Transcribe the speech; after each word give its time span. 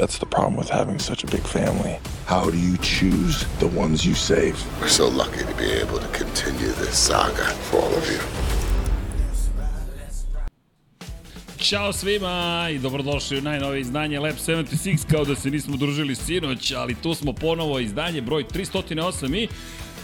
That's 0.00 0.18
the 0.18 0.30
problem 0.36 0.56
with 0.56 0.70
having 0.70 0.98
such 0.98 1.24
a 1.24 1.26
big 1.26 1.42
family. 1.42 1.94
How 2.24 2.44
do 2.48 2.56
you 2.56 2.78
choose 2.78 3.44
the 3.58 3.66
ones 3.82 4.06
you 4.06 4.14
save? 4.14 4.56
We're 4.80 4.88
so 4.88 5.08
lucky 5.08 5.44
to 5.44 5.54
be 5.64 5.70
able 5.82 5.98
to 5.98 6.08
continue 6.20 6.72
this 6.80 6.96
saga 7.08 7.44
for 7.68 7.76
all 7.80 7.94
of 7.94 8.10
you. 8.10 8.20
Ćao 11.58 11.92
svima 11.92 12.68
i 12.72 12.78
dobrodošli 12.78 13.38
u 13.38 13.42
najnovije 13.42 13.80
izdanje 13.80 14.20
Lab 14.20 14.34
76, 14.34 15.10
kao 15.10 15.24
da 15.24 15.34
se 15.34 15.50
nismo 15.50 15.76
družili 15.76 16.14
sinoć, 16.14 16.72
ali 16.72 16.94
tu 16.94 17.14
smo 17.14 17.32
ponovo 17.32 17.78
izdanje 17.78 18.20
broj 18.20 18.44
308 18.44 19.36
i 19.36 19.48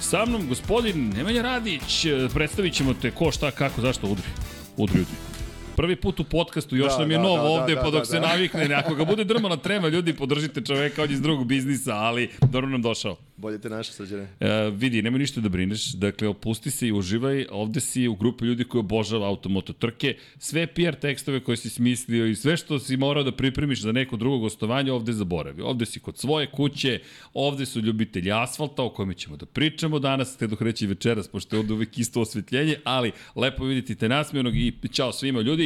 sa 0.01 0.25
mnom 0.27 0.49
gospodin 0.49 1.13
Nemanja 1.17 1.43
Radić, 1.43 2.07
predstavit 2.35 2.75
ćemo 2.75 2.95
te 2.95 3.11
ko, 3.11 3.33
šta, 3.33 3.51
kako, 3.51 3.81
zašto, 3.81 4.07
udri, 4.07 4.29
udri, 4.77 5.01
udri. 5.01 5.36
Prvi 5.77 5.97
put 5.97 6.21
u 6.21 6.25
podcastu, 6.25 6.77
još 6.77 6.93
da, 6.93 6.99
nam 6.99 7.11
je 7.11 7.17
da, 7.17 7.23
novo 7.23 7.37
da, 7.37 7.43
ovde, 7.43 7.75
da, 7.75 7.81
pa 7.81 7.91
dok 7.91 8.01
da, 8.01 8.05
se 8.05 8.21
da. 8.21 8.29
navikne, 8.29 8.75
ako 8.75 8.95
ga 8.95 9.05
bude 9.05 9.25
drmala 9.25 9.57
trema, 9.57 9.89
ljudi, 9.89 10.13
podržite 10.13 10.61
čoveka, 10.61 11.03
on 11.03 11.11
iz 11.11 11.21
drugog 11.21 11.47
biznisa, 11.47 11.95
ali 11.95 12.31
dobro 12.51 12.71
nam 12.71 12.83
došao. 12.83 13.17
Bolje 13.37 13.59
te 13.61 13.71
naše 13.71 13.93
srđane. 13.93 14.29
E, 14.41 14.71
vidi, 14.71 15.03
nema 15.03 15.19
ništa 15.19 15.41
da 15.41 15.49
brineš, 15.49 15.93
dakle, 15.93 16.29
opusti 16.29 16.71
se 16.71 16.89
i 16.89 16.93
uživaj, 16.93 17.47
ovde 17.51 17.81
si 17.81 18.09
u 18.09 18.15
grupi 18.15 18.45
ljudi 18.45 18.65
koji 18.65 18.81
obožava 18.81 19.29
automoto 19.29 19.73
trke, 19.73 20.17
sve 20.39 20.67
PR 20.67 20.95
tekstove 21.01 21.41
koje 21.41 21.57
si 21.57 21.71
smislio 21.71 22.27
i 22.27 22.35
sve 22.35 22.57
što 22.57 22.79
si 22.79 22.97
morao 22.97 23.23
da 23.23 23.33
pripremiš 23.33 23.83
za 23.83 23.93
neko 23.93 24.17
drugo 24.17 24.39
gostovanje, 24.39 24.93
ovde 24.93 25.13
zaboravi. 25.13 25.63
Ovde 25.63 25.87
si 25.87 26.01
kod 26.01 26.19
svoje 26.19 26.47
kuće, 26.47 27.01
ovde 27.35 27.67
su 27.67 27.81
ljubitelji 27.81 28.33
asfalta 28.33 28.83
o 28.83 28.91
kojima 28.91 29.15
ćemo 29.15 29.37
da 29.37 29.47
pričamo 29.47 29.99
danas, 29.99 30.37
te 30.37 30.47
dok 30.47 30.61
reći 30.61 30.87
večeras, 30.87 31.29
pošto 31.29 31.57
je 31.57 31.61
ovde 31.61 31.73
uvek 31.73 31.99
isto 31.99 32.21
osvetljenje, 32.21 32.77
ali 32.85 33.13
lepo 33.35 33.65
vidite 33.65 33.95
te 33.95 34.09
nasmijenog 34.09 34.57
i 34.57 34.73
čao 34.93 35.13
svima 35.13 35.41
ljudi 35.41 35.66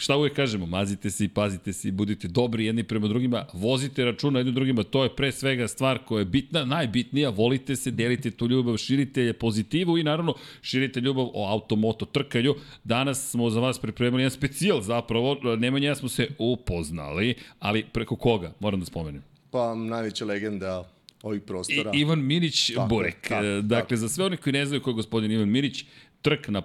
šta 0.00 0.16
uvek 0.16 0.34
kažemo, 0.34 0.66
mazite 0.66 1.10
se 1.10 1.24
i 1.24 1.28
pazite 1.28 1.72
se 1.72 1.88
i 1.88 1.90
budite 1.90 2.28
dobri 2.28 2.64
jedni 2.64 2.82
prema 2.82 3.08
drugima, 3.08 3.46
vozite 3.52 4.04
računa 4.04 4.38
jednim 4.38 4.54
drugima, 4.54 4.82
to 4.82 5.02
je 5.04 5.16
pre 5.16 5.32
svega 5.32 5.68
stvar 5.68 5.98
koja 5.98 6.18
je 6.18 6.24
bitna, 6.24 6.64
najbitnija, 6.64 7.30
volite 7.30 7.76
se, 7.76 7.90
delite 7.90 8.30
tu 8.30 8.48
ljubav, 8.48 8.76
širite 8.76 9.32
pozitivu 9.32 9.98
i 9.98 10.02
naravno 10.02 10.34
širite 10.62 11.00
ljubav 11.00 11.26
o 11.34 11.46
automoto 11.52 12.04
trkanju. 12.04 12.54
Danas 12.84 13.30
smo 13.30 13.50
za 13.50 13.60
vas 13.60 13.78
pripremili 13.78 14.22
jedan 14.22 14.30
specijal 14.30 14.80
zapravo, 14.80 15.36
Nemanja 15.58 15.88
ja 15.88 15.94
smo 15.94 16.08
se 16.08 16.28
upoznali, 16.38 17.34
ali 17.58 17.84
preko 17.92 18.16
koga, 18.16 18.52
moram 18.60 18.80
da 18.80 18.86
spomenem. 18.86 19.22
Pa 19.50 19.74
najveća 19.74 20.24
legenda 20.24 20.88
ovih 21.22 21.42
prostora. 21.42 21.90
I, 21.94 22.00
Ivan 22.00 22.24
Minić 22.24 22.70
tako, 22.74 22.88
Burek. 22.88 23.28
Tako, 23.28 23.44
dakle, 23.44 23.80
tako. 23.80 23.96
za 23.96 24.08
sve 24.08 24.24
oni 24.24 24.36
koji 24.36 24.52
ne 24.52 24.66
znaju 24.66 24.82
ko 24.82 24.90
je 24.90 24.94
gospodin 24.94 25.32
Ivan 25.32 25.48
Minić, 25.48 25.84
trk 26.22 26.48
na 26.48 26.60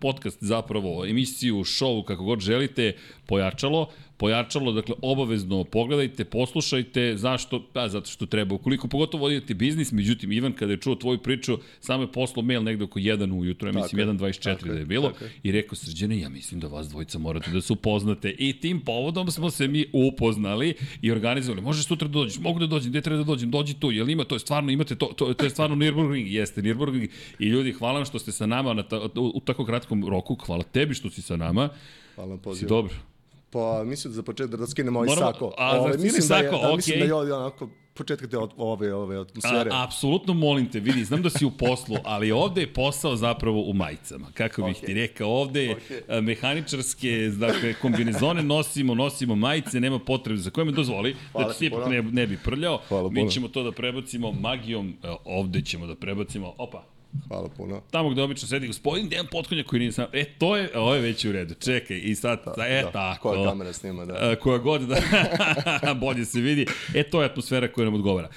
podcast, 0.00 0.38
zapravo 0.40 1.06
emisiju, 1.06 1.56
show, 1.56 2.04
kako 2.04 2.24
god 2.24 2.40
želite, 2.40 2.96
pojačalo. 3.26 3.90
Pojačalo, 4.16 4.72
dakle, 4.72 4.94
obavezno 5.02 5.64
pogledajte, 5.64 6.24
poslušajte, 6.24 7.16
zašto? 7.16 7.62
Pa, 7.72 7.88
zato 7.88 8.10
što 8.10 8.26
treba. 8.26 8.54
Ukoliko 8.54 8.88
pogotovo 8.88 9.22
vodite 9.22 9.54
biznis, 9.54 9.92
međutim, 9.92 10.32
Ivan, 10.32 10.52
kada 10.52 10.72
je 10.72 10.80
čuo 10.80 10.94
tvoju 10.94 11.18
priču, 11.18 11.58
samo 11.80 12.02
je 12.02 12.12
poslao 12.12 12.44
mail 12.44 12.62
negde 12.62 12.84
oko 12.84 12.98
1 12.98 13.38
ujutro, 13.38 13.68
ja 13.68 13.72
mislim 13.72 14.08
1.24 14.08 14.72
da 14.72 14.78
je 14.78 14.84
bilo, 14.84 15.08
tako. 15.10 15.24
i 15.42 15.52
rekao, 15.52 15.76
srđene, 15.76 16.20
ja 16.20 16.28
mislim 16.28 16.60
da 16.60 16.66
vas 16.66 16.88
dvojica 16.88 17.18
morate 17.18 17.50
da 17.50 17.60
se 17.60 17.72
upoznate. 17.72 18.34
I 18.38 18.52
tim 18.60 18.80
povodom 18.80 19.30
smo 19.30 19.50
se 19.50 19.68
mi 19.68 19.86
upoznali 19.92 20.74
i 21.02 21.10
organizovali. 21.10 21.62
Možeš 21.62 21.86
sutra 21.86 22.08
da 22.08 22.12
dođeš, 22.12 22.38
mogu 22.38 22.58
da 22.58 22.66
dođem, 22.66 22.90
gde 22.90 23.00
treba 23.00 23.18
da 23.18 23.24
dođem, 23.24 23.50
dođi 23.50 23.74
tu, 23.74 23.90
jel 23.92 24.10
ima, 24.10 24.24
to 24.24 24.34
je 24.34 24.38
stvarno, 24.38 24.70
imate 24.70 24.94
to, 24.94 25.06
to, 25.06 25.34
to 25.34 25.44
je 25.44 25.50
stvarno 25.50 25.76
Nürburgring, 25.76 26.26
jeste 26.26 26.62
Nürburgring. 26.62 27.08
I 27.38 27.46
ljudi, 27.46 27.72
hvala 27.72 27.94
vam 27.98 28.04
što 28.04 28.18
ste 28.18 28.32
sa 28.32 28.46
nama 28.46 28.74
na 28.74 28.82
ta, 28.82 29.00
u, 29.14 29.32
u 29.34 29.40
tako 29.40 29.64
kratkom 29.64 30.08
roku, 30.08 30.34
hvala 30.46 30.62
tebi 30.62 30.94
što 30.94 31.10
si 31.10 31.22
sa 31.22 31.36
nama. 31.36 31.68
Hvala 32.14 32.30
vam 32.30 32.38
pozivu. 32.38 32.68
Si 32.68 32.68
dobro. 32.68 32.94
Pa 33.56 33.84
mislim 33.84 34.12
da 34.12 34.16
za 34.16 34.22
početak 34.22 34.60
da 34.60 34.66
skinemo 34.66 34.98
ovaj 34.98 35.06
Moramo, 35.06 35.32
sako. 35.32 35.54
A, 35.58 35.80
ove, 35.80 35.98
mislim 35.98 36.22
sako, 36.22 36.40
da 36.40 36.46
je, 36.46 36.50
da, 36.50 36.56
okay. 36.56 36.76
mislim 36.76 36.98
da 36.98 37.04
je 37.04 37.14
ovdje 37.14 37.34
onako 37.34 37.68
početka 37.94 38.26
te 38.26 38.36
ove, 38.56 38.94
ove 38.94 39.20
atmosfere. 39.20 39.70
A, 39.72 39.84
apsolutno 39.84 40.34
molim 40.34 40.70
te, 40.70 40.80
vidi, 40.80 41.04
znam 41.04 41.22
da 41.22 41.30
si 41.30 41.44
u 41.44 41.50
poslu, 41.50 41.96
ali 42.04 42.32
ovde 42.32 42.60
je 42.60 42.72
posao 42.72 43.16
zapravo 43.16 43.62
u 43.62 43.72
majicama. 43.72 44.26
Kako 44.34 44.62
bih 44.62 44.76
okay. 44.76 44.86
ti 44.86 44.94
rekao, 44.94 45.28
ovde 45.28 45.64
je 45.64 45.76
okay. 45.76 46.20
mehaničarske, 46.20 47.30
dakle, 47.38 47.74
kombinezone 47.74 48.42
nosimo, 48.42 48.94
nosimo 48.94 49.34
majice, 49.34 49.80
nema 49.80 49.98
potrebe 49.98 50.40
za 50.40 50.50
koje 50.50 50.64
me 50.64 50.72
dozvoli, 50.72 51.12
da 51.12 51.18
Hvala 51.32 51.48
da 51.48 51.54
ti 51.54 51.66
ipak 51.66 51.86
ne, 51.86 52.02
ne 52.02 52.26
bi 52.26 52.38
prljao. 52.44 52.80
Hvala 52.88 53.10
Mi 53.10 53.30
ćemo 53.30 53.48
to 53.48 53.62
da 53.62 53.72
prebacimo 53.72 54.32
magijom, 54.32 54.96
ovde 55.24 55.62
ćemo 55.62 55.86
da 55.86 55.94
prebacimo, 55.94 56.54
opa, 56.58 56.95
Hvala 57.28 57.48
puno. 57.56 57.82
Tamo 57.90 58.10
gde 58.10 58.22
obično 58.22 58.48
sedi 58.48 58.66
gospodin 58.66 59.08
Dejan 59.08 59.26
Potkonja 59.30 59.64
koji 59.64 59.80
nije 59.80 59.92
sam... 59.92 60.06
E, 60.12 60.24
to 60.24 60.56
je, 60.56 60.70
ovo 60.74 60.94
je 60.94 61.00
već 61.00 61.24
u 61.24 61.32
redu. 61.32 61.54
Čekaj, 61.54 62.00
i 62.04 62.14
sad, 62.14 62.42
da, 62.56 62.66
e, 62.66 62.82
da, 62.82 62.90
tako. 62.90 63.28
Koja 63.28 63.50
kamera 63.50 63.72
snima, 63.72 64.04
da. 64.04 64.14
A, 64.14 64.36
koja 64.36 64.58
god, 64.58 64.80
da. 64.80 64.96
bolje 66.00 66.24
se 66.24 66.40
vidi. 66.40 66.66
E, 66.94 67.02
to 67.02 67.22
je 67.22 67.26
atmosfera 67.26 67.72
koja 67.72 67.84
nam 67.84 67.94
odgovara. 67.94 68.28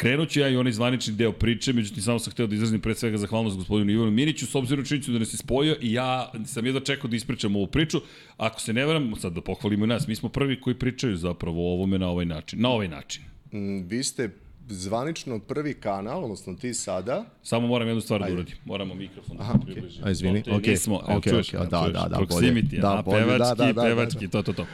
Krenut 0.00 0.28
ću 0.28 0.40
ja 0.40 0.48
i 0.48 0.56
onaj 0.56 0.72
zvanični 0.72 1.14
deo 1.14 1.32
priče, 1.32 1.72
međutim 1.72 2.02
samo 2.02 2.18
sam 2.18 2.32
hteo 2.32 2.46
da 2.46 2.54
izrazim 2.54 2.80
pre 2.80 2.94
svega 2.94 3.18
zahvalnost 3.18 3.56
gospodinu 3.56 3.92
Ivanu 3.92 4.10
Miniću, 4.10 4.46
s 4.46 4.54
obzirom 4.54 4.84
činjenicu 4.84 5.12
da 5.12 5.18
nas 5.18 5.34
je 5.34 5.36
spojio 5.36 5.76
i 5.80 5.92
ja 5.92 6.32
sam 6.46 6.66
jedno 6.66 6.80
čekao 6.80 7.10
da 7.10 7.16
ispričam 7.16 7.56
ovu 7.56 7.66
priču. 7.66 8.00
Ako 8.36 8.60
se 8.60 8.72
ne 8.72 8.86
veram, 8.86 9.16
sad 9.16 9.32
da 9.32 9.40
pohvalimo 9.40 9.84
i 9.84 9.88
nas, 9.88 10.08
mi 10.08 10.16
smo 10.16 10.28
prvi 10.28 10.60
koji 10.60 10.78
pričaju 10.78 11.16
zapravo 11.16 11.70
o 11.70 11.72
ovome 11.72 11.98
na 11.98 12.08
ovaj 12.08 12.26
način. 12.26 12.60
Na 12.60 12.70
ovaj 12.70 12.88
način. 12.88 13.22
Mm, 13.52 13.88
vi 13.88 14.04
ste 14.04 14.30
zvanično 14.70 15.38
prvi 15.38 15.74
kanal, 15.74 16.24
odnosno 16.24 16.54
ti 16.54 16.74
sada. 16.74 17.24
Samo 17.42 17.66
moram 17.66 17.88
jednu 17.88 18.00
stvar 18.00 18.20
da 18.20 18.32
uradim. 18.32 18.56
Moramo 18.64 18.94
mikrofon 18.94 19.36
da 19.36 19.58
približimo. 19.64 20.06
Aj, 20.06 20.12
izvini. 20.12 20.42
Ok, 20.52 20.66
nismo, 20.66 21.00
ok, 21.08 21.24
čuješ, 21.24 21.54
ok, 21.54 21.70
da, 21.70 21.88
da, 21.92 22.08
da, 22.08 22.18
proximity, 22.18 22.80
da, 22.80 22.98
a, 22.98 23.02
bolje, 23.02 23.24
pevački, 23.24 23.38
da, 23.38 23.54
da, 23.54 23.72
da, 23.72 23.82
pevački, 23.82 24.26
da, 24.26 24.38
da. 24.38 24.42
to, 24.42 24.52
to, 24.52 24.54
to. 24.64 24.66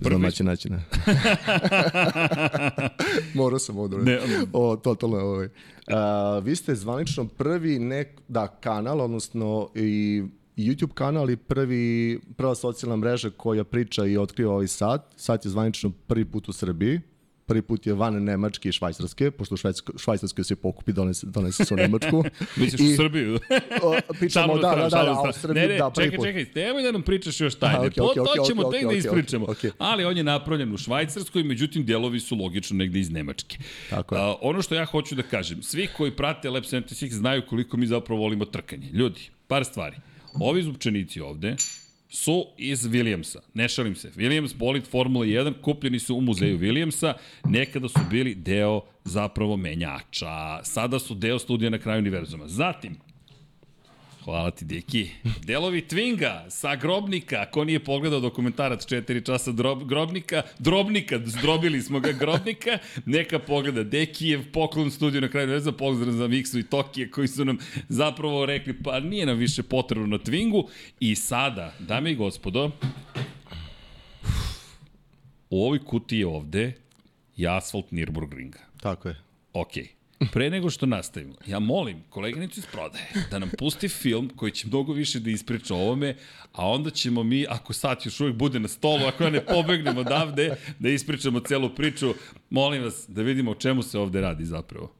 Prvi... 0.00 0.10
Znam 0.10 0.22
način 0.22 0.46
načina. 0.46 0.82
Morao 3.34 3.58
sam 3.58 3.78
ovo 3.78 3.88
da 3.88 3.96
O, 4.52 4.76
totalno 4.76 5.16
ovaj. 5.16 5.46
Uh, 5.46 5.52
vi 6.44 6.56
ste 6.56 6.74
zvanično 6.74 7.28
prvi 7.28 7.78
nek, 7.78 8.08
da, 8.28 8.46
kanal, 8.46 9.00
odnosno 9.00 9.68
i 9.74 10.22
YouTube 10.56 10.92
kanal 10.94 11.30
i 11.30 11.36
prvi, 11.36 12.20
prva 12.36 12.54
socijalna 12.54 12.96
mreža 12.96 13.30
koja 13.30 13.64
priča 13.64 14.06
i 14.06 14.16
otkriva 14.16 14.52
ovaj 14.52 14.68
sat. 14.68 15.14
Sat 15.16 15.44
je 15.44 15.50
zvanično 15.50 15.92
prvi 16.06 16.24
put 16.24 16.48
u 16.48 16.52
Srbiji 16.52 17.00
prvi 17.52 17.62
put 17.62 17.86
je 17.86 17.94
van 17.94 18.24
Nemačke 18.24 18.68
i 18.68 18.72
Švajcarske, 18.72 19.30
pošto 19.30 19.54
u 19.54 19.98
Švajcarskoj 19.98 20.44
se 20.44 20.56
pokupi, 20.56 20.92
donese, 20.92 21.26
donese 21.26 21.64
se 21.64 21.74
u 21.74 21.76
Nemačku. 21.76 22.24
Misliš 22.60 22.80
I, 22.80 22.92
u 22.92 22.96
Srbiju? 22.96 23.38
o, 23.82 23.96
pričamo, 24.18 24.58
da, 24.58 24.74
da, 24.74 24.88
da, 24.88 25.02
da, 25.02 25.24
u 25.28 25.32
Srbiji, 25.32 25.62
ne, 25.62 25.68
ne, 25.68 25.78
da, 25.78 25.90
prvi 25.90 26.06
čekaj, 26.06 26.16
put. 26.16 26.26
čekaj, 26.26 26.64
nemoj 26.64 26.82
da 26.82 26.92
nam 26.92 27.02
pričaš 27.02 27.40
još 27.40 27.54
tajne, 27.54 27.78
okay, 27.78 28.00
okay, 28.00 28.20
okay, 28.20 28.36
to 28.36 28.44
ćemo 28.48 28.62
okay, 28.62 28.70
tek 28.70 28.82
okay, 28.82 28.90
da 28.90 28.96
ispričamo. 28.96 29.46
Okay, 29.46 29.66
okay. 29.66 29.70
Ali 29.78 30.04
on 30.04 30.16
je 30.16 30.24
napravljen 30.24 30.74
u 30.74 30.78
Švajcarskoj, 30.78 31.42
međutim, 31.42 31.84
delovi 31.86 32.20
su 32.20 32.36
logično 32.36 32.76
negde 32.76 33.00
iz 33.00 33.10
Nemačke. 33.10 33.58
Tako 33.90 34.14
je. 34.14 34.20
A, 34.20 34.34
ono 34.40 34.62
što 34.62 34.74
ja 34.74 34.84
hoću 34.84 35.14
da 35.14 35.22
kažem, 35.22 35.62
svi 35.62 35.88
koji 35.96 36.16
prate 36.16 36.50
Lab 36.50 36.64
76 36.64 37.12
znaju 37.12 37.42
koliko 37.48 37.76
mi 37.76 37.86
zapravo 37.86 38.20
volimo 38.20 38.44
trkanje. 38.44 38.88
Ljudi, 38.92 39.20
par 39.46 39.64
stvari. 39.64 39.96
Ovi 40.40 40.62
zupčenici 40.62 41.20
ovde, 41.20 41.56
su 42.14 42.46
iz 42.56 42.86
Williamsa. 42.86 43.38
Ne 43.54 43.68
šalim 43.68 43.94
se. 43.94 44.10
Williams 44.10 44.54
bolid 44.56 44.84
Formula 44.86 45.26
1 45.26 45.52
kupljeni 45.60 45.98
su 45.98 46.16
u 46.16 46.20
muzeju 46.20 46.58
Williamsa. 46.58 47.14
Nekada 47.44 47.88
su 47.88 47.98
bili 48.10 48.34
deo 48.34 48.80
zapravo 49.04 49.56
menjača. 49.56 50.64
Sada 50.64 50.98
su 50.98 51.14
deo 51.14 51.38
studija 51.38 51.70
na 51.70 51.78
kraju 51.78 51.98
univerzuma. 51.98 52.48
Zatim, 52.48 52.96
Hvala 54.24 54.50
ti, 54.50 54.64
Deki. 54.64 55.10
Delovi 55.46 55.82
Twinga 55.82 56.50
sa 56.50 56.76
Grobnika, 56.76 57.46
ko 57.50 57.64
nije 57.64 57.84
pogledao 57.84 58.20
dokumentarac 58.20 58.86
4 58.86 59.26
časa 59.26 59.52
drob, 59.52 59.84
Grobnika, 59.88 60.42
Drobnika, 60.58 61.20
zdrobili 61.24 61.82
smo 61.82 62.00
ga 62.00 62.12
Grobnika, 62.12 62.78
neka 63.06 63.38
pogleda. 63.38 63.82
Dekijev 63.84 64.52
poklon 64.52 64.90
studiju 64.90 65.20
na 65.20 65.28
kraju, 65.28 65.46
ne 65.46 65.60
znam, 65.60 65.76
pozdrav 65.76 66.12
za 66.12 66.28
Miksu 66.28 66.58
i 66.58 66.62
Tokije 66.62 67.10
koji 67.10 67.28
su 67.28 67.44
nam 67.44 67.58
zapravo 67.88 68.46
rekli, 68.46 68.82
pa 68.82 69.00
nije 69.00 69.26
nam 69.26 69.38
više 69.38 69.62
potrebno 69.62 70.06
na 70.06 70.18
Twingu. 70.18 70.68
I 71.00 71.14
sada, 71.14 71.74
dame 71.78 72.12
i 72.12 72.14
gospodo, 72.14 72.70
U 75.52 75.64
ovoj 75.64 75.84
kutiji 75.84 76.24
ovde 76.24 76.72
je 77.36 77.56
asfalt 77.56 77.90
Nürburgringa. 77.90 78.58
Tako 78.80 79.08
je. 79.08 79.16
Okej. 79.52 79.82
Okay. 79.82 80.01
Pre 80.32 80.50
nego 80.50 80.70
što 80.70 80.86
nastavimo, 80.86 81.34
ja 81.46 81.58
molim 81.58 81.96
koleginicu 82.10 82.60
iz 82.60 82.66
prodaje 82.66 83.04
da 83.30 83.38
nam 83.38 83.50
pusti 83.58 83.88
film 83.88 84.30
koji 84.36 84.52
će 84.52 84.66
mnogo 84.66 84.92
više 84.92 85.20
da 85.20 85.30
ispriča 85.30 85.74
o 85.74 85.78
ovome, 85.78 86.16
a 86.52 86.68
onda 86.68 86.90
ćemo 86.90 87.22
mi, 87.22 87.46
ako 87.48 87.72
sat 87.72 88.06
još 88.06 88.20
uvijek 88.20 88.36
bude 88.36 88.60
na 88.60 88.68
stolu, 88.68 89.06
ako 89.06 89.24
ja 89.24 89.30
ne 89.30 89.46
pobegnemo 89.46 90.00
odavde, 90.00 90.56
da 90.78 90.88
ispričamo 90.88 91.40
celu 91.40 91.74
priču. 91.74 92.14
Molim 92.50 92.82
vas 92.82 93.04
da 93.08 93.22
vidimo 93.22 93.50
o 93.50 93.54
čemu 93.54 93.82
se 93.82 93.98
ovde 93.98 94.20
radi 94.20 94.44
zapravo. 94.44 94.92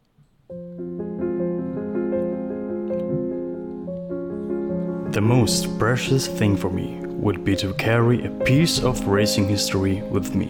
The 5.13 5.21
most 5.21 5.67
precious 5.79 6.37
thing 6.39 6.59
for 6.59 6.73
me 6.73 7.03
would 7.23 7.45
be 7.45 7.57
to 7.57 7.69
carry 7.75 8.27
a 8.27 8.45
piece 8.45 8.87
of 8.87 9.01
racing 9.07 9.51
history 9.51 10.03
with 10.11 10.35
me. 10.35 10.49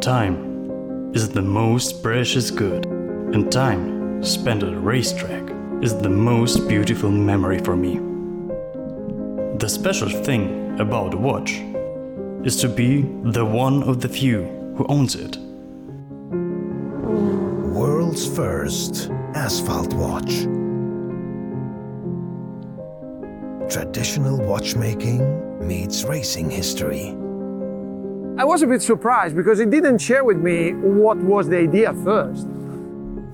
Time 0.00 0.45
is 1.12 1.28
the 1.28 1.42
most 1.42 2.02
precious 2.02 2.50
good, 2.50 2.86
and 2.86 3.50
time 3.50 4.22
spent 4.22 4.62
at 4.62 4.72
a 4.72 4.78
racetrack 4.78 5.42
is 5.82 5.96
the 5.96 6.08
most 6.08 6.68
beautiful 6.68 7.10
memory 7.10 7.58
for 7.58 7.76
me. 7.76 7.98
The 9.58 9.68
special 9.68 10.08
thing 10.08 10.78
about 10.80 11.14
a 11.14 11.16
watch 11.16 11.62
is 12.44 12.56
to 12.58 12.68
be 12.68 13.02
the 13.24 13.44
one 13.44 13.82
of 13.82 14.00
the 14.00 14.08
few 14.08 14.44
who 14.76 14.86
owns 14.88 15.14
it. 15.14 15.36
World's 17.74 18.26
first 18.26 19.10
asphalt 19.34 19.92
watch. 19.94 20.46
Traditional 23.70 24.38
watchmaking 24.38 25.66
meets 25.66 26.04
racing 26.04 26.50
history. 26.50 27.14
I 28.38 28.44
was 28.44 28.60
a 28.60 28.66
bit 28.66 28.82
surprised 28.82 29.34
because 29.34 29.58
he 29.58 29.64
didn't 29.64 29.96
share 29.96 30.22
with 30.22 30.36
me 30.36 30.74
what 30.74 31.16
was 31.16 31.48
the 31.48 31.56
idea 31.56 31.94
first. 32.04 32.46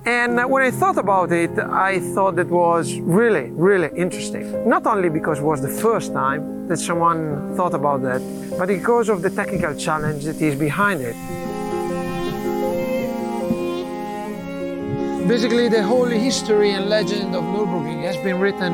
And 0.06 0.48
when 0.48 0.62
I 0.62 0.70
thought 0.70 0.96
about 0.96 1.32
it, 1.32 1.58
I 1.58 1.98
thought 2.14 2.38
it 2.38 2.46
was 2.46 3.00
really, 3.00 3.50
really 3.50 3.90
interesting. 3.96 4.68
Not 4.68 4.86
only 4.86 5.08
because 5.08 5.40
it 5.40 5.44
was 5.44 5.60
the 5.60 5.74
first 5.82 6.12
time 6.12 6.68
that 6.68 6.76
someone 6.76 7.52
thought 7.56 7.74
about 7.74 8.02
that, 8.02 8.22
but 8.56 8.68
because 8.68 9.08
of 9.08 9.22
the 9.22 9.30
technical 9.30 9.74
challenge 9.74 10.22
that 10.22 10.40
is 10.40 10.54
behind 10.54 11.00
it. 11.00 11.16
Basically, 15.26 15.68
the 15.68 15.82
whole 15.82 16.06
history 16.06 16.70
and 16.70 16.88
legend 16.88 17.34
of 17.34 17.42
Nürburgring 17.42 18.04
has 18.04 18.16
been 18.18 18.38
written 18.38 18.72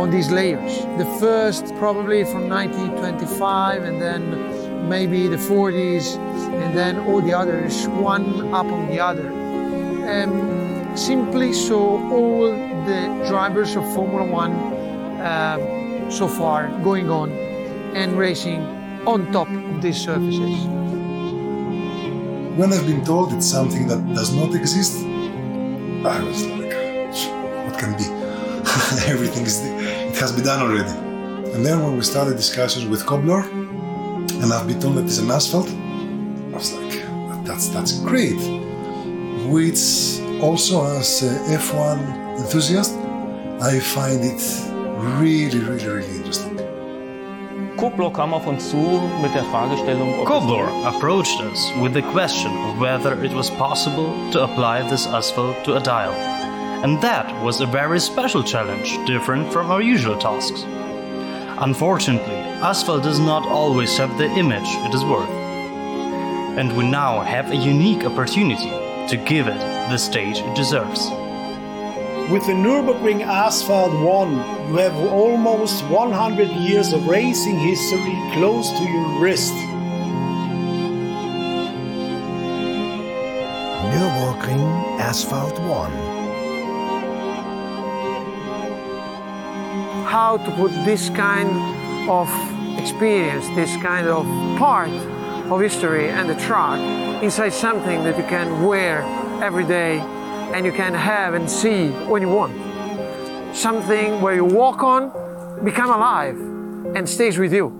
on 0.00 0.10
these 0.10 0.30
layers. 0.30 0.80
The 0.96 1.06
first, 1.20 1.72
probably 1.76 2.24
from 2.24 2.48
1925, 2.48 3.84
and 3.84 4.02
then 4.02 4.47
maybe 4.88 5.28
the 5.28 5.36
40s, 5.36 6.16
and 6.62 6.76
then 6.76 6.98
all 7.00 7.20
the 7.20 7.34
others, 7.34 7.86
one 7.88 8.52
up 8.54 8.66
on 8.66 8.88
the 8.88 9.00
other. 9.00 9.28
Um, 10.08 10.96
simply 10.96 11.52
so 11.52 11.78
all 12.12 12.50
the 12.86 13.26
drivers 13.28 13.76
of 13.76 13.84
Formula 13.94 14.24
One 14.24 14.52
um, 15.20 16.10
so 16.10 16.26
far 16.26 16.68
going 16.82 17.10
on 17.10 17.30
and 17.94 18.18
racing 18.18 18.62
on 19.06 19.30
top 19.32 19.48
of 19.48 19.82
these 19.82 20.00
surfaces. 20.00 20.64
When 22.56 22.72
I've 22.72 22.86
been 22.86 23.04
told 23.04 23.32
it's 23.32 23.46
something 23.46 23.86
that 23.88 24.14
does 24.14 24.32
not 24.34 24.54
exist, 24.54 24.96
I 26.04 26.22
was 26.24 26.44
like, 26.46 26.72
what 27.66 27.78
can 27.78 27.96
be? 27.96 28.04
Everything 29.06 29.44
is, 29.44 29.60
it 29.64 30.16
has 30.16 30.32
been 30.32 30.44
done 30.44 30.62
already. 30.62 30.90
And 31.52 31.64
then 31.64 31.82
when 31.82 31.96
we 31.96 32.02
started 32.02 32.36
discussions 32.36 32.86
with 32.86 33.06
Cobbler, 33.06 33.42
and 34.40 34.52
I've 34.52 34.66
been 34.66 34.80
told 34.80 34.96
that 34.96 35.04
it's 35.04 35.18
an 35.18 35.30
asphalt, 35.30 35.68
I 35.68 36.56
was 36.56 36.72
like, 36.72 37.44
that's 37.44 37.68
that's 37.68 37.98
great. 38.00 38.38
Which 39.48 40.20
also 40.40 40.84
as 40.84 41.22
a 41.22 41.32
F1 41.58 42.38
enthusiast, 42.38 42.94
I 43.60 43.80
find 43.80 44.24
it 44.24 44.42
really, 45.18 45.58
really, 45.58 45.86
really 45.86 46.16
interesting. 46.16 46.56
Kobler 47.76 48.12
kam 48.12 48.34
auf 48.34 48.46
uns 48.46 48.70
zu 48.70 48.76
mit 49.22 49.34
der 49.34 49.44
Fragestellung, 49.44 50.18
ob 50.20 50.26
Kobler 50.26 50.68
approached 50.84 51.40
us 51.40 51.70
with 51.80 51.94
the 51.94 52.02
question 52.02 52.50
of 52.66 52.80
whether 52.80 53.14
it 53.24 53.32
was 53.32 53.50
possible 53.50 54.12
to 54.32 54.42
apply 54.42 54.82
this 54.88 55.06
asphalt 55.06 55.64
to 55.64 55.76
a 55.76 55.80
dial. 55.80 56.12
And 56.82 57.00
that 57.02 57.26
was 57.42 57.60
a 57.60 57.66
very 57.66 58.00
special 58.00 58.42
challenge, 58.42 58.98
different 59.06 59.52
from 59.52 59.70
our 59.70 59.80
usual 59.80 60.16
tasks. 60.18 60.64
Unfortunately, 61.60 62.37
asphalt 62.60 63.04
does 63.04 63.20
not 63.20 63.46
always 63.46 63.96
have 63.98 64.18
the 64.18 64.24
image 64.24 64.66
it 64.66 64.92
is 64.92 65.04
worth. 65.04 65.30
And 66.58 66.76
we 66.76 66.90
now 66.90 67.20
have 67.20 67.52
a 67.52 67.56
unique 67.56 68.04
opportunity 68.04 68.70
to 69.08 69.16
give 69.16 69.46
it 69.46 69.60
the 69.90 69.96
stage 69.96 70.38
it 70.38 70.56
deserves. 70.56 71.08
With 72.32 72.46
the 72.46 72.54
Nürburgring 72.54 73.22
Asphalt 73.22 73.92
1, 74.02 74.32
you 74.70 74.76
have 74.78 74.96
almost 74.96 75.84
100 75.84 76.48
years 76.48 76.92
of 76.92 77.06
racing 77.06 77.60
history 77.60 78.18
close 78.32 78.70
to 78.72 78.82
your 78.82 79.20
wrist. 79.20 79.54
Nürburgring 83.94 84.98
Asphalt 84.98 85.58
1. 85.60 85.92
How 90.06 90.38
to 90.38 90.50
put 90.56 90.72
this 90.84 91.08
kind 91.10 91.78
of 92.10 92.47
experience, 92.88 93.46
this 93.48 93.76
kind 93.82 94.06
of 94.06 94.24
part 94.58 94.88
of 95.50 95.60
history 95.60 96.08
and 96.08 96.28
the 96.28 96.34
track 96.36 96.80
inside 97.22 97.52
something 97.52 98.02
that 98.02 98.16
you 98.16 98.24
can 98.24 98.64
wear 98.64 99.02
every 99.42 99.64
day 99.64 99.98
and 100.54 100.64
you 100.64 100.72
can 100.72 100.94
have 100.94 101.34
and 101.34 101.50
see 101.50 101.90
when 102.08 102.22
you 102.22 102.28
want. 102.28 102.54
Something 103.54 104.22
where 104.22 104.34
you 104.34 104.44
walk 104.44 104.82
on, 104.82 105.10
become 105.64 105.90
alive, 105.90 106.38
and 106.96 107.06
stays 107.06 107.36
with 107.36 107.52
you. 107.52 107.74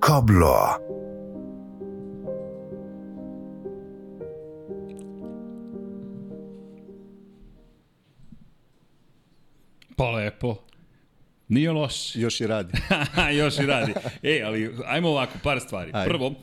Cobbler. 0.00 0.95
Pa 9.96 10.10
lepo. 10.10 10.56
Nije 11.48 11.72
loš. 11.72 12.16
Još 12.16 12.40
i 12.40 12.46
radi. 12.46 12.72
Još 13.38 13.58
i 13.58 13.66
radi. 13.66 13.92
E, 14.22 14.42
ali 14.44 14.74
ajmo 14.86 15.08
ovako, 15.08 15.32
par 15.42 15.60
stvari. 15.60 15.90
Ajde. 15.94 16.08
Prvo, 16.08 16.34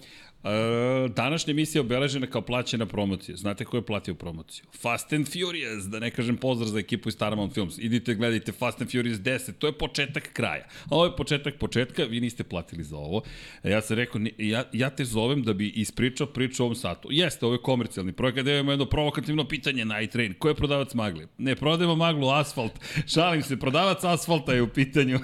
E, 0.44 1.08
današnja 1.08 1.52
emisija 1.52 1.80
je 1.80 1.86
obeležena 1.86 2.28
kao 2.28 2.42
plaćena 2.42 2.86
promocija. 2.86 3.38
Znate 3.38 3.66
ko 3.66 3.78
je 3.78 3.86
platio 3.86 4.16
promociju? 4.16 4.66
Fast 4.82 5.14
and 5.14 5.28
Furious, 5.28 5.84
da 5.84 6.00
ne 6.00 6.12
kažem 6.12 6.38
pozdrav 6.38 6.70
za 6.70 6.80
ekipu 6.80 7.10
iz 7.10 7.16
Paramount 7.18 7.54
Films. 7.54 7.78
Idite, 7.78 8.16
gledajte 8.16 8.52
Fast 8.52 8.82
and 8.82 8.92
Furious 8.92 9.18
10, 9.18 9.54
to 9.54 9.68
je 9.68 9.78
početak 9.78 10.34
kraja. 10.34 10.66
A 10.86 10.96
ovo 10.96 11.06
je 11.06 11.16
početak 11.16 11.58
početka, 11.60 12.04
vi 12.04 12.20
niste 12.20 12.44
platili 12.44 12.84
za 12.84 12.98
ovo. 12.98 13.22
Ja 13.64 13.82
sam 13.82 13.98
rekao, 13.98 14.22
ja, 14.38 14.64
ja 14.74 14.90
te 14.90 15.06
zovem 15.06 15.44
da 15.44 15.54
bi 15.54 15.68
ispričao 15.70 16.28
priču 16.28 16.64
o 16.64 16.66
ovom 16.66 16.76
satu. 16.76 17.08
Jeste, 17.12 17.46
ovo 17.46 17.56
je 17.56 17.62
komercijalni 17.62 18.14
projekat, 18.14 18.46
da 18.46 18.52
imamo 18.52 18.72
jedno 18.72 18.86
provokativno 18.86 19.48
pitanje 19.48 19.86
na 19.86 20.02
iTrain. 20.02 20.34
Ko 20.34 20.48
je 20.48 20.56
prodavac 20.56 20.94
magle? 20.94 21.28
Ne 21.38 21.56
prodajemo 21.56 21.96
maglu, 21.96 22.30
asfalt. 22.30 22.80
Šalim 23.08 23.44
se, 23.44 23.60
prodavac 23.60 24.04
asfalta 24.04 24.54
je 24.54 24.62
u 24.62 24.68
pitanju. 24.68 25.20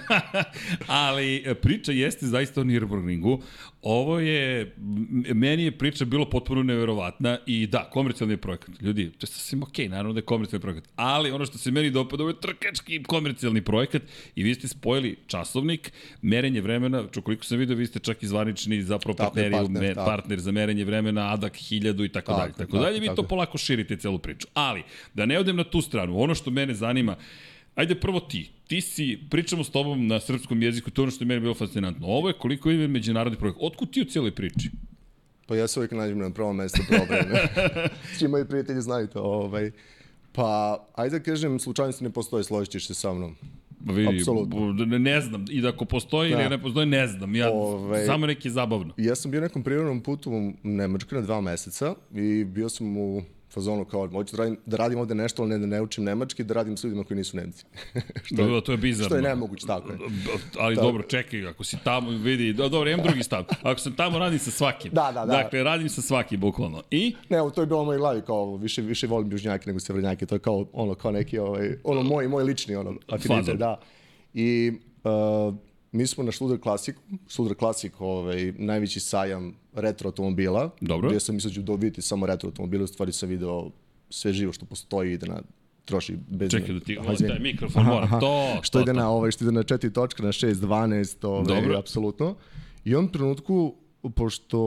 Ali 0.87 1.43
e, 1.45 1.55
priča 1.55 1.91
jeste 1.91 2.25
zaista 2.25 2.61
o 2.61 2.63
Nürburgringu. 2.63 3.41
Ovo 3.81 4.19
je, 4.19 4.75
meni 5.33 5.63
je 5.63 5.71
priča 5.71 6.05
bilo 6.05 6.29
potpuno 6.29 6.63
neverovatna 6.63 7.37
i 7.45 7.67
da, 7.67 7.89
komercijalni 7.93 8.33
je 8.33 8.37
projekat. 8.37 8.81
Ljudi, 8.81 9.11
to 9.11 9.23
je 9.23 9.27
sasvim 9.27 9.63
okej, 9.63 9.85
okay, 9.85 9.89
naravno 9.89 10.13
da 10.13 10.19
je 10.19 10.25
komercijalni 10.25 10.61
projekat. 10.61 10.83
Ali 10.95 11.31
ono 11.31 11.45
što 11.45 11.57
se 11.57 11.71
meni 11.71 11.91
dopada, 11.91 12.23
ovo 12.23 12.29
je 12.29 12.39
trkački 12.41 13.03
komercijalni 13.03 13.61
projekat 13.61 14.01
i 14.35 14.43
vi 14.43 14.55
ste 14.55 14.67
spojili 14.67 15.17
časovnik, 15.27 15.91
merenje 16.21 16.61
vremena, 16.61 17.03
čukoliko 17.11 17.45
sam 17.45 17.57
vidio, 17.57 17.75
vi 17.75 17.85
ste 17.85 17.99
čak 17.99 18.23
izvanični 18.23 18.83
zapravo 18.83 19.17
partneri, 19.17 19.51
partner, 19.51 19.81
me, 19.81 19.95
partner 19.95 20.39
za 20.39 20.51
merenje 20.51 20.85
vremena, 20.85 21.33
ADAK 21.33 21.53
1000 21.53 22.05
i 22.05 22.09
tako, 22.09 22.31
tako 22.31 22.39
dalje. 22.39 22.53
Tako, 22.53 22.71
tako 22.71 22.83
dalje, 22.83 22.99
vi 22.99 23.09
to 23.15 23.23
polako 23.23 23.57
širite 23.57 23.97
celu 23.97 24.19
priču. 24.19 24.47
Ali, 24.53 24.83
da 25.13 25.25
ne 25.25 25.39
odem 25.39 25.55
na 25.55 25.63
tu 25.63 25.81
stranu, 25.81 26.21
ono 26.21 26.35
što 26.35 26.51
mene 26.51 26.73
zanima, 26.73 27.15
Ajde 27.79 27.95
prvo 27.95 28.19
ti. 28.19 28.51
Ti 28.67 28.81
si, 28.81 29.19
pričamo 29.29 29.63
s 29.63 29.69
tobom 29.69 30.07
na 30.07 30.19
srpskom 30.19 30.61
jeziku, 30.61 30.91
to 30.91 31.01
je 31.01 31.03
ono 31.03 31.11
što 31.11 31.23
je 31.23 31.27
meni 31.27 31.39
bilo 31.39 31.53
fascinantno. 31.53 32.07
Ovo 32.07 32.27
je 32.27 32.33
koliko 32.33 32.69
je 32.69 32.87
međunarodni 32.87 33.39
projekt. 33.39 33.59
Otkud 33.61 33.91
ti 33.91 34.01
u 34.01 34.05
cijeloj 34.05 34.31
priči? 34.35 34.71
Pa 35.47 35.55
ja 35.55 35.67
se 35.67 35.79
uvijek 35.79 35.91
nađem 35.91 36.17
na 36.17 36.29
prvom 36.29 36.55
mestu 36.55 36.81
probleme. 36.87 37.39
Svi 38.17 38.27
moji 38.27 38.45
prijatelji 38.45 38.81
znaju 38.81 39.07
to. 39.07 39.21
Ovaj. 39.21 39.71
Pa, 40.31 40.79
ajde 40.95 41.19
da 41.19 41.23
kažem, 41.23 41.59
slučajnosti 41.59 42.03
ne 42.03 42.09
postoje, 42.09 42.43
složit 42.43 42.71
ćeš 42.71 42.87
se 42.87 42.93
sa 42.93 43.13
mnom. 43.13 43.35
Pa 43.87 43.93
vidi, 43.93 44.19
Apsolutno. 44.19 44.73
Ne, 44.73 44.99
ne 44.99 45.21
znam, 45.21 45.45
i 45.49 45.61
da 45.61 45.69
ako 45.69 45.85
postoji 45.85 46.31
da. 46.31 46.41
ili 46.41 46.49
ne 46.49 46.61
postoji, 46.61 46.85
ne 46.85 47.07
znam. 47.07 47.35
Ja, 47.35 47.51
Ove, 47.51 47.85
ovaj, 47.85 48.05
samo 48.05 48.27
neki 48.27 48.49
zabavno. 48.49 48.93
Ja 48.97 49.15
sam 49.15 49.31
bio 49.31 49.41
na 49.41 49.47
nekom 49.47 49.63
prirodnom 49.63 50.01
putu 50.01 50.31
u 50.31 50.53
Nemačkoj 50.63 51.19
na 51.19 51.25
dva 51.25 51.41
meseca 51.41 51.95
i 52.15 52.43
bio 52.43 52.69
sam 52.69 52.97
u 52.97 53.23
fazonu 53.53 53.85
kao, 53.85 54.07
hoću 54.07 54.35
da 54.35 54.43
radim, 54.43 54.57
da 54.65 54.77
radim 54.77 54.99
ovde 54.99 55.15
nešto, 55.15 55.41
ali 55.41 55.49
ne 55.49 55.57
da 55.57 55.65
ne 55.65 55.81
učim 55.81 56.03
nemački, 56.03 56.43
da 56.43 56.53
radim 56.53 56.77
s 56.77 56.83
ljudima 56.83 57.03
koji 57.03 57.17
nisu 57.17 57.37
nemci. 57.37 57.65
što, 58.25 58.35
da, 58.35 58.47
da, 58.47 58.61
to 58.61 58.71
je 58.71 58.77
bizarno. 58.77 59.07
Što 59.07 59.15
je 59.15 59.21
nemoguće, 59.21 59.67
tako 59.67 59.91
je. 59.91 59.97
Ali 60.59 60.75
tako. 60.75 60.87
dobro, 60.87 61.03
čekaj, 61.03 61.47
ako 61.47 61.63
si 61.63 61.77
tamo, 61.83 62.09
vidi, 62.09 62.53
da, 62.53 62.67
dobro, 62.69 62.89
imam 62.89 63.05
drugi 63.05 63.23
stav. 63.23 63.45
Ako 63.63 63.79
sam 63.79 63.95
tamo, 63.95 64.19
radim 64.19 64.39
sa 64.39 64.51
svakim. 64.51 64.91
Da, 64.93 65.11
da, 65.13 65.25
da. 65.25 65.33
Dakle, 65.33 65.63
radim 65.63 65.89
sa 65.89 66.01
svakim, 66.01 66.39
bukvalno. 66.39 66.83
I? 66.91 67.15
Ne, 67.29 67.37
to 67.55 67.61
je 67.61 67.67
bilo 67.67 67.81
u 67.81 67.85
mojoj 67.85 67.99
glavi, 67.99 68.21
kao, 68.21 68.55
više, 68.55 68.81
više 68.81 69.07
volim 69.07 69.31
južnjake 69.31 69.67
nego 69.67 69.79
severnjake, 69.79 70.25
to 70.25 70.35
je 70.35 70.39
kao, 70.39 70.65
ono, 70.73 70.95
kao 70.95 71.11
neki, 71.11 71.39
ovaj, 71.39 71.69
ono, 71.83 72.03
moj, 72.03 72.27
moj 72.27 72.43
lični, 72.43 72.75
ono, 72.75 72.95
afinitet, 73.07 73.57
da. 73.57 73.79
I, 74.33 74.71
uh, 75.03 75.55
mi 75.91 76.07
smo 76.07 76.23
na 76.23 76.31
Šluder 76.31 76.59
Klasiku, 76.59 77.01
Šluder 77.27 77.57
Klasik, 77.57 78.01
ovaj, 78.01 78.53
najveći 78.57 78.99
sajam 78.99 79.53
retro 79.73 80.07
automobila. 80.07 80.69
Dobro. 80.81 81.09
Gdje 81.09 81.19
sam 81.19 81.35
mislio 81.35 81.63
da 81.63 81.73
vidjeti 81.73 82.01
samo 82.01 82.25
retro 82.25 82.47
automobile, 82.47 82.83
u 82.83 82.87
stvari 82.87 83.11
sam 83.11 83.29
video 83.29 83.71
sve 84.09 84.33
živo 84.33 84.53
što 84.53 84.65
postoji 84.65 85.13
ide 85.13 85.27
na 85.27 85.41
troši 85.85 86.17
bez 86.27 86.51
Čekaj 86.51 86.73
da 86.73 86.79
ti 86.79 86.97
aha, 86.99 87.13
taj 87.27 87.39
mikrofon 87.39 87.81
aha, 87.81 87.93
moram 87.93 88.19
to 88.19 88.59
što 88.61 88.77
to, 88.77 88.81
ide 88.81 88.93
to. 88.93 88.99
na 88.99 89.09
ovaj 89.09 89.31
što 89.31 89.43
ide 89.43 89.51
na 89.51 89.63
4 89.63 89.93
točka 89.93 90.23
na 90.23 90.29
6 90.29 90.53
12 90.53 91.27
ovaj 91.27 91.61
Dobro. 91.61 91.77
apsolutno 91.77 92.35
i 92.83 92.95
on 92.95 93.07
trenutku 93.07 93.75
pošto 94.15 94.59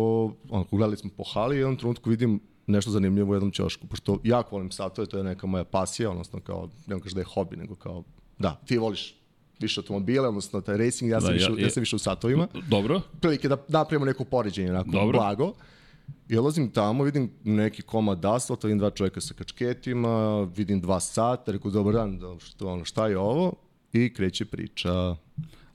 onako 0.50 0.76
gledali 0.76 0.96
smo 0.96 1.10
po 1.16 1.24
hali 1.32 1.58
i 1.58 1.64
on 1.64 1.76
trenutku 1.76 2.10
vidim 2.10 2.40
nešto 2.66 2.90
zanimljivo 2.90 3.30
u 3.30 3.34
jednom 3.34 3.52
ćošku 3.52 3.86
pošto 3.86 4.18
jako 4.24 4.56
volim 4.56 4.70
satove 4.70 5.08
to 5.08 5.18
je 5.18 5.24
neka 5.24 5.46
moja 5.46 5.64
pasija 5.64 6.10
odnosno 6.10 6.40
kao 6.40 6.68
ne 6.86 7.00
kažem 7.00 7.14
da 7.14 7.20
je 7.20 7.24
hobi 7.24 7.56
nego 7.56 7.74
kao 7.74 8.04
da 8.38 8.60
ti 8.66 8.78
voliš 8.78 9.14
više 9.62 9.80
automobile, 9.80 10.28
odnosno 10.28 10.60
taj 10.60 10.76
racing, 10.76 11.10
ja 11.10 11.20
sam, 11.20 11.28
da, 11.28 11.32
više, 11.32 11.50
ja, 11.50 11.58
ja, 11.58 11.64
ja 11.64 11.70
sam 11.70 11.80
više 11.80 11.96
u 11.96 11.98
satovima. 11.98 12.48
Dobro. 12.68 13.00
Prilike 13.20 13.48
da 13.48 13.56
napravimo 13.68 14.06
neko 14.06 14.24
poređenje, 14.24 14.70
onako, 14.70 14.90
Dobro. 14.90 15.18
blago. 15.18 15.52
I 16.28 16.36
odlazim 16.38 16.70
tamo, 16.70 17.04
vidim 17.04 17.30
neki 17.44 17.82
komad 17.82 18.24
asfalta, 18.24 18.66
vidim 18.66 18.78
dva 18.78 18.90
čovjeka 18.90 19.20
sa 19.20 19.34
kačketima, 19.34 20.42
vidim 20.42 20.80
dva 20.80 21.00
sata, 21.00 21.52
rekao, 21.52 21.70
dobar 21.70 21.94
dan, 21.94 22.20
što, 22.40 22.68
ono, 22.68 22.84
šta 22.84 23.08
je 23.08 23.18
ovo? 23.18 23.52
I 23.92 24.14
kreće 24.14 24.44
priča. 24.44 25.16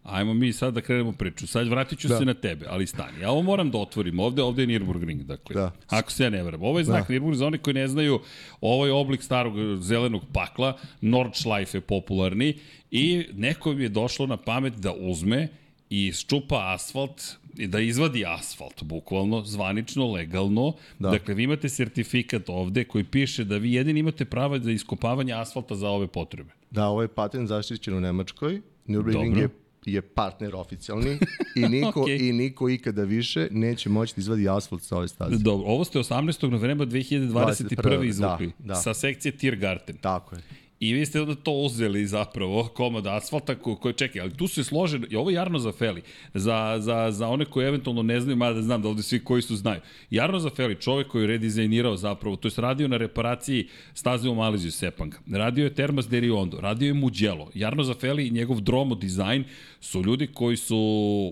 Ajmo 0.07 0.33
mi 0.33 0.53
sad 0.53 0.73
da 0.73 0.81
krenemo 0.81 1.11
priču. 1.11 1.47
Sad 1.47 1.67
vratit 1.67 1.99
ću 1.99 2.07
da. 2.07 2.17
se 2.17 2.25
na 2.25 2.33
tebe, 2.33 2.65
ali 2.69 2.87
stani. 2.87 3.19
Ja 3.21 3.31
ovo 3.31 3.41
moram 3.41 3.71
da 3.71 3.77
otvorim. 3.77 4.19
Ovde, 4.19 4.41
ovde 4.41 4.63
je 4.63 4.67
Nürburgring, 4.67 5.23
dakle. 5.23 5.53
Da. 5.53 5.71
Ako 5.87 6.11
se 6.11 6.23
ja 6.23 6.29
ne 6.29 6.43
veram. 6.43 6.63
Ovo 6.63 6.79
je 6.79 6.85
znak 6.85 7.07
da. 7.07 7.13
Nürburgring, 7.13 7.33
za 7.33 7.47
oni 7.47 7.57
koji 7.57 7.73
ne 7.73 7.87
znaju, 7.87 8.19
ovo 8.61 8.85
je 8.85 8.91
oblik 8.91 9.23
starog 9.23 9.81
zelenog 9.81 10.21
pakla, 10.33 10.77
Nordschleife 11.01 11.77
je 11.77 11.81
popularni 11.81 12.57
i 12.91 13.25
neko 13.33 13.73
mi 13.73 13.83
je 13.83 13.89
došlo 13.89 14.27
na 14.27 14.37
pamet 14.37 14.73
da 14.73 14.93
uzme 14.93 15.47
i 15.89 16.11
ščupa 16.11 16.73
asfalt, 16.73 17.23
da 17.53 17.79
izvadi 17.79 18.25
asfalt, 18.25 18.83
bukvalno, 18.83 19.41
zvanično, 19.45 20.11
legalno. 20.11 20.73
Da. 20.99 21.09
Dakle, 21.09 21.33
vi 21.33 21.43
imate 21.43 21.69
sertifikat 21.69 22.49
ovde 22.49 22.83
koji 22.83 23.03
piše 23.03 23.43
da 23.43 23.57
vi 23.57 23.73
jedini 23.73 23.99
imate 23.99 24.25
prava 24.25 24.59
za 24.59 24.71
iskopavanje 24.71 25.33
asfalta 25.33 25.75
za 25.75 25.89
ove 25.89 26.07
potrebe. 26.07 26.49
Da, 26.71 26.87
ovo 26.87 27.01
je 27.01 27.07
patent 27.07 27.47
zaštićen 27.47 27.93
u 27.93 27.99
Nemačkoj. 27.99 28.61
Nürburgring 28.87 29.37
je 29.37 29.49
je 29.93 30.01
partner 30.01 30.55
oficijalni 30.55 31.17
i 31.55 31.61
niko, 31.61 32.01
okay. 32.01 32.29
i 32.29 32.33
niko 32.33 32.69
ikada 32.69 33.03
više 33.03 33.47
neće 33.51 33.89
moći 33.89 34.13
da 34.15 34.19
izvadi 34.19 34.49
asfalt 34.49 34.83
sa 34.83 34.97
ove 34.97 35.07
staze. 35.07 35.37
Dobro, 35.37 35.67
ovo 35.67 35.83
ste 35.83 35.99
18. 35.99 36.49
novembra 36.49 36.87
2021. 36.87 37.31
21. 37.31 38.07
izvukli 38.07 38.51
da, 38.59 38.67
da. 38.67 38.75
sa 38.75 38.93
sekcije 38.93 39.31
Tiergarten. 39.31 39.97
Tako 39.97 40.35
je. 40.35 40.41
I 40.79 40.93
vi 40.93 41.05
ste 41.05 41.21
onda 41.21 41.35
to 41.35 41.51
uzeli 41.51 42.05
zapravo, 42.05 42.63
komad 42.63 43.07
asfalta 43.07 43.55
koji, 43.55 43.75
koji 43.75 43.93
čekaj, 43.93 44.21
ali 44.21 44.37
tu 44.37 44.47
se 44.47 44.63
slože, 44.63 44.99
i 45.09 45.15
ovo 45.15 45.29
je 45.29 45.33
Jarno 45.33 45.59
Zafeli, 45.59 46.01
za, 46.33 46.77
za, 46.79 47.11
za 47.11 47.27
one 47.27 47.45
koji 47.45 47.67
eventualno 47.67 48.03
ne 48.03 48.19
znaju, 48.19 48.37
mada 48.37 48.61
znam 48.61 48.81
da 48.81 48.89
ovde 48.89 49.03
svi 49.03 49.19
koji 49.19 49.41
su 49.41 49.55
znaju. 49.55 49.81
Jarno 50.09 50.39
Zafeli, 50.39 50.75
čovek 50.75 51.07
koji 51.07 51.23
je 51.23 51.27
redizajnirao 51.27 51.97
zapravo, 51.97 52.35
to 52.35 52.47
je 52.47 52.51
radio 52.57 52.87
na 52.87 52.97
reparaciji 52.97 53.67
staze 53.93 54.29
u 54.29 54.35
Maleziju 54.35 54.71
Sepang, 54.71 55.13
radio 55.31 55.63
je 55.63 55.73
Termas 55.73 56.07
de 56.07 56.19
Riondo, 56.19 56.61
radio 56.61 56.87
je 56.87 56.93
Mugello. 56.93 57.51
Jarno 57.53 57.83
Zafeli 57.83 58.27
i 58.27 58.31
njegov 58.31 58.61
Dromo 58.61 58.95
dizajn 58.95 59.43
su 59.79 60.03
ljudi 60.03 60.27
koji 60.27 60.57
su 60.57 60.77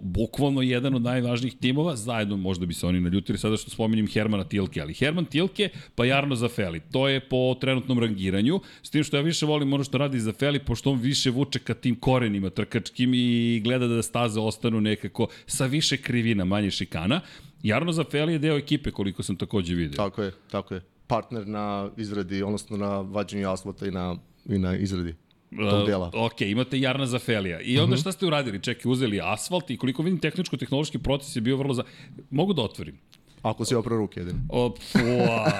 bukvalno 0.04 0.62
jedan 0.62 0.96
od 0.96 1.02
najvažnijih 1.02 1.56
timova, 1.58 1.96
zajedno 1.96 2.38
možda 2.38 2.66
bi 2.66 2.74
se 2.74 2.88
oni 2.88 3.02
naljutili 3.02 3.38
sada 3.38 3.58
što 3.58 3.72
spominjem 3.72 4.08
Hermana 4.08 4.44
Tilke, 4.44 4.82
ali 4.82 4.94
Herman 4.94 5.26
Tilke 5.26 5.70
pa 5.96 6.06
Jarno 6.06 6.36
Zafeli, 6.36 6.82
to 6.92 7.08
je 7.08 7.20
po 7.20 7.56
trenutnom 7.62 8.00
rangiranju, 8.00 8.60
s 8.84 8.90
tim 8.90 9.04
što 9.04 9.18
ja 9.18 9.24
volim 9.42 9.74
ono 9.74 9.84
što 9.84 9.98
radi 9.98 10.20
Zafeli, 10.20 10.60
pošto 10.60 10.92
on 10.92 11.00
više 11.00 11.30
vuče 11.30 11.60
ka 11.60 11.74
tim 11.74 11.96
korenima 11.96 12.50
trkačkim 12.50 13.14
i 13.14 13.62
gleda 13.64 13.88
da 13.88 14.02
staze 14.02 14.40
ostanu 14.40 14.82
nekako 14.82 15.28
sa 15.46 15.66
više 15.66 15.98
krivina, 15.98 16.46
manje 16.46 16.72
šikana. 16.72 17.22
Jarno 17.64 17.92
Zafeli 17.92 18.34
je 18.34 18.40
deo 18.40 18.58
ekipe 18.58 18.92
koliko 18.92 19.24
sam 19.24 19.36
takođe 19.36 19.76
vidio. 19.76 19.98
Tako 19.98 20.24
je, 20.24 20.32
tako 20.52 20.74
je. 20.74 20.82
Partner 21.08 21.48
na 21.48 21.90
izradi, 21.98 22.44
odnosno 22.44 22.78
na 22.78 23.02
vađenju 23.02 23.50
asfalta 23.50 23.88
i 23.88 23.92
na, 23.92 24.16
i 24.46 24.58
na 24.58 24.78
izradi 24.78 25.16
tog 25.70 25.86
dela. 25.86 26.12
Uh, 26.14 26.26
ok, 26.26 26.42
imate 26.42 26.80
Jarna 26.80 27.06
Zafelija. 27.06 27.62
I 27.62 27.78
onda 27.78 27.84
uh 27.84 27.90
mhm. 27.90 27.98
-huh. 27.98 28.02
šta 28.02 28.12
ste 28.12 28.26
uradili? 28.26 28.62
Čekaj, 28.62 28.92
uzeli 28.92 29.22
asfalt 29.24 29.70
i 29.70 29.78
koliko 29.78 30.04
vidim 30.04 30.20
tehničko-tehnološki 30.20 30.98
proces 30.98 31.36
je 31.36 31.42
bio 31.42 31.58
vrlo 31.58 31.74
za... 31.74 31.84
Mogu 32.30 32.54
da 32.54 32.62
otvorim? 32.62 32.98
Ako 33.42 33.66
si 33.66 33.76
oprao 33.76 33.98
ruke 33.98 34.20
jedin. 34.20 34.42
O, 34.50 34.70
pua, 34.94 35.52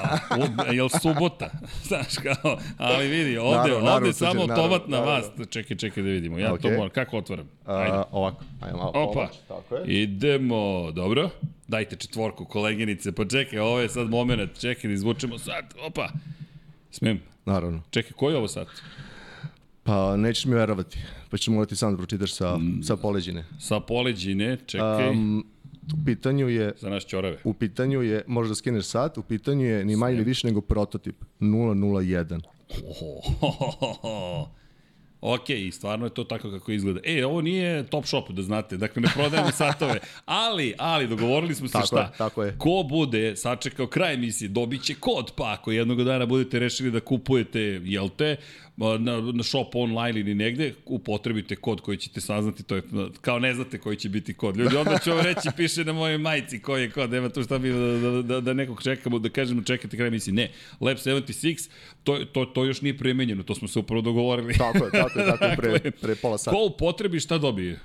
jel 0.72 0.90
subota? 0.90 1.50
Znaš 1.88 2.16
kao, 2.18 2.58
ali 2.78 3.08
vidi, 3.08 3.38
ovde, 3.38 3.58
naravno, 3.58 3.92
ovde 3.92 4.14
samo 4.14 4.42
automat 4.42 4.88
na 4.88 5.00
vas. 5.00 5.26
Čekaj, 5.50 5.78
čekaj 5.78 6.04
da 6.04 6.10
vidimo. 6.10 6.40
Ja 6.40 6.54
okay. 6.54 6.62
to 6.62 6.70
moram, 6.70 6.90
kako 6.90 7.18
otvaram? 7.18 7.50
Ajde. 7.66 7.98
Uh, 7.98 8.04
ovako, 8.12 8.44
ajde 8.62 8.78
malo 8.78 8.92
Opa, 8.96 9.14
pomoć, 9.14 9.38
tako 9.48 9.76
je. 9.76 10.04
idemo, 10.04 10.92
dobro. 10.92 11.30
Dajte 11.68 11.96
četvorku, 11.96 12.46
koleginice, 12.46 13.12
pa 13.12 13.26
čekaj, 13.26 13.60
ovo 13.60 13.80
je 13.80 13.90
sad 13.90 14.10
moment, 14.10 14.60
čekaj 14.60 14.88
da 14.88 14.94
izvučemo 14.94 15.38
sad, 15.38 15.74
opa. 15.88 16.10
Smem? 16.92 17.22
Naravno. 17.46 17.82
Čekaj, 17.90 18.12
koji 18.12 18.34
je 18.34 18.38
ovo 18.38 18.48
sad? 18.48 18.68
Pa 19.84 20.18
nećeš 20.18 20.46
mi 20.46 20.56
verovati, 20.56 21.00
pa 21.30 21.38
ćeš 21.38 21.48
morati 21.48 21.76
sam 21.76 21.92
da 21.92 21.98
pročitaš 21.98 22.34
sa, 22.34 22.58
mm. 22.58 22.84
sa 22.84 22.96
poleđine. 22.96 23.46
Sa 23.60 23.80
poleđine, 23.80 24.58
čekaj. 24.66 25.10
Um, 25.10 25.46
u 25.94 26.06
pitanju 26.06 26.50
je... 26.50 26.74
Za 26.80 26.90
naš 26.90 27.06
čorave. 27.06 27.38
U 27.44 27.54
pitanju 27.54 28.02
je, 28.02 28.24
možeš 28.28 28.50
da 28.50 28.56
skineš 28.56 28.86
sat, 28.86 29.18
u 29.18 29.24
pitanju 29.24 29.66
je 29.66 29.86
ni 29.86 29.96
manje 29.96 30.18
ni 30.18 30.24
više 30.24 30.48
nego 30.48 30.62
prototip 30.62 31.16
001. 31.40 32.42
Oh. 33.02 34.48
Ok, 35.22 35.46
stvarno 35.72 36.06
je 36.06 36.10
to 36.10 36.24
tako 36.24 36.52
kako 36.52 36.72
izgleda. 36.72 37.00
E, 37.04 37.26
ovo 37.26 37.42
nije 37.42 37.84
top 37.84 38.06
shop, 38.06 38.30
da 38.30 38.42
znate, 38.42 38.78
dakle 38.78 39.02
ne 39.02 39.10
prodajemo 39.14 39.52
satove, 39.64 40.00
ali, 40.26 40.74
ali, 40.78 41.08
dogovorili 41.08 41.56
smo 41.56 41.68
se 41.68 41.74
tako 41.74 41.88
šta. 41.88 42.02
Je, 42.02 42.10
tako 42.18 42.44
je. 42.44 42.56
Ko 42.58 42.86
bude 42.90 43.36
sačekao 43.36 43.88
kraj 43.88 44.14
emisije, 44.14 44.50
dobit 44.50 44.84
će 44.84 44.94
kod, 44.94 45.32
pa 45.36 45.54
ako 45.54 45.72
jednog 45.72 46.04
dana 46.04 46.26
budete 46.26 46.60
rešili 46.60 46.92
da 46.92 47.00
kupujete, 47.00 47.60
jel 47.84 48.10
te, 48.10 48.36
na, 48.78 49.22
na 49.22 49.44
shop 49.44 49.76
online 49.76 50.20
ili 50.20 50.36
negde, 50.36 50.74
upotrebite 50.86 51.56
kod 51.56 51.82
koji 51.82 51.98
ćete 51.98 52.22
saznati, 52.22 52.64
to 52.64 52.76
je 52.76 52.82
kao 53.22 53.40
ne 53.40 53.54
znate 53.54 53.78
koji 53.78 53.98
će 53.98 54.10
biti 54.10 54.34
kod. 54.34 54.58
Ljudi, 54.58 54.78
onda 54.78 54.98
ću 55.04 55.10
vam 55.10 55.20
reći, 55.20 55.50
piše 55.58 55.84
na 55.84 55.94
mojoj 55.94 56.18
majici 56.18 56.60
koji 56.60 56.82
je 56.82 56.92
kod, 56.92 57.12
nema 57.12 57.30
tu 57.30 57.44
šta 57.44 57.58
bi 57.58 57.70
da, 57.70 58.10
da, 58.10 58.22
da, 58.22 58.42
da 58.42 58.54
nekog 58.54 58.84
čekamo, 58.84 59.20
da 59.20 59.30
kažemo 59.30 59.62
čekate 59.62 59.98
kraj 59.98 60.08
emisije. 60.08 60.34
Ne, 60.34 60.52
Lab 60.82 60.98
76, 60.98 61.70
to, 62.04 62.26
to, 62.26 62.46
to 62.46 62.66
još 62.66 62.82
nije 62.82 62.98
premenjeno, 62.98 63.44
to 63.44 63.56
smo 63.56 63.68
se 63.68 63.80
upravo 63.80 64.02
dogovorili. 64.02 64.54
Tako 64.54 64.86
je, 64.86 64.92
tako 64.92 65.20
je, 65.20 65.26
tako 65.26 65.46
je, 65.46 65.56
pre, 65.62 65.72
dakle, 65.72 65.92
pre 65.92 66.16
pola 66.16 66.38
sata. 66.38 66.58
Ko 66.58 66.66
upotrebi 66.66 67.20
šta 67.20 67.38
dobije? 67.38 67.80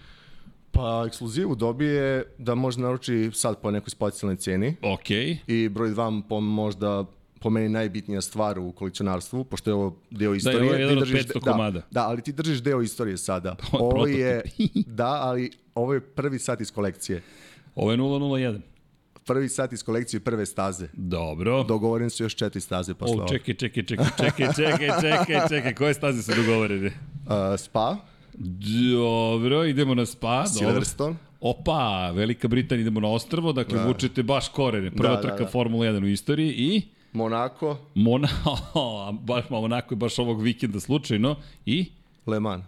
Pa 0.73 1.05
ekskluzivu 1.07 1.55
dobije 1.55 2.25
da 2.39 2.55
može 2.55 2.81
naruči 2.81 3.31
sad 3.33 3.61
po 3.61 3.71
nekoj 3.71 3.91
specijalnoj 3.91 4.37
ceni. 4.37 4.77
Ok. 4.83 5.11
I 5.47 5.69
broj 5.69 5.89
2 5.89 6.23
po 6.29 6.41
možda 6.41 7.05
po 7.41 7.51
meni 7.51 7.69
najbitnija 7.69 8.21
stvar 8.21 8.59
u 8.59 8.73
kolekcionarstvu, 8.73 9.45
pošto 9.45 9.71
je 9.71 9.75
ovo 9.75 9.97
deo 10.11 10.35
istorije. 10.35 10.61
Da, 10.61 10.67
ovo 10.67 10.75
je 10.75 10.81
jedan 10.81 10.99
od 10.99 11.09
500 11.09 11.45
da, 11.45 11.53
komada. 11.53 11.83
Da, 11.91 12.09
ali 12.09 12.23
ti 12.23 12.33
držiš 12.33 12.63
deo 12.63 12.83
istorije 12.83 13.17
sada. 13.17 13.57
ovo 13.73 14.07
je, 14.07 14.43
da, 14.87 15.19
ali 15.23 15.51
ovo 15.75 15.95
je 15.95 16.01
prvi 16.01 16.39
sat 16.39 16.61
iz 16.61 16.73
kolekcije. 16.73 17.23
Ovo 17.75 17.91
je 17.91 17.99
001 17.99 18.61
prvi 19.25 19.49
sat 19.49 19.73
iz 19.73 19.83
kolekcije 19.83 20.21
prve 20.21 20.47
staze. 20.47 20.89
Dobro. 20.93 21.65
Dogovoren 21.65 22.11
su 22.11 22.23
još 22.23 22.35
četiri 22.35 22.61
staze 22.61 22.95
posle 22.95 23.23
O, 23.23 23.29
čekaj, 23.29 23.55
čekaj, 23.55 23.83
čekaj, 23.83 24.07
čekaj, 24.17 24.47
čekaj, 24.57 24.89
čekaj, 25.01 25.49
čekaj, 25.49 25.75
koje 25.75 25.95
staze 25.95 26.23
su 26.23 26.33
dogovorene? 26.37 26.91
Uh, 27.21 27.61
spa. 27.61 27.97
Dobro, 28.93 29.65
idemo 29.65 29.95
na 29.95 30.07
Spa. 30.07 30.47
Silverstone. 30.47 31.15
Dobro. 31.15 31.25
Opa, 31.41 32.11
Velika 32.11 32.49
Britanija, 32.49 32.83
idemo 32.83 33.01
na 33.01 33.09
ostrvo, 33.09 33.53
dakle 33.53 33.79
da. 33.79 33.87
vučete 33.87 34.23
baš 34.23 34.49
korene. 34.49 34.91
Prva 34.91 35.17
da, 35.17 35.21
trka 35.21 35.37
da, 35.37 35.45
da. 35.45 35.51
Formula 35.51 35.87
1 35.87 36.05
u 36.05 36.07
istoriji 36.07 36.55
i... 36.59 36.83
Monako. 37.13 37.79
Mona, 37.95 38.29
baš 39.27 39.51
Monako 39.51 39.95
je 39.95 39.97
baš 39.97 40.19
ovog 40.19 40.43
vikenda 40.43 40.81
slučajno. 40.81 41.37
I? 41.67 41.87
Le 42.27 42.41
Mans. 42.41 42.65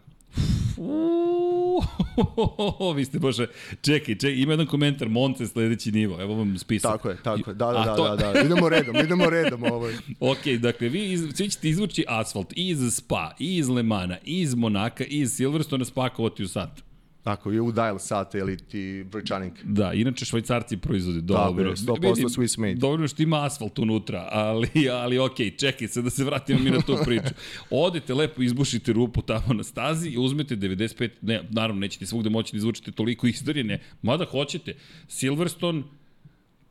vi 2.97 3.05
ste 3.05 3.19
bože, 3.19 3.47
čekaj, 3.83 4.15
čekaj, 4.15 4.35
ima 4.35 4.53
jedan 4.53 4.67
komentar, 4.67 5.09
Monte 5.09 5.47
sledeći 5.47 5.93
nivo, 5.93 6.21
evo 6.21 6.35
vam 6.35 6.59
spisak. 6.59 6.93
Tako 6.93 7.09
je, 7.11 7.17
tako 7.23 7.51
je, 7.51 7.55
da, 7.55 7.67
da, 7.67 7.85
da, 7.85 7.97
to... 7.97 8.17
da, 8.17 8.33
da, 8.33 8.41
idemo 8.41 8.69
redom, 8.69 8.97
idemo 8.97 9.31
redom 9.31 9.63
ovo. 9.63 9.89
ok, 10.33 10.47
dakle, 10.59 10.89
vi 10.89 11.13
iz, 11.13 11.25
svi 11.35 11.51
ćete 11.51 11.69
izvući 11.69 12.05
asfalt 12.09 12.53
i 12.57 12.69
iz 12.69 12.95
Spa, 12.95 13.31
i 13.39 13.57
iz 13.57 13.69
Lemana, 13.69 14.17
i 14.25 14.41
iz 14.41 14.55
Monaka, 14.55 15.05
i 15.05 15.21
iz 15.21 15.33
Silverstone 15.33 15.85
spakovati 15.85 16.43
u 16.43 16.49
sat. 16.49 16.92
Tako 17.23 17.51
je 17.51 17.61
u 17.61 17.73
dial 17.73 17.99
sate 17.99 18.39
ili 18.39 18.57
ti 18.57 19.05
brojčanik. 19.11 19.53
Da, 19.65 19.93
inače 19.93 20.25
švajcarci 20.25 20.77
proizvode 20.77 21.21
dobro. 21.21 21.71
je, 21.71 21.77
100% 21.77 22.29
Swiss 22.29 22.59
made. 22.59 22.75
Dobro 22.75 23.09
što 23.09 23.23
ima 23.23 23.45
asfalt 23.45 23.79
unutra, 23.79 24.29
ali, 24.31 24.89
ali 24.93 25.19
ok, 25.19 25.37
čekaj 25.59 25.89
se 25.89 26.03
da 26.03 26.11
se 26.11 26.25
vratimo 26.25 26.61
mi 26.61 26.71
na 26.71 26.81
tu 26.81 26.97
priču. 27.05 27.35
Odete 27.71 28.15
lepo, 28.15 28.43
izbušite 28.43 28.93
rupu 28.93 29.23
tamo 29.23 29.55
na 29.55 29.63
stazi 29.63 30.09
i 30.09 30.19
uzmete 30.19 30.57
95, 30.57 31.11
ne, 31.21 31.43
naravno 31.51 31.81
nećete 31.81 32.07
svugde 32.07 32.31
moći 32.31 32.53
da 32.53 32.57
izvučete 32.57 32.93
toliko 32.93 33.27
istorije, 33.27 33.65
ne, 33.65 33.81
mada 34.03 34.25
hoćete. 34.25 34.75
Silverstone, 35.09 35.83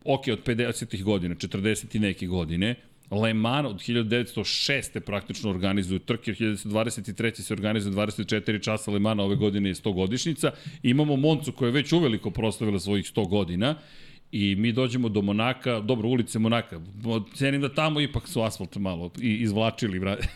ok, 0.04 0.24
od 0.32 0.44
50. 0.46 1.04
godina, 1.04 1.36
40. 1.36 1.96
i 1.96 2.00
neke 2.00 2.28
godine, 2.28 2.76
Le 3.12 3.34
Mans 3.34 3.68
od 3.68 3.76
1906. 3.76 5.00
praktično 5.00 5.50
organizuju 5.50 6.00
trke, 6.00 6.34
1923. 6.34 7.42
se 7.42 7.54
organizuje 7.54 7.96
24 7.96 8.64
časa 8.64 8.92
Le 8.92 9.00
Mans, 9.00 9.20
ove 9.20 9.36
godine 9.36 9.70
je 9.70 9.76
100 9.76 9.94
godišnica. 9.94 10.52
Imamo 10.84 11.16
Moncu 11.16 11.52
koja 11.52 11.68
je 11.68 11.74
već 11.74 11.92
uveliko 11.92 12.32
proslavila 12.32 12.80
svojih 12.80 13.06
100 13.06 13.30
godina 13.30 13.76
i 14.32 14.56
mi 14.56 14.72
dođemo 14.72 15.10
do 15.10 15.22
Monaka, 15.22 15.80
dobro, 15.80 16.10
ulice 16.10 16.40
Monaka, 16.40 16.80
cenim 17.34 17.62
da 17.62 17.74
tamo 17.74 18.02
ipak 18.02 18.28
su 18.28 18.42
asfalt 18.42 18.76
malo 18.76 19.12
izvlačili, 19.22 20.00
brate. 20.00 20.28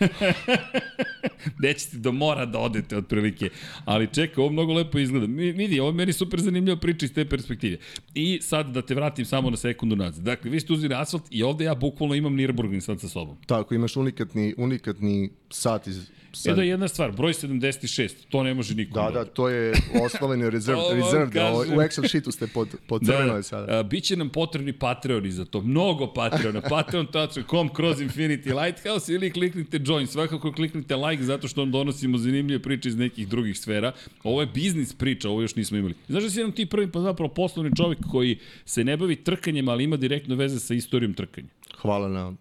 Nećete 1.64 1.98
do 1.98 2.12
mora 2.12 2.46
da 2.46 2.60
odete 2.60 2.98
otprilike, 2.98 3.50
ali 3.86 4.14
čekaj, 4.14 4.42
ovo 4.42 4.52
mnogo 4.52 4.74
lepo 4.74 5.00
izgleda. 5.00 5.28
Mi, 5.28 5.52
vidi, 5.52 5.80
ovo 5.80 5.92
meni 5.92 6.14
super 6.14 6.42
zanimljiva 6.42 6.78
priča 6.78 7.06
iz 7.06 7.14
te 7.14 7.26
perspektive. 7.26 7.78
I 8.14 8.40
sad 8.42 8.72
da 8.72 8.82
te 8.82 8.96
vratim 8.96 9.26
samo 9.26 9.50
na 9.50 9.58
sekundu 9.58 9.96
nazad. 9.96 10.24
Dakle, 10.24 10.52
vi 10.52 10.60
ste 10.60 10.74
uzeli 10.74 10.96
asfalt 10.96 11.24
i 11.30 11.44
ovde 11.44 11.66
ja 11.66 11.76
bukvalno 11.76 12.16
imam 12.16 12.34
Nürburgring 12.34 12.80
sad 12.80 13.02
sa 13.02 13.08
sobom. 13.08 13.38
Tako, 13.46 13.76
imaš 13.76 13.96
unikatni, 13.96 14.54
unikatni 14.58 15.30
sat 15.50 15.88
iz 15.88 16.10
Sad. 16.36 16.54
E 16.54 16.56
da 16.56 16.64
jedna 16.64 16.88
stvar, 16.88 17.12
broj 17.12 17.34
76, 17.34 18.12
to 18.30 18.44
ne 18.44 18.54
može 18.54 18.76
niko. 18.76 19.00
Da, 19.00 19.12
da, 19.12 19.26
to 19.26 19.50
je 19.50 19.74
osnoveni 20.06 20.50
reserve, 20.50 20.82
reserve 21.04 21.26
da, 21.26 21.54
u 21.54 21.82
Excel 21.82 22.10
sheetu 22.10 22.32
ste 22.32 22.48
pod, 22.48 22.68
pod 22.88 23.06
crvenoj 23.06 23.36
da, 23.36 23.44
sada. 23.44 23.80
A, 23.80 23.84
biće 23.84 24.16
nam 24.16 24.30
potrebni 24.30 24.74
Patreoni 24.74 25.32
za 25.32 25.46
to, 25.46 25.62
mnogo 25.62 26.14
Patreona, 26.14 26.62
patreon.com 26.70 27.70
kroz 27.74 28.02
Infinity 28.02 28.64
Lighthouse 28.64 29.14
ili 29.14 29.32
kliknite 29.32 29.80
join, 29.86 30.08
svakako 30.08 30.52
kliknite 30.52 30.96
like 30.96 31.24
zato 31.24 31.48
što 31.48 31.62
vam 31.62 31.72
donosimo 31.72 32.18
zanimljive 32.18 32.62
priče 32.62 32.90
iz 32.90 32.96
nekih 32.96 33.28
drugih 33.28 33.60
sfera. 33.60 33.92
Ovo 34.24 34.42
je 34.42 34.48
biznis 34.48 34.94
priča, 34.94 35.30
ovo 35.30 35.42
još 35.42 35.56
nismo 35.56 35.78
imali. 35.78 35.94
Znaš 36.08 36.24
da 36.24 36.30
si 36.30 36.40
jedan 36.40 36.52
ti 36.52 36.66
prvi, 36.66 36.92
pa 36.92 37.00
zapravo 37.00 37.34
poslovni 37.34 37.76
čovjek 37.76 38.00
koji 38.12 38.40
se 38.66 38.84
ne 38.84 38.98
bavi 38.98 39.16
trkanjem, 39.16 39.70
ali 39.70 39.84
ima 39.84 39.98
direktno 39.98 40.36
veze 40.36 40.60
sa 40.60 40.74
istorijom 40.74 41.14
trkanja. 41.14 41.48
Hvala 41.82 42.08
na 42.08 42.34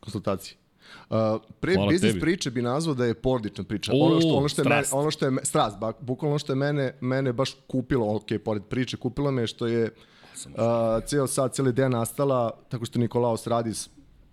konsultaciji. 0.00 0.60
Pre 1.60 1.74
Hvala 1.74 1.88
biznis 1.88 2.12
tebi. 2.12 2.20
priče 2.20 2.50
bi 2.50 2.62
nazvao 2.62 2.94
da 2.94 3.04
je 3.04 3.14
porodična 3.14 3.64
priča. 3.64 3.92
O, 3.94 4.06
ono 4.06 4.20
što 4.20 4.28
ono 4.28 4.48
što 4.48 4.62
je 4.62 4.68
mene, 4.68 4.82
ono 4.92 5.10
što 5.10 5.26
je 5.26 5.32
strast, 5.42 5.78
bak, 5.78 5.96
bukvalno 6.00 6.38
što 6.38 6.52
je 6.52 6.56
mene 6.56 6.94
mene 7.00 7.32
baš 7.32 7.56
kupilo, 7.66 8.16
ok, 8.16 8.26
pored 8.44 8.62
priče, 8.62 8.96
kupilo 8.96 9.30
me 9.30 9.46
što 9.46 9.66
je 9.66 9.84
uh, 9.84 10.52
ceo 11.06 11.26
sad 11.26 11.54
cijeli 11.54 11.72
dan 11.72 11.90
nastala 11.92 12.50
tako 12.68 12.84
što 12.84 12.98
Nikolaos 12.98 13.46
Radis 13.46 13.88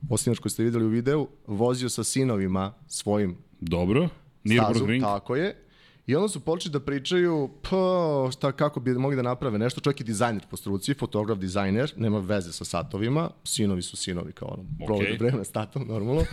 osnivač 0.10 0.40
koji 0.40 0.52
ste 0.52 0.64
videli 0.64 0.86
u 0.86 0.90
videu, 0.90 1.28
vozio 1.48 1.90
sa 1.90 2.04
sinovima 2.04 2.74
svojim 2.88 3.38
Dobro. 3.60 4.10
Nürburgring. 4.44 5.02
Tako 5.02 5.36
je. 5.36 5.67
I 6.08 6.16
onda 6.16 6.28
su 6.28 6.40
počeli 6.40 6.74
da 6.74 6.80
pričaju 6.80 7.50
pa, 7.70 8.30
šta, 8.32 8.52
kako 8.52 8.80
bi 8.80 8.94
mogli 8.94 9.16
da 9.16 9.22
naprave 9.22 9.60
nešto. 9.60 9.82
Čovjek 9.82 10.00
je 10.00 10.04
dizajner 10.04 10.46
po 10.50 10.58
struci, 10.58 10.94
fotograf, 10.94 11.40
dizajner, 11.40 11.94
nema 11.98 12.20
veze 12.20 12.52
sa 12.52 12.66
satovima, 12.66 13.30
sinovi 13.44 13.82
su 13.82 13.98
sinovi 13.98 14.32
kao 14.32 14.48
ono, 14.48 14.64
okay. 14.64 14.86
provode 14.86 15.18
vreme 15.20 15.46
s 15.46 15.52
tatom, 15.52 15.88
normalno. 15.88 16.24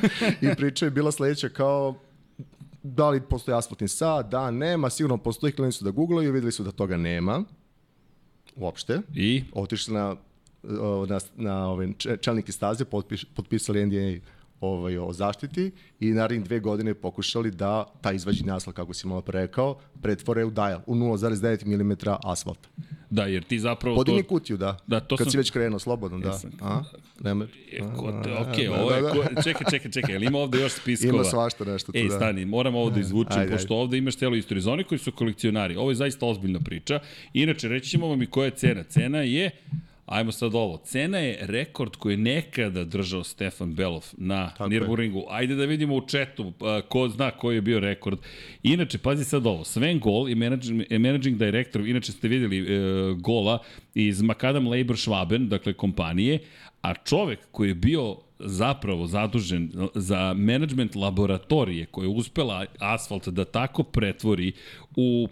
I 0.42 0.54
priča 0.56 0.84
je 0.84 0.90
bila 0.90 1.12
sledeća 1.12 1.48
kao, 1.48 1.94
da 2.82 3.10
li 3.10 3.20
postoji 3.20 3.56
asfaltni 3.56 3.88
sat, 3.88 4.30
da, 4.30 4.50
nema, 4.50 4.90
sigurno 4.90 5.18
postoji, 5.18 5.52
klinili 5.52 5.72
su 5.72 5.84
da 5.84 5.90
googlaju, 5.90 6.32
videli 6.32 6.52
su 6.52 6.62
da 6.62 6.70
toga 6.70 6.96
nema, 6.96 7.44
uopšte. 8.56 9.00
I? 9.14 9.44
Otišli 9.52 9.94
na, 9.94 10.16
na, 11.08 11.20
na 11.36 11.68
ove 11.70 11.88
čelnike 12.20 12.52
staze, 12.52 12.84
potpiš, 12.84 13.24
potpisali 13.24 13.86
NDA 13.86 14.26
ovaj, 14.64 14.98
o 14.98 15.12
zaštiti 15.12 15.70
i 16.00 16.10
narednih 16.10 16.44
dve 16.44 16.60
godine 16.60 16.94
pokušali 16.94 17.50
da 17.50 17.84
ta 18.00 18.12
izvađeni 18.12 18.50
asfalt, 18.50 18.76
kako 18.76 18.94
si 18.94 19.06
malo 19.06 19.22
rekao, 19.26 19.78
pretvore 20.02 20.44
u 20.44 20.50
dial, 20.50 20.80
u 20.86 20.94
0,9 20.94 21.66
mm 21.66 21.92
asfalta. 22.24 22.68
Da, 23.10 23.24
jer 23.24 23.44
ti 23.44 23.58
zapravo... 23.58 23.96
Podini 23.96 24.22
to... 24.22 24.28
kutiju, 24.28 24.56
da. 24.56 24.78
da 24.86 25.00
to 25.00 25.16
Kad 25.16 25.24
sam... 25.24 25.30
si 25.30 25.36
već 25.36 25.50
krenuo, 25.50 25.78
slobodno, 25.78 26.18
da. 26.18 26.28
Jesam. 26.28 26.50
A? 26.62 26.82
Nema... 27.20 27.46
E, 27.72 27.82
ok, 27.82 28.80
ovo 28.80 28.90
je... 28.90 29.02
Da, 29.02 29.12
da. 29.12 29.42
Čekaj, 29.42 29.66
čekaj, 29.70 29.90
čekaj, 29.90 30.16
ima 30.16 30.38
ovde 30.38 30.60
još 30.60 30.72
spiskova? 30.80 31.14
Ima 31.14 31.24
svašta 31.24 31.64
nešto 31.64 31.92
tu, 31.92 31.98
Ej, 31.98 32.08
da. 32.08 32.16
stani, 32.16 32.44
moram 32.44 32.74
ovo 32.74 32.90
da 32.94 33.00
izvučem, 33.00 33.40
ajde, 33.40 33.52
pošto 33.52 33.74
ajde. 33.74 33.82
ovde 33.82 33.98
imaš 33.98 34.16
celo 34.16 34.36
istoriju. 34.36 34.62
Za 34.62 34.72
oni 34.72 34.84
koji 34.84 34.98
su 34.98 35.12
kolekcionari, 35.12 35.76
ovo 35.76 35.90
je 35.90 35.94
zaista 35.94 36.26
ozbiljna 36.26 36.60
priča. 36.60 37.00
Inače, 37.32 37.68
reći 37.68 37.90
ćemo 37.90 38.08
vam 38.08 38.22
i 38.22 38.26
koja 38.26 38.44
je 38.44 38.50
cena. 38.50 38.82
Cena 38.82 39.18
je 39.18 39.50
Ajmo 40.06 40.32
sad 40.32 40.54
ovo. 40.54 40.76
Cena 40.76 41.18
je 41.18 41.38
rekord 41.40 41.96
koji 41.96 42.12
je 42.12 42.18
nekada 42.18 42.84
držao 42.84 43.24
Stefan 43.24 43.74
Belov 43.74 44.04
na 44.16 44.50
Tako 44.50 44.70
Nürburgringu. 44.70 45.16
Je. 45.16 45.26
Ajde 45.30 45.54
da 45.54 45.64
vidimo 45.64 45.96
u 45.96 46.06
četu 46.06 46.52
ko 46.88 47.08
zna 47.08 47.30
koji 47.30 47.54
je 47.54 47.60
bio 47.60 47.80
rekord. 47.80 48.18
Inače, 48.62 48.98
pazi 48.98 49.24
sad 49.24 49.46
ovo. 49.46 49.64
Sven 49.64 50.00
Gol 50.00 50.28
je 50.28 50.34
managing, 50.34 50.82
managing 50.90 51.38
director, 51.38 51.86
inače 51.86 52.12
ste 52.12 52.28
videli 52.28 52.58
e, 52.58 52.64
gola 53.14 53.58
iz 53.94 54.22
Macadam 54.22 54.66
Labor 54.68 54.96
Schwaben, 54.96 55.48
dakle 55.48 55.72
kompanije, 55.72 56.38
a 56.82 56.94
čovek 56.94 57.38
koji 57.50 57.68
je 57.68 57.74
bio 57.74 58.16
zapravo 58.38 59.06
zadužen 59.06 59.72
za 59.94 60.34
management 60.34 60.94
laboratorije 60.94 61.86
koja 61.86 62.04
je 62.04 62.08
uspela 62.08 62.66
asfalt 62.78 63.28
da 63.28 63.44
tako 63.44 63.82
pretvori 63.82 64.52
u 64.96 65.28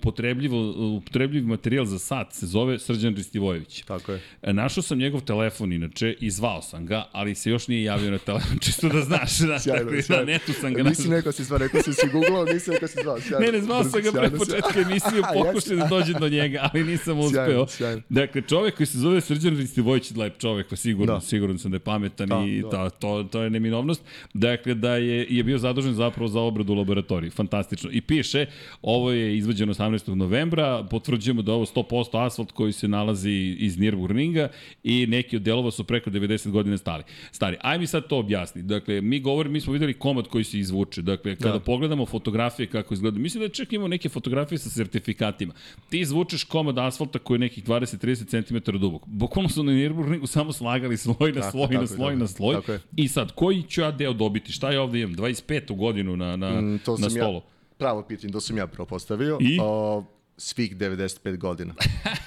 upotrebljiv 0.97 1.47
materijal 1.47 1.85
za 1.85 1.99
sat 1.99 2.33
se 2.33 2.47
zove 2.47 2.79
Srđan 2.79 3.17
Ristivojević. 3.17 3.83
Tako 3.83 4.13
je. 4.13 4.21
Našao 4.43 4.83
sam 4.83 4.99
njegov 4.99 5.21
telefon 5.21 5.73
inače 5.73 6.17
i 6.21 6.31
zvao 6.31 6.63
sam 6.63 6.87
ga, 6.87 7.09
ali 7.13 7.35
se 7.35 7.51
još 7.51 7.69
nije 7.69 7.83
javio 7.83 8.11
na 8.11 8.19
telefon, 8.19 8.59
čisto 8.65 8.89
da 8.89 9.01
znaš. 9.01 9.39
Da, 9.39 9.59
sjajno, 9.59 9.91
tako, 9.91 10.03
sjajno. 10.03 10.25
Na 10.25 10.33
netu 10.33 10.53
sam 10.53 10.75
ga 10.75 10.83
našao. 10.83 10.91
Nisi 10.91 11.09
neko 11.09 11.33
si 11.33 11.45
zvao, 11.45 11.59
rekao 11.59 11.83
si 11.83 11.93
si 11.93 12.07
googlao, 12.13 12.45
nisi 12.45 12.71
neko 12.71 12.87
si 12.87 12.99
zvao. 13.03 13.21
Sjajno. 13.21 13.47
Ne, 13.47 13.53
ne, 13.53 13.61
zvao 13.61 13.85
sam 13.85 14.03
ga 14.03 14.13
pre 14.13 14.31
početka 14.31 14.81
emisije, 14.81 15.23
pokušaj 15.35 15.77
da 15.77 15.87
dođe 15.87 16.13
do 16.13 16.29
njega, 16.29 16.71
ali 16.73 16.85
nisam 16.85 17.19
uspeo. 17.19 17.45
Sjajno, 17.45 17.67
sjajno. 17.67 18.03
Dakle, 18.09 18.43
čovek 18.43 18.77
koji 18.77 18.87
se 18.87 18.99
zove 18.99 19.21
Srđan 19.21 19.57
Ristivojević, 19.57 20.11
lep 20.17 20.39
čovek, 20.39 20.69
pa 20.69 20.77
sigurno, 20.77 21.15
da. 21.15 21.21
sigurno 21.21 21.59
sam 21.59 21.71
da 21.71 21.75
je 21.75 21.81
pametan 21.81 22.29
da, 22.29 22.45
i 22.47 22.63
da. 22.71 22.91
to, 22.91 23.23
to 23.23 23.43
je 23.43 23.51
neminovnost. 23.51 24.03
Dakle, 24.35 24.75
da 24.75 24.97
je, 24.97 25.27
je 25.31 25.45
bio 25.45 25.59
zadužen 25.59 25.95
zapravo 25.95 26.29
za 26.29 26.41
obradu 26.41 26.73
u 26.73 26.77
laboratoriji. 26.77 27.31
Fantastično. 27.31 27.91
I 27.93 28.01
piše, 28.01 28.47
ovo 28.83 29.11
je 29.11 29.37
izvađeno 29.53 29.75
18. 29.75 30.15
novembra, 30.15 30.87
potvrđujemo 30.91 31.43
da 31.43 31.53
ovo 31.53 31.67
100% 31.67 32.27
asfalt 32.27 32.53
koji 32.53 32.73
se 32.73 32.89
nalazi 32.89 33.57
iz 33.59 33.79
Nürburgringa 33.79 34.49
i 34.85 35.07
neki 35.07 35.37
od 35.37 35.43
delova 35.43 35.71
su 35.71 35.85
preko 35.85 36.11
90 36.11 36.51
godina 36.51 36.79
stali. 36.79 37.03
Stari, 37.33 37.57
aj 37.61 37.79
mi 37.79 37.87
sad 37.87 38.07
to 38.07 38.19
objasni. 38.19 38.63
Dakle, 38.63 39.01
mi 39.01 39.21
govorimo, 39.21 39.53
mi 39.53 39.61
smo 39.61 39.73
videli 39.73 39.95
komad 39.95 40.29
koji 40.29 40.45
se 40.45 40.59
izvuče. 40.59 41.03
Dakle, 41.03 41.37
kada 41.37 41.53
da. 41.53 41.61
pogledamo 41.61 42.07
fotografije 42.07 42.67
kako 42.67 42.95
izgleda, 42.95 43.19
mislim 43.19 43.43
da 43.43 43.49
čak 43.49 43.73
imamo 43.73 43.89
neke 43.89 44.09
fotografije 44.09 44.59
sa 44.59 44.71
sertifikatima. 44.71 45.55
Ti 45.89 46.01
izvučeš 46.01 46.45
komad 46.45 46.79
asfalta 46.79 47.19
koji 47.19 47.37
je 47.37 47.39
nekih 47.39 47.65
20-30 47.65 48.47
cm 48.49 48.79
dubok. 48.79 49.03
Bukvalno 49.07 49.49
su 49.49 49.63
na 49.63 49.73
Nürburgringu 49.73 50.27
samo 50.27 50.53
slagali 50.53 50.97
sloj 50.97 51.33
na 51.33 51.51
sloj 51.51 51.69
na 51.71 51.87
sloj 51.87 52.17
na 52.17 52.27
sloj. 52.27 52.57
I 52.97 53.09
sad, 53.09 53.33
koji 53.33 53.63
ću 53.63 53.81
ja 53.81 53.91
deo 53.91 54.13
dobiti? 54.13 54.53
Šta 54.53 54.73
ja 54.73 54.83
ovde 54.83 55.01
imam? 55.01 55.17
25. 55.17 55.77
godinu 55.77 56.17
na, 56.17 56.37
na, 56.37 56.61
mm, 56.61 56.79
to 56.85 56.97
na 56.97 57.11
stolu. 57.11 57.37
Ja, 57.37 57.53
pravo 57.83 58.03
pitanje, 58.03 58.33
to 58.33 58.41
sam 58.41 58.59
ja 58.59 58.67
prvo 58.67 58.87
postavio. 58.87 59.39
I? 59.41 59.59
O, 59.63 60.05
svih 60.37 60.77
95 60.77 61.39
godina. 61.39 61.75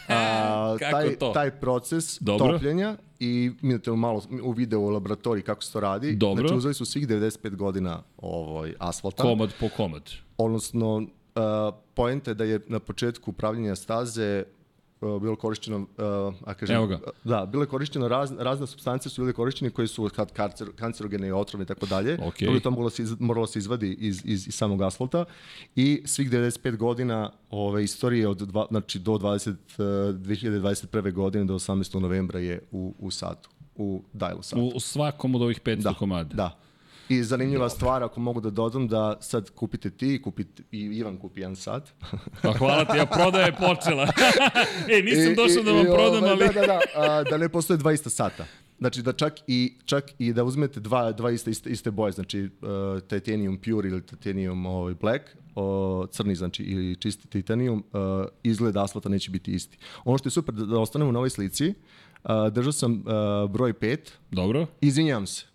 A, 0.08 0.76
kako 0.80 0.92
taj, 0.92 1.16
to? 1.16 1.32
taj 1.34 1.52
proces 1.52 2.22
Dobro. 2.22 2.54
topljenja 2.54 2.98
i 3.20 3.52
mi 3.62 3.78
da 3.78 3.96
malo 3.96 4.22
u 4.44 4.52
videu 4.52 4.82
u 4.82 4.90
laboratoriji 4.90 5.44
kako 5.44 5.64
se 5.64 5.74
to 5.74 5.80
radi. 5.80 6.16
Dobro. 6.16 6.42
Znači 6.42 6.58
uzeli 6.58 6.74
su 6.74 6.86
svih 6.86 7.08
95 7.08 7.56
godina 7.56 8.04
ovoj, 8.18 8.74
asfalta. 8.80 9.24
Komad 9.24 9.54
po 9.60 9.70
komad. 9.78 10.12
Odnosno, 10.38 10.96
uh, 10.96 11.06
pojenta 11.94 12.32
je 12.32 12.36
da 12.36 12.44
je 12.44 12.60
na 12.68 12.80
početku 12.80 13.32
upravljanja 13.32 13.76
staze 13.76 14.44
bilo 15.02 15.36
korišćeno, 15.36 15.78
uh, 15.78 15.86
a 16.46 16.54
kažem, 16.54 16.76
Evo 16.76 16.88
ga. 16.88 17.00
da, 17.24 17.46
bilo 17.46 17.66
korišćeno 17.66 18.08
raz, 18.08 18.32
razne 18.38 18.68
substance 18.68 19.10
su 19.10 19.22
bile 19.22 19.34
korišćene 19.34 19.70
koje 19.70 19.88
su 19.88 20.10
kad 20.16 20.32
kancer, 20.34 20.68
kancerogene 20.76 21.28
i 21.28 21.32
otrovne 21.32 21.64
i 21.64 21.68
tako 21.68 21.86
dalje. 21.86 22.18
Okay. 22.18 22.46
To 22.46 22.52
bi 22.52 22.60
to 22.60 22.72
moralo 22.72 22.90
se, 22.90 23.04
iz, 23.04 23.16
moralo 23.20 23.48
se 23.48 23.60
izvadi 23.60 23.94
iz, 24.00 24.22
iz, 24.26 24.48
iz 24.48 24.56
samog 24.56 24.82
asfalta 24.82 25.26
i 25.76 26.02
svih 26.06 26.32
95 26.32 26.78
godina 26.78 27.32
ove 27.50 27.84
istorije 27.84 28.28
od 28.28 28.38
dva, 28.38 28.68
znači 28.70 29.00
do 29.00 29.12
20, 29.12 29.50
uh, 29.50 29.56
2021. 30.16 31.14
godine 31.14 31.46
do 31.46 31.54
18. 31.54 32.00
novembra 32.00 32.40
je 32.40 32.62
u, 32.72 32.94
u 33.00 33.12
satu 33.12 33.50
u 33.76 34.04
Dajlu 34.14 34.42
satu. 34.42 34.72
U 34.76 34.80
svakom 34.80 35.36
od 35.36 35.42
ovih 35.42 35.62
500 35.62 35.76
da, 35.76 35.94
komada. 35.94 36.36
Da, 36.36 36.58
I 37.10 37.24
zanimljiva 37.24 37.70
stvar, 37.70 38.04
ako 38.04 38.20
mogu 38.20 38.42
da 38.42 38.50
dodam, 38.50 38.88
da 38.88 39.18
sad 39.22 39.50
kupite 39.50 39.90
ti, 39.90 40.22
kupite, 40.22 40.64
i 40.72 40.80
Ivan 40.80 41.18
kupi 41.18 41.42
jedan 41.42 41.56
sat. 41.56 41.94
Pa 42.42 42.52
hvala 42.52 42.86
ti, 42.86 42.98
ja 42.98 43.06
prodaja 43.06 43.46
je 43.46 43.56
počela. 43.56 44.04
e, 44.98 45.02
nisam 45.02 45.32
I, 45.32 45.36
došao 45.36 45.62
i, 45.62 45.64
da 45.64 45.72
vam 45.72 45.86
i, 45.86 45.90
prodam, 45.90 46.24
ovaj, 46.24 46.32
ali... 46.32 46.46
Da, 46.54 46.62
da, 46.62 46.68
da, 46.68 46.80
a, 46.96 47.24
da 47.24 47.38
ne 47.38 47.50
postoje 47.50 47.78
200 47.78 48.10
sata. 48.10 48.46
Znači 48.80 49.02
da 49.02 49.14
čak 49.14 49.34
i, 49.48 49.78
čak 49.86 50.12
i 50.20 50.34
da 50.34 50.44
uzmete 50.44 50.80
dva, 50.80 51.12
dva 51.12 51.32
iste, 51.32 51.52
iste, 51.52 51.70
iste 51.70 51.92
boje, 51.92 52.12
znači 52.12 52.42
uh, 52.42 53.02
titanium 53.02 53.58
pure 53.58 53.90
ili 53.90 54.06
titanium 54.06 54.66
ovaj, 54.66 54.94
black, 54.94 55.24
uh, 55.56 56.10
crni 56.10 56.36
znači 56.36 56.64
ili 56.64 56.96
čisti 56.96 57.28
titanium, 57.28 57.84
uh, 57.94 58.26
izgled 58.44 58.78
asfalta 58.78 59.10
neće 59.10 59.32
biti 59.32 59.52
isti. 59.52 59.78
Ono 60.06 60.18
što 60.18 60.28
je 60.28 60.32
super 60.32 60.56
da, 60.56 60.66
da 60.66 60.80
ostanemo 60.80 61.12
na 61.12 61.20
ovoj 61.20 61.30
slici, 61.30 61.74
uh, 62.24 62.30
držao 62.52 62.72
sam 62.72 62.94
uh, 62.94 63.52
broj 63.52 63.74
5. 63.74 63.98
Dobro. 64.32 64.68
Izvinjam 64.82 65.28
se 65.28 65.55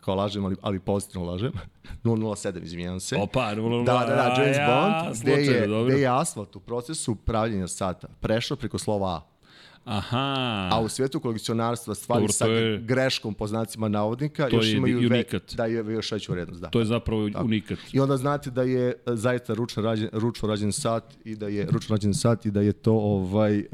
kao 0.00 0.14
lažem, 0.14 0.44
ali, 0.44 0.56
ali 0.60 0.78
pozitivno 0.78 1.26
lažem. 1.26 1.52
007, 2.04 2.62
izvinjam 2.62 3.00
se. 3.00 3.16
Opa, 3.16 3.40
007. 3.40 3.84
Da, 3.84 3.92
da, 3.92 4.14
da, 4.14 4.42
James 4.42 4.56
ja, 4.56 4.66
Bond, 4.66 5.20
gde 5.22 5.32
je, 5.32 5.66
dobro. 5.66 5.84
gde 5.84 6.00
je 6.00 6.20
asfalt 6.20 6.56
u 6.56 6.60
procesu 6.60 7.14
pravljenja 7.14 7.68
sata 7.68 8.08
prešao 8.20 8.56
preko 8.56 8.78
slova 8.78 9.08
A. 9.08 9.38
Aha. 9.84 10.68
A 10.72 10.80
u 10.80 10.88
svijetu 10.88 11.20
kolekcionarstva 11.20 11.94
stvari 11.94 12.20
Dobro, 12.20 12.32
sa 12.32 12.46
je, 12.46 12.78
greškom 12.78 13.34
po 13.34 13.46
znacima 13.46 13.88
navodnika 13.88 14.48
to 14.48 14.56
još 14.56 14.66
je 14.66 14.76
imaju 14.76 14.98
unikat. 14.98 15.52
Ve, 15.52 15.56
da 15.56 15.66
je 15.66 15.94
još 15.94 16.12
veću 16.12 16.32
vrednost. 16.32 16.60
Da. 16.60 16.68
To 16.68 16.78
je 16.78 16.84
zapravo 16.84 17.30
Tako. 17.30 17.44
unikat. 17.44 17.78
I 17.92 18.00
onda 18.00 18.16
znate 18.16 18.50
da 18.50 18.62
je 18.62 18.92
zaista 19.06 19.54
ručno 19.54 19.82
rađen, 19.82 20.08
ručno 20.12 20.48
rađen 20.48 20.72
sat 20.72 21.04
i 21.24 21.36
da 21.36 21.48
je 21.48 21.66
ručno 21.70 21.94
rađen 21.94 22.14
sat 22.14 22.46
i 22.46 22.50
da 22.50 22.60
je 22.60 22.72
to 22.72 22.92
ovaj 22.92 23.58
uh, 23.58 23.64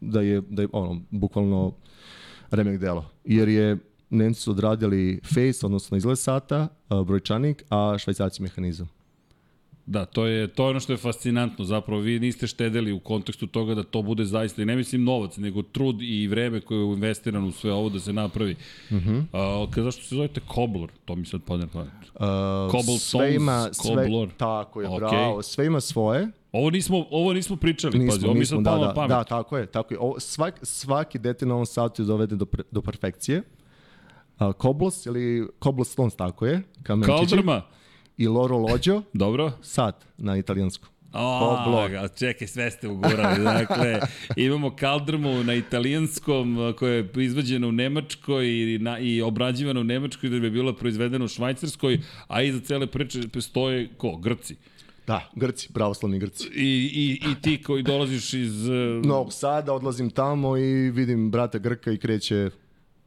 da 0.00 0.20
je 0.20 0.40
da 0.48 0.62
je 0.62 0.68
ono 0.72 1.00
bukvalno 1.10 1.72
remek 2.50 2.80
delo. 2.80 3.10
Jer 3.24 3.48
je 3.48 3.78
Nemci 4.10 4.40
su 4.40 4.50
odradili 4.50 5.20
face, 5.24 5.66
odnosno 5.66 5.96
izgled 5.96 6.18
sata, 6.18 6.68
uh, 6.88 7.06
brojčanik, 7.06 7.64
a 7.70 7.96
švajcarci 7.98 8.42
mehanizam. 8.42 8.88
Da, 9.90 10.04
to 10.04 10.26
je, 10.26 10.46
to 10.46 10.64
je 10.64 10.70
ono 10.70 10.80
što 10.80 10.92
je 10.92 10.96
fascinantno. 10.96 11.64
Zapravo, 11.64 12.00
vi 12.00 12.18
niste 12.18 12.46
štedeli 12.46 12.92
u 12.92 13.00
kontekstu 13.00 13.46
toga 13.46 13.74
da 13.74 13.82
to 13.82 14.02
bude 14.02 14.24
zaista, 14.24 14.62
i 14.62 14.64
ne 14.64 14.76
mislim 14.76 15.04
novac, 15.04 15.36
nego 15.36 15.62
trud 15.62 16.02
i 16.02 16.26
vreme 16.26 16.60
koje 16.60 16.78
je 16.78 16.92
investirano 16.92 17.46
u 17.46 17.52
sve 17.52 17.72
ovo 17.72 17.88
da 17.88 18.00
se 18.00 18.12
napravi. 18.12 18.56
Mm 18.90 18.96
-hmm. 18.96 19.18
uh, 19.18 19.70
kada 19.70 19.84
zašto 19.84 20.02
se 20.02 20.14
zovete 20.14 20.40
Cobbler? 20.54 20.90
To 21.04 21.14
mi 21.14 21.26
sad 21.26 21.40
padne 21.42 21.66
pamet. 21.66 21.92
Uh, 22.84 22.98
sve 23.00 23.34
ima, 23.34 23.68
sve, 23.72 24.28
tako 24.36 24.80
je, 24.80 24.88
okay. 24.88 24.98
bravo. 24.98 25.42
Sve 25.42 25.66
ima 25.66 25.80
svoje. 25.80 26.28
Ovo 26.52 26.70
nismo, 26.70 27.06
ovo 27.10 27.32
nismo 27.32 27.56
pričali, 27.56 27.98
nismo, 27.98 28.12
pazi, 28.12 28.26
ovo 28.26 28.34
mi 28.34 28.46
sad 28.46 28.58
da, 28.58 28.76
da, 28.76 28.92
pamet. 28.94 29.08
Da, 29.08 29.24
tako 29.24 29.58
je, 29.58 29.66
tako 29.66 29.94
je. 29.94 29.98
Ovo, 30.00 30.20
svak, 30.20 30.58
svaki 30.62 31.18
detalj 31.18 31.48
na 31.48 31.54
ovom 31.54 31.66
satu 31.66 32.02
je 32.02 32.06
doveden 32.06 32.38
do, 32.38 32.46
pre, 32.46 32.62
do 32.70 32.82
perfekcije. 32.82 33.42
Uh, 34.40 34.52
Koblos 34.52 35.06
ili 35.06 35.48
Cobblestones, 35.62 36.16
tako 36.16 36.46
je. 36.46 36.62
Kaldrma. 36.82 37.62
I 38.16 38.26
Loro 38.26 38.58
Lođo. 38.58 39.02
Dobro. 39.12 39.52
Sat 39.62 40.06
na 40.18 40.36
italijanskom. 40.36 40.88
O, 41.12 42.08
čekaj, 42.18 42.48
sve 42.48 42.70
ste 42.70 42.88
ugurali. 42.88 43.44
Dakle, 43.58 44.00
imamo 44.36 44.76
kaldrmu 44.76 45.44
na 45.44 45.54
italijanskom 45.54 46.74
koja 46.78 46.92
je 46.92 47.10
izvađena 47.16 47.66
u 47.66 47.72
Nemačkoj 47.72 48.48
i, 48.48 48.78
na, 48.78 48.98
i 48.98 49.22
obrađivana 49.22 49.80
u 49.80 49.84
Nemačkoj 49.84 50.30
da 50.30 50.38
bi 50.38 50.50
bila 50.50 50.76
proizvedena 50.76 51.24
u 51.24 51.28
Švajcarskoj, 51.28 52.00
a 52.28 52.42
iza 52.42 52.60
cele 52.60 52.86
priče 52.86 53.20
stoje 53.40 53.88
ko? 53.96 54.16
Grci. 54.16 54.56
Da, 55.06 55.30
Grci, 55.34 55.72
pravoslavni 55.72 56.18
Grci. 56.18 56.48
I, 56.54 56.90
i, 56.94 57.30
I 57.30 57.42
ti 57.42 57.62
koji 57.62 57.82
dolaziš 57.82 58.34
iz... 58.34 58.68
Novog 59.04 59.32
Sada, 59.32 59.72
odlazim 59.72 60.10
tamo 60.10 60.56
i 60.56 60.90
vidim 60.90 61.30
brata 61.30 61.58
Grka 61.58 61.92
i 61.92 61.98
kreće 61.98 62.50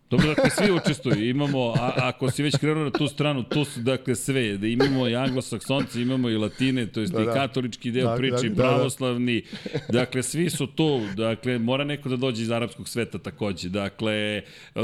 Dobro, 0.09 0.27
dakle, 0.27 0.49
svi 0.49 0.71
učestvuju. 0.71 1.29
Imamo, 1.29 1.73
a, 1.79 1.91
ako 1.95 2.31
si 2.31 2.43
već 2.43 2.57
krenuo 2.57 2.83
na 2.83 2.91
tu 2.91 3.07
stranu, 3.07 3.43
tu 3.43 3.65
su, 3.65 3.79
dakle, 3.79 4.15
sve. 4.15 4.57
Da 4.57 4.67
imamo 4.67 5.07
i 5.07 5.15
anglosaksonci, 5.15 6.01
imamo 6.01 6.29
i 6.29 6.37
latine, 6.37 6.85
to 6.85 6.99
jest 6.99 7.13
da, 7.13 7.21
i 7.21 7.25
katolički 7.25 7.91
deo 7.91 8.09
da, 8.09 8.15
priče, 8.15 8.49
da, 8.49 8.55
pravoslavni. 8.55 9.43
Dakle, 9.89 10.23
svi 10.23 10.49
su 10.49 10.67
tu. 10.67 11.01
Dakle, 11.15 11.59
mora 11.59 11.83
neko 11.83 12.09
da 12.09 12.15
dođe 12.15 12.43
iz 12.43 12.51
arapskog 12.51 12.89
sveta 12.89 13.17
takođe. 13.17 13.69
Dakle, 13.69 14.41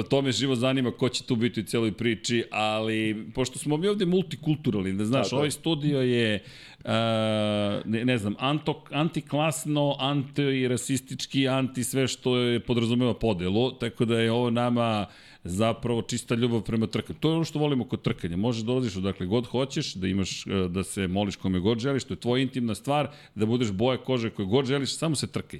to 0.10 0.22
me 0.22 0.32
živo 0.32 0.56
zanima 0.56 0.92
ko 0.92 1.10
će 1.10 1.24
tu 1.24 1.36
biti 1.36 1.60
u 1.60 1.64
celoj 1.64 1.92
priči, 1.92 2.44
ali 2.52 3.28
pošto 3.36 3.60
smo 3.60 3.78
mi 3.78 3.88
ovde 3.88 4.06
multikulturalni, 4.06 4.94
da 4.94 5.06
znaš, 5.06 5.30
da, 5.30 5.36
ovaj 5.36 5.52
studio 5.52 6.02
je 6.02 6.40
Uh, 6.40 6.69
ne, 7.86 8.06
ne 8.06 8.18
znam, 8.18 8.36
anto, 8.40 8.84
antiklasno, 8.92 9.96
antirasistički, 10.00 11.48
anti 11.48 11.84
sve 11.84 12.08
što 12.08 12.38
je 12.38 12.60
podrazumeva 12.60 13.14
podelu, 13.14 13.72
tako 13.72 14.06
da 14.06 14.20
je 14.20 14.32
ovo 14.32 14.50
nama 14.50 15.06
zapravo 15.44 16.02
čista 16.02 16.36
ljubav 16.36 16.62
prema 16.62 16.88
trkanju. 16.88 17.20
To 17.20 17.30
je 17.30 17.36
ono 17.36 17.44
što 17.44 17.60
volimo 17.60 17.88
kod 17.88 18.02
trkanja. 18.02 18.38
Možeš 18.38 18.62
da 18.62 18.66
dolaziš 18.66 18.96
odakle 18.98 19.26
god 19.26 19.46
hoćeš, 19.46 19.94
da 19.94 20.08
imaš, 20.08 20.46
da 20.70 20.84
se 20.84 21.08
moliš 21.08 21.36
kome 21.36 21.60
god 21.60 21.80
želiš, 21.80 22.04
to 22.04 22.14
je 22.14 22.20
tvoja 22.20 22.42
intimna 22.42 22.76
stvar, 22.76 23.08
da 23.36 23.46
budeš 23.46 23.72
boje 23.72 23.98
kože 23.98 24.30
koje 24.30 24.46
god 24.46 24.66
želiš, 24.66 24.98
samo 24.98 25.16
se 25.16 25.28
trkaj. 25.28 25.60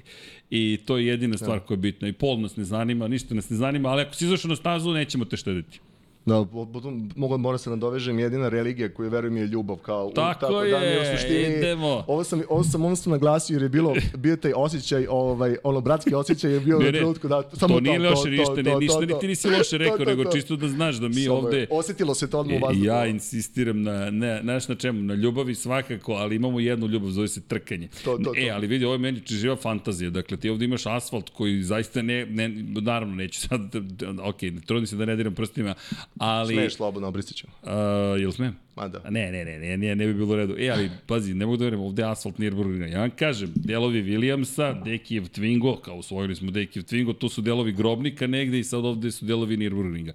I 0.50 0.78
to 0.86 0.98
je 0.98 1.06
jedina 1.06 1.36
stvar 1.36 1.60
koja 1.60 1.74
je 1.74 1.80
bitna. 1.80 2.08
I 2.08 2.12
pol 2.12 2.40
nas 2.40 2.56
ne 2.56 2.64
zanima, 2.64 3.08
ništa 3.08 3.34
nas 3.34 3.50
ne 3.50 3.56
zanima, 3.56 3.88
ali 3.88 4.02
ako 4.02 4.14
si 4.14 4.24
izašao 4.24 4.48
na 4.48 4.56
stazu, 4.56 4.92
nećemo 4.92 5.24
te 5.24 5.36
štediti. 5.36 5.80
Da, 6.26 6.44
potom 6.72 7.10
mogu 7.16 7.38
mora 7.38 7.58
se 7.58 7.70
nadovežem 7.70 8.18
jedina 8.18 8.48
religija 8.48 8.88
koju 8.94 9.10
verujem 9.10 9.36
je 9.36 9.46
ljubav 9.46 9.76
kao 9.76 10.10
tako, 10.14 10.40
tako 10.40 10.62
je, 10.62 10.70
da 10.70 10.78
mi 10.78 11.12
u 11.12 11.16
suštini 11.16 11.56
idemo. 11.58 12.04
Ovo 12.06 12.24
sam 12.24 12.42
ovo 12.48 12.64
sam 12.64 12.84
odnosno 12.84 13.10
naglasio 13.10 13.54
jer 13.54 13.62
je 13.62 13.68
bilo 13.68 13.94
bio 14.16 14.36
taj 14.36 14.52
osjećaj 14.56 15.06
ovaj 15.10 15.56
ono 15.64 15.80
bratski 15.80 16.14
osjećaj 16.14 16.52
je 16.52 16.60
bio 16.60 16.78
ne, 16.78 16.88
u 16.88 16.92
trenutku 16.92 17.28
da 17.28 17.42
samo 17.52 17.74
to, 17.74 17.80
nije 17.80 17.98
to, 17.98 18.10
loše 18.10 18.22
to, 18.22 18.28
ništa, 18.28 18.54
to, 18.54 18.62
ne, 18.62 18.76
ništa 18.76 19.06
to, 19.06 19.18
ti 19.18 19.26
nisi 19.26 19.48
loše 19.48 19.78
rekao, 19.84 19.98
to, 19.98 20.04
to, 20.04 20.10
nego 20.10 20.32
čisto 20.32 20.56
da 20.56 20.68
znaš 20.68 20.96
da 20.96 21.08
mi 21.08 21.24
samo 21.24 21.36
ovde 21.36 21.66
osetilo 21.70 22.14
se 22.14 22.30
to 22.30 22.40
odmah 22.40 22.56
u 22.62 22.66
vazduhu. 22.66 22.86
Ja 22.86 23.06
insistiram 23.06 23.82
na 23.82 24.10
ne, 24.10 24.40
znaš 24.42 24.68
na 24.68 24.74
čemu, 24.74 25.02
na 25.02 25.14
ljubavi 25.14 25.54
svakako, 25.54 26.12
ali 26.12 26.36
imamo 26.36 26.60
jednu 26.60 26.86
ljubav 26.86 27.10
zove 27.10 27.28
se 27.28 27.40
trkanje. 27.40 27.88
To, 28.04 28.16
to, 28.16 28.24
to. 28.24 28.32
E, 28.36 28.50
ali 28.50 28.66
vidi, 28.66 28.84
ovo 28.84 28.94
je 28.94 28.98
meni 28.98 29.22
živa 29.26 29.56
fantazija. 29.56 30.10
Dakle, 30.10 30.36
ti 30.36 30.50
ovde 30.50 30.64
imaš 30.64 30.86
asfalt 30.86 31.30
koji 31.30 31.62
zaista 31.62 32.02
ne, 32.02 32.26
ne 32.26 32.48
naravno 32.80 33.14
neću 33.14 33.40
sad, 33.40 33.60
ok, 34.30 34.38
trudim 34.66 34.86
se 34.86 34.96
da 34.96 35.04
ne 35.04 35.16
diram 35.16 35.34
prstima, 35.34 35.74
ali... 36.18 36.54
Smeš 36.54 36.74
slobodno, 36.74 37.08
obrisat 37.08 37.36
ćemo. 37.36 37.52
Uh, 37.62 38.20
jel 38.20 38.32
smem? 38.32 38.56
Ma 38.76 38.88
da. 38.88 39.10
Ne, 39.10 39.32
ne, 39.32 39.44
ne, 39.44 39.58
ne, 39.58 39.76
ne, 39.76 39.94
ne 39.94 40.06
bi 40.06 40.14
bilo 40.14 40.32
u 40.32 40.36
redu. 40.36 40.56
E, 40.58 40.68
ali, 40.68 40.90
pazi, 41.06 41.34
ne 41.34 41.46
mogu 41.46 41.56
da 41.56 41.64
verujem, 41.64 41.84
ovde 41.84 42.02
je 42.02 42.10
asfalt 42.10 42.38
Nürburgringa. 42.38 42.92
Ja 42.92 43.00
vam 43.00 43.10
kažem, 43.10 43.52
delovi 43.54 44.02
Williamsa, 44.02 44.84
Dekijev 44.84 45.24
Twingo, 45.24 45.80
kao 45.80 45.96
usvojili 45.96 46.36
smo 46.36 46.50
Dekijev 46.50 46.84
Twingo, 46.84 47.18
tu 47.18 47.28
su 47.28 47.42
delovi 47.42 47.72
Grobnika 47.72 48.26
negde 48.26 48.58
i 48.58 48.64
sad 48.64 48.84
ovde 48.84 49.10
su 49.10 49.24
delovi 49.24 49.56
Nürburgringa. 49.56 50.12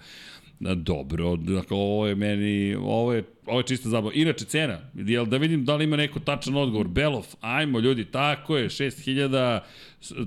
Dobro, 0.59 1.35
dakle, 1.35 1.77
ovo 1.77 2.07
je 2.07 2.15
meni, 2.15 2.75
ovo 2.75 3.13
je, 3.13 3.23
ovo 3.45 3.59
je 3.59 3.63
čista 3.63 3.89
zabava. 3.89 4.13
Inače, 4.13 4.45
cena, 4.45 4.79
jel 4.93 5.25
da 5.25 5.37
vidim 5.37 5.65
da 5.65 5.75
li 5.75 5.83
ima 5.83 5.95
neko 5.95 6.19
tačan 6.19 6.55
odgovor. 6.55 6.87
Belov, 6.87 7.25
ajmo 7.41 7.79
ljudi, 7.79 8.05
tako 8.05 8.57
je, 8.57 8.69
6000, 8.69 9.59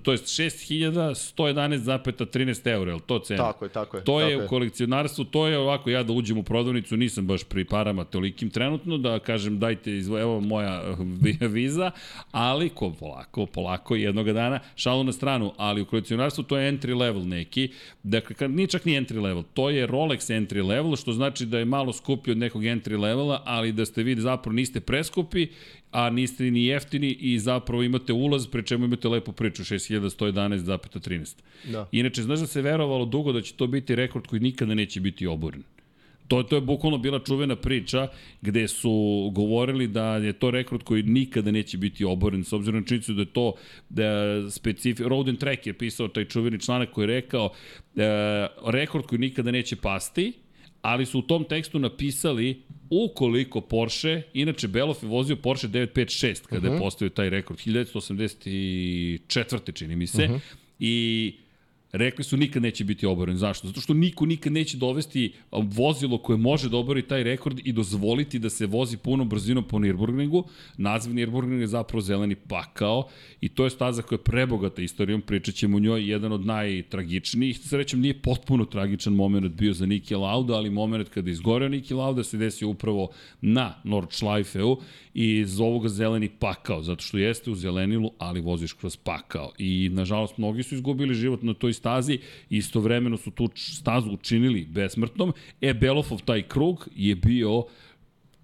to 0.03 0.13
je 0.13 0.19
6111,13 0.19 2.73
eura, 2.73 2.93
je 2.93 2.99
to 3.07 3.19
cena? 3.19 3.43
Tako 3.43 3.65
je, 3.65 3.69
tako 3.69 3.97
je. 3.97 4.05
To 4.05 4.21
tako 4.21 4.31
je 4.31 4.45
u 4.45 4.49
kolekcionarstvu, 4.49 5.25
to 5.25 5.47
je 5.47 5.59
ovako, 5.59 5.91
ja 5.91 6.03
da 6.03 6.13
uđem 6.13 6.39
u 6.39 6.43
prodavnicu, 6.43 6.97
nisam 6.97 7.27
baš 7.27 7.45
pri 7.45 7.65
parama 7.65 8.05
tolikim 8.05 8.51
trenutno, 8.51 8.99
da 8.99 9.19
kažem 9.19 9.59
dajte, 9.59 9.97
izvo, 9.97 10.21
evo 10.21 10.41
moja 10.41 10.83
viza, 11.41 11.91
ali 12.31 12.69
ko, 12.69 12.93
polako, 13.01 13.47
polako, 13.47 13.97
jednog 13.97 14.33
dana, 14.33 14.61
šalu 14.77 15.05
na 15.05 15.13
stranu, 15.13 15.53
ali 15.57 15.83
u 15.83 15.87
kolekcionarstvu 15.87 16.45
to 16.45 16.59
je 16.59 16.73
entry 16.73 16.99
level 16.99 17.29
neki, 17.29 17.69
dakle, 18.03 18.37
kad, 18.37 18.51
nije 18.51 18.67
čak 18.67 18.85
ni 18.85 18.93
entry 18.93 19.23
level, 19.23 19.43
to 19.55 19.71
je 19.71 19.89
Rolex 19.89 20.31
entry 20.31 20.67
level, 20.67 20.97
što 20.97 21.13
znači 21.13 21.47
da 21.47 21.59
je 21.59 21.65
malo 21.65 21.93
skuplji 21.93 22.33
od 22.33 22.39
nekog 22.39 22.63
entry 22.63 23.01
levela, 23.01 23.43
ali 23.45 23.73
da 23.73 23.85
ste 23.85 24.03
vi 24.03 24.21
zapravo 24.21 24.55
niste 24.55 24.81
preskupi 24.81 25.47
a 25.91 26.11
niste 26.11 26.51
ni 26.51 26.65
jeftini 26.65 27.11
i 27.21 27.39
zapravo 27.39 27.83
imate 27.83 28.13
ulaz, 28.13 28.47
pre 28.47 28.63
čemu 28.63 28.85
imate 28.85 29.09
lepu 29.09 29.33
priču, 29.33 29.63
6111,13. 29.63 31.37
Da. 31.65 31.89
Inače, 31.93 32.23
znaš 32.23 32.41
da 32.41 32.47
se 32.47 32.63
verovalo 32.63 33.05
dugo 33.05 33.33
da 33.33 33.41
će 33.43 33.55
to 33.55 33.67
biti 33.67 33.95
rekord 33.95 34.27
koji 34.27 34.41
nikada 34.41 34.75
neće 34.75 35.01
biti 35.01 35.27
oboren. 35.27 35.63
To, 36.29 36.43
to 36.43 36.57
je 36.57 36.61
bukvalno 36.61 36.99
bila 36.99 37.19
čuvena 37.19 37.57
priča 37.57 38.09
gde 38.43 38.69
su 38.69 39.31
govorili 39.35 39.87
da 39.87 40.17
je 40.17 40.33
to 40.33 40.51
rekord 40.51 40.83
koji 40.83 41.03
nikada 41.03 41.51
neće 41.51 41.79
biti 41.79 42.05
oboren, 42.05 42.45
s 42.45 42.53
obzirom 42.53 42.81
na 42.81 42.87
činjenicu 42.87 43.13
da 43.13 43.23
je 43.23 43.33
to 43.33 43.53
da 43.89 44.11
specifi... 44.51 45.03
Road 45.03 45.29
and 45.29 45.39
Track 45.39 45.67
je 45.67 45.73
pisao 45.73 46.09
taj 46.09 46.25
čuveni 46.25 46.61
članak 46.61 46.91
koji 46.91 47.03
je 47.03 47.07
rekao 47.07 47.51
da, 47.95 48.47
rekord 48.67 49.07
koji 49.07 49.19
nikada 49.19 49.51
neće 49.51 49.77
pasti, 49.77 50.33
ali 50.83 51.07
su 51.07 51.19
u 51.19 51.23
tom 51.23 51.45
tekstu 51.45 51.79
napisali 51.79 52.63
ukoliko 52.91 53.61
Porsche, 53.61 54.23
inače 54.33 54.69
Beloff 54.69 55.03
je 55.03 55.09
vozio 55.09 55.37
Porsche 55.37 55.69
956 55.69 56.47
kada 56.47 56.59
uh 56.59 56.63
-huh. 56.63 56.67
je 56.67 56.71
mhm. 56.71 56.79
postavio 56.79 57.11
taj 57.11 57.31
rekord, 57.31 57.59
1984. 57.59 59.73
čini 59.73 59.97
mi 59.97 60.07
se, 60.07 60.25
uh 60.25 60.31
-huh. 60.31 60.41
i 60.79 61.35
Rekli 61.93 62.25
su 62.25 62.37
nikad 62.37 62.63
neće 62.63 62.85
biti 62.85 63.07
oboren. 63.07 63.37
Zašto? 63.37 63.67
Zato 63.67 63.81
što 63.81 63.95
niko 63.95 64.27
nikad 64.27 64.53
neće 64.53 64.77
dovesti 64.77 65.33
vozilo 65.53 66.19
koje 66.19 66.37
može 66.37 66.69
da 66.69 66.77
obori 66.77 67.03
taj 67.03 67.23
rekord 67.23 67.61
i 67.65 67.73
dozvoliti 67.73 68.39
da 68.39 68.51
se 68.51 68.67
vozi 68.67 68.97
puno 68.97 69.25
brzinom 69.25 69.65
po 69.65 69.79
Nürburgringu. 69.79 70.45
Naziv 70.77 71.13
Nürburgring 71.13 71.61
je 71.61 71.67
zapravo 71.67 72.01
zeleni 72.01 72.35
pakao 72.35 73.09
i 73.41 73.49
to 73.49 73.65
je 73.65 73.71
staza 73.71 74.03
koja 74.03 74.17
je 74.17 74.23
prebogata 74.23 74.83
istorijom. 74.83 75.21
Pričat 75.21 75.55
ćemo 75.55 75.77
u 75.77 75.81
njoj 75.81 76.11
jedan 76.11 76.33
od 76.33 76.47
najtragičnijih. 76.47 77.59
Srećem 77.59 78.01
nije 78.01 78.23
potpuno 78.23 78.65
tragičan 78.65 79.13
moment 79.13 79.55
bio 79.55 79.73
za 79.73 79.87
Niki 79.87 80.15
Lauda, 80.15 80.55
ali 80.55 80.71
moment 80.71 81.09
kada 81.09 81.31
je 81.31 81.33
izgoreo 81.33 81.69
Niki 81.69 81.95
Lauda 81.95 82.25
se 82.25 82.37
desio 82.37 82.69
upravo 82.69 83.09
na 83.41 83.75
Nordschleifeu 83.85 84.77
i 85.15 85.45
zovu 85.45 85.79
ga 85.79 85.89
zeleni 85.89 86.29
pakao, 86.29 86.83
zato 86.83 87.03
što 87.03 87.19
jeste 87.19 87.51
u 87.51 87.55
zelenilu, 87.55 88.11
ali 88.19 88.41
voziš 88.41 88.73
kroz 88.73 88.97
pakao. 88.97 89.53
I 89.59 89.91
nažalost 89.93 90.39
mnogi 90.39 90.63
su 90.63 90.75
izgubili 90.75 91.15
život 91.15 91.43
na 91.43 91.55
toj 91.55 91.73
stazi, 91.79 92.19
istovremeno 92.51 93.17
su 93.17 93.31
tu 93.31 93.49
stazu 93.57 94.11
učinili 94.11 94.65
besmrtnom, 94.65 95.33
e 95.61 95.75
Belofov 95.75 96.23
taj 96.25 96.43
krug 96.43 96.89
je 96.97 97.15
bio 97.15 97.65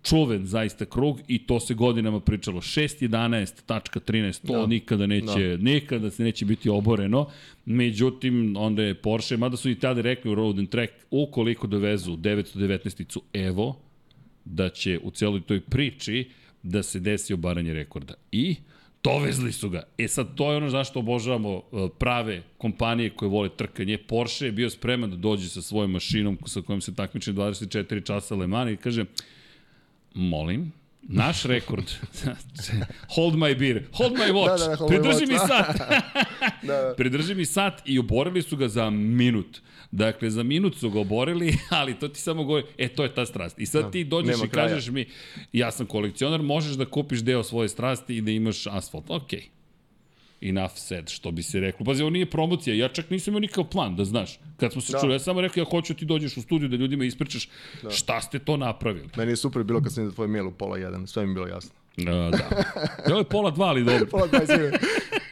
čuven 0.05 0.47
zaista 0.47 0.85
krug 0.85 1.21
i 1.29 1.47
to 1.47 1.61
se 1.61 1.75
godinama 1.75 2.21
pričalo. 2.21 2.61
6.11.13, 2.61 4.47
to 4.47 4.61
da. 4.61 4.67
nikada 4.67 5.07
neće, 5.07 5.57
da. 5.57 5.65
nikada 5.65 6.11
se 6.11 6.25
neće 6.25 6.45
biti 6.45 6.69
oboreno. 6.69 7.27
Međutim, 7.65 8.57
onda 8.57 8.83
je 8.83 8.95
Porsche, 8.95 9.37
mada 9.37 9.57
su 9.57 9.71
i 9.71 9.79
tada 9.79 10.01
rekli 10.01 10.31
u 10.31 10.35
Road 10.35 10.59
and 10.59 10.69
Track, 10.69 10.93
ukoliko 11.11 11.67
dovezu 11.67 12.17
919-icu 12.17 13.23
Evo, 13.33 13.77
da 14.45 14.69
će 14.69 14.99
u 15.03 15.11
celoj 15.11 15.41
toj 15.41 15.61
priči 15.61 16.29
da 16.63 16.83
se 16.83 17.01
desi 17.01 17.35
obaranje 17.35 17.75
rekorda. 17.75 18.15
I 18.33 18.57
dovezli 19.05 19.53
su 19.53 19.71
ga. 19.71 19.83
E 19.99 20.09
sad, 20.09 20.35
to 20.35 20.51
je 20.51 20.57
ono 20.57 20.71
zašto 20.71 20.99
obožavamo 20.99 21.57
e, 21.57 21.89
prave 21.99 22.43
kompanije 22.59 23.11
koje 23.11 23.29
vole 23.29 23.49
trkanje. 23.49 23.99
Porsche 23.99 24.47
je 24.47 24.53
bio 24.53 24.71
spreman 24.71 25.11
da 25.11 25.17
dođe 25.17 25.49
sa 25.49 25.63
svojom 25.63 25.91
mašinom 25.91 26.39
sa 26.47 26.61
kojom 26.61 26.81
se 26.81 26.95
takmiče 26.95 27.33
24 27.33 28.07
časa 28.07 28.35
Le 28.35 28.47
Mans 28.47 28.73
i 28.73 28.77
kaže, 28.77 29.05
molim, 30.15 30.73
naš 31.03 31.43
rekord, 31.43 31.85
hold 33.17 33.35
my 33.35 33.59
beer, 33.59 33.83
hold 33.93 34.13
my 34.13 34.33
watch, 34.33 34.59
da, 34.59 34.69
da, 34.69 34.77
da, 34.77 34.87
pridrži 34.87 35.27
mi 35.27 35.39
sat, 35.39 35.79
da, 36.67 36.83
da. 36.83 36.95
pridrži 36.97 37.35
mi 37.35 37.45
sat 37.47 37.83
i 37.85 37.99
oborili 37.99 38.43
su 38.43 38.57
ga 38.57 38.69
za 38.69 38.91
minut. 38.91 39.61
Dakle, 39.97 40.31
za 40.31 40.43
minut 40.43 40.77
su 40.77 40.91
ga 40.91 41.01
oborili, 41.01 41.55
ali 41.81 41.95
to 41.99 42.09
ti 42.09 42.21
samo 42.21 42.45
govori, 42.45 42.67
e, 42.79 42.89
to 42.89 43.03
je 43.03 43.15
ta 43.15 43.27
strast. 43.27 43.59
I 43.59 43.67
sad 43.67 43.85
da, 43.85 43.91
ti 43.91 44.05
dođeš 44.05 44.37
i 44.45 44.49
kraja. 44.49 44.69
kažeš 44.69 44.89
mi, 44.89 45.07
ja 45.53 45.71
sam 45.71 45.87
kolekcionar, 45.87 46.43
možeš 46.43 46.73
da 46.73 46.85
kupiš 46.85 47.21
deo 47.21 47.43
svoje 47.43 47.69
strasti 47.69 48.17
i 48.17 48.21
da 48.21 48.31
imaš 48.31 48.67
asfalt. 48.67 49.11
Okej. 49.11 49.41
Okay 49.41 49.55
enough 50.49 50.77
said, 50.77 51.09
što 51.09 51.31
bi 51.31 51.43
se 51.43 51.61
reklo. 51.61 51.87
Pazi, 51.87 52.03
ovo 52.03 52.11
nije 52.11 52.31
promocija, 52.31 52.77
ja 52.77 52.89
čak 52.89 53.11
nisam 53.11 53.33
imao 53.33 53.41
nikakav 53.41 53.65
plan, 53.65 53.97
da 53.97 54.05
znaš. 54.05 54.39
Kad 54.57 54.73
smo 54.73 54.81
se 54.81 54.93
da. 54.93 55.01
čuli, 55.01 55.15
ja 55.15 55.19
samo 55.19 55.41
rekao, 55.41 55.61
ja 55.61 55.67
hoću 55.71 55.93
da 55.93 55.99
ti 55.99 56.05
dođeš 56.05 56.37
u 56.37 56.43
studiju 56.43 56.69
da 56.69 56.77
ljudima 56.77 57.05
ispričaš 57.05 57.49
da. 57.83 57.91
šta 57.91 58.21
ste 58.21 58.39
to 58.39 58.57
napravili. 58.57 59.09
Meni 59.17 59.33
je 59.33 59.37
super 59.37 59.63
bilo 59.63 59.83
kad 59.83 59.93
sam 59.93 60.13
tvoj 60.13 60.29
mail 60.29 60.49
u 60.49 60.53
pola 60.53 60.79
jedan, 60.79 61.07
sve 61.07 61.25
mi 61.25 61.31
je 61.31 61.35
bilo 61.35 61.47
jasno. 61.47 61.84
Uh, 61.99 62.05
da. 62.05 62.49
Ovo 63.11 63.19
je 63.19 63.25
pola 63.25 63.51
dva, 63.51 63.67
ali 63.67 63.85
dobro. 63.91 64.07
pola 64.11 64.27
dva, 64.27 64.43
izvijem. 64.43 64.73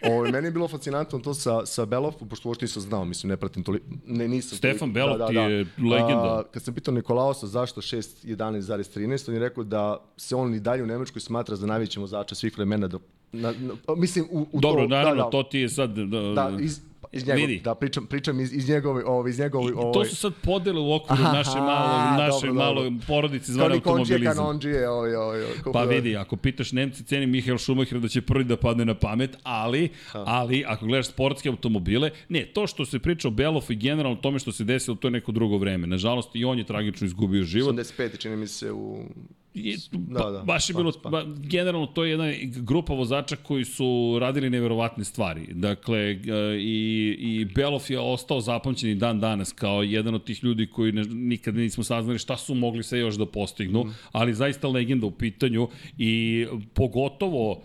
Ovo, 0.02 0.30
meni 0.30 0.46
je 0.46 0.50
bilo 0.50 0.68
fascinantno 0.68 1.18
to 1.18 1.34
sa, 1.34 1.66
sa 1.66 1.84
Belov, 1.84 2.12
pošto 2.30 2.48
uopšte 2.48 2.64
nisam 2.64 2.82
znao, 2.82 3.04
mislim, 3.04 3.28
ne 3.30 3.36
pratim 3.36 3.62
toliko, 3.62 3.86
ne, 4.06 4.28
nisam. 4.28 4.58
Stefan 4.58 4.92
Belov 4.92 5.18
da, 5.18 5.24
da, 5.24 5.30
ti 5.30 5.34
je 5.34 5.64
da. 5.64 5.88
legenda. 5.88 6.38
A, 6.38 6.42
kad 6.50 6.62
sam 6.62 6.74
pitao 6.74 6.94
Nikolaosa 6.94 7.46
zašto 7.46 7.80
6.11.13, 7.80 9.28
on 9.28 9.34
je 9.34 9.40
rekao 9.40 9.64
da 9.64 9.98
se 10.16 10.36
on 10.36 10.54
i 10.54 10.60
dalje 10.60 10.82
u 10.82 10.86
Nemačkoj 10.86 11.20
smatra 11.20 11.56
za 11.56 11.66
najvećim 11.66 12.02
vozača 12.02 12.34
svih 12.34 12.56
vremena 12.56 12.88
do 12.88 13.00
Na, 13.32 13.52
na, 13.52 13.94
mislim, 13.96 14.26
u, 14.30 14.46
u 14.52 14.60
Dobro, 14.60 14.82
to, 14.82 14.88
naravno, 14.88 15.22
da, 15.22 15.24
da, 15.24 15.30
to 15.30 15.42
ti 15.42 15.58
je 15.58 15.68
sad... 15.68 15.90
Da, 15.90 16.20
da 16.20 16.56
iz, 16.60 16.80
iz 17.12 17.26
njegov, 17.26 17.46
vidi. 17.46 17.60
da 17.60 17.74
pričam, 17.74 18.06
pričam 18.06 18.40
iz, 18.40 18.52
iz 18.52 18.68
njegove, 18.68 19.04
ovo, 19.04 19.28
iz 19.28 19.38
njegove, 19.38 19.72
ovo. 19.74 19.92
To 19.92 20.04
su 20.04 20.16
sad 20.16 20.32
podele 20.42 20.80
u 20.80 20.92
okviru 20.92 21.22
Aha, 21.22 21.32
naše 21.32 21.58
malo, 21.58 22.16
naše 22.16 22.46
dobro, 22.46 22.54
malo 22.54 22.82
dobro. 22.82 23.06
porodice 23.06 23.52
zvane 23.52 23.74
automobilizam. 23.74 24.36
Kanonđije, 24.36 24.88
ovo, 24.88 25.00
ovo, 25.00 25.34
ovo, 25.64 25.72
Pa 25.72 25.84
vidi, 25.84 26.16
ako 26.16 26.36
pitaš 26.36 26.72
Nemci, 26.72 27.04
ceni 27.04 27.26
Mihael 27.26 27.58
Schumacher 27.58 28.00
da 28.00 28.08
će 28.08 28.22
prvi 28.22 28.44
da 28.44 28.56
padne 28.56 28.84
na 28.84 28.94
pamet, 28.94 29.36
ali, 29.42 29.88
ha. 30.06 30.24
ali, 30.26 30.64
ako 30.66 30.86
gledaš 30.86 31.06
sportske 31.06 31.48
automobile, 31.48 32.10
ne, 32.28 32.46
to 32.54 32.66
što 32.66 32.84
se 32.84 32.98
priča 32.98 33.28
o 33.28 33.30
Belofu 33.30 33.72
i 33.72 33.76
generalno 33.76 34.16
tome 34.16 34.38
što 34.38 34.52
se 34.52 34.64
desilo, 34.64 34.96
to 34.96 35.08
je 35.08 35.12
neko 35.12 35.32
drugo 35.32 35.58
vreme. 35.58 35.86
Nažalost, 35.86 36.30
i 36.34 36.44
on 36.44 36.58
je 36.58 36.64
tragično 36.64 37.06
izgubio 37.06 37.44
život. 37.44 37.76
85. 37.76 38.18
čini 38.18 38.36
mi 38.36 38.46
se 38.46 38.72
u 38.72 39.04
I, 39.54 39.76
da, 39.92 40.30
da, 40.30 40.42
baš 40.42 40.70
je 40.70 40.74
bilo, 40.74 40.92
pa, 41.02 41.10
pa. 41.10 41.24
generalno 41.36 41.86
to 41.86 42.04
je 42.04 42.10
jedna 42.10 42.32
grupa 42.62 42.94
vozača 42.94 43.36
koji 43.36 43.64
su 43.64 44.18
radili 44.20 44.50
neverovatne 44.50 45.04
stvari. 45.04 45.46
Dakle, 45.50 45.98
e, 45.98 46.16
i, 46.58 47.16
i 47.20 47.44
Belov 47.54 47.82
je 47.88 48.00
ostao 48.00 48.40
zapamćen 48.40 48.90
i 48.90 48.94
dan 48.94 49.20
danas 49.20 49.52
kao 49.52 49.82
jedan 49.82 50.14
od 50.14 50.24
tih 50.24 50.44
ljudi 50.44 50.66
koji 50.66 50.92
ne, 50.92 51.04
nikad 51.04 51.54
nismo 51.54 51.84
saznali 51.84 52.18
šta 52.18 52.36
su 52.36 52.54
mogli 52.54 52.82
sve 52.82 52.98
još 52.98 53.14
da 53.14 53.26
postignu, 53.26 53.84
mm. 53.84 53.94
ali 54.12 54.34
zaista 54.34 54.68
legenda 54.68 55.06
u 55.06 55.10
pitanju 55.10 55.68
i 55.98 56.46
pogotovo 56.74 57.62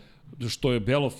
što 0.49 0.71
je 0.71 0.79
Belov, 0.79 1.13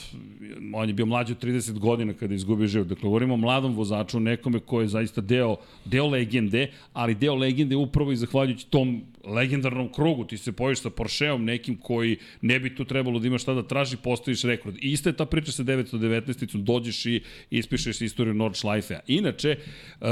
on 0.73 0.89
je 0.89 0.93
bio 0.93 1.05
mlađi 1.05 1.33
od 1.33 1.43
30 1.43 1.79
godina 1.79 2.13
kada 2.13 2.33
je 2.33 2.35
izgubio 2.35 2.67
život. 2.67 2.87
Dakle, 2.87 3.03
govorimo 3.03 3.33
o 3.33 3.37
mladom 3.37 3.75
vozaču, 3.75 4.19
nekome 4.19 4.59
ko 4.59 4.81
je 4.81 4.87
zaista 4.87 5.21
deo, 5.21 5.55
deo 5.85 6.07
legende, 6.07 6.71
ali 6.93 7.15
deo 7.15 7.35
legende 7.35 7.75
upravo 7.75 8.11
i 8.11 8.15
zahvaljujući 8.15 8.67
tom 8.69 9.01
legendarnom 9.27 9.91
krugu, 9.91 10.25
ti 10.25 10.37
se 10.37 10.51
pojaviš 10.51 10.81
sa 10.81 10.89
Porscheom 10.89 11.45
nekim 11.45 11.77
koji 11.77 12.17
ne 12.41 12.59
bi 12.59 12.75
tu 12.75 12.85
trebalo 12.85 13.19
da 13.19 13.27
ima 13.27 13.37
šta 13.37 13.53
da 13.53 13.63
traži, 13.63 13.97
postojiš 13.97 14.43
rekord. 14.43 14.75
I 14.75 14.91
ista 14.91 15.09
je 15.09 15.15
ta 15.15 15.25
priča 15.25 15.51
sa 15.51 15.63
919-icom, 15.63 16.63
dođeš 16.63 17.05
i 17.05 17.21
ispišeš 17.49 18.01
istoriju 18.01 18.33
Nordschleife-a. 18.33 18.99
Inače, 19.07 19.57
uh, 20.01 20.07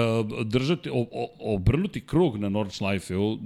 držati, 0.46 0.90
obrnuti 1.40 2.02
krug 2.02 2.38
na 2.38 2.50
Nordschleife-u, 2.50 3.40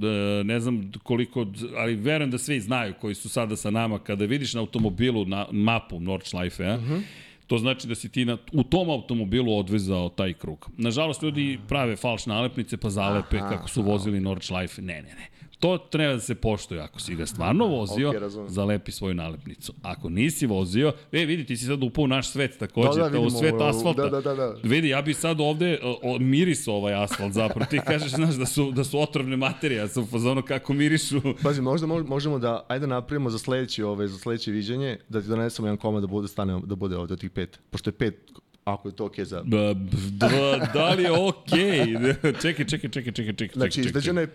ne 0.44 0.60
znam 0.60 0.92
koliko, 1.04 1.46
ali 1.78 1.96
verujem 1.96 2.32
da 2.32 2.38
svi 2.38 2.60
znaju 2.60 2.94
koji 3.02 3.16
su 3.16 3.30
sada 3.30 3.56
sa 3.56 3.70
nama, 3.70 4.00
kada 4.00 4.26
vidiš 4.26 4.54
na 4.54 4.60
automobilu 4.60 5.26
na 5.26 5.49
mapu 5.52 6.00
Nordschleife-a, 6.00 6.76
uh 6.76 6.82
mhm. 6.82 6.94
-huh 6.94 7.04
To 7.50 7.58
znači 7.58 7.88
da 7.88 7.96
si 7.96 8.10
ti 8.10 8.26
na, 8.26 8.38
u 8.52 8.64
tom 8.64 8.90
automobilu 8.90 9.58
odvezao 9.58 10.10
taj 10.10 10.34
krug. 10.34 10.70
Nažalost, 10.78 11.24
ljudi 11.24 11.60
prave 11.68 11.96
falš 11.96 12.26
nalepnice 12.26 12.78
pa 12.78 12.90
zalepe 12.90 13.38
aha, 13.38 13.50
kako 13.50 13.70
su 13.70 13.82
vozili 13.82 14.20
Nordschleife. 14.20 14.82
Ne, 14.82 15.02
ne, 15.02 15.16
ne. 15.16 15.30
To 15.60 15.78
treba 15.78 16.14
da 16.14 16.20
se 16.20 16.36
poštuje. 16.36 16.82
Ako 16.82 17.00
si 17.00 17.16
ga 17.16 17.26
stvarno 17.26 17.68
vozio, 17.68 18.12
okay, 18.12 18.48
zalepi 18.48 18.92
svoju 18.92 19.14
nalepnicu. 19.14 19.74
Ako 19.82 20.10
nisi 20.10 20.46
vozio, 20.46 20.94
e, 21.12 21.26
vidi, 21.26 21.46
ti 21.46 21.58
si 21.58 21.66
sad 21.66 21.84
upao 21.84 22.04
u 22.04 22.08
naš 22.08 22.30
svet 22.30 22.58
takođe, 22.60 23.02
da, 23.02 23.10
da, 23.10 23.20
u 23.20 23.30
svet 23.30 23.56
asfalta. 23.62 24.02
Da, 24.02 24.10
da, 24.10 24.22
da, 24.22 24.36
da. 24.36 24.56
Vidi, 24.64 24.90
ja 24.90 25.02
bi 25.02 25.14
sad 25.14 25.42
ovde 25.42 25.80
o, 25.84 26.20
mirisao 26.20 26.76
ovaj 26.76 27.04
asfalt 27.04 27.34
zapravo. 27.34 27.66
Ti 27.66 27.80
kažeš, 27.86 28.12
znaš, 28.12 28.36
da 28.36 28.46
su, 28.46 28.72
da 28.72 28.84
su 28.84 29.00
otrovne 29.00 29.38
materije, 29.38 29.78
ja 29.78 29.88
sam 29.88 30.08
fazonu 30.08 30.42
kako 30.42 30.74
mirišu. 30.74 31.22
Pazi, 31.44 31.62
možda 31.62 31.88
možemo 31.88 32.40
da, 32.40 32.66
ajde 32.68 32.88
da 32.88 32.94
napravimo 32.96 33.30
za 33.30 33.38
sledeće, 33.38 33.86
ove, 33.86 34.08
za 34.08 34.18
sledeće 34.18 34.52
viđenje, 34.52 34.98
da 35.10 35.22
ti 35.22 35.28
donesemo 35.28 35.68
jedan 35.68 35.78
komad 35.78 36.02
da 36.04 36.08
bude, 36.08 36.28
stane, 36.28 36.62
da 36.66 36.76
bude 36.76 36.98
ovde 36.98 37.14
od 37.14 37.20
tih 37.20 37.32
pet. 37.32 37.60
Pošto 37.70 37.90
je 37.90 37.94
pet 37.94 38.32
ako 38.64 38.88
je 38.88 38.96
to 38.96 39.06
okej 39.06 39.26
okay 39.26 39.28
za... 39.28 39.42
Da, 39.46 39.74
da, 40.12 40.70
da 40.74 40.94
li 40.94 41.04
je 41.04 41.12
okej? 41.12 41.80
Okay? 42.00 42.42
čekaj, 42.42 42.66
čekaj, 42.66 42.90
čekaj, 42.90 43.12
čekaj, 43.12 43.34
čekaj. 43.34 43.54
Znači, 43.56 43.82
izveđeno 43.82 44.22
je 44.22 44.28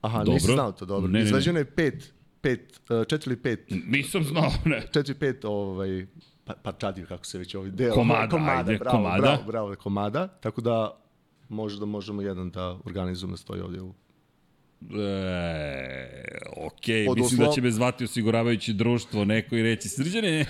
Aha, 0.00 0.18
dobro. 0.18 0.32
nisam 0.32 0.54
znao 0.54 0.72
to, 0.72 0.84
dobro. 0.84 1.10
Ne, 1.10 1.22
Izvađeno 1.22 1.58
je 1.58 1.64
pet, 1.64 2.12
pet, 2.40 2.80
uh, 2.90 3.06
četiri 3.06 3.30
ili 3.30 3.42
pet. 3.42 3.66
Nisam 3.86 4.24
znao, 4.24 4.50
ne. 4.64 4.82
Četiri, 4.92 5.14
pet, 5.14 5.44
ovaj, 5.44 6.06
pa, 6.44 6.54
pa 6.62 6.72
čadir, 6.72 7.08
kako 7.08 7.24
se 7.24 7.38
već 7.38 7.54
ovaj 7.54 7.70
deo. 7.70 7.94
Komada, 7.94 8.28
komada, 8.28 8.70
ajde, 8.70 8.78
bravo, 8.78 8.96
komada. 8.96 9.20
Bravo, 9.20 9.42
bravo, 9.46 9.74
komada. 9.74 10.28
Tako 10.28 10.60
da, 10.60 11.00
možda 11.48 11.86
možemo 11.86 12.22
jedan 12.22 12.50
da 12.50 12.78
organizujemo 12.84 13.32
da 13.32 13.36
stoji 13.36 13.60
ovdje 13.60 13.82
u 13.82 13.94
E, 14.80 16.38
ok, 16.56 17.06
Pod 17.06 17.18
mislim 17.18 17.40
uslov... 17.40 17.48
da 17.48 17.54
će 17.54 17.60
me 17.60 17.70
zvati 17.70 18.04
osiguravajući 18.04 18.72
društvo 18.72 19.24
neko 19.24 19.56
i 19.56 19.62
reći, 19.62 19.88
srđane, 19.88 20.46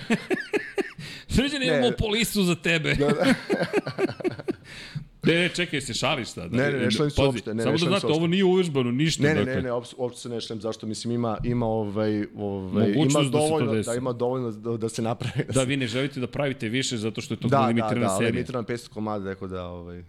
srđane 1.35 1.67
imamo 1.67 1.91
polisu 1.99 2.43
za 2.43 2.55
tebe. 2.55 2.93
Da, 2.95 3.07
da. 3.07 3.33
Ne, 5.23 5.33
ne, 5.33 5.49
čekaj, 5.49 5.81
se 5.81 5.93
šališ 5.93 6.27
sad. 6.27 6.53
Ne, 6.53 6.71
ne, 6.71 6.79
ne 6.79 6.91
šalim 6.91 7.11
se 7.11 7.21
uopšte. 7.21 7.53
Ne, 7.53 7.63
samo 7.63 7.77
da 7.77 7.85
znate, 7.85 8.07
ovo 8.07 8.27
nije 8.27 8.43
uvežbano, 8.43 8.91
ništa. 8.91 9.23
Ne, 9.23 9.29
ne, 9.29 9.35
dakle. 9.35 9.55
ne, 9.55 9.61
ne, 9.61 9.71
uopšte 9.71 10.21
se 10.21 10.29
ne 10.29 10.41
šalim, 10.41 10.61
zašto, 10.61 10.87
mislim, 10.87 11.13
ima, 11.13 11.37
ima, 11.43 11.65
ovaj, 11.65 12.25
ovaj, 12.35 12.91
ima 12.91 13.21
da 13.23 13.29
dovoljno, 13.29 13.73
da, 13.73 13.81
da, 13.81 13.95
ima 13.95 14.13
dovoljno 14.13 14.51
da, 14.51 14.77
da 14.77 14.89
se 14.89 15.01
napravi. 15.01 15.45
Da, 15.53 15.63
vi 15.63 15.77
ne 15.77 15.87
želite 15.87 16.19
da 16.19 16.27
pravite 16.27 16.69
više 16.69 16.97
zato 16.97 17.21
što 17.21 17.33
je 17.33 17.39
to 17.39 17.47
da, 17.47 17.67
limitirana 17.67 18.09
serija. 18.09 18.17
Da, 18.17 18.19
da, 18.19 18.25
limitirana 18.25 18.67
500 18.67 18.89
komada, 18.89 19.33
tako 19.33 19.47
da, 19.47 19.65
ovaj, 19.65 20.03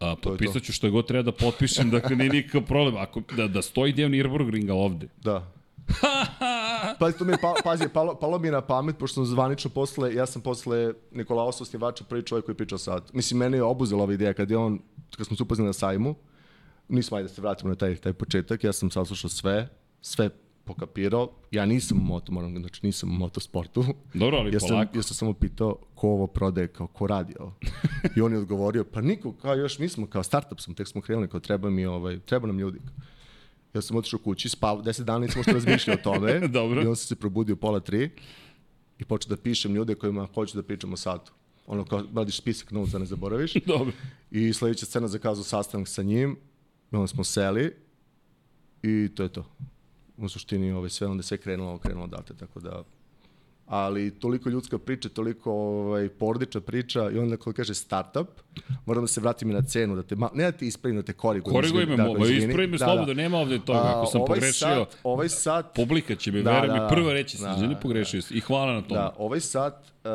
A, 0.00 0.16
potpisat 0.22 0.62
ću 0.62 0.72
što 0.72 0.90
god 0.90 1.06
treba 1.06 1.22
da 1.22 1.32
potpišem, 1.32 1.90
dakle 1.90 2.16
nije 2.16 2.30
nikakav 2.30 2.62
problem. 2.62 2.96
Ako, 2.96 3.22
da, 3.36 3.48
da 3.48 3.62
stoji 3.62 3.92
deo 3.92 4.08
Nürburgringa 4.08 4.72
ovde. 4.72 5.06
Da. 5.22 5.52
Pazi, 7.00 7.18
to 7.18 7.24
mi 7.24 7.32
je, 7.32 7.38
pa, 7.42 7.54
pazi, 7.64 7.88
palo, 7.88 8.14
palo 8.14 8.38
mi 8.38 8.48
je 8.48 8.52
na 8.52 8.60
pamet, 8.60 8.98
pošto 8.98 9.14
sam 9.14 9.26
zvanično 9.26 9.70
posle, 9.70 10.14
ja 10.14 10.26
sam 10.26 10.42
posle 10.42 10.94
Nikolaosa 11.12 11.62
osnivača 11.62 12.04
prvi 12.04 12.22
čovjek 12.22 12.44
koji 12.44 12.56
pričao 12.56 12.78
sad. 12.78 13.10
Mislim, 13.12 13.38
mene 13.38 13.58
je 13.58 13.62
obuzela 13.62 14.02
ova 14.02 14.12
ideja 14.12 14.32
kad 14.32 14.50
je 14.50 14.56
on, 14.56 14.78
kad 15.16 15.26
smo 15.26 15.36
se 15.36 15.42
upoznali 15.42 15.66
na 15.66 15.72
sajmu, 15.72 16.14
nismo 16.88 17.16
ajde 17.16 17.28
da 17.28 17.34
se 17.34 17.40
vratimo 17.40 17.68
na 17.68 17.74
taj, 17.74 17.96
taj 17.96 18.12
početak, 18.12 18.64
ja 18.64 18.72
sam 18.72 18.90
saslušao 18.90 19.30
sve, 19.30 19.68
sve 20.00 20.30
pokapirao, 20.64 21.30
ja 21.50 21.66
nisam 21.66 21.98
u 21.98 22.04
moto, 22.04 22.32
moram, 22.32 22.58
znači 22.58 22.86
nisam 22.86 23.10
u 23.10 23.12
motosportu. 23.12 23.84
Dobro, 24.14 24.38
ali 24.38 24.52
ja 24.52 24.60
sam, 24.60 24.68
polako. 24.68 24.98
Ja 24.98 25.02
sam 25.02 25.14
samo 25.14 25.32
pitao 25.32 25.76
ko 25.94 26.08
ovo 26.08 26.26
prodaje, 26.26 26.68
kao 26.68 26.86
ko 26.86 27.06
radi 27.06 27.34
ovo. 27.40 27.54
I 28.16 28.20
on 28.20 28.32
je 28.32 28.38
odgovorio, 28.38 28.84
pa 28.84 29.00
niko, 29.00 29.32
kao 29.32 29.54
još 29.54 29.78
mi 29.78 29.88
smo, 29.88 30.06
kao 30.06 30.22
startup 30.22 30.60
smo, 30.60 30.74
tek 30.74 30.88
smo 30.88 31.00
krenuli, 31.00 31.28
kao 31.28 31.40
treba 31.40 31.70
mi, 31.70 31.86
ovaj, 31.86 32.18
treba 32.18 32.46
nam 32.46 32.58
ljudi. 32.58 32.78
Ja 33.74 33.82
sam 33.82 33.96
otišao 33.96 34.18
kući, 34.18 34.48
spao, 34.48 34.82
deset 34.82 35.06
dana 35.06 35.18
nismo 35.18 35.42
što 35.42 35.52
razmišljali 35.52 36.00
o 36.00 36.02
tome. 36.02 36.40
Dobro. 36.48 36.82
I 36.82 36.86
on 36.86 36.96
sam 36.96 37.06
se 37.06 37.16
probudio 37.16 37.56
pola 37.56 37.80
tri 37.80 38.10
i 38.98 39.04
počeo 39.04 39.28
da 39.28 39.42
pišem 39.42 39.74
ljude 39.74 39.94
kojima 39.94 40.28
hoću 40.34 40.56
da 40.56 40.62
pričam 40.62 40.92
o 40.92 40.96
satu. 40.96 41.32
Ono 41.66 41.84
kao, 41.84 42.04
radiš 42.14 42.36
spisak 42.36 42.70
novca, 42.70 42.98
ne 42.98 43.06
zaboraviš. 43.06 43.54
Dobro. 43.66 43.92
I 44.30 44.52
sledeća 44.52 44.86
scena 44.86 45.08
zakazao 45.08 45.44
sastanak 45.44 45.88
sa 45.88 46.02
njim, 46.02 46.36
onda 46.90 47.06
smo 47.06 47.24
seli 47.24 47.74
i 48.82 49.08
to 49.14 49.22
je 49.22 49.28
to. 49.28 49.44
U 50.16 50.28
suštini 50.28 50.72
ove, 50.72 50.88
sve 50.90 51.06
onda 51.06 51.22
sve 51.22 51.38
krenulo, 51.38 51.78
krenulo 51.78 52.06
date, 52.06 52.34
tako 52.34 52.60
da 52.60 52.84
ali 53.66 54.10
toliko 54.10 54.50
ljudska 54.50 54.78
priča, 54.78 55.08
toliko 55.08 55.52
ovaj, 55.52 56.08
porodična 56.08 56.60
priča 56.60 57.10
i 57.10 57.18
onda 57.18 57.36
kada 57.36 57.52
kaže 57.52 57.74
startup, 57.74 58.28
moram 58.86 59.02
da 59.02 59.08
se 59.08 59.20
vratim 59.20 59.50
i 59.50 59.52
na 59.52 59.62
cenu, 59.62 59.96
da 59.96 60.02
te, 60.02 60.16
ma, 60.16 60.30
ne 60.34 60.44
da 60.44 60.52
te 60.52 60.66
ispravim, 60.66 60.96
da 60.96 61.02
te 61.02 61.12
korigujem. 61.12 61.54
Koriguj 61.54 61.86
me, 61.86 61.96
da, 61.96 62.02
da, 62.18 62.26
ispravi 62.26 62.66
me 62.66 62.78
slobodno, 62.78 63.06
da. 63.06 63.14
nema 63.14 63.38
ovde 63.38 63.58
toga, 63.58 63.92
ako 63.96 64.06
sam 64.06 64.20
ovaj 64.20 64.28
pogrešio. 64.28 64.68
Sat, 64.68 64.98
ovaj 65.04 65.28
sat... 65.28 65.74
Publika 65.74 66.14
će 66.14 66.32
mi, 66.32 66.42
da, 66.42 66.52
veri 66.52 66.68
da, 66.68 66.74
mi, 66.74 66.88
prva 66.88 67.12
reći, 67.12 67.38
da, 67.40 67.54
izvini, 67.56 67.76
pogrešio 67.82 68.20
da, 68.20 68.36
i 68.36 68.40
hvala 68.40 68.72
na 68.72 68.82
tome. 68.82 69.00
Da, 69.00 69.14
ovaj 69.18 69.40
sat, 69.40 69.92
uh, 70.04 70.10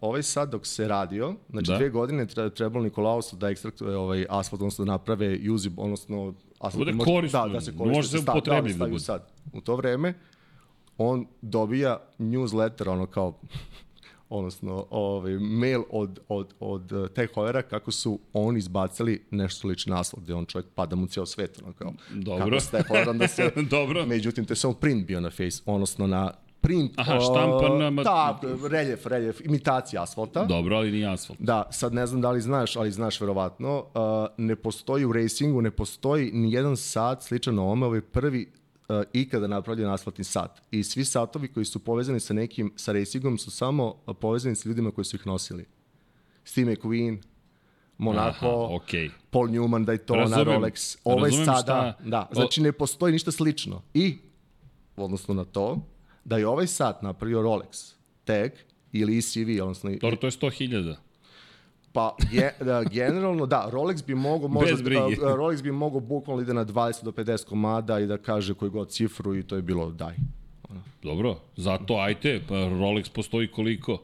ovaj 0.00 0.22
sat 0.22 0.50
dok 0.50 0.66
se 0.66 0.88
radio, 0.88 1.34
znači 1.50 1.70
da. 1.70 1.76
dve 1.76 1.90
godine 1.90 2.26
trebalo 2.56 2.84
Nikolausu 2.84 3.36
da 3.36 3.48
ekstraktuje 3.48 3.96
ovaj 3.96 4.26
asfalt, 4.28 4.62
odnosno 4.62 4.84
da 4.84 4.90
naprave 4.92 5.38
usable, 5.50 5.84
odnosno 5.84 6.34
asfalt. 6.60 6.84
Bude 6.84 7.04
korisno, 7.04 7.46
da, 7.46 7.52
da 7.52 7.60
se 7.60 7.76
koristi, 7.76 7.96
može 7.96 8.08
se 8.08 8.18
upotrebljiv 8.18 8.76
da, 8.76 8.86
da, 8.86 8.98
sad. 8.98 9.28
U 9.52 9.60
to 9.60 9.76
vreme, 9.76 10.14
on 10.98 11.26
dobija 11.42 12.00
newsletter, 12.18 12.88
ono 12.88 13.06
kao, 13.06 13.38
odnosno 14.28 14.86
ovaj, 14.90 15.38
mail 15.38 15.82
od, 15.90 16.20
od, 16.28 16.54
od 16.60 17.12
Tech 17.14 17.34
Heuera 17.34 17.62
kako 17.62 17.90
su 17.90 18.18
oni 18.32 18.58
izbacili 18.58 19.24
nešto 19.30 19.60
slično 19.60 19.96
naslov, 19.96 20.22
gde 20.22 20.34
on 20.34 20.46
čovjek 20.46 20.66
pada 20.74 20.96
mu 20.96 21.06
cijel 21.06 21.26
svet, 21.26 21.62
ono 21.62 21.72
kao, 21.72 21.92
Dobro. 22.10 22.44
kako 22.44 22.60
ste 22.60 22.82
Heuer, 22.88 23.08
onda 23.08 23.28
se, 23.28 23.50
Dobro. 23.70 24.06
međutim, 24.06 24.44
to 24.44 24.52
je 24.52 24.56
samo 24.56 24.74
print 24.74 25.06
bio 25.06 25.20
na 25.20 25.30
face, 25.30 25.62
odnosno 25.66 26.06
na 26.06 26.32
print. 26.60 26.92
Aha, 26.96 27.20
štampan 27.20 27.94
na... 27.94 28.02
Da, 28.02 28.40
reljef, 28.70 29.06
reljef, 29.06 29.40
imitacija 29.44 30.02
asfalta. 30.02 30.44
Dobro, 30.44 30.76
ali 30.76 30.92
nije 30.92 31.12
asfalt. 31.12 31.40
Da, 31.40 31.68
sad 31.70 31.94
ne 31.94 32.06
znam 32.06 32.20
da 32.20 32.30
li 32.30 32.40
znaš, 32.40 32.76
ali 32.76 32.92
znaš 32.92 33.20
verovatno, 33.20 33.78
uh, 33.78 33.84
ne 34.36 34.56
postoji 34.56 35.04
u 35.04 35.12
racingu, 35.12 35.62
ne 35.62 35.70
postoji 35.70 36.30
ni 36.32 36.52
jedan 36.52 36.76
sat 36.76 37.22
sličan 37.22 37.58
ovome, 37.58 37.86
ovaj 37.86 38.00
prvi 38.00 38.46
uh, 38.46 38.67
ikada 39.12 39.46
napravljen 39.46 39.90
asfaltni 39.90 40.24
sat. 40.24 40.62
I 40.70 40.82
svi 40.82 41.04
satovi 41.04 41.48
koji 41.48 41.64
su 41.64 41.78
povezani 41.78 42.20
sa 42.20 42.34
nekim, 42.34 42.72
sa 42.76 42.92
racingom 42.92 43.38
su 43.38 43.50
samo 43.50 43.94
povezani 44.20 44.56
sa 44.56 44.68
ljudima 44.68 44.90
koji 44.90 45.04
su 45.04 45.16
ih 45.16 45.26
nosili. 45.26 45.66
Steve 46.44 46.72
McQueen, 46.72 47.18
Monaco, 47.98 48.46
Aha, 48.46 48.74
okay. 48.74 49.10
Paul 49.30 49.48
Newman, 49.48 49.84
Daytona, 49.84 50.18
razumem, 50.18 50.46
Rolex. 50.46 50.96
Ovo 51.04 51.26
je 51.26 51.32
sada, 51.32 51.62
šta... 51.62 51.94
da, 52.04 52.28
znači 52.32 52.62
ne 52.62 52.72
postoji 52.72 53.12
ništa 53.12 53.30
slično. 53.30 53.82
I, 53.94 54.18
odnosno 54.96 55.34
na 55.34 55.44
to, 55.44 55.80
da 56.24 56.36
je 56.38 56.46
ovaj 56.46 56.66
sat 56.66 57.02
napravio 57.02 57.42
Rolex, 57.42 57.94
tag 58.24 58.50
ili 58.92 59.18
ECV, 59.18 59.62
odnosno... 59.62 59.90
Dobro, 60.00 60.16
to 60.16 60.26
je 60.26 60.30
100.000. 60.30 60.96
Pa, 61.98 62.16
je, 62.30 62.54
da, 62.60 62.84
generalno, 62.84 63.46
da, 63.46 63.68
Rolex 63.72 64.06
bi 64.06 64.14
mogao 64.14 64.48
možda, 64.48 64.74
uh, 64.74 65.14
Rolex 65.20 65.62
bi 65.62 65.72
mogao 65.72 66.00
bukvalno 66.00 66.42
ide 66.42 66.54
na 66.54 66.64
20 66.64 67.04
do 67.04 67.10
50 67.10 67.44
komada 67.44 67.98
i 67.98 68.06
da 68.06 68.18
kaže 68.18 68.54
koju 68.54 68.70
god 68.70 68.90
cifru 68.90 69.36
i 69.36 69.42
to 69.42 69.56
je 69.56 69.62
bilo 69.62 69.90
daj. 69.90 70.14
Dobro, 71.02 71.36
zato 71.56 71.94
ajte, 71.94 72.40
pa 72.48 72.54
Rolex 72.54 73.10
postoji 73.10 73.48
koliko? 73.48 73.98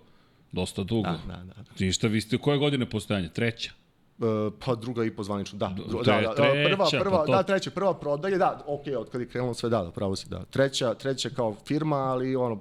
Dosta 0.52 0.82
dugo. 0.82 1.02
Da, 1.02 1.20
da, 1.26 1.36
da. 1.36 1.54
da. 1.54 1.84
Ništa, 1.84 2.06
vi 2.06 2.20
ste 2.20 2.38
koje 2.38 2.58
godine 2.58 2.90
postojanje? 2.90 3.28
Treća? 3.28 3.72
Uh, 4.18 4.26
pa 4.66 4.74
druga 4.74 5.04
i 5.04 5.10
po 5.10 5.22
zvanično, 5.22 5.58
da. 5.58 5.74
Tre, 6.04 6.20
da, 6.20 6.20
da, 6.20 6.34
treća, 6.34 6.68
prva, 6.68 6.88
prva, 7.00 7.18
pa 7.18 7.26
to... 7.26 7.32
da, 7.32 7.42
treća, 7.42 7.70
prva 7.70 7.94
prodaja, 7.94 8.38
da, 8.38 8.64
ok, 8.66 8.82
od 8.98 9.10
kada 9.10 9.24
je 9.24 9.28
krenulo 9.28 9.54
sve, 9.54 9.70
da, 9.70 9.82
da, 9.82 9.90
pravo 9.90 10.16
si, 10.16 10.28
da. 10.28 10.44
Treća, 10.44 10.94
treća 10.94 11.30
kao 11.30 11.54
firma, 11.66 11.96
ali 11.96 12.36
ono, 12.36 12.60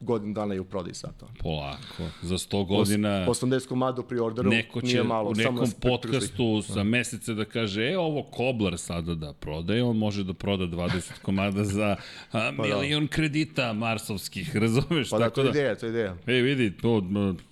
godin 0.00 0.34
dana 0.34 0.54
je 0.54 0.60
u 0.60 0.64
prodaji 0.64 0.94
sata. 0.94 1.26
Polako, 1.38 2.02
za 2.22 2.38
100 2.38 2.66
godina... 2.66 3.26
80 3.26 3.68
komada 3.68 4.02
preorderu 4.02 4.50
neko 4.50 4.80
će 4.80 4.86
nije 4.86 5.02
malo. 5.02 5.30
u 5.30 5.34
nekom 5.34 5.66
samo 5.66 5.80
podcastu 5.82 6.60
za 6.68 6.84
mesece 6.84 7.34
da 7.34 7.44
kaže, 7.44 7.90
e, 7.90 7.98
ovo 7.98 8.22
Koblar 8.22 8.78
sada 8.78 9.14
da 9.14 9.32
prodaje, 9.32 9.82
on 9.82 9.96
može 9.96 10.24
da 10.24 10.32
proda 10.32 10.64
20 10.64 11.12
komada 11.22 11.64
za 11.64 11.96
a, 12.32 12.52
pa 12.56 12.62
milion 12.62 13.06
da. 13.06 13.12
kredita 13.12 13.72
marsovskih, 13.72 14.56
razumeš? 14.62 15.10
Pa 15.10 15.18
da, 15.18 15.30
to 15.30 15.42
je 15.42 15.50
ideja, 15.50 15.74
to 15.74 15.86
je 15.86 15.90
ideja. 15.90 16.16
E, 16.26 16.32
vidi, 16.32 16.76
to, 16.76 17.02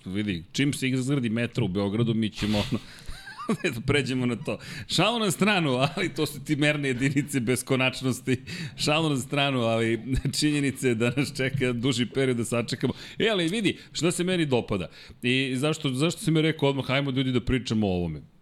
vidi, 0.05 0.43
čim 0.51 0.73
se 0.73 0.89
izgradi 0.89 1.29
metro 1.29 1.65
u 1.65 1.67
Beogradu, 1.67 2.13
mi 2.13 2.29
ćemo 2.29 2.63
da 2.71 2.77
pređemo 3.87 4.25
na 4.25 4.35
to. 4.35 4.59
Šalo 4.87 5.19
na 5.19 5.31
stranu, 5.31 5.71
ali 5.71 6.13
to 6.13 6.25
su 6.25 6.43
ti 6.43 6.55
merne 6.55 6.87
jedinice 6.87 7.39
beskonačnosti. 7.39 8.41
Šalo 8.75 9.09
na 9.09 9.17
stranu, 9.17 9.59
ali 9.59 9.99
činjenice 10.39 10.95
da 10.95 11.11
nas 11.17 11.33
čeka 11.37 11.73
duži 11.73 12.05
period 12.05 12.37
da 12.37 12.45
sačekamo. 12.45 12.93
E, 13.19 13.29
ali 13.31 13.47
vidi, 13.47 13.77
šta 13.91 14.11
se 14.11 14.23
meni 14.23 14.45
dopada. 14.45 14.89
I 15.21 15.53
zašto, 15.55 15.89
zašto 15.89 16.21
se 16.21 16.31
mi 16.31 16.41
rekao 16.41 16.69
odmah, 16.69 16.85
hajmo 16.87 17.11
ljudi 17.11 17.31
da 17.31 17.41
pričamo 17.41 17.87
o 17.87 17.91
ovome. 17.91 18.36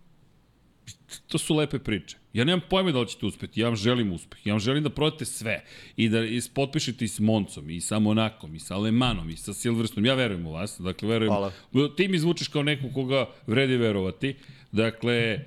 To 1.28 1.38
su 1.38 1.56
lepe 1.56 1.80
priče. 1.80 2.18
Ja 2.34 2.44
nemam 2.44 2.62
pojma 2.70 2.92
da 2.92 3.00
li 3.00 3.08
ćete 3.08 3.26
uspeti, 3.26 3.62
ja 3.62 3.68
vam 3.68 3.76
želim 3.76 4.12
uspeh. 4.14 4.48
Ja 4.48 4.54
vam 4.54 4.60
želim 4.60 4.84
da 4.84 4.90
prodate 4.90 5.26
sve 5.26 5.64
i 5.98 6.10
da 6.10 6.20
potpišete 6.54 7.06
i 7.06 7.08
s 7.08 7.20
Moncom, 7.20 7.70
i 7.70 7.82
sa 7.82 8.00
Monakom, 8.00 8.56
i 8.56 8.60
sa 8.60 8.78
Lemanom, 8.78 9.30
i 9.30 9.38
sa 9.38 9.54
Silverstonom. 9.54 10.06
Ja 10.06 10.14
verujem 10.14 10.48
u 10.48 10.52
vas, 10.52 10.80
dakle 10.80 11.08
verujem. 11.10 11.34
Hvala. 11.34 11.52
Ti 11.98 12.08
mi 12.08 12.20
zvučiš 12.20 12.48
kao 12.48 12.64
neko 12.64 12.90
koga 12.94 13.30
vredi 13.48 13.78
verovati. 13.78 14.36
Dakle, 14.72 15.40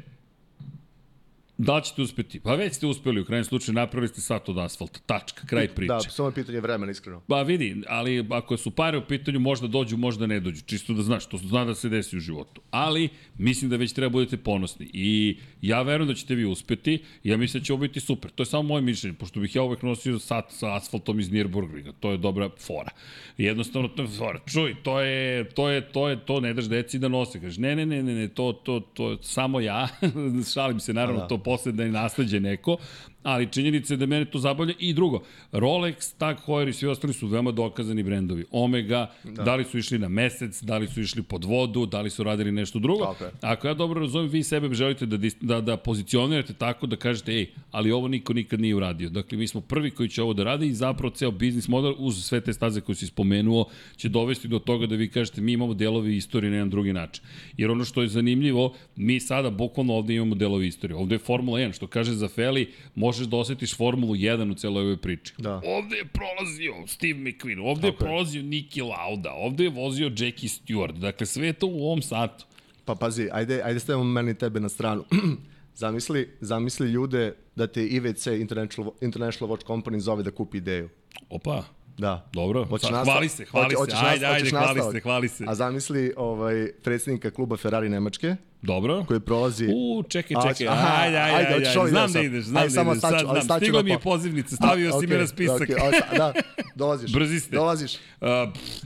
Da 1.58 1.76
li 1.76 1.84
ćete 1.84 2.02
uspeti? 2.02 2.40
Pa 2.40 2.54
već 2.54 2.74
ste 2.74 2.86
uspeli, 2.86 3.20
u 3.20 3.24
krajem 3.24 3.44
slučaju 3.44 3.74
napravili 3.74 4.08
ste 4.08 4.20
sat 4.20 4.48
od 4.48 4.58
asfalta, 4.58 5.00
tačka, 5.06 5.46
kraj 5.46 5.68
priče. 5.68 5.88
Da, 5.88 6.00
samo 6.00 6.28
je 6.28 6.34
pitanje 6.34 6.60
vremena, 6.60 6.92
iskreno. 6.92 7.22
Pa 7.28 7.42
vidi, 7.42 7.82
ali 7.88 8.26
ako 8.30 8.56
su 8.56 8.70
pare 8.70 8.98
u 8.98 9.06
pitanju, 9.06 9.40
možda 9.40 9.66
dođu, 9.66 9.96
možda 9.96 10.26
ne 10.26 10.40
dođu, 10.40 10.62
čisto 10.66 10.92
da 10.92 11.02
znaš, 11.02 11.26
to 11.26 11.36
zna 11.36 11.64
da 11.64 11.74
se 11.74 11.88
desi 11.88 12.16
u 12.16 12.20
životu. 12.20 12.60
Ali, 12.70 13.08
mislim 13.38 13.70
da 13.70 13.76
već 13.76 13.92
treba 13.92 14.10
budete 14.10 14.36
ponosni 14.36 14.90
i 14.92 15.38
ja 15.62 15.82
verujem 15.82 16.08
da 16.08 16.14
ćete 16.14 16.34
vi 16.34 16.44
uspeti, 16.44 17.02
ja 17.24 17.36
mislim 17.36 17.60
da 17.60 17.66
će 17.66 17.72
ovo 17.72 17.80
biti 17.80 18.00
super. 18.00 18.30
To 18.30 18.42
je 18.42 18.46
samo 18.46 18.62
moje 18.62 18.82
mišljenje, 18.82 19.16
pošto 19.16 19.40
bih 19.40 19.56
ja 19.56 19.62
uvek 19.62 19.82
nosio 19.82 20.18
sat 20.18 20.44
sa 20.52 20.76
asfaltom 20.76 21.20
iz 21.20 21.30
Nürburgringa, 21.30 21.92
to 22.00 22.10
je 22.10 22.18
dobra 22.18 22.50
fora. 22.66 22.90
Jednostavno, 23.38 23.88
to 23.88 24.02
je 24.02 24.08
fora. 24.08 24.40
Čuj, 24.46 24.76
to 24.82 25.00
je, 25.00 25.48
to 25.48 25.68
je, 25.68 25.80
to 25.92 26.08
je, 26.08 26.26
to 26.26 26.40
ne 26.40 26.54
daš 26.54 26.64
deci 26.64 26.98
da 26.98 27.08
nose. 27.08 27.40
Kažeš, 27.40 27.58
ne, 27.58 27.76
ne, 27.76 27.86
ne, 27.86 28.02
ne, 28.02 28.14
ne, 28.14 28.28
to, 28.28 28.52
to, 28.52 28.80
to, 28.80 29.18
samo 29.22 29.60
ja, 29.60 29.88
šalim 30.54 30.80
se, 30.80 30.94
naravno, 30.94 31.20
da. 31.20 31.26
to 31.26 31.47
posle 31.48 31.72
da 31.72 31.82
je 31.82 31.92
nasleđe 31.92 32.40
neko, 32.40 32.76
ali 33.22 33.46
činjenica 33.52 33.94
je 33.94 33.98
da 33.98 34.06
mene 34.06 34.24
to 34.24 34.38
zabavlja. 34.38 34.74
I 34.78 34.92
drugo, 34.92 35.22
Rolex, 35.52 36.14
Tag 36.18 36.36
Heuer 36.46 36.68
i 36.68 36.72
svi 36.72 36.88
ostali 36.88 37.12
su 37.12 37.26
veoma 37.26 37.50
dokazani 37.50 38.02
brendovi. 38.02 38.44
Omega, 38.50 39.10
da. 39.24 39.42
da 39.42 39.54
li 39.54 39.64
su 39.64 39.78
išli 39.78 39.98
na 39.98 40.08
mesec, 40.08 40.62
da 40.62 40.78
li 40.78 40.86
su 40.86 41.00
išli 41.00 41.22
pod 41.22 41.44
vodu, 41.44 41.86
da 41.86 42.00
li 42.00 42.10
su 42.10 42.22
radili 42.22 42.52
nešto 42.52 42.78
drugo. 42.78 43.04
Okay. 43.04 43.30
Ako 43.40 43.68
ja 43.68 43.74
dobro 43.74 44.00
razumem, 44.00 44.28
vi 44.28 44.42
sebe 44.42 44.74
želite 44.74 45.06
da, 45.06 45.18
da, 45.40 45.60
da 45.60 45.76
pozicionirate 45.76 46.52
tako 46.52 46.86
da 46.86 46.96
kažete, 46.96 47.32
ej, 47.32 47.46
ali 47.70 47.92
ovo 47.92 48.08
niko 48.08 48.32
nikad 48.32 48.60
nije 48.60 48.74
uradio. 48.74 49.10
Dakle, 49.10 49.38
mi 49.38 49.48
smo 49.48 49.60
prvi 49.60 49.90
koji 49.90 50.08
će 50.08 50.22
ovo 50.22 50.32
da 50.32 50.44
rade 50.44 50.66
i 50.66 50.74
zapravo 50.74 51.14
ceo 51.14 51.30
biznis 51.30 51.68
model 51.68 51.94
uz 51.98 52.24
sve 52.24 52.40
te 52.40 52.52
staze 52.52 52.80
koje 52.80 52.96
si 52.96 53.06
spomenuo 53.06 53.64
će 53.96 54.08
dovesti 54.08 54.48
do 54.48 54.58
toga 54.58 54.86
da 54.86 54.94
vi 54.94 55.08
kažete 55.08 55.40
mi 55.40 55.52
imamo 55.52 55.74
delovi 55.74 56.16
istorije 56.16 56.50
na 56.50 56.56
jedan 56.56 56.70
drugi 56.70 56.92
način. 56.92 57.24
Jer 57.56 57.70
ono 57.70 57.84
što 57.84 58.02
je 58.02 58.08
zanimljivo, 58.08 58.74
mi 58.96 59.20
sada 59.20 59.50
bukvalno 59.50 59.94
ovde 59.94 60.14
imamo 60.14 60.34
delovi 60.34 60.66
istorije. 60.66 60.96
Ovde 60.96 61.14
je 61.14 61.18
Formula 61.18 61.58
1, 61.58 61.74
što 61.74 61.86
kaže 61.86 62.12
za 62.12 62.28
Feli, 62.28 62.68
možeš 63.08 63.26
da 63.26 63.36
osetiš 63.36 63.76
Formulu 63.76 64.14
1 64.14 64.52
u 64.52 64.54
celoj 64.54 64.82
ovoj 64.82 64.96
priči. 64.96 65.32
Da. 65.38 65.54
Ovde 65.64 65.96
je 65.96 66.04
prolazio 66.04 66.74
Steve 66.86 67.18
McQueen, 67.18 67.60
ovde 67.60 67.90
Tako 67.90 67.94
je 67.94 67.98
prolazio 67.98 68.42
Niki 68.42 68.82
Lauda, 68.82 69.32
ovde 69.32 69.64
je 69.64 69.70
vozio 69.70 70.06
Jackie 70.06 70.48
Stewart. 70.48 70.98
Dakle, 70.98 71.26
sve 71.26 71.52
to 71.52 71.66
u 71.66 71.86
ovom 71.86 72.02
satu. 72.02 72.44
Pa 72.84 72.94
pazi, 72.94 73.28
ajde, 73.32 73.62
ajde 73.64 73.80
stavimo 73.80 74.04
meni 74.04 74.34
tebe 74.38 74.60
na 74.60 74.68
stranu. 74.68 75.04
zamisli, 75.82 76.28
zamisli 76.40 76.90
ljude 76.90 77.34
da 77.56 77.66
te 77.66 77.86
IVC 77.86 78.26
International, 78.26 78.92
International 79.00 79.56
Watch 79.56 79.66
Company 79.66 79.98
zove 79.98 80.22
da 80.22 80.30
kupi 80.30 80.58
ideju. 80.58 80.88
Opa. 81.30 81.64
Da. 81.98 82.28
Dobro. 82.32 82.64
Hoćeš 82.64 82.90
pa, 82.90 83.04
hvali 83.04 83.28
se, 83.28 83.44
hvali 83.44 83.74
hoće, 83.74 83.90
se. 83.90 84.06
Ajde, 84.06 84.26
ajde, 84.26 84.50
hvali 84.50 84.80
se, 84.92 85.00
hvali 85.00 85.28
se. 85.28 85.44
A 85.48 85.54
zamisli 85.54 86.12
ovaj, 86.16 86.68
predsjednika 86.84 87.30
kluba 87.30 87.56
Ferrari 87.56 87.88
Nemačke. 87.88 88.36
Dobro. 88.62 89.04
Koji 89.04 89.20
prolazi... 89.20 89.68
U, 89.74 90.02
čekaj, 90.08 90.36
čekaj. 90.48 90.68
Ajde, 90.68 91.18
ajde, 91.18 91.18
ajde, 91.18 91.54
ajde, 91.54 91.68
ajde. 91.68 91.90
Znam 91.90 92.12
da 92.12 92.20
ideš, 92.20 92.44
znam 92.44 92.68
da 92.68 92.82
ideš. 92.82 93.00
Sad 93.00 93.44
znam. 93.44 93.60
Stigla 93.60 93.82
mi 93.82 93.90
je 93.90 93.98
pozivnica, 93.98 94.56
stavio 94.56 95.00
si 95.00 95.06
me 95.06 95.18
na 95.18 95.26
spisak. 95.26 95.68
Da, 96.16 96.32
dolaziš. 96.74 97.12
Brzi 97.12 97.40
ste. 97.40 97.56
Dolaziš. 97.56 97.96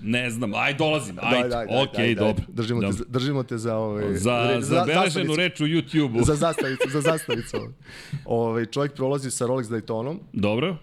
Ne 0.03 0.31
znam, 0.31 0.55
aj 0.55 0.75
dolazim, 0.75 1.17
ajde. 1.23 1.57
Okej, 1.83 2.15
dobro. 2.15 2.45
Držimo 2.49 2.81
te, 2.81 2.99
držimo 3.09 3.43
te 3.43 3.59
za 3.59 3.77
ovaj 3.77 4.15
za 4.15 4.59
za 4.61 4.85
beleženu 4.87 5.37
reč 5.37 5.61
u 5.61 5.65
YouTubeu. 5.65 6.25
Za 6.25 6.35
zastavicu, 6.35 6.89
za 6.91 7.01
zastavicu. 7.01 7.57
Ovaj 8.25 8.67
čovjek 8.67 8.95
prolazi 8.95 9.31
sa 9.31 9.47
Rolex 9.47 9.63
Daytonom. 9.63 10.19
Dobro. 10.33 10.77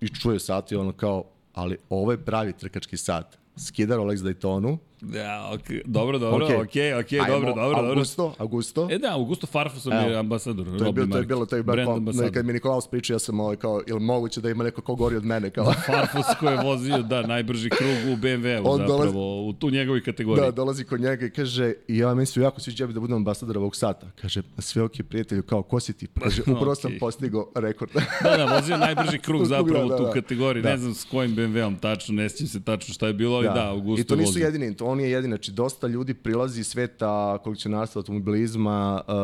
I 0.00 0.08
čuje 0.08 0.40
sat 0.40 0.72
i 0.72 0.76
ono 0.76 0.92
kao 0.92 1.24
ali 1.54 1.78
ovo 1.90 2.12
je 2.12 2.24
pravi 2.24 2.52
trkački 2.52 2.96
sat. 2.96 3.38
Skida 3.56 3.96
Rolex 3.96 4.20
Daytonu 4.22 4.78
Ja, 5.12 5.50
okay. 5.52 5.82
dobro, 5.84 6.18
dobro, 6.18 6.46
Okej. 6.46 6.56
okay, 6.56 7.00
okej, 7.00 7.18
okay, 7.18 7.24
Ajmo, 7.24 7.34
dobro, 7.34 7.54
dobro, 7.54 7.76
dobro. 7.76 7.90
Augusto, 7.90 8.34
Augusto. 8.38 8.88
E 8.90 8.98
da, 8.98 9.12
Augusto 9.12 9.46
Farfus 9.46 9.86
je 9.86 10.06
Evo. 10.06 10.18
ambasador. 10.18 10.66
To 10.78 10.84
je 10.86 10.92
bilo, 10.92 11.06
to 11.06 11.18
je 11.18 11.24
bilo, 11.24 11.46
to 11.46 11.56
je 11.56 11.62
bilo, 11.62 11.92
ambasador. 11.92 12.32
kad 12.32 12.46
mi 12.46 12.52
Nikolaus 12.52 12.86
priča, 12.86 13.12
ja 13.12 13.18
sam 13.18 13.40
ovaj 13.40 13.56
kao, 13.56 13.82
ili 13.86 14.00
moguće 14.00 14.40
da 14.40 14.50
ima 14.50 14.64
neko 14.64 14.82
ko 14.82 14.94
gori 14.94 15.16
od 15.16 15.24
mene, 15.24 15.50
kao. 15.50 15.72
Farfus 15.86 16.26
koji 16.40 16.52
je 16.52 16.62
vozio, 16.62 16.98
da, 16.98 17.26
najbrži 17.26 17.70
krug 17.70 18.12
u 18.12 18.16
BMW-u 18.16 18.76
zapravo, 18.76 19.04
dolazi- 19.04 19.48
u 19.48 19.52
tu 19.52 19.70
njegovoj 19.70 20.02
kategoriji. 20.02 20.44
Da, 20.44 20.50
dolazi 20.50 20.84
kod 20.84 21.00
njega 21.00 21.26
i 21.26 21.30
kaže, 21.30 21.74
i 21.88 21.98
ja 21.98 22.14
meni 22.14 22.26
se 22.26 22.40
jako 22.40 22.60
sviđa 22.60 22.86
da 22.86 23.00
budem 23.00 23.16
ambasador 23.16 23.58
ovog 23.58 23.76
sata. 23.76 24.06
Kaže, 24.20 24.42
sve 24.58 24.82
ok, 24.82 24.92
prijatelju, 25.08 25.42
kao, 25.42 25.62
ko 25.62 25.80
si 25.80 25.92
ti? 25.92 26.06
Kaže, 26.20 26.42
upravo 26.56 26.74
sam 26.74 26.92
postigao 27.00 27.50
rekord. 27.54 27.90
Da, 28.22 28.36
da, 28.36 28.56
vozio 28.56 28.76
najbrži 28.76 29.18
krug 29.18 29.44
zapravo 29.54 29.88
da, 29.88 29.94
u 29.94 29.98
tu 29.98 30.04
da, 30.04 30.08
da. 30.08 30.14
kategoriju. 30.14 30.62
Da. 30.62 30.70
Ne 30.70 30.78
znam 30.78 30.94
s 30.94 31.04
kojim 31.04 31.36
BMW-om 31.36 31.76
tačno, 31.76 32.14
ne 32.14 32.28
sjećam 32.28 32.46
se 32.46 32.64
tačno 32.64 32.94
šta 32.94 33.06
je 33.06 33.12
bilo, 33.12 33.36
ali 33.36 33.46
da, 33.46 33.70
Augusto 33.70 34.00
I 34.00 34.04
to 34.04 34.16
nisu 34.16 34.38
jedini, 34.38 34.76
to 34.76 34.93
on 34.94 35.00
je 35.00 35.10
jedini. 35.10 35.30
Znači, 35.30 35.52
dosta 35.52 35.86
ljudi 35.86 36.14
prilazi 36.16 36.60
iz 36.60 36.66
sveta 36.66 37.04
kolekcionarstva, 37.38 37.98
automobilizma 37.98 39.02
uh, 39.02 39.14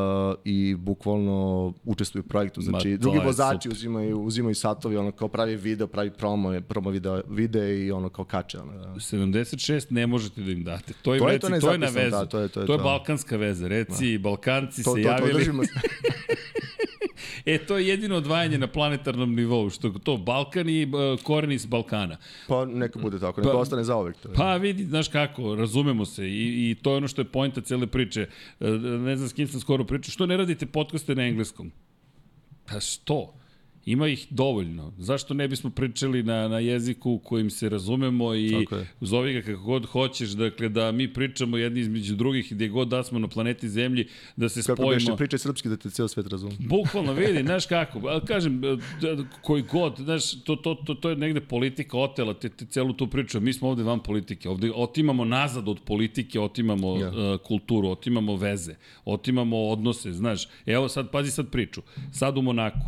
i 0.44 0.74
bukvalno 0.76 1.38
učestvuju 1.84 2.22
u 2.22 2.28
projektu. 2.28 2.60
Znači, 2.60 2.88
Ma, 2.88 2.96
to 2.96 3.00
drugi 3.00 3.18
je 3.18 3.24
vozači 3.24 3.62
super. 3.62 3.72
uzimaju, 3.72 4.20
uzimaju 4.20 4.54
satovi, 4.54 4.96
ono 4.96 5.12
kao 5.12 5.28
pravi 5.28 5.56
video, 5.56 5.86
pravi 5.86 6.10
promo, 6.10 6.60
promo 6.60 6.90
video, 6.90 7.22
vide 7.28 7.78
i 7.78 7.92
ono 7.92 8.08
kao 8.08 8.24
kače. 8.24 8.58
Ono, 8.58 8.72
da. 8.74 8.88
76 8.88 9.86
ne 9.90 10.06
možete 10.06 10.40
da 10.40 10.50
im 10.52 10.64
date. 10.64 10.92
To 11.02 11.14
je, 11.14 11.20
To 11.20 11.26
je 11.26 11.32
reci, 11.32 11.50
to 11.50 11.60
to, 11.60 11.72
je 11.72 11.78
na 11.78 11.86
vezu. 11.86 12.10
da, 12.10 12.26
to 12.26 12.38
je- 12.38 12.48
to 12.48 12.60
je 12.60 12.66
to 12.66 12.72
je 12.72 12.78
to. 12.78 12.84
balkanska 12.84 13.36
veza. 13.36 13.68
Reci, 13.68 14.18
Balkanci 14.18 14.82
To- 14.84 14.90
se 14.90 15.02
to- 15.02 15.02
to 15.02 15.08
javili. 15.10 15.32
držimo 15.34 15.62
e, 17.46 17.58
to 17.58 17.78
je 17.78 17.88
jedino 17.88 18.16
odvajanje 18.16 18.58
na 18.58 18.66
planetarnom 18.66 19.34
nivou. 19.34 19.70
Što 19.70 19.90
to, 19.90 20.16
Balkan 20.16 20.68
i 20.68 20.84
uh, 20.84 21.22
koren 21.22 21.52
iz 21.52 21.66
Balkana. 21.66 22.16
Pa 22.48 22.64
neka 22.64 22.98
bude 22.98 23.18
tako, 23.18 23.40
neka 23.40 23.52
Pa- 23.52 23.58
ostane 23.58 23.84
zaovek. 23.84 24.16
To 24.16 24.28
je. 24.28 24.34
Pa 24.34 24.56
vidi, 24.56 24.84
znaš 24.84 25.08
kako, 25.08 25.54
razumemo 25.54 26.06
se 26.06 26.28
i, 26.28 26.70
i 26.70 26.76
to 26.82 26.90
je 26.90 26.96
ono 26.96 27.08
što 27.08 27.20
je 27.20 27.26
pojenta 27.26 27.60
cele 27.60 27.86
priče. 27.86 28.26
E, 28.60 28.70
Ne 28.80 29.16
znam 29.16 29.28
s 29.28 29.32
kim 29.32 29.48
sam 29.48 29.60
skoro 29.60 29.84
pričao. 29.84 30.10
Što 30.12 30.26
ne 30.26 30.36
radite 30.36 30.66
podcaste 30.66 31.14
na 31.14 31.22
engleskom? 31.22 31.72
Pa 32.66 32.80
što? 32.80 33.34
Ima 33.90 34.08
ih 34.08 34.26
dovoljno. 34.30 34.92
Zašto 34.98 35.34
ne 35.34 35.48
bismo 35.48 35.70
pričali 35.70 36.22
na, 36.22 36.48
na 36.48 36.58
jeziku 36.58 37.18
kojim 37.18 37.50
se 37.50 37.68
razumemo 37.68 38.34
i 38.34 38.66
zovi 39.00 39.32
ga 39.32 39.42
kako 39.42 39.62
god 39.62 39.86
hoćeš, 39.86 40.30
dakle 40.30 40.68
da 40.68 40.92
mi 40.92 41.12
pričamo 41.12 41.56
jedni 41.56 41.80
između 41.80 42.16
drugih 42.16 42.52
i 42.52 42.54
gdje 42.54 42.68
god 42.68 42.88
da 42.88 43.02
smo 43.02 43.18
na 43.18 43.28
planeti 43.28 43.68
Zemlji, 43.68 44.06
da 44.36 44.48
se 44.48 44.62
Kako 44.62 44.76
spojimo. 44.76 44.94
beše, 44.96 45.16
pričaj 45.16 45.38
srpski 45.38 45.68
da 45.68 45.76
te 45.76 45.90
ceo 45.90 46.08
svet 46.08 46.26
razume. 46.26 46.52
Bukvalno 46.60 47.12
vidi, 47.12 47.42
znaš 47.42 47.66
kako, 47.66 48.00
ali 48.00 48.20
kažem, 48.22 48.60
d- 48.60 48.76
koji 49.42 49.62
god, 49.62 49.96
znaš, 49.98 50.44
to, 50.44 50.56
to, 50.56 50.74
to, 50.76 50.94
to 50.94 51.10
je 51.10 51.16
negde 51.16 51.40
politika 51.40 51.98
otela, 51.98 52.34
te, 52.34 52.48
te 52.48 52.66
celu 52.66 52.92
tu 52.92 53.06
priču, 53.06 53.40
mi 53.40 53.52
smo 53.52 53.68
ovde 53.68 53.82
van 53.82 54.00
politike, 54.00 54.48
ovde 54.48 54.72
otimamo 54.74 55.24
nazad 55.24 55.68
od 55.68 55.80
politike, 55.80 56.40
otimamo 56.40 56.96
Ja. 56.96 57.08
uh, 57.08 57.14
kulturu, 57.40 57.88
otimamo 57.88 58.36
veze, 58.36 58.74
otimamo 59.04 59.58
odnose, 59.58 60.12
znaš, 60.12 60.48
evo 60.66 60.88
sad, 60.88 61.10
pazi 61.10 61.30
sad 61.30 61.50
priču, 61.50 61.82
sad 62.12 62.38
u 62.38 62.42
Monaku, 62.42 62.78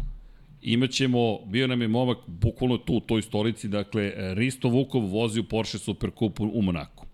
imaćemo, 0.63 1.45
bio 1.47 1.67
nam 1.67 1.83
je 1.83 1.89
momak 1.89 2.19
bukvalno 2.27 2.79
tu 2.79 2.95
u 2.95 3.01
toj 3.01 3.23
stolici, 3.23 3.69
dakle, 3.69 4.13
Risto 4.35 4.69
Vukov 4.69 5.07
vozi 5.07 5.41
u 5.41 5.45
Porsche 5.45 5.79
Superkupu 5.79 6.51
u 6.53 6.63
Monaku. 6.63 7.07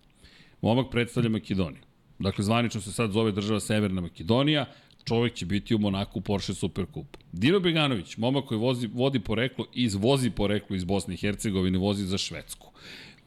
Momak 0.61 0.91
predstavlja 0.91 1.29
Makedoniju. 1.29 1.81
Dakle, 2.19 2.43
zvanično 2.43 2.81
se 2.81 2.91
sad 2.91 3.11
zove 3.11 3.31
država 3.31 3.59
Severna 3.59 4.01
Makedonija, 4.01 4.65
čovjek 5.05 5.33
će 5.33 5.45
biti 5.45 5.75
u 5.75 5.79
Monaku 5.79 6.19
u 6.19 6.21
Porsche 6.21 6.53
Superkupu. 6.53 7.19
Dino 7.31 7.59
Beganović, 7.59 8.17
momak 8.17 8.45
koji 8.45 8.59
vozi, 8.59 8.87
vodi 8.87 9.19
poreklo 9.19 9.65
iz, 9.73 9.95
vozi 9.95 10.29
poreklo 10.29 10.75
iz 10.75 10.83
Bosne 10.83 11.13
i 11.13 11.17
Hercegovine, 11.17 11.77
vozi 11.77 12.05
za 12.05 12.17
Švedsku. 12.17 12.68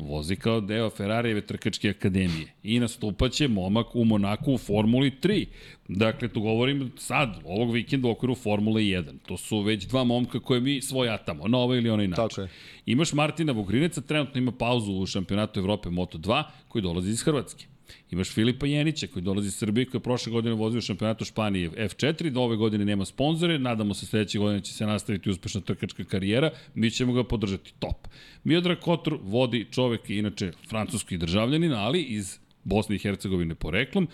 Vozi 0.03 0.36
kao 0.36 0.61
deo 0.61 0.90
Ferrarijeve 0.90 1.40
trkačke 1.40 1.90
akademije. 1.90 2.53
I 2.62 2.80
nastupaće 2.80 3.48
momak 3.48 3.96
u 3.96 4.05
Monaku 4.05 4.53
u 4.53 4.59
Formuli 4.59 5.11
3. 5.22 5.46
Dakle, 5.88 6.28
tu 6.28 6.40
govorim 6.40 6.92
sad, 6.96 7.40
ovog 7.44 7.72
vikenda 7.72 8.09
u 8.09 8.11
okviru 8.11 8.34
Formule 8.34 8.82
1. 8.82 9.18
To 9.26 9.36
su 9.36 9.61
već 9.61 9.84
dva 9.84 10.05
momka 10.05 10.40
koje 10.40 10.61
mi 10.61 10.82
svojatamo, 10.82 11.48
na 11.48 11.59
ovaj 11.59 11.78
ili 11.78 11.90
onaj 11.90 12.09
način. 12.09 12.28
Tako 12.28 12.40
je. 12.40 12.48
Imaš 12.86 13.12
Martina 13.12 13.53
Vugrineca, 13.53 14.00
trenutno 14.00 14.38
ima 14.38 14.53
pauzu 14.53 14.92
u 14.92 15.07
šampionatu 15.07 15.61
Evrope 15.61 15.88
Moto2, 15.88 16.44
koji 16.68 16.82
dolazi 16.82 17.11
iz 17.11 17.22
Hrvatske. 17.22 17.72
Imaš 18.11 18.30
Filipa 18.30 18.66
Jenića 18.66 19.07
koji 19.07 19.22
dolazi 19.22 19.49
iz 19.49 19.55
Srbije, 19.55 19.85
koji 19.85 19.99
je 19.99 20.03
prošle 20.03 20.33
godine 20.33 20.55
vozio 20.55 20.80
šampionatu 20.80 21.24
Španije 21.24 21.70
F4, 21.70 22.30
do 22.30 22.41
ove 22.41 22.57
godine 22.57 22.85
nema 22.85 23.05
sponzore, 23.05 23.59
nadamo 23.59 23.95
se 23.95 24.07
sledeće 24.07 24.39
godine 24.39 24.61
će 24.61 24.72
se 24.72 24.87
nastaviti 24.87 25.30
uspešna 25.30 25.61
trkačka 25.61 26.05
karijera, 26.05 26.51
mi 26.74 26.91
ćemo 26.91 27.12
ga 27.12 27.24
podržati 27.24 27.72
top. 27.78 28.09
Miodrag 28.45 28.78
Kotor 28.78 29.18
vodi 29.22 29.66
čovek, 29.70 30.11
inače 30.11 30.53
francuski 30.68 31.18
državljanin, 31.18 31.72
ali 31.72 32.03
iz 32.03 32.39
Bosne 32.64 32.97
i 32.97 32.99
Hercegovine 32.99 33.55
poreklom, 33.55 34.09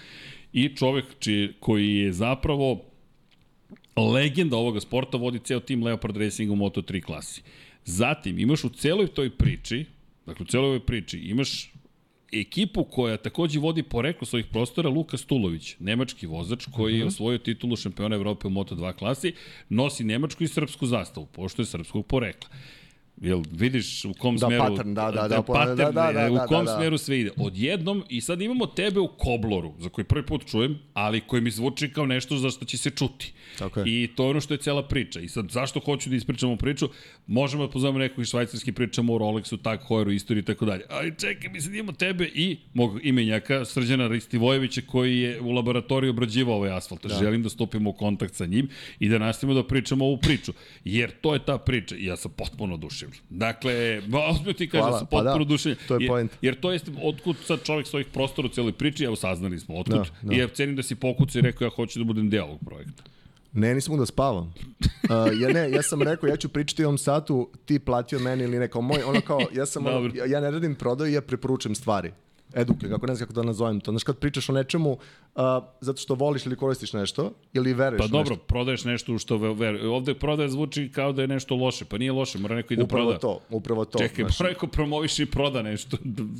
i 0.53 0.77
čovek 0.77 1.05
čiji, 1.19 1.53
koji 1.61 1.95
je 1.95 2.13
zapravo 2.13 2.85
legenda 3.97 4.57
ovoga 4.57 4.81
sporta, 4.81 5.17
vodi 5.17 5.39
ceo 5.39 5.61
tim 5.61 5.83
Leopard 5.83 6.17
Racing 6.17 6.53
u 6.53 6.57
Moto3 6.57 7.03
klasi. 7.03 7.43
Zatim, 7.85 8.39
imaš 8.39 8.65
u 8.65 8.69
celoj 8.69 9.07
toj 9.07 9.31
priči, 9.31 9.85
dakle 10.27 10.45
u 10.45 10.47
celoj 10.47 10.67
ovoj 10.67 10.87
priči, 10.87 11.19
imaš 11.19 11.73
ekipu 12.33 12.85
koja 12.85 13.17
takođe 13.17 13.61
vodi 13.61 13.83
poreklo 13.83 14.27
svojih 14.27 14.47
prostora 14.47 14.89
Luka 14.89 15.17
Stulović, 15.17 15.77
nemački 15.79 16.27
vozač 16.27 16.67
koji 16.77 16.99
je 16.99 17.07
osvojio 17.07 17.39
titulu 17.39 17.77
šampiona 17.77 18.17
Evrope 18.17 18.47
u 18.47 18.51
Moto2 18.51 18.93
klasi, 18.93 19.33
nosi 19.69 20.05
nemačku 20.05 20.45
i 20.45 20.49
srpsku 20.49 20.87
zastavu, 20.87 21.27
pošto 21.27 21.63
je 21.63 21.67
srpskog 21.67 22.07
porekla. 22.07 22.51
Jel 23.21 23.43
vidiš 23.53 24.05
u 24.05 24.15
kom 24.19 24.37
Da, 24.37 24.47
smeru 24.47 24.65
pattern, 24.65 24.95
da, 24.95 25.11
da, 25.11 25.29
da, 25.29 25.43
pattern, 25.43 25.77
da, 25.77 25.91
da, 25.91 26.13
da, 26.13 26.33
u 26.33 26.35
da, 26.35 26.47
kom 26.47 26.65
da. 26.65 26.77
smeru 26.77 26.99
sve 26.99 27.21
ide. 27.21 27.31
Odjednom 27.37 28.05
i 28.09 28.21
sad 28.21 28.41
imamo 28.41 28.67
tebe 28.67 29.01
u 29.01 29.09
Kobloru, 29.09 29.75
za 29.79 29.89
koji 29.89 30.05
prvi 30.05 30.27
put 30.27 30.47
čujem, 30.51 30.79
ali 30.95 31.21
koji 31.21 31.43
mi 31.43 31.51
zvuči 31.51 31.93
kao 31.93 32.07
nešto 32.07 32.37
za 32.37 32.51
što 32.51 32.65
će 32.65 32.79
se 32.79 32.91
čuti. 32.91 33.33
Tako 33.59 33.81
je. 33.81 33.85
I 33.87 34.09
to 34.17 34.25
je 34.25 34.31
ono 34.31 34.41
što 34.41 34.55
je 34.55 34.59
cela 34.59 34.83
priča. 34.83 35.21
I 35.21 35.29
sad 35.29 35.51
zašto 35.51 35.81
hoću 35.81 36.11
da 36.11 36.17
ispričamo 36.17 36.57
priču? 36.57 36.89
Možemo 37.27 37.67
da 37.67 37.73
pozovemo 37.73 37.99
nekog 37.99 38.21
iz 38.21 38.29
švajcarski 38.29 38.73
pričamo 38.73 39.15
o 39.15 39.19
Rolexu, 39.19 39.63
tak, 39.63 39.83
Hoeru, 39.83 40.13
istoriji 40.13 40.43
i 40.43 40.45
tako 40.45 40.67
dalje. 40.67 40.85
Ali 40.91 41.15
čekaj, 41.19 41.51
mi 41.51 41.61
sad 41.61 41.75
imamo 41.75 41.93
tebe 41.93 42.31
i 42.35 42.57
mog 42.75 43.01
imenjaka 43.03 43.65
Srđana 43.65 44.09
Ristivojevića 44.09 44.81
koji 44.87 45.19
je 45.19 45.41
u 45.41 45.51
laboratoriju 45.51 46.11
obrađivao 46.11 46.57
ovaj 46.57 46.77
asfalt. 46.77 47.07
Da. 47.07 47.19
Želim 47.19 47.43
da 47.43 47.49
stupimo 47.49 47.91
u 47.91 47.93
kontakt 47.93 48.35
sa 48.35 48.47
njim 48.47 48.69
i 48.99 49.09
da 49.09 49.19
nastavimo 49.19 49.63
da 49.63 49.69
pričamo 49.69 50.05
ovu 50.05 50.19
priču. 50.19 50.53
Jer 50.85 51.11
to 51.21 51.35
je 51.35 51.45
ta 51.45 51.59
priča 51.59 51.97
i 51.97 52.05
ja 52.05 52.17
sam 52.17 52.33
potpuno 52.37 52.77
oduševljen. 53.09 53.39
Dakle, 53.39 54.03
ozbiljno 54.31 54.53
ti 54.53 54.69
kažem, 54.69 54.83
Hvala, 54.83 54.99
sam 54.99 55.07
pa 55.11 55.17
da, 55.17 55.25
potpuno 55.25 55.43
oduševljen. 55.43 55.79
to 55.89 55.95
je 55.95 55.99
Jer- 56.01 56.09
point. 56.09 56.33
Jer 56.43 56.61
to 56.61 56.73
jeste, 56.73 56.91
otkud 57.03 57.37
sad 57.45 57.63
čovjek 57.65 57.87
svojih 57.87 58.07
prostora 58.07 58.47
u 58.47 58.51
cijeloj 58.51 58.73
priči, 58.73 59.05
evo 59.05 59.17
saznali 59.17 59.59
smo 59.61 59.77
otkud. 59.77 59.95
Da, 59.97 60.05
da. 60.23 60.35
I 60.35 60.39
ja 60.39 60.49
cenim 60.49 60.77
da 60.77 60.83
si 60.83 60.95
pokucao 60.95 61.39
i 61.39 61.43
rekao 61.43 61.65
ja 61.67 61.71
hoću 61.71 61.99
da 61.99 62.05
budem 62.05 62.31
deo 62.31 62.45
ovog 62.45 62.61
projekta. 62.67 63.03
Ne, 63.53 63.75
nisam 63.75 63.97
da 63.99 64.07
spavam. 64.07 64.55
Uh, 65.05 65.15
ja 65.41 65.49
ne, 65.49 65.71
ja 65.71 65.83
sam 65.83 66.03
rekao, 66.03 66.29
ja 66.29 66.37
ću 66.37 66.49
pričati 66.49 66.85
ovom 66.85 66.99
satu, 66.99 67.49
ti 67.65 67.79
platio 67.79 68.19
meni 68.19 68.45
ili 68.45 68.59
neko 68.59 68.81
moj, 68.81 69.03
ono 69.03 69.21
kao, 69.21 69.41
ja 69.55 69.67
sam, 69.67 69.87
ono, 69.87 70.11
ja 70.27 70.41
ne 70.41 70.51
radim 70.51 70.75
prodaju, 70.75 71.13
ja 71.13 71.21
preporučujem 71.21 71.75
stvari. 71.75 72.13
Eduke, 72.55 72.89
kako 72.89 73.07
ne 73.07 73.15
znam 73.15 73.29
kako 73.29 73.33
da 73.33 73.43
nazovem 73.43 73.81
to. 73.81 73.91
Znaš, 73.91 74.03
kad 74.03 74.19
pričaš 74.19 74.49
o 74.49 74.53
nečemu, 74.53 74.91
uh, 74.91 74.99
zato 75.81 75.99
što 75.99 76.15
voliš 76.15 76.47
ili 76.47 76.57
koristiš 76.57 76.93
nešto, 76.93 77.33
ili 77.53 77.73
veruješ 77.73 77.99
Pa 77.99 78.05
u 78.05 78.09
dobro, 78.09 78.31
nešto. 78.31 78.45
prodaješ 78.47 78.85
nešto 78.85 79.15
u 79.15 79.19
što 79.19 79.37
ve- 79.37 79.55
veruje. 79.55 79.89
Ovde 79.89 80.15
prodaje 80.15 80.49
zvuči 80.49 80.91
kao 80.91 81.13
da 81.13 81.23
je 81.23 81.29
nešto 81.29 81.57
loše, 81.57 81.85
pa 81.85 81.99
nije 81.99 82.13
loše, 82.13 82.39
mora 82.39 82.55
neko 82.55 82.75
i 82.75 82.77
da 82.77 82.85
Upravo 82.85 83.05
proda. 83.05 83.19
to, 83.19 83.41
upravo 83.51 83.85
to. 83.85 83.99
Čekaj, 83.99 84.25
znaš. 84.25 84.41
mora 84.41 84.51
neko 84.51 84.67
promoviš 84.67 85.19
i 85.19 85.27
proda 85.27 85.63
nešto. 85.63 85.97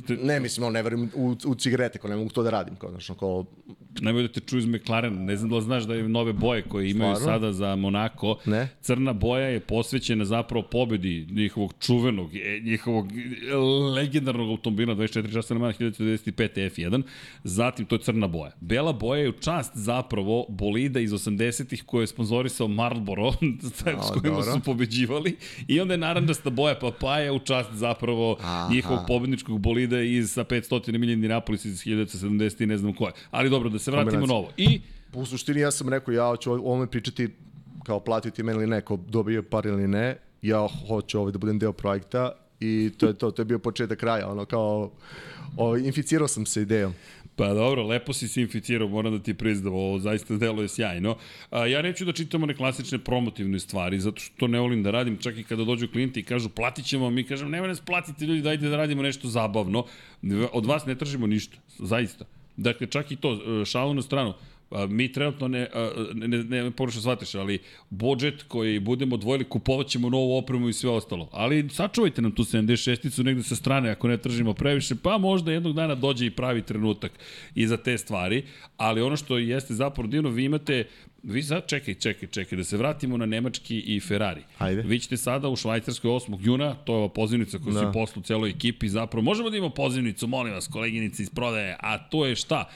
Ne, 0.09 0.39
mislim, 0.39 0.73
ne 0.73 0.83
verujem 0.83 1.11
u, 1.15 1.35
u 1.45 1.55
cigarete, 1.55 1.99
kao 1.99 2.09
ne 2.09 2.15
mogu 2.15 2.29
to 2.29 2.43
da 2.43 2.49
radim, 2.49 2.75
kao, 2.75 2.89
znaš, 2.89 3.07
kao, 3.09 3.45
Nemoj 4.01 4.21
da 4.21 4.27
te 4.27 4.39
čuju 4.39 4.59
iz 4.59 4.65
McLaren, 4.65 5.25
ne 5.25 5.35
znam 5.37 5.49
da 5.49 5.55
li 5.55 5.61
znaš 5.61 5.83
da 5.83 5.95
je 5.95 6.09
nove 6.09 6.33
boje 6.33 6.61
koje 6.61 6.89
imaju 6.89 7.15
Stvarno? 7.15 7.39
sada 7.39 7.53
za 7.53 7.75
Monako. 7.75 8.37
Ne. 8.45 8.69
Crna 8.81 9.13
boja 9.13 9.47
je 9.47 9.59
posvećena 9.59 10.25
zapravo 10.25 10.67
pobedi 10.71 11.27
njihovog 11.31 11.73
čuvenog, 11.79 12.35
e, 12.35 12.59
njihovog 12.63 13.07
legendarnog 13.95 14.49
automobila 14.49 14.95
24 14.95 15.33
časa 15.33 15.53
na 15.53 15.59
1995 15.59 16.49
F1. 16.55 17.03
Zatim 17.43 17.85
to 17.85 17.95
je 17.95 17.99
crna 17.99 18.27
boja. 18.27 18.51
Bela 18.61 18.93
boja 18.93 19.21
je 19.21 19.29
u 19.29 19.33
čast 19.33 19.71
zapravo 19.77 20.45
bolida 20.49 20.99
iz 20.99 21.11
80-ih 21.11 21.83
koje 21.83 22.03
je 22.03 22.07
sponzorisao 22.07 22.67
Marlboro, 22.67 23.31
s 23.77 23.83
kojima 24.21 24.37
dobro. 24.37 24.53
su 24.53 24.59
pobeđivali. 24.65 25.35
I 25.67 25.79
onda 25.79 25.93
je 25.93 25.97
naranđasta 25.97 26.49
boja 26.49 26.75
papaja 26.79 27.33
u 27.33 27.39
čast 27.39 27.69
zapravo 27.73 28.37
Aha. 28.39 28.69
njihovog 28.71 28.99
pobedničkog 29.07 29.59
bolida 29.59 30.01
iz 30.01 30.31
sa 30.31 30.43
500 30.43 30.97
milija 30.97 31.13
Indianapolis 31.13 31.65
iz 31.65 31.83
1970 31.83 32.63
i 32.63 32.65
ne 32.65 32.77
znam 32.77 32.93
koje. 32.93 33.11
Ali 33.31 33.49
dobro, 33.49 33.69
da 33.69 33.78
se 33.79 33.91
vratimo 33.91 34.25
na 34.25 34.33
ovo. 34.33 34.49
I 34.57 34.81
U 35.13 35.25
suštini 35.25 35.59
ja 35.59 35.71
sam 35.71 35.89
rekao, 35.89 36.11
ja 36.11 36.25
hoću 36.25 36.51
ovome 36.51 36.87
pričati 36.87 37.29
kao 37.85 37.99
platiti 37.99 38.43
meni 38.43 38.57
ili 38.57 38.67
neko 38.67 38.97
dobio 38.97 39.43
par 39.43 39.65
ili 39.65 39.87
ne, 39.87 40.17
ja 40.41 40.67
hoću 40.87 41.19
ovaj 41.19 41.31
da 41.31 41.37
budem 41.37 41.59
deo 41.59 41.73
projekta 41.73 42.31
i 42.59 42.91
to 42.97 43.07
je 43.07 43.13
to, 43.13 43.31
to 43.31 43.41
je 43.41 43.45
bio 43.45 43.59
početak 43.59 43.99
kraja, 43.99 44.29
ono 44.29 44.45
kao, 44.45 44.91
o, 45.57 45.77
inficirao 45.77 46.27
sam 46.27 46.45
se 46.45 46.61
idejom. 46.61 46.93
Pa 47.35 47.53
dobro, 47.53 47.87
lepo 47.87 48.13
si 48.13 48.27
se 48.27 48.41
inficirao, 48.41 48.87
moram 48.87 49.17
da 49.17 49.23
ti 49.23 49.33
priznam, 49.33 49.73
ovo 49.73 49.99
zaista 49.99 50.37
deluje 50.37 50.67
sjajno. 50.67 51.15
A, 51.51 51.65
ja 51.67 51.81
neću 51.81 52.05
da 52.05 52.13
čitam 52.13 52.43
one 52.43 52.55
klasične 52.55 52.99
promotivne 52.99 53.59
stvari, 53.59 53.99
zato 53.99 54.21
što 54.21 54.35
to 54.39 54.47
ne 54.47 54.59
volim 54.59 54.83
da 54.83 54.91
radim, 54.91 55.17
čak 55.17 55.37
i 55.37 55.43
kada 55.43 55.63
dođu 55.63 55.87
klijenti 55.87 56.19
i 56.19 56.23
kažu 56.23 56.49
platit 56.49 56.85
ćemo, 56.85 57.09
mi 57.09 57.23
kažem 57.23 57.49
nema 57.49 57.67
nas 57.67 57.79
platiti 57.79 58.25
ljudi, 58.25 58.41
dajte 58.41 58.69
da 58.69 58.77
radimo 58.77 59.01
nešto 59.01 59.27
zabavno. 59.27 59.85
Od 60.51 60.65
vas 60.65 60.85
ne 60.85 60.95
tražimo 60.95 61.27
ništa, 61.27 61.57
zaista. 61.77 62.25
Dakle, 62.59 62.87
čak 62.87 63.11
i 63.11 63.15
to, 63.15 63.37
šalu 63.65 63.93
na 63.93 64.01
stranu, 64.03 64.33
A, 64.71 64.85
mi 64.85 65.11
trenutno 65.11 65.47
ne, 65.47 65.67
ne, 66.13 66.27
ne, 66.27 66.43
ne, 66.43 66.63
ne 66.63 66.71
porušno 66.71 67.01
shvatiš, 67.01 67.35
ali 67.35 67.59
budžet 67.89 68.43
koji 68.43 68.79
budemo 68.79 69.15
odvojili, 69.15 69.43
kupovat 69.43 69.87
ćemo 69.87 70.09
novu 70.09 70.37
opremu 70.37 70.69
i 70.69 70.73
sve 70.73 70.89
ostalo. 70.89 71.29
Ali 71.31 71.69
sačuvajte 71.69 72.21
nam 72.21 72.31
tu 72.31 72.43
76-icu 72.43 73.23
negde 73.23 73.43
sa 73.43 73.55
strane 73.55 73.89
ako 73.89 74.07
ne 74.07 74.17
tržimo 74.17 74.53
previše, 74.53 74.95
pa 74.95 75.17
možda 75.17 75.51
jednog 75.51 75.73
dana 75.73 75.95
dođe 75.95 76.25
i 76.25 76.31
pravi 76.31 76.61
trenutak 76.61 77.11
i 77.55 77.67
za 77.67 77.77
te 77.77 77.97
stvari. 77.97 78.43
Ali 78.77 79.01
ono 79.01 79.17
što 79.17 79.37
jeste 79.37 79.73
zapravo 79.73 80.07
divno, 80.07 80.29
vi 80.29 80.43
imate 80.43 80.85
Vi 81.23 81.43
sad, 81.43 81.67
čekaj, 81.67 81.93
čekaj, 81.93 82.29
čekaj, 82.29 82.57
da 82.57 82.63
se 82.63 82.77
vratimo 82.77 83.17
na 83.17 83.25
Nemački 83.25 83.79
i 83.79 83.99
Ferrari. 83.99 84.41
Ajde. 84.57 84.81
Vi 84.81 84.99
ćete 84.99 85.17
sada 85.17 85.49
u 85.49 85.55
Švajcarskoj 85.55 86.11
8. 86.11 86.37
juna, 86.41 86.75
to 86.75 86.93
je 86.93 86.97
ova 86.97 87.09
pozivnica 87.09 87.59
koju 87.59 87.73
da. 87.73 87.79
si 87.79 87.85
poslu 87.93 88.21
celoj 88.21 88.49
ekipi, 88.49 88.89
zapravo 88.89 89.23
možemo 89.23 89.49
da 89.49 89.57
imamo 89.57 89.73
pozivnicu, 89.73 90.27
molim 90.27 90.53
vas, 90.53 90.67
koleginici 90.67 91.21
iz 91.21 91.29
prodaje, 91.29 91.75
a 91.79 91.97
to 91.97 92.25
je 92.25 92.35
šta? 92.35 92.69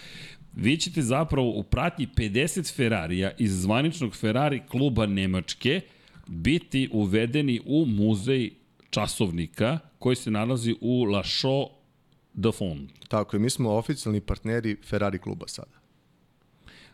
Vi 0.56 0.78
ćete 0.78 1.02
zapravo 1.02 1.50
u 1.50 1.64
pratnji 1.64 2.08
50 2.16 2.76
Ferrarija 2.76 3.32
iz 3.38 3.62
zvaničnog 3.62 4.16
Ferrari 4.16 4.62
kluba 4.70 5.06
Nemačke 5.06 5.82
biti 6.28 6.90
uvedeni 6.92 7.62
u 7.66 7.86
muzej 7.86 8.52
časovnika 8.90 9.80
koji 10.00 10.16
se 10.16 10.32
nalazi 10.32 10.76
u 10.82 11.04
La 11.04 11.24
Chaux 11.24 11.72
de 12.34 12.52
Fonds. 12.52 12.94
Tako 13.08 13.36
je, 13.36 13.40
mi 13.40 13.50
smo 13.50 13.72
oficijalni 13.72 14.22
partneri 14.22 14.78
Ferrari 14.90 15.20
kluba 15.20 15.48
sada. 15.48 15.84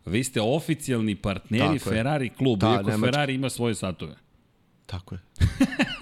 Vi 0.05 0.23
ste 0.23 0.41
oficijalni 0.41 1.15
partneri 1.15 1.79
Tako 1.79 1.89
Ferrari 1.89 2.25
je. 2.25 2.29
kluba, 2.29 2.67
da, 2.67 2.73
iako 2.73 2.89
Nemački. 2.89 3.11
Ferrari 3.11 3.33
ima 3.33 3.49
svoje 3.49 3.75
satove. 3.75 4.15
Tako 4.89 5.15
je. 5.15 5.21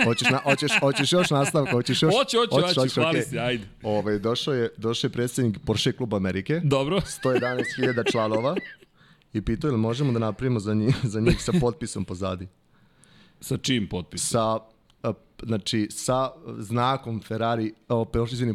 hoćeš, 0.06 0.30
na, 0.30 0.38
hoćeš, 0.38 0.72
hoćeš 0.80 1.12
još 1.12 1.30
nastavka, 1.30 1.72
hoćeš 1.72 2.04
još... 2.04 2.14
Hoće, 2.14 2.38
hoće, 2.38 2.62
hoće, 2.62 2.80
hoće, 2.80 3.02
hvali 3.02 3.20
okay. 3.20 3.30
se, 3.30 3.40
ajde. 3.40 3.64
Ove, 3.84 4.00
ovaj, 4.00 4.20
došao 4.20 4.54
je, 4.54 4.70
došao 4.78 5.08
je 5.08 5.12
predsednik 5.12 5.58
Porsche 5.66 5.92
kluba 5.92 6.18
Amerike. 6.18 6.62
Dobro. 6.64 6.98
111.000 7.24 8.12
članova. 8.12 8.56
I 9.34 9.42
pitao 9.42 9.68
je 9.68 9.72
li 9.72 9.78
možemo 9.78 10.12
da 10.12 10.20
napravimo 10.20 10.60
za 10.60 10.74
njih, 10.74 10.96
za 11.04 11.20
njih 11.20 11.44
sa 11.44 11.52
potpisom 11.62 12.06
pozadi. 12.06 12.48
Sa 13.42 13.58
čim 13.58 13.90
potpisom? 13.90 14.28
Sa 14.28 14.60
znači 15.44 15.88
sa 15.92 16.30
znakom 16.58 17.22
Ferrari, 17.22 17.74
o, 17.90 18.06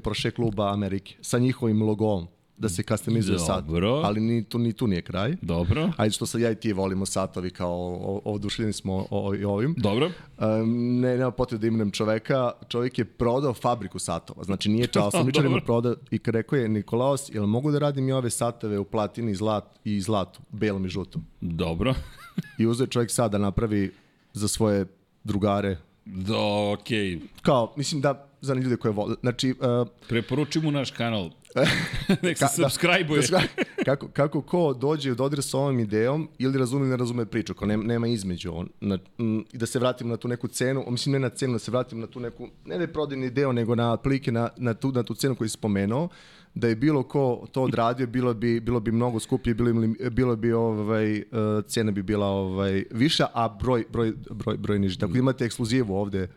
Porsche 0.02 0.30
kluba 0.30 0.72
Amerike, 0.72 1.16
sa 1.20 1.38
njihovim 1.38 1.82
logom 1.82 2.28
da 2.62 2.68
se 2.68 2.82
customizuje 2.82 3.38
sat. 3.38 3.64
Ali 4.04 4.20
ni 4.20 4.44
tu, 4.44 4.58
ni 4.58 4.72
tu 4.72 4.86
nije 4.86 5.02
kraj. 5.02 5.36
Dobro. 5.42 5.90
Ajde 5.96 6.12
što 6.12 6.26
sad 6.26 6.40
ja 6.40 6.50
i 6.50 6.54
ti 6.54 6.72
volimo 6.72 7.06
satovi 7.06 7.50
kao 7.50 8.20
odušljeni 8.24 8.72
smo 8.72 9.06
o, 9.10 9.34
i 9.34 9.44
ovim. 9.44 9.74
Dobro. 9.78 10.06
Um, 10.06 11.00
ne, 11.00 11.16
nema 11.16 11.30
potrebe 11.30 11.60
da 11.60 11.66
imenem 11.66 11.90
čoveka. 11.90 12.52
Čovjek 12.68 12.98
je 12.98 13.04
prodao 13.04 13.54
fabriku 13.54 13.98
satova. 13.98 14.44
Znači 14.44 14.68
nije 14.68 14.86
čao 14.94 15.10
sam 15.10 15.30
ima 15.44 15.60
prodao 15.60 15.94
i 16.10 16.20
rekao 16.24 16.58
je 16.58 16.68
Nikolaos, 16.68 17.34
jel 17.34 17.46
mogu 17.46 17.70
da 17.70 17.78
radim 17.78 18.08
i 18.08 18.12
ove 18.12 18.30
satove 18.30 18.78
u 18.78 18.84
platini 18.84 19.34
zlat, 19.34 19.64
i 19.84 20.00
zlatu, 20.00 20.40
belom 20.50 20.86
i 20.86 20.88
žutom? 20.88 21.24
Dobro. 21.40 21.94
I 22.58 22.66
uzeo 22.66 22.86
čovjek 22.86 23.10
sad 23.10 23.32
da 23.32 23.38
napravi 23.38 23.92
za 24.32 24.48
svoje 24.48 24.86
drugare 25.24 25.76
Da, 26.04 26.38
okej. 26.72 26.98
Okay. 26.98 27.20
Kao, 27.42 27.72
mislim 27.76 28.00
da 28.00 28.26
za 28.40 28.54
ljude 28.54 28.76
koje 28.76 28.92
vole. 28.92 29.14
Znači, 29.20 29.50
uh, 29.50 29.88
Preporuči 30.08 30.60
mu 30.60 30.70
naš 30.70 30.90
kanal. 30.90 31.30
Nek 32.22 32.38
se 32.38 32.44
da, 32.44 32.48
subscribe-uje. 32.48 33.22
Da, 33.30 33.42
kako, 33.84 34.09
kako 34.09 34.42
ko 34.42 34.74
dođe 34.74 35.12
u 35.12 35.14
dodir 35.14 35.42
sa 35.42 35.59
ovom 35.59 35.80
idejom 35.80 36.28
ili 36.38 36.59
razume 36.59 36.82
ili 36.82 36.90
ne 36.90 36.96
razume 36.96 37.26
priču, 37.26 37.55
kao 37.55 37.68
nema, 37.68 37.84
nema 37.84 38.07
između. 38.09 38.53
On, 38.55 38.68
na, 38.80 38.98
m, 39.18 39.44
I 39.53 39.59
da 39.59 39.66
se 39.66 39.78
vratimo 39.78 40.11
na 40.11 40.16
tu 40.16 40.28
neku 40.28 40.48
cenu, 40.48 40.84
mislim 40.88 41.12
ne 41.12 41.18
na 41.18 41.28
cenu, 41.28 41.53
da 41.53 41.59
se 41.59 41.70
vratimo 41.70 42.00
na 42.00 42.07
tu 42.07 42.20
neku, 42.20 42.48
ne 42.64 42.76
da 42.76 42.82
je 42.82 42.92
prodajni 42.92 43.30
deo, 43.30 43.53
nego 43.53 43.74
na 43.74 43.96
plike 43.96 44.32
na, 44.32 44.48
na, 44.57 44.74
tu, 44.74 44.92
na 44.92 45.03
tu 45.03 45.14
cenu 45.14 45.34
koju 45.34 45.48
si 45.48 45.53
spomenuo, 45.53 46.09
da 46.55 46.68
je 46.68 46.76
bilo 46.76 47.03
ko 47.03 47.46
to 47.53 47.62
odradio, 47.62 48.07
bilo 48.07 48.34
bi, 48.34 48.61
bilo 48.61 48.80
bi 48.80 48.92
mnogo 48.92 49.20
skuplje, 49.20 49.55
bilo 49.55 49.72
bi, 49.72 50.11
bilo 50.11 50.36
bi 50.36 50.53
ovaj, 50.53 51.16
uh, 51.18 51.24
cena 51.66 51.92
bi 51.92 52.03
bila 52.03 52.26
ovaj, 52.26 52.84
viša, 52.90 53.26
a 53.34 53.48
broj, 53.48 53.84
broj, 53.92 54.12
broj, 54.30 54.57
broj 54.57 54.78
niži. 54.78 54.98
Tako 54.98 55.16
imate 55.16 55.44
ekskluzivu 55.44 55.94
ovde, 55.94 56.28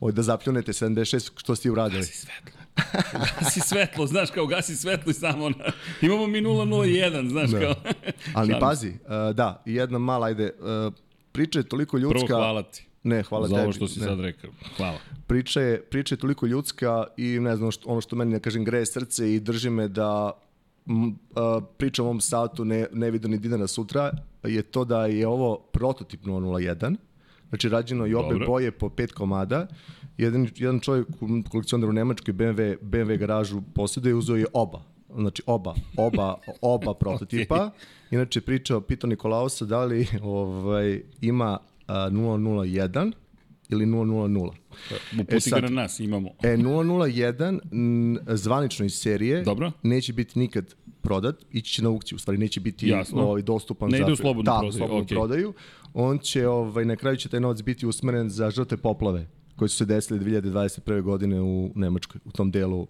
ovde 0.00 0.16
da 0.16 0.22
zapljunete 0.22 0.72
76, 0.72 1.30
što 1.36 1.56
ste 1.56 1.70
uradili. 1.70 2.00
Gasi 2.00 2.16
svetlo. 2.16 2.59
Gasi 3.40 3.60
svetlo, 3.60 4.06
znaš, 4.06 4.30
kao 4.30 4.46
gasi 4.46 4.76
svetlo 4.76 5.10
i 5.10 5.14
samo 5.14 5.48
na... 5.48 5.64
Imamo 6.02 6.26
mi 6.26 6.40
001, 6.40 7.28
znaš, 7.28 7.50
da. 7.50 7.60
kao... 7.60 7.74
Ali 8.34 8.54
pazi, 8.60 8.88
uh, 8.88 9.36
da, 9.36 9.62
jedna 9.64 9.98
mala, 9.98 10.26
ajde, 10.26 10.52
uh, 10.86 10.92
priča 11.32 11.58
je 11.58 11.68
toliko 11.68 11.98
ljudska... 11.98 12.26
Prvo 12.26 12.38
hvala 12.38 12.62
ti. 12.62 12.86
Ne, 13.02 13.22
hvala 13.22 13.48
Za 13.48 13.54
tebi. 13.54 13.62
ovo 13.62 13.72
što 13.72 13.88
si 13.88 14.00
ne. 14.00 14.06
sad 14.06 14.20
rekao. 14.20 14.50
Hvala. 14.76 14.98
Priča 15.26 15.60
je, 15.60 15.82
priča 15.82 16.14
je 16.14 16.18
toliko 16.18 16.46
ljudska 16.46 17.04
i 17.16 17.38
ne 17.40 17.56
znam, 17.56 17.70
što, 17.70 17.90
ono 17.90 18.00
što 18.00 18.16
meni, 18.16 18.32
ne 18.32 18.40
kažem, 18.40 18.64
greje 18.64 18.86
srce 18.86 19.34
i 19.34 19.40
drži 19.40 19.70
me 19.70 19.88
da 19.88 20.32
m, 20.88 21.18
a, 21.36 21.60
pričam 21.76 22.04
o 22.04 22.08
ovom 22.08 22.20
satu 22.20 22.64
ne, 22.64 22.86
ne 22.92 23.10
vidio 23.10 23.28
ni 23.28 23.38
dinara 23.38 23.66
sutra, 23.66 24.12
je 24.42 24.62
to 24.62 24.84
da 24.84 25.06
je 25.06 25.26
ovo 25.26 25.56
prototip 25.56 26.24
001, 26.24 26.96
znači 27.50 27.68
rađeno 27.68 28.06
i 28.06 28.14
obe 28.14 28.32
Dobre. 28.32 28.46
boje 28.46 28.70
po 28.70 28.88
pet 28.88 29.12
komada, 29.12 29.66
jedan, 30.18 30.48
jedan 30.56 30.80
čovjek 30.80 31.06
kolekcionar 31.50 31.88
u 31.88 31.92
Nemačkoj 31.92 32.34
BMW, 32.34 32.76
BMW 32.82 33.18
garažu 33.18 33.62
posjeduje 33.74 34.14
uzeo 34.14 34.36
je 34.36 34.46
oba 34.52 34.82
znači 35.14 35.42
oba, 35.46 35.74
oba, 35.96 36.36
oba 36.60 36.94
prototipa. 37.00 37.54
okay. 37.54 37.70
Inače 38.10 38.40
pričao, 38.40 38.80
pitao 38.80 39.08
Nikolausa 39.08 39.64
da 39.64 39.84
li 39.84 40.06
ovaj, 40.22 41.02
ima 41.20 41.58
001 41.88 43.12
ili 43.68 43.86
000. 43.86 44.50
Uputi 45.20 45.36
e 45.36 45.40
sad, 45.40 45.60
ga 45.60 45.68
na 45.68 45.82
nas, 45.82 46.00
imamo. 46.00 46.28
E, 46.42 46.56
001 46.56 48.18
zvanično 48.36 48.86
iz 48.86 48.94
serije 48.94 49.42
Dobro. 49.42 49.72
neće 49.82 50.12
biti 50.12 50.38
nikad 50.38 50.74
prodat, 51.02 51.36
ići 51.50 51.72
će 51.72 51.82
na 51.82 51.88
aukciju, 51.88 52.16
u 52.16 52.18
stvari 52.18 52.38
neće 52.38 52.60
biti 52.60 52.88
Jasno. 52.88 53.22
ovaj, 53.22 53.42
dostupan 53.42 53.90
ne 53.90 53.98
za... 53.98 54.04
ide 54.04 54.12
u 54.12 54.16
slobodnu 54.16 54.42
da, 54.42 54.58
prodaju. 54.58 54.72
slobodnu 54.72 55.04
okay. 55.04 55.14
prodaju. 55.14 55.52
On 55.94 56.18
će, 56.18 56.48
ovaj, 56.48 56.84
na 56.84 56.96
kraju 56.96 57.16
će 57.16 57.28
taj 57.28 57.40
novac 57.40 57.62
biti 57.62 57.86
usmeren 57.86 58.30
za 58.30 58.50
žrtve 58.50 58.76
poplave 58.76 59.26
koje 59.56 59.68
su 59.68 59.76
se 59.76 59.84
desile 59.84 60.20
2021. 60.20 61.02
godine 61.02 61.40
u 61.40 61.70
Nemačkoj, 61.74 62.20
u 62.24 62.30
tom 62.30 62.50
delu 62.50 62.86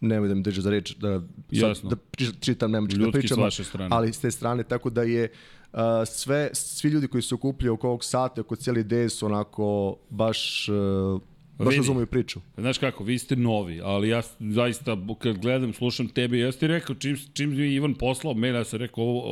nemoj 0.00 0.28
da 0.28 0.34
mi 0.34 0.42
drže 0.42 0.60
za 0.60 0.70
reč 0.70 0.96
da, 0.96 1.22
Jasno. 1.50 1.90
da 1.90 1.96
čitam 2.40 2.70
nemački 2.70 2.98
da 2.98 3.10
pričamo, 3.10 3.48
ali 3.90 4.12
s 4.12 4.20
te 4.20 4.30
strane, 4.30 4.64
tako 4.64 4.90
da 4.90 5.02
je 5.02 5.32
uh, 5.72 5.78
sve, 6.06 6.50
svi 6.52 6.88
ljudi 6.88 7.08
koji 7.08 7.22
se 7.22 7.34
okupljaju 7.34 7.74
oko 7.74 7.88
ovog 7.88 8.04
sata, 8.04 8.40
oko 8.40 8.56
cijeli 8.56 8.80
ideje 8.80 9.08
su 9.08 9.26
onako 9.26 9.96
baš 10.10 10.68
uh, 10.68 11.20
baš 11.64 11.76
razumiju 11.76 12.06
priču. 12.06 12.40
Znaš 12.56 12.78
kako, 12.78 13.04
vi 13.04 13.18
ste 13.18 13.36
novi, 13.36 13.80
ali 13.84 14.08
ja 14.08 14.22
zaista 14.40 14.96
kad 15.18 15.38
gledam, 15.38 15.72
slušam 15.72 16.08
tebe, 16.08 16.38
ja 16.38 16.52
ti 16.52 16.66
rekao 16.66 16.96
čim, 16.96 17.16
čim 17.32 17.50
mi 17.50 17.74
Ivan 17.74 17.94
poslao 17.94 18.34
mail, 18.34 18.54
ja 18.54 18.64
sam 18.64 18.78
rekao 18.78 19.04
ovo, 19.04 19.22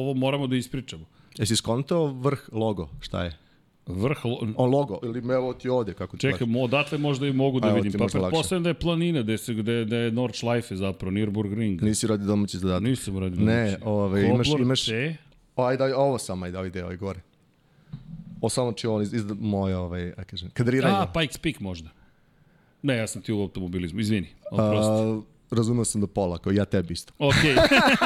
ovo 0.00 0.14
moramo 0.14 0.46
da 0.46 0.56
ispričamo. 0.56 1.04
Jesi 1.38 1.56
skontao 1.56 2.06
vrh 2.06 2.40
logo, 2.52 2.88
šta 3.00 3.24
je? 3.24 3.36
Vrh 3.86 4.24
lo... 4.24 4.38
On 4.56 4.70
logo, 4.70 4.98
ili 5.02 5.20
me 5.20 5.34
evo 5.34 5.52
ti 5.54 5.68
ovde, 5.68 5.94
kako 5.94 6.16
ti 6.16 6.20
Čekaj, 6.20 6.46
mo, 6.46 6.62
odatle 6.62 6.98
možda 6.98 7.26
i 7.26 7.32
mogu 7.32 7.60
da 7.60 7.72
vidim. 7.72 7.92
Pa 7.92 8.06
pretpostavljam 8.06 8.62
da 8.62 8.70
je 8.70 8.74
planina, 8.74 9.22
da 9.22 9.32
je, 9.32 9.38
da 9.62 9.72
je, 9.72 9.84
da 9.84 9.96
je 9.96 10.12
Nordschleife 10.12 10.76
zapravo, 10.76 11.12
Nürburgring. 11.12 11.82
Nisi 11.82 12.06
radi 12.06 12.24
domaći 12.24 12.58
zadatak. 12.58 12.82
Nisam 12.82 13.18
radi 13.18 13.36
domaći. 13.36 13.46
Ne, 13.46 13.78
ove, 13.84 14.28
imaš, 14.28 14.48
imaš... 14.48 14.84
C. 14.84 15.16
O, 15.56 15.64
ajde, 15.64 15.94
ovo 15.94 16.18
sam, 16.18 16.42
ajde, 16.42 16.58
ajde, 16.58 16.82
ajde, 16.82 16.96
gore. 16.96 17.20
O, 18.40 18.48
samo 18.48 18.72
či 18.72 18.86
on 18.86 19.02
iz, 19.02 19.14
iz 19.14 19.24
moje, 19.40 19.76
ovaj, 19.76 20.06
ja 20.08 20.24
kažem, 20.24 20.50
kadriranje. 20.50 20.96
A, 20.96 21.06
Pikes 21.12 21.38
Peak 21.38 21.60
možda. 21.60 21.90
Ne, 22.82 22.96
ja 22.96 23.06
sam 23.06 23.22
ti 23.22 23.32
u 23.32 23.40
automobilizmu, 23.40 24.00
izvini, 24.00 24.28
oprosti. 24.50 25.26
razumeo 25.50 25.84
sam 25.84 26.00
do 26.00 26.06
pola, 26.06 26.38
kao 26.38 26.52
ja 26.52 26.64
tebi 26.64 26.92
isto. 26.92 27.12
Ok. 27.18 27.34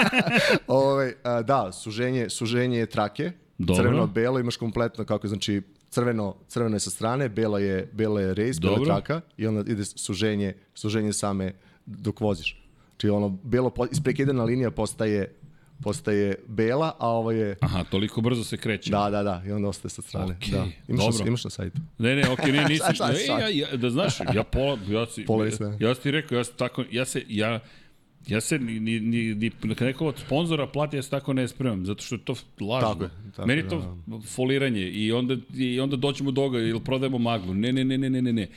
Ove, 0.66 1.14
a, 1.22 1.43
da, 1.43 1.72
suženje, 1.72 2.30
suženje 2.30 2.87
trake, 2.87 3.33
crveno-belo, 3.76 4.41
imaš 4.41 4.57
kompletno 4.57 5.05
kako 5.05 5.28
znači 5.28 5.62
crveno, 5.91 6.35
crveno 6.49 6.76
je 6.76 6.80
sa 6.80 6.91
strane, 6.91 7.28
bela 7.28 7.59
je, 7.59 7.91
bela 7.93 8.20
je 8.20 8.35
race, 8.35 8.61
bela 8.61 8.78
je 8.78 8.85
traka 8.85 9.20
i 9.37 9.47
onda 9.47 9.72
ide 9.72 9.85
suženje, 9.85 10.55
suženje 10.74 11.12
same 11.12 11.53
dok 11.87 12.20
voziš. 12.20 12.62
Znači 12.91 13.09
ono, 13.09 13.28
belo, 13.28 13.72
isprekidana 13.91 14.45
linija 14.45 14.70
postaje 14.70 15.35
postaje 15.83 16.35
bela, 16.47 16.93
a 16.99 17.09
ovo 17.09 17.30
je... 17.30 17.57
Aha, 17.61 17.85
toliko 17.91 18.20
brzo 18.20 18.45
se 18.45 18.57
kreće. 18.57 18.91
Da, 18.91 19.11
da, 19.11 19.22
da, 19.22 19.43
i 19.47 19.53
onda 19.53 19.68
ostaje 19.68 19.91
sa 19.91 20.03
strane. 20.03 20.37
Okay, 20.41 20.51
da. 20.51 20.66
Imaš, 20.89 21.05
dobro. 21.05 21.18
Na, 21.18 21.28
imaš 21.28 21.45
na 21.45 21.51
sajtu. 21.51 21.80
Ne, 21.99 22.16
ne, 22.16 22.30
okej, 22.30 22.53
okay, 22.53 22.68
ne, 22.68 22.76
sad, 22.97 23.14
e, 23.14 23.24
ja, 23.26 23.49
ja, 23.49 23.76
da 23.76 23.91
znaš, 23.91 24.20
ja 24.35 24.45
pola, 24.45 24.78
ja 24.89 25.07
si, 25.07 25.24
pola 25.24 25.47
ja, 25.47 25.51
ja, 25.78 25.95
ti 25.95 26.11
rekao, 26.11 26.39
ja, 26.39 26.45
tako, 26.45 26.85
ja 26.91 27.05
se, 27.05 27.24
ja, 27.28 27.49
Ja 27.49 27.61
se 28.40 28.58
ni, 28.58 28.80
ni, 28.80 29.00
ni, 29.00 29.34
ni 29.34 29.74
kad 29.74 29.86
neko 29.88 30.06
od 30.06 30.18
sponzora 30.18 30.66
plati, 30.66 30.96
ja 30.96 31.02
se 31.02 31.10
tako 31.10 31.32
ne 31.32 31.48
spremam, 31.48 31.86
zato 31.86 32.02
što 32.02 32.14
je 32.14 32.24
to 32.24 32.34
lažno. 32.60 32.88
Tako 32.88 33.04
je, 33.04 33.10
tako 33.36 33.46
Meni 33.48 33.60
je, 33.60 33.68
to 33.68 33.98
foliranje 34.26 34.90
i 34.90 35.12
onda, 35.12 35.36
i 35.54 35.80
onda 35.80 35.96
doćemo 35.96 36.30
do 36.30 36.42
toga 36.42 36.58
ili 36.58 36.80
prodajemo 36.80 37.18
maglu. 37.18 37.54
Ne, 37.54 37.72
ne, 37.72 37.84
ne, 37.84 37.98
ne, 37.98 38.10
ne, 38.10 38.22
ne, 38.22 38.32
ne. 38.32 38.48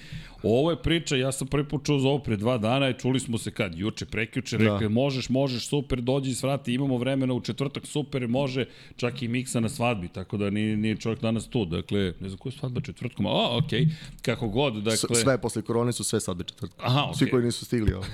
Ovo 0.44 0.72
je 0.72 0.78
priča, 0.78 1.16
ja 1.16 1.32
sam 1.32 1.48
prvi 1.48 1.68
put 1.68 1.86
čuo 1.86 2.00
za 2.00 2.08
ovo 2.08 2.20
pre 2.20 2.38
dva 2.38 2.58
dana 2.58 2.90
i 2.90 2.94
čuli 2.94 3.20
smo 3.20 3.38
se 3.38 3.52
kad, 3.52 3.78
juče, 3.78 4.06
prekjuče, 4.06 4.58
rekao, 4.58 4.80
Da. 4.80 4.90
možeš, 4.90 5.30
možeš, 5.30 5.68
super, 5.68 6.02
dođi 6.02 6.32
i 6.32 6.36
svrati, 6.36 6.74
imamo 6.74 6.98
vremena 6.98 7.34
u 7.34 7.42
četvrtak, 7.42 7.86
super, 7.86 8.28
može, 8.28 8.66
čak 8.96 9.22
i 9.22 9.28
miksa 9.28 9.60
na 9.60 9.70
svadbi, 9.70 10.08
tako 10.08 10.38
da 10.38 10.50
nije, 10.50 10.78
nije 10.78 10.96
čovjek 10.96 11.22
danas 11.22 11.48
tu, 11.48 11.66
dakle, 11.66 12.14
ne 12.20 12.30
znam 12.30 12.38
koja 12.38 12.52
je 12.54 12.58
svadba 12.60 12.82
četvrtkom, 12.82 13.26
a, 13.26 13.58
okej, 13.58 13.80
okay. 13.86 13.90
kako 14.22 14.48
god, 14.48 14.74
dakle... 14.74 14.98
S- 14.98 15.22
Sve 15.22 15.42
posle 15.42 15.62
korone 15.62 15.94
su 15.94 16.04
sve 16.04 16.20
sad 16.20 16.48
četvrtka. 16.48 16.86
Aha, 16.86 17.14
Svi 17.14 17.24
okej. 17.26 17.32
koji 17.32 17.46
nisu 17.46 17.66
stigli. 17.66 17.94
Ovo. 17.94 18.06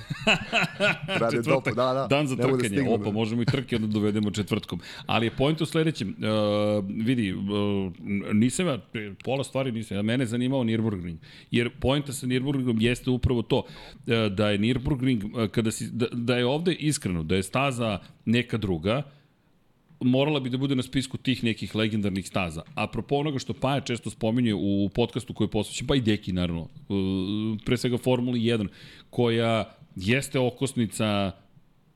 Rade 1.21 1.40
Četvrtak, 1.43 1.75
dopu, 1.75 1.75
da, 1.75 1.93
da. 1.93 2.07
Dan 2.07 2.27
za 2.27 2.35
ne 2.35 2.41
da 2.41 2.47
trkanje, 2.47 2.69
stignu, 2.69 2.93
opa, 2.93 3.03
da. 3.03 3.11
možemo 3.11 3.41
i 3.41 3.45
trke 3.45 3.75
onda 3.75 3.87
dovedemo 3.87 4.31
četvrtkom. 4.31 4.79
Ali 5.05 5.25
je 5.25 5.31
point 5.31 5.61
u 5.61 5.65
sledećem, 5.65 6.09
uh, 6.09 6.85
vidi, 7.05 7.33
uh, 7.33 7.41
nisam 8.33 8.67
ja, 8.67 8.79
pola 9.23 9.43
stvari 9.43 9.71
nisam, 9.71 9.97
ja 9.97 10.01
mene 10.01 10.23
je 10.23 10.27
zanimao 10.27 10.63
Nürburgring, 10.63 11.15
jer 11.51 11.69
pointa 11.79 12.13
sa 12.13 12.27
Nürburgringom 12.27 12.81
jeste 12.81 13.09
upravo 13.09 13.41
to, 13.41 13.57
uh, 13.57 14.13
da 14.31 14.49
je 14.49 14.59
Nürburgring, 14.59 15.43
uh, 15.43 15.49
kada 15.49 15.71
si, 15.71 15.89
da, 15.91 16.07
da 16.11 16.37
je 16.37 16.45
ovde 16.45 16.73
iskreno, 16.73 17.23
da 17.23 17.35
je 17.35 17.43
staza 17.43 17.99
neka 18.25 18.57
druga, 18.57 19.03
morala 20.01 20.39
bi 20.39 20.49
da 20.49 20.57
bude 20.57 20.75
na 20.75 20.83
spisku 20.83 21.17
tih 21.17 21.43
nekih 21.43 21.75
legendarnih 21.75 22.27
staza. 22.27 22.61
Apropo 22.75 23.15
onoga 23.15 23.39
što 23.39 23.53
Paja 23.53 23.81
često 23.81 24.09
spominje 24.09 24.53
u 24.53 24.89
podcastu 24.95 25.33
koji 25.33 25.45
je 25.45 25.51
posvećen, 25.51 25.87
pa 25.87 25.95
i 25.95 26.01
Deki 26.01 26.31
naravno, 26.31 26.67
pre 27.65 27.77
svega 27.77 27.97
Formuli 27.97 28.39
1, 28.39 28.67
koja 29.09 29.73
jeste 29.95 30.39
okosnica 30.39 31.31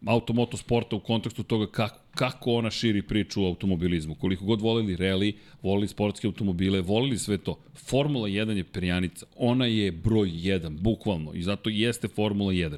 automoto 0.05 0.57
sporta 0.57 0.95
u 0.95 0.99
kontekstu 0.99 1.43
toga 1.43 1.67
kako, 1.67 1.99
kako 2.15 2.53
ona 2.53 2.71
širi 2.71 3.01
priču 3.01 3.43
o 3.43 3.47
automobilizmu. 3.47 4.15
Koliko 4.15 4.45
god 4.45 4.61
volili 4.61 4.97
rally, 4.97 5.33
volili 5.63 5.87
sportske 5.87 6.27
automobile, 6.27 6.81
volili 6.81 7.17
sve 7.17 7.37
to. 7.37 7.59
Formula 7.75 8.27
1 8.27 8.49
je 8.49 8.63
perjanica. 8.63 9.25
Ona 9.35 9.65
je 9.65 9.91
broj 9.91 10.29
1, 10.29 10.79
bukvalno. 10.79 11.33
I 11.33 11.43
zato 11.43 11.69
jeste 11.69 12.07
Formula 12.07 12.51
1. 12.53 12.77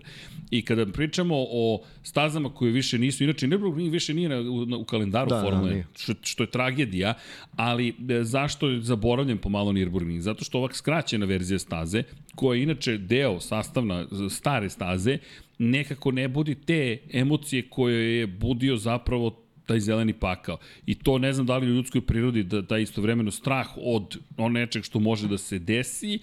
I 0.52 0.62
kada 0.62 0.86
pričamo 0.86 1.36
o 1.38 1.82
stazama 2.04 2.54
koje 2.54 2.72
više 2.72 2.98
nisu, 2.98 3.24
inače 3.24 3.48
Nürburgring 3.48 3.92
više 3.92 4.14
nije 4.14 4.30
na, 4.30 4.40
u, 4.40 4.66
na, 4.66 4.78
u 4.78 4.84
kalendaru 4.86 5.30
Da, 5.30 5.36
da, 5.36 5.42
da, 5.42 5.48
Formule 5.48 5.72
1, 5.72 5.74
nije. 5.74 5.88
što, 5.98 6.14
što 6.22 6.44
je 6.44 6.52
tragedija, 6.52 7.14
ali 7.56 7.90
e, 7.90 8.24
zašto 8.24 8.70
je 8.70 8.82
zaboravljen 8.82 9.38
pomalo 9.38 9.72
Nürburgring? 9.72 10.20
Zato 10.20 10.44
što 10.44 10.58
ovak 10.58 10.76
skraćena 10.76 11.26
verzija 11.26 11.60
staze, 11.60 12.04
koja 12.38 12.58
je 12.58 12.64
inače 12.64 12.98
deo 12.98 13.40
sastavna 13.40 14.06
stare 14.30 14.70
staze, 14.70 15.18
nekako 15.58 16.12
ne 16.12 16.28
budi 16.28 16.56
te 16.56 16.98
emocije 17.14 17.70
koje 17.70 18.20
je 18.20 18.28
budio 18.28 18.78
zapravo 18.78 19.44
taj 19.66 19.80
zeleni 19.80 20.14
pakao. 20.14 20.58
I 20.86 20.96
to 20.96 21.18
ne 21.18 21.34
znam 21.34 21.46
da 21.46 21.58
li 21.58 21.72
u 21.72 21.76
ljudskoj 21.76 22.02
prirodi 22.02 22.44
da, 22.44 22.62
da 22.62 22.78
istovremeno 22.78 23.32
strah 23.32 23.68
od 23.78 24.18
on 24.38 24.52
nečeg 24.52 24.84
što 24.84 25.00
može 25.00 25.28
da 25.28 25.38
se 25.38 25.60
desi 25.60 26.20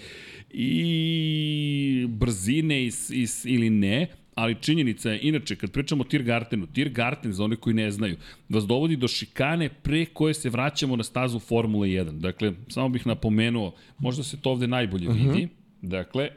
i 0.51 2.07
brzine 2.09 2.85
is, 2.85 3.11
is, 3.11 3.45
ili 3.45 3.71
ne, 3.71 4.07
ali 4.35 4.57
činjenica 4.61 5.11
je, 5.11 5.19
inače, 5.23 5.57
kad 5.57 5.71
pričamo 5.73 6.01
o 6.01 6.05
Tiergartenu, 6.05 6.67
Tiergarten, 6.67 7.33
za 7.33 7.45
one 7.45 7.57
koji 7.57 7.75
ne 7.75 7.91
znaju, 7.91 8.17
vas 8.49 8.65
dovodi 8.67 8.97
do 8.97 9.09
šikane 9.09 9.69
pre 9.69 10.05
koje 10.07 10.35
se 10.35 10.51
vraćamo 10.51 10.97
na 10.97 11.03
stazu 11.05 11.39
Formule 11.39 11.89
1. 11.89 12.19
Dakle, 12.19 12.53
samo 12.69 12.89
bih 12.89 13.07
napomenuo, 13.07 13.75
možda 13.99 14.23
se 14.23 14.41
to 14.41 14.51
ovde 14.51 14.67
najbolje 14.67 15.09
Mhm. 15.09 15.29
vidi. 15.31 15.49
Dakle, 15.89 16.31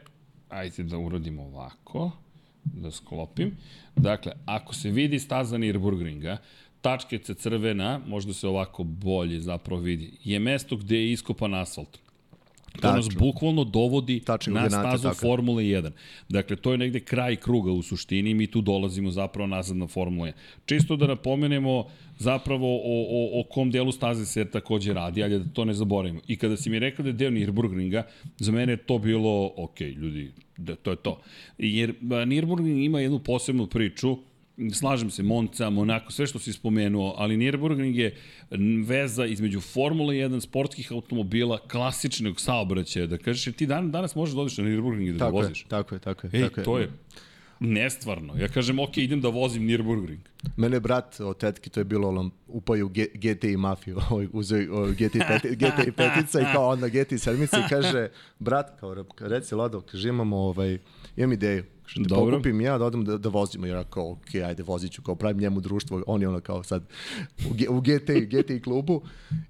ajde 0.48 0.82
da 0.82 0.98
uradimo 0.98 1.42
ovako, 1.42 2.10
da 2.64 2.90
sklopim. 2.90 3.56
Dakle, 3.96 4.32
ako 4.46 4.74
se 4.74 4.90
vidi 4.90 5.18
staza 5.18 5.56
Nürburgringa, 5.58 6.36
tačkica 6.80 7.34
crvena, 7.34 8.00
možda 8.06 8.32
se 8.32 8.48
ovako 8.48 8.84
bolje 8.84 9.40
zapravo 9.40 9.80
vidi, 9.80 10.12
je 10.24 10.38
mesto 10.38 10.76
gde 10.76 10.96
je 10.96 11.12
iskopan 11.12 11.54
asfalt. 11.54 11.98
To 12.80 12.92
nas 12.92 13.06
Tačno. 13.06 13.20
bukvalno 13.20 13.64
dovodi 13.64 14.20
Tačno, 14.20 14.54
na 14.54 14.70
stazu 14.70 15.02
tako. 15.02 15.20
Formule 15.20 15.62
1. 15.62 15.90
Dakle, 16.28 16.56
to 16.56 16.72
je 16.72 16.78
negde 16.78 17.00
kraj 17.00 17.36
kruga 17.36 17.72
u 17.72 17.82
suštini 17.82 18.30
i 18.30 18.34
mi 18.34 18.46
tu 18.46 18.60
dolazimo 18.60 19.10
zapravo 19.10 19.46
nazad 19.46 19.76
na 19.76 19.86
Formule 19.86 20.32
1. 20.32 20.34
Čisto 20.66 20.96
da 20.96 21.06
napomenemo 21.06 21.84
zapravo 22.18 22.76
o, 22.76 23.06
o, 23.10 23.40
o 23.40 23.44
kom 23.50 23.70
delu 23.70 23.92
staze 23.92 24.26
se 24.26 24.44
takođe 24.44 24.92
radi, 24.92 25.22
ali 25.22 25.38
da 25.38 25.52
to 25.52 25.64
ne 25.64 25.74
zaboravimo. 25.74 26.20
I 26.28 26.36
kada 26.36 26.56
si 26.56 26.70
mi 26.70 26.78
rekao 26.78 27.02
da 27.02 27.08
je 27.08 27.12
deo 27.12 27.30
Nürburgringa, 27.30 28.02
za 28.38 28.52
mene 28.52 28.72
je 28.72 28.76
to 28.76 28.98
bilo, 28.98 29.52
ok, 29.56 29.80
ljudi, 29.80 30.32
da, 30.56 30.76
to 30.76 30.90
je 30.90 30.96
to. 30.96 31.20
Jer 31.58 31.94
Nürburgring 32.02 32.84
ima 32.84 33.00
jednu 33.00 33.18
posebnu 33.18 33.66
priču, 33.66 34.16
slažem 34.74 35.10
se, 35.10 35.22
Monca, 35.22 35.70
Monako, 35.70 36.12
sve 36.12 36.26
što 36.26 36.38
si 36.38 36.52
spomenuo, 36.52 37.14
ali 37.18 37.36
Nürburgring 37.36 37.94
je 37.94 38.16
veza 38.86 39.26
između 39.26 39.60
Formule 39.60 40.14
1, 40.14 40.40
sportskih 40.40 40.92
automobila, 40.92 41.58
klasičnog 41.58 42.40
saobraćaja, 42.40 43.06
da 43.06 43.18
kažeš, 43.18 43.56
ti 43.56 43.66
dan, 43.66 43.90
danas 43.90 44.14
možeš 44.14 44.34
da 44.34 44.40
odeš 44.40 44.58
na 44.58 44.64
Nürburgring 44.64 45.08
i 45.08 45.12
da 45.12 45.18
ga 45.18 45.24
Tako 45.24 45.36
je, 45.38 45.42
voziš. 45.42 45.64
tako 45.68 45.94
je, 45.94 45.98
tako 45.98 46.26
je. 46.26 46.30
Ej, 46.32 46.42
tako 46.42 46.60
je. 46.60 46.64
to 46.64 46.78
je 46.78 46.90
nestvarno. 47.60 48.36
Ja 48.36 48.48
kažem, 48.48 48.78
ok, 48.78 48.96
idem 48.96 49.20
da 49.20 49.28
vozim 49.28 49.62
Nürburgring. 49.62 50.18
Mene 50.56 50.76
je 50.76 50.80
brat 50.80 51.20
od 51.20 51.38
tetke, 51.38 51.70
to 51.70 51.80
je 51.80 51.84
bilo 51.84 52.08
ono, 52.08 52.30
upaju 52.46 52.88
GTI 53.14 53.56
mafiju, 53.56 53.98
ovaj, 54.10 54.28
uzeo 54.32 54.74
ovaj, 54.74 54.92
GTI, 54.92 55.20
peti, 55.28 55.56
GTI 55.56 55.92
petica 55.96 56.40
i 56.40 56.44
kao 56.52 56.68
onda 56.68 56.88
GTI 56.88 57.18
sedmica 57.18 57.58
i 57.58 57.68
kaže, 57.68 58.08
brat, 58.38 58.80
kao, 58.80 59.04
reci 59.20 59.54
Lado, 59.54 59.80
kaže, 59.80 60.08
imamo, 60.08 60.36
ovaj, 60.36 60.78
imam 61.16 61.32
ideju, 61.32 61.64
što 61.88 62.02
te 62.02 62.08
Dobro. 62.08 62.36
pokupim 62.36 62.60
ja 62.60 62.78
da 62.78 62.84
odem 62.84 63.04
da, 63.04 63.18
da 63.18 63.28
vozimo, 63.28 63.66
jer 63.66 63.76
ja 63.76 63.84
kao, 63.84 64.10
ok, 64.10 64.34
ajde, 64.34 64.62
vozit 64.62 64.92
ću, 64.92 65.02
kao 65.02 65.14
pravim 65.14 65.40
njemu 65.40 65.60
društvo, 65.60 66.02
on 66.06 66.22
je 66.22 66.28
ono 66.28 66.40
kao 66.40 66.62
sad 66.62 66.82
u, 67.50 67.54
G- 67.54 67.68
u 67.68 67.80
GTI, 67.80 68.26
GTI 68.26 68.60
klubu. 68.62 69.02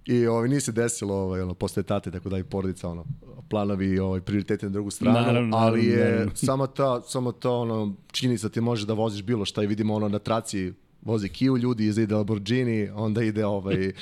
I 0.07 0.27
ovaj, 0.27 0.49
nije 0.49 0.61
se 0.61 0.73
desilo, 0.73 1.15
ovaj, 1.15 1.41
ono, 1.41 1.55
posle 1.55 1.83
tate, 1.83 2.11
tako 2.11 2.29
da 2.29 2.39
i 2.39 2.45
porodica, 2.45 2.89
ono, 2.89 3.05
planovi, 3.51 3.99
ovaj, 3.99 4.21
prioritete 4.21 4.67
na 4.67 4.73
drugu 4.73 4.91
stranu, 4.91 5.19
Naravno, 5.21 5.57
ali 5.57 5.87
je 5.87 6.11
naravno, 6.11 6.37
samo 6.49 6.67
ta, 6.67 7.03
samo 7.03 7.33
to, 7.33 7.61
ono, 7.61 7.95
činjenica 8.13 8.49
ti 8.49 8.61
može 8.61 8.87
da 8.87 8.93
voziš 8.93 9.23
bilo 9.23 9.45
šta 9.45 9.63
i 9.63 9.67
vidimo 9.67 9.95
ono 9.95 10.09
na 10.09 10.19
traci 10.19 10.73
vozi 11.03 11.29
Kia 11.29 11.53
ljudi, 11.63 11.87
iza 11.87 12.03
ide 12.03 12.15
Lamborghini, 12.15 12.89
onda 12.95 13.23
ide 13.23 13.47
ovaj, 13.47 13.93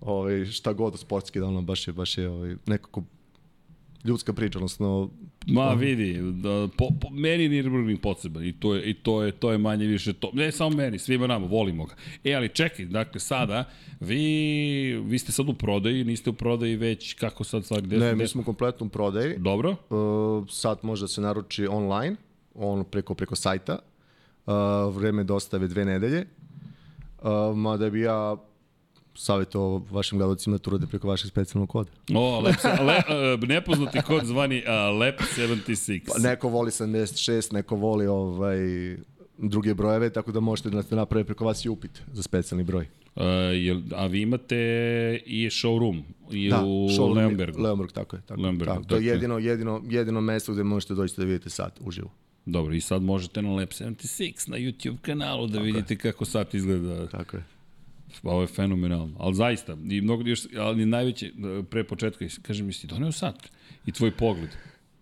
ovaj 0.00 0.44
šta 0.44 0.72
god 0.72 0.98
sportski, 0.98 1.40
da 1.40 1.46
ono 1.46 1.62
baš 1.62 1.88
je, 1.88 1.92
baš 1.92 2.18
je 2.18 2.28
ovaj, 2.28 2.56
nekako 2.66 3.02
ljudska 4.04 4.32
priča, 4.32 4.58
odnosno 4.58 5.10
Ma 5.46 5.72
vidi, 5.72 6.18
da, 6.32 6.68
po, 6.76 6.88
po, 7.00 7.10
meni 7.10 7.48
Nürburgring 7.48 8.00
poseban 8.00 8.44
i 8.44 8.52
to 8.52 8.74
je, 8.74 8.90
i 8.90 8.94
to 8.94 9.22
je, 9.22 9.32
to 9.32 9.52
je 9.52 9.58
manje 9.58 9.86
više 9.86 10.12
to. 10.12 10.30
Ne 10.32 10.52
samo 10.52 10.76
meni, 10.76 10.98
svima 10.98 11.26
nama, 11.26 11.46
volimo 11.46 11.84
ga. 11.86 11.94
E, 12.24 12.34
ali 12.34 12.48
čekaj, 12.48 12.84
dakle, 12.84 13.20
sada, 13.20 13.64
vi, 14.00 15.02
vi 15.04 15.18
ste 15.18 15.32
sad 15.32 15.48
u 15.48 15.54
prodaji, 15.54 16.04
niste 16.04 16.30
u 16.30 16.32
prodaji 16.32 16.76
već, 16.76 17.14
kako 17.14 17.44
sad 17.44 17.64
stvari, 17.64 17.82
gde 17.82 17.98
ne, 17.98 18.06
gde 18.06 18.22
mi 18.22 18.28
smo 18.28 18.44
kompletno 18.44 18.86
u 18.86 18.88
prodaji. 18.88 19.38
Dobro. 19.38 19.76
Uh, 19.90 20.48
sad 20.50 20.78
može 20.82 21.04
da 21.04 21.08
se 21.08 21.20
naruči 21.20 21.66
online, 21.66 22.16
on 22.54 22.84
preko, 22.84 23.14
preko 23.14 23.36
sajta. 23.36 23.78
Uh, 24.46 24.54
vreme 24.96 25.24
dostave 25.24 25.68
dve 25.68 25.84
nedelje. 25.84 26.26
Uh, 27.22 27.56
mada 27.56 27.90
bi 27.90 28.00
ja 28.00 28.36
savjetovao 29.18 29.82
vašim 29.90 30.18
gledalcima 30.18 30.56
da 30.56 30.62
to 30.62 30.70
urade 30.70 30.86
preko 30.86 31.08
vašeg 31.08 31.28
specijalnog 31.28 31.68
koda. 31.68 31.90
O, 32.14 32.40
lep, 32.40 32.56
le, 32.64 32.96
uh, 33.34 33.48
nepoznati 33.48 33.98
kod 34.06 34.24
zvani 34.24 34.58
uh, 34.58 34.98
Lep 35.00 35.20
76. 35.20 36.00
Pa 36.06 36.28
neko 36.28 36.48
voli 36.48 36.70
76, 36.70 37.52
neko 37.52 37.76
voli 37.76 38.06
ovaj, 38.06 38.58
druge 39.38 39.74
brojeve, 39.74 40.10
tako 40.10 40.32
da 40.32 40.40
možete 40.40 40.70
da 40.70 40.82
naprave 40.90 41.24
preko 41.24 41.44
vas 41.44 41.64
i 41.64 41.68
upit 41.68 42.02
za 42.12 42.22
specijalni 42.22 42.64
broj. 42.64 42.86
Uh, 43.16 43.22
jel, 43.54 43.80
a 43.94 44.06
vi 44.06 44.20
imate 44.20 44.56
i 45.26 45.46
showroom 45.46 46.02
i 46.30 46.48
da, 46.50 46.64
u 46.64 46.88
showroom- 46.88 47.16
Leonbergu. 47.16 47.62
Leonberg, 47.62 47.92
tako 47.92 48.16
je. 48.16 48.22
Tako, 48.26 48.40
Leonbergu, 48.40 48.74
tako, 48.74 48.84
to 48.84 48.96
je 48.96 49.04
jedino, 49.06 49.38
jedino, 49.38 49.82
jedino 49.88 50.20
mesto 50.20 50.52
gde 50.52 50.62
možete 50.62 50.94
doći 50.94 51.14
da 51.16 51.24
vidite 51.24 51.50
sat 51.50 51.80
uživo. 51.80 52.10
Dobro, 52.46 52.74
i 52.74 52.80
sad 52.80 53.02
možete 53.02 53.42
na 53.42 53.50
Lab 53.50 53.68
76 53.68 54.48
na 54.50 54.56
YouTube 54.56 54.96
kanalu 55.02 55.46
da 55.46 55.60
vidite 55.60 55.96
kako 55.96 56.24
sat 56.24 56.54
izgleda. 56.54 57.06
Tako 57.06 57.36
je. 57.36 57.44
Pa 58.22 58.30
ovo 58.30 58.40
je 58.40 58.46
fenomenalno. 58.46 59.16
Ali 59.18 59.34
zaista, 59.34 59.76
i 59.90 60.00
mnogo 60.00 60.28
još, 60.28 60.40
ali 60.56 60.86
najveće, 60.86 61.30
pre 61.70 61.84
početka, 61.84 62.24
kaže 62.42 62.62
mi 62.62 62.72
si 62.72 62.86
doneo 62.86 63.12
sat 63.12 63.48
i 63.86 63.92
tvoj 63.92 64.10
pogled. 64.10 64.50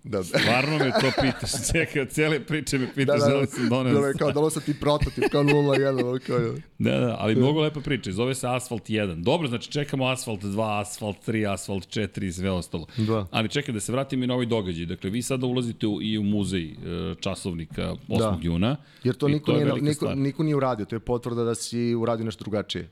Da, 0.08 0.24
Stvarno 0.24 0.78
me 0.78 0.92
to 1.00 1.10
pitaš, 1.22 1.50
čekaj, 1.72 2.06
cijele 2.06 2.40
priče 2.40 2.78
me 2.78 2.86
Da, 2.86 2.92
pitaš 2.92 3.20
da, 3.20 3.26
da, 3.26 3.34
li 3.34 3.40
da, 3.40 3.46
sam 3.46 3.68
doneo 3.68 4.00
da, 4.00 4.12
kao 4.12 4.32
da 4.32 4.50
sam 4.50 4.62
ti 4.62 4.74
prototip, 4.80 5.24
kao 5.32 5.44
0-1, 5.44 6.18
kao... 6.26 6.38
Da, 6.78 7.00
da, 7.00 7.16
ali 7.18 7.36
mnogo 7.36 7.60
lepa 7.60 7.80
priča. 7.80 8.12
Zove 8.12 8.34
se 8.34 8.48
Asfalt 8.48 8.88
1. 8.88 9.22
Dobro, 9.22 9.48
znači 9.48 9.70
čekamo 9.70 10.06
Asfalt 10.06 10.42
2, 10.42 10.80
Asfalt 10.80 11.28
3, 11.28 11.52
Asfalt 11.52 11.84
4 11.84 12.24
i 12.24 12.32
sve 12.32 12.50
ostalo. 12.50 12.86
Da. 12.96 13.26
Ali 13.30 13.48
čekaj, 13.48 13.74
da 13.74 13.80
se 13.80 13.92
vratim 13.92 14.22
i 14.22 14.26
na 14.26 14.34
ovaj 14.34 14.46
događaj. 14.46 14.86
Dakle, 14.86 15.10
vi 15.10 15.22
sada 15.22 15.46
ulazite 15.46 15.86
u, 15.86 16.02
i 16.02 16.18
u 16.18 16.22
muzej 16.22 16.64
e, 16.64 16.76
časovnika 17.20 17.94
8. 18.08 18.18
Da. 18.18 18.38
juna. 18.42 18.76
Jer 19.04 19.14
to 19.14 19.28
niko, 19.28 19.52
je 19.52 19.64
nije, 19.64 19.74
niko, 19.74 19.94
stvar. 19.94 20.16
niko 20.16 20.42
nije 20.42 20.56
uradio, 20.56 20.86
to 20.86 20.96
je 20.96 21.00
potvrda 21.00 21.44
da 21.44 21.54
si 21.54 21.94
uradio 21.94 22.24
nešto 22.24 22.44
drugačije. 22.44 22.88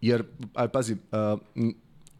Jer, 0.00 0.24
aj 0.54 0.68
pazi, 0.68 0.92
uh, 0.94 1.70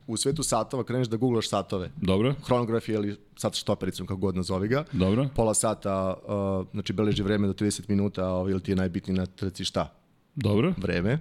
u 0.07 0.16
svetu 0.16 0.43
satova 0.43 0.85
kreneš 0.85 1.09
da 1.09 1.16
googlaš 1.16 1.49
satove. 1.49 1.91
Dobro. 1.97 2.35
Hronografija 2.45 2.99
ili 2.99 3.16
sat 3.37 3.55
štopericom, 3.55 4.07
kako 4.07 4.20
god 4.20 4.37
nazovi 4.37 4.68
ga. 4.68 4.85
Dobro. 4.93 5.28
Pola 5.37 5.55
sata, 5.55 6.14
uh, 6.14 6.66
znači 6.72 6.93
beleži 6.93 7.22
vreme 7.22 7.47
do 7.47 7.53
30 7.53 7.89
minuta, 7.89 8.28
ovaj, 8.28 8.51
ili 8.51 8.61
ti 8.61 8.72
je 8.72 8.76
najbitniji 8.76 9.16
na 9.16 9.26
trci 9.26 9.64
šta? 9.64 9.95
Dobro. 10.35 10.74
Vreme. 10.76 11.18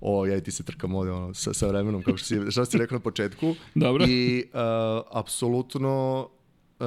O, 0.00 0.26
ja 0.26 0.36
i 0.36 0.42
ti 0.42 0.50
se 0.50 0.62
trkam 0.62 0.94
ovde 0.94 1.12
ono, 1.12 1.34
sa, 1.34 1.52
sa 1.52 1.66
vremenom, 1.66 2.02
kako 2.02 2.16
što 2.16 2.26
si, 2.26 2.50
šta 2.50 2.64
si 2.64 2.78
rekao 2.78 2.96
na 2.96 3.02
početku. 3.02 3.54
Dobro. 3.74 4.04
I 4.08 4.44
uh, 4.44 4.60
apsolutno 5.12 6.28
uh, 6.80 6.86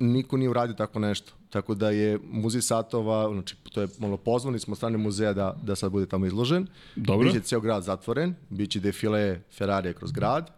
niko 0.00 0.36
nije 0.36 0.48
uradio 0.48 0.74
tako 0.74 0.98
nešto. 0.98 1.32
Tako 1.50 1.74
da 1.74 1.90
je 1.90 2.18
muzej 2.30 2.62
satova, 2.62 3.32
znači 3.32 3.56
to 3.72 3.80
je 3.80 3.88
malo 3.98 4.16
pozvani 4.16 4.58
smo 4.58 4.74
strane 4.74 4.98
muzeja 4.98 5.32
da, 5.32 5.56
da 5.62 5.76
sad 5.76 5.92
bude 5.92 6.06
tamo 6.06 6.26
izložen. 6.26 6.66
Dobro. 6.96 7.26
Biće 7.26 7.40
ceo 7.40 7.60
grad 7.60 7.82
zatvoren, 7.82 8.34
biće 8.50 8.80
defile 8.80 9.40
Ferrarija 9.58 9.92
kroz 9.92 10.12
grad 10.12 10.50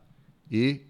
i 0.51 0.81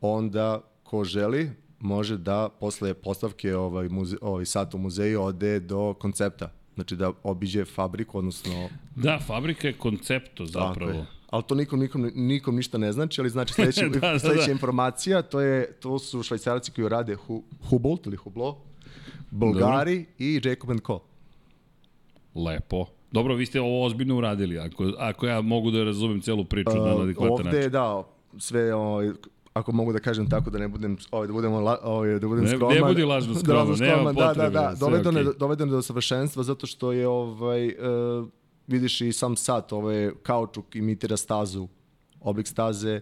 onda 0.00 0.60
ko 0.82 1.04
želi 1.04 1.50
može 1.80 2.16
da 2.16 2.48
posle 2.60 2.94
postavke 2.94 3.56
ovaj, 3.56 3.88
muze, 3.88 4.16
ovaj 4.20 4.44
sat 4.44 4.74
u 4.74 4.78
muzeju 4.78 5.22
ode 5.22 5.60
do 5.60 5.94
koncepta. 5.94 6.52
Znači 6.74 6.96
da 6.96 7.12
obiđe 7.22 7.64
fabriku, 7.64 8.18
odnosno... 8.18 8.68
Da, 8.96 9.18
fabrika 9.26 9.68
je 9.68 9.72
koncepto 9.78 10.46
zapravo. 10.46 10.92
Tako 10.92 11.02
je. 11.02 11.06
Ali 11.30 11.42
to 11.42 11.54
nikom, 11.54 11.80
nikom, 11.80 12.10
nikom 12.14 12.56
ništa 12.56 12.78
ne 12.78 12.92
znači, 12.92 13.20
ali 13.20 13.30
znači 13.30 13.54
sledeća, 13.54 13.88
da, 13.88 14.00
da, 14.00 14.18
sledeća 14.18 14.46
da. 14.46 14.52
informacija, 14.52 15.22
to, 15.22 15.40
je, 15.40 15.72
to 15.72 15.98
su 15.98 16.22
švajcarci 16.22 16.72
koji 16.72 16.88
rade 16.88 17.14
Hu, 17.14 17.42
Hubolt 17.68 18.06
ili 18.06 18.16
Hublot, 18.16 18.56
Bulgari 19.32 19.96
Dobro. 19.96 20.14
i 20.18 20.40
Jacob 20.44 20.70
Co. 20.86 21.00
Lepo. 22.34 22.86
Dobro, 23.10 23.34
vi 23.34 23.46
ste 23.46 23.60
ovo 23.60 23.84
ozbiljno 23.84 24.16
uradili, 24.16 24.58
ako, 24.58 24.92
ako 24.98 25.26
ja 25.26 25.40
mogu 25.40 25.70
da 25.70 25.84
razumem 25.84 26.20
celu 26.20 26.44
priču 26.44 26.70
uh, 26.70 26.86
na 26.86 27.02
adekvatan 27.02 27.44
način. 27.44 27.58
Ovde, 27.58 27.68
da, 27.68 28.02
sve 28.38 28.74
ovaj, 28.74 29.10
ako 29.52 29.72
mogu 29.72 29.92
da 29.92 29.98
kažem 29.98 30.28
tako 30.30 30.50
da 30.50 30.58
ne 30.58 30.68
budem 30.68 30.96
ovaj 31.10 31.26
da 31.26 31.32
budemo 31.32 31.76
ovaj 31.82 32.18
da 32.18 32.28
budem 32.28 32.44
ne, 32.44 32.50
skroman. 32.50 32.76
Ne 32.76 32.82
budi 32.82 33.04
lažno 33.04 33.34
skroman, 33.34 33.68
da, 33.70 33.76
skroman 33.76 33.98
nema 33.98 34.12
da, 34.12 34.34
da, 34.34 34.50
da, 34.50 34.74
dovedeno 34.80 35.20
okay. 35.20 35.26
je 35.26 35.32
dovedeno 35.38 35.72
do 35.72 35.82
savršenstva 35.82 36.42
zato 36.42 36.66
što 36.66 36.92
je 36.92 37.08
ovaj 37.08 37.68
uh, 37.68 38.28
vidiš 38.66 39.00
i 39.00 39.12
sam 39.12 39.36
sat, 39.36 39.72
ovaj 39.72 40.10
kaučuk 40.22 40.76
imitira 40.76 41.16
stazu, 41.16 41.68
oblik 42.20 42.46
staze, 42.46 43.00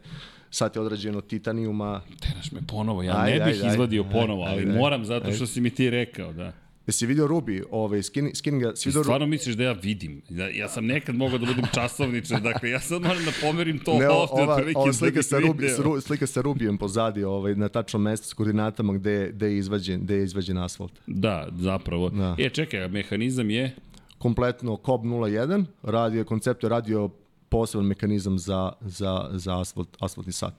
sat 0.51 0.77
je 0.77 0.83
odrađen 0.83 1.17
od 1.17 1.27
titanijuma. 1.27 2.01
Teraš 2.21 2.53
me 2.53 2.61
ponovo, 2.67 3.03
ja 3.03 3.21
aj, 3.21 3.39
ne 3.39 3.45
bih 3.45 3.57
izvadio 3.73 4.05
ponovo, 4.05 4.45
ali 4.45 4.61
aj, 4.61 4.67
moram 4.67 5.05
zato 5.05 5.27
aj. 5.27 5.33
što 5.33 5.47
si 5.47 5.61
mi 5.61 5.71
ti 5.71 5.91
rekao, 5.91 6.33
da. 6.33 6.53
Jesi 6.87 7.07
vidio 7.07 7.27
Rubi, 7.27 7.63
ovaj, 7.71 8.03
skin, 8.03 8.31
skinninga? 8.35 8.73
Si 8.77 8.89
vidio 8.89 9.03
stvarno 9.03 9.27
misliš 9.27 9.55
da 9.57 9.65
ja 9.65 9.73
vidim? 9.73 10.23
Ja, 10.29 10.49
ja 10.49 10.69
sam 10.69 10.87
nekad 10.87 11.15
mogao 11.15 11.39
da 11.39 11.47
budem 11.47 11.65
časovničar, 11.75 12.41
dakle 12.41 12.71
ja 12.71 12.81
sad 12.81 13.03
moram 13.03 13.25
da 13.25 13.31
pomerim 13.41 13.79
to 13.79 13.99
ne, 13.99 14.09
ovde. 14.09 14.43
Ova, 14.43 14.55
ova 14.75 14.87
da 14.87 14.93
slika, 14.93 15.23
sa 15.23 15.39
Rubi, 15.39 15.69
sa, 15.69 16.01
slika 16.01 16.27
sa 16.27 16.41
Rubijem 16.41 16.79
pozadi, 16.79 17.25
ovaj, 17.25 17.55
na 17.55 17.69
tačnom 17.69 18.03
mestu 18.03 18.29
s 18.29 18.33
koordinatama 18.33 18.93
gde, 18.93 19.31
gde, 19.33 19.47
je 19.47 19.59
izvađen, 19.59 20.01
gde 20.01 20.15
je 20.15 20.25
izvađen 20.25 20.59
asfalt. 20.59 20.93
Da, 21.07 21.49
zapravo. 21.53 22.09
Da. 22.09 22.37
E, 22.39 22.49
čekaj, 22.49 22.89
mehanizam 22.89 23.51
je? 23.51 23.75
Kompletno 24.19 24.77
COB 24.87 25.05
01, 25.05 25.65
radio, 25.83 26.25
koncept 26.25 26.63
je 26.63 26.69
radio 26.69 27.11
poseban 27.51 27.87
mehanizam 27.87 28.39
za, 28.39 28.73
za, 28.81 29.31
za 29.33 29.61
asfalt, 29.61 29.97
asfaltni 30.01 30.33
sat. 30.33 30.55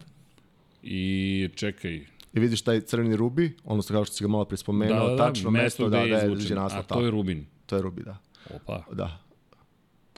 I 0.83 1.49
čekaj, 1.55 1.93
i 2.33 2.39
vidiš 2.39 2.61
taj 2.61 2.81
crveni 2.81 3.15
rubi, 3.15 3.57
odnosno 3.63 3.93
kao 3.93 4.05
što 4.05 4.15
si 4.15 4.23
ga 4.23 4.27
malo 4.27 4.45
prespomenuo, 4.45 5.09
da, 5.09 5.15
da, 5.15 5.17
tačno 5.17 5.51
mesto, 5.51 5.89
da, 5.89 5.97
da 5.97 6.03
je 6.03 6.31
izvučen 6.33 6.57
asfalt. 6.57 6.91
A 6.91 6.95
to 6.95 7.01
je 7.01 7.11
rubin? 7.11 7.45
To 7.65 7.75
je 7.75 7.81
rubi, 7.81 8.03
da. 8.03 8.17
Opa. 8.55 8.83
Da. 8.91 9.19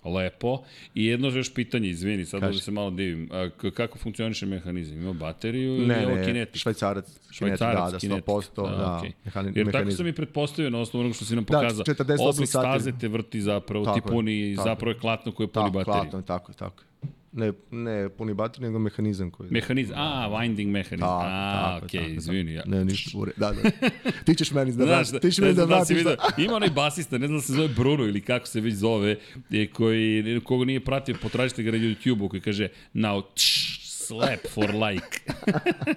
Lepo. 0.05 0.63
I 0.95 1.05
jedno 1.05 1.29
još 1.29 1.53
pitanje, 1.53 1.89
izvini, 1.89 2.25
sad 2.25 2.41
da 2.41 2.53
se 2.53 2.71
malo 2.71 2.89
divim. 2.89 3.29
A, 3.31 3.49
kako 3.73 3.97
funkcioniše 3.97 4.45
mehanizam? 4.45 4.97
Ima 4.97 5.13
bateriju 5.13 5.75
ili 5.75 5.87
ne, 5.87 6.05
ne, 6.05 6.25
kinetik? 6.25 6.61
Švajcarac, 6.61 7.05
švajcarac 7.31 7.91
da, 7.91 8.07
da, 8.07 8.15
100%, 8.15 8.55
da, 8.55 8.77
da, 8.77 9.01
okay. 9.03 9.11
mehani, 9.25 9.51
Jer 9.55 9.65
mehanizam. 9.65 9.71
tako 9.71 9.91
sam 9.91 10.07
i 10.07 10.13
pretpostavio 10.13 10.69
na 10.69 10.79
osnovu 10.79 11.01
onoga 11.01 11.15
što 11.15 11.25
si 11.25 11.35
nam 11.35 11.45
pokazao. 11.45 11.83
Da, 11.83 11.93
48 11.93 12.29
Oblik 12.29 12.49
staze 12.49 12.91
te 12.99 13.07
vrti 13.07 13.41
zapravo, 13.41 13.85
tako 13.85 13.99
ti 13.99 14.07
puni, 14.07 14.39
je, 14.39 14.55
zapravo 14.55 14.91
je 14.91 14.99
klatno 14.99 15.31
koje 15.31 15.47
puni 15.47 15.65
tako, 15.65 15.71
bateriju. 15.71 16.01
Klatno, 16.01 16.21
tako 16.21 16.53
tako. 16.53 16.83
Ne, 17.33 17.51
ne 17.71 18.09
puni 18.09 18.33
bateriju, 18.33 18.67
nego 18.67 18.79
mehanizam 18.79 19.31
koji... 19.31 19.49
Mehanizam, 19.51 19.97
a, 19.97 20.29
winding 20.29 20.67
mehanizam. 20.67 20.99
Tako, 20.99 21.23
a, 21.25 21.79
okej, 21.83 22.01
tako, 22.01 22.13
izvini. 22.13 22.53
Ja. 22.53 22.63
Ne, 22.65 22.85
ništa 22.85 23.17
ure. 23.17 23.31
Da, 23.37 23.51
da. 23.51 23.69
Ti 24.25 24.35
ćeš 24.35 24.51
meni 24.51 24.71
da 24.71 24.85
vratiš. 24.85 25.19
Ti 25.21 25.31
ćeš 25.31 25.37
meni 25.37 25.53
da 25.53 25.63
vratiš. 25.63 26.03
Da 26.03 26.15
Ima 26.37 26.55
onaj 26.55 26.69
basista, 26.69 27.17
ne 27.17 27.27
znam 27.27 27.37
da 27.39 27.43
se 27.43 27.53
zove 27.53 27.67
Bruno 27.67 28.03
ili 28.03 28.21
kako 28.21 28.47
se 28.47 28.61
već 28.61 28.73
zove, 28.73 29.15
koji, 29.73 30.41
koga 30.43 30.65
nije 30.65 30.79
pratio, 30.79 31.15
potražite 31.21 31.63
ga 31.63 31.71
na 31.71 31.77
YouTube-u 31.77 32.29
koji 32.29 32.41
kaže 32.41 32.67
now 32.93 33.23
tš, 33.35 33.83
slap 34.07 34.47
for 34.49 34.69
like. 34.75 35.19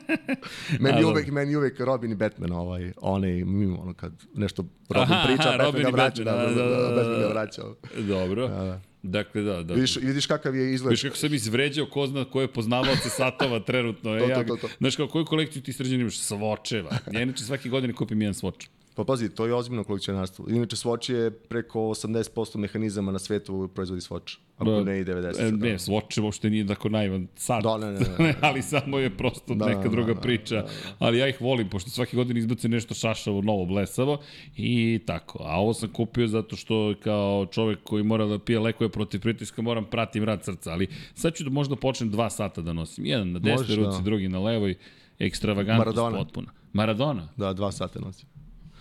meni 0.85 1.05
uvek, 1.05 1.29
meni 1.29 1.57
uvek 1.57 1.81
Robin 1.81 2.13
i 2.13 2.15
Batman, 2.15 2.53
ovaj, 2.53 2.93
onaj, 2.97 3.31
mimo, 3.31 3.81
ono 3.81 3.95
kad 3.95 4.13
nešto 4.35 4.65
Robin 4.89 5.13
aha, 5.13 5.27
priča, 5.27 5.49
aha, 5.49 5.51
Batman 5.51 5.67
Robin 5.67 5.83
ga 5.83 5.91
vraća, 5.91 6.25
da, 6.25 6.33
da, 6.33 6.47
da, 6.47 6.65
da, 6.65 6.95
Batman 6.97 7.21
ga 7.21 7.29
vraća. 7.29 7.63
Dobro. 8.09 8.49
Da, 8.49 8.65
da. 8.65 8.81
Dakle, 9.07 9.43
da, 9.43 9.63
da. 9.63 9.75
Vidiš, 9.75 9.97
vidiš 9.97 10.27
kakav 10.27 10.57
je 10.57 10.75
izgled. 10.75 10.91
Vidiš 10.91 11.03
kako 11.03 11.17
sam 11.17 11.35
izvređao 11.35 11.87
ko 11.87 12.07
zna 12.07 12.25
koje 12.25 12.49
poznavaoce 12.49 13.09
satova 13.11 13.61
trenutno. 13.61 14.19
to, 14.19 14.27
to, 14.27 14.45
to, 14.45 14.57
to. 14.57 14.69
Znaš 14.79 14.97
kao, 14.97 15.09
koju 15.09 15.25
kolekciju 15.25 15.63
ti 15.63 15.73
sređen 15.73 16.01
imaš? 16.01 16.19
Svočeva. 16.19 16.99
Ja 17.13 17.23
inače 17.23 17.45
svake 17.45 17.69
godine 17.69 17.95
kupim 17.95 18.23
jedan 18.23 18.35
svoč. 18.35 18.69
Pa 18.97 19.05
pazi, 19.05 19.29
to 19.29 19.47
je 19.47 19.55
ozbiljno 19.55 19.85
kolekcionarstvo. 19.85 20.47
Inače, 20.49 20.77
Swatch 20.77 21.13
je 21.13 21.31
preko 21.31 21.81
80% 21.81 22.57
mehanizama 22.57 23.13
na 23.13 23.19
svetu 23.19 23.69
proizvodi 23.75 24.01
Swatch. 24.01 24.37
Ako 24.57 24.71
da, 24.71 24.85
ne 24.85 25.01
i 25.01 25.05
90. 25.05 25.49
E, 25.49 25.53
ne, 25.53 25.79
Swatch 25.79 26.23
uopšte 26.23 26.51
nije 26.51 26.67
tako 26.67 26.89
naivan 26.89 27.27
sad. 27.35 27.63
Da, 27.63 27.79
ne, 27.79 27.93
ne, 27.93 28.01
ne, 28.01 28.17
ne. 28.19 28.35
ali 28.49 28.63
samo 28.63 28.99
je 28.99 29.17
prosto 29.17 29.55
da, 29.55 29.67
neka 29.67 29.89
druga 29.89 30.15
da, 30.15 30.21
priča. 30.21 30.55
Da, 30.55 30.63
da, 30.63 30.67
da. 30.69 30.95
Ali 30.99 31.19
ja 31.19 31.29
ih 31.29 31.41
volim, 31.41 31.69
pošto 31.69 31.91
svake 31.91 32.17
godine 32.17 32.41
izbace 32.41 32.69
nešto 32.69 32.95
šašavo, 32.95 33.43
novo, 33.43 33.67
blesavo 33.67 34.19
i 34.57 35.01
tako. 35.07 35.39
A 35.43 35.61
ovo 35.61 35.75
sam 35.75 35.93
kupio 35.93 36.27
zato 36.27 36.57
što 36.57 36.95
kao 37.03 37.47
čovek 37.47 37.79
koji 37.83 38.05
mora 38.05 38.27
da 38.27 38.39
pije 38.39 38.59
lekove 38.59 38.91
protiv 38.91 39.21
pritiska, 39.21 39.63
moram 39.63 39.85
pratim 39.85 40.25
rad 40.25 40.45
srca. 40.45 40.73
Ali 40.73 40.89
sad 41.15 41.35
ću 41.35 41.45
da 41.45 41.51
možda 41.51 41.77
počnem 41.77 42.11
dva 42.11 42.31
sata 42.31 42.63
da 42.63 42.73
nosim. 42.73 43.07
Jedan 43.07 43.33
na 43.33 43.39
desnoj 43.39 43.77
ruci, 43.77 43.99
da. 43.99 44.05
drugi 44.05 44.29
na 44.29 44.39
levoj. 44.39 44.75
Ekstravagantnost 45.19 45.97
Maradona. 45.97 46.25
potpuna. 46.25 46.51
Maradona? 46.73 47.29
Da, 47.37 47.53
dva 47.53 47.73
sata 47.73 48.01
nosim. 48.01 48.36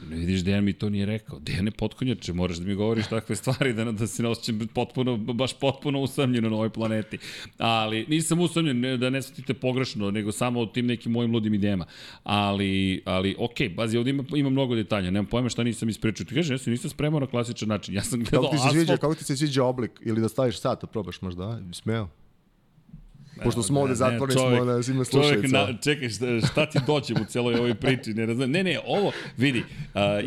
Ne 0.10 0.16
vidiš, 0.16 0.44
Dejan 0.44 0.64
mi 0.64 0.74
to 0.74 0.90
nije 0.90 1.06
rekao. 1.06 1.40
Dejan 1.40 1.66
je 1.66 1.72
potkonjače, 1.72 2.34
moraš 2.34 2.58
da 2.58 2.66
mi 2.66 2.76
govoriš 2.76 3.08
takve 3.08 3.36
stvari, 3.36 3.74
da, 3.74 3.92
da 3.92 4.08
se 4.08 4.24
ne 4.24 4.30
osjećam 4.30 4.68
potpuno, 4.74 5.18
baš 5.18 5.60
potpuno 5.60 6.00
usamljeno 6.00 6.50
na 6.50 6.56
ovoj 6.56 6.70
planeti. 6.70 7.18
Ali 7.58 8.06
nisam 8.10 8.40
usamljen, 8.40 8.80
ne, 8.80 8.98
da 8.98 9.10
ne 9.10 9.22
shvatite 9.22 9.54
pogrešno, 9.54 10.12
nego 10.12 10.32
samo 10.32 10.60
o 10.60 10.66
tim 10.66 10.86
nekim 10.86 11.12
mojim 11.12 11.32
ludim 11.32 11.54
idejama. 11.54 11.86
Ali, 12.24 13.02
ali 13.06 13.36
ok, 13.40 13.76
bazi, 13.76 13.98
ovdje 13.98 14.10
ima, 14.12 14.24
ima 14.36 14.50
mnogo 14.50 14.76
detalja, 14.76 15.12
nemam 15.12 15.26
pojma 15.26 15.50
šta 15.50 15.64
nisam 15.64 15.90
ispričao. 15.90 16.26
Ti 16.26 16.36
kaže, 16.36 16.54
ja 16.54 16.58
se 16.58 16.70
nisam 16.70 16.90
spremao 16.90 17.20
na 17.20 17.28
klasičan 17.28 17.70
način. 17.70 17.96
Ja 17.96 18.04
sam 18.04 18.24
gledao 18.24 18.42
kako 18.42 18.56
ti 18.56 18.58
se 18.58 18.68
asfalt. 18.68 18.76
Sviđa, 18.76 18.98
kako 18.98 19.16
ti 19.16 19.24
se 19.24 19.38
sviđa 19.38 19.64
oblik? 19.64 19.92
Ili 20.02 20.22
da 20.22 20.30
staviš 20.30 20.60
sat, 20.60 20.82
da 20.82 20.88
probaš 20.88 21.22
možda, 21.22 21.62
smeo? 21.74 22.10
Pošto 23.44 23.64
smo 23.64 23.82
ovde 23.82 23.96
zatvoreni, 23.96 24.40
smo 24.40 24.66
na 24.66 24.82
zime 24.82 25.06
slušalica. 25.06 25.58
Na, 25.58 25.78
čekaj, 25.84 26.10
šta, 26.10 26.26
šta 26.52 26.66
ti 26.66 26.80
dođem 26.88 27.18
u 27.22 27.26
celoj 27.26 27.56
ovoj 27.56 27.76
priči? 27.76 28.14
Ne, 28.14 28.26
razumem. 28.26 28.52
ne, 28.52 28.64
ne, 28.64 28.80
ovo, 28.86 29.12
vidi, 29.38 29.60
uh, 29.60 29.66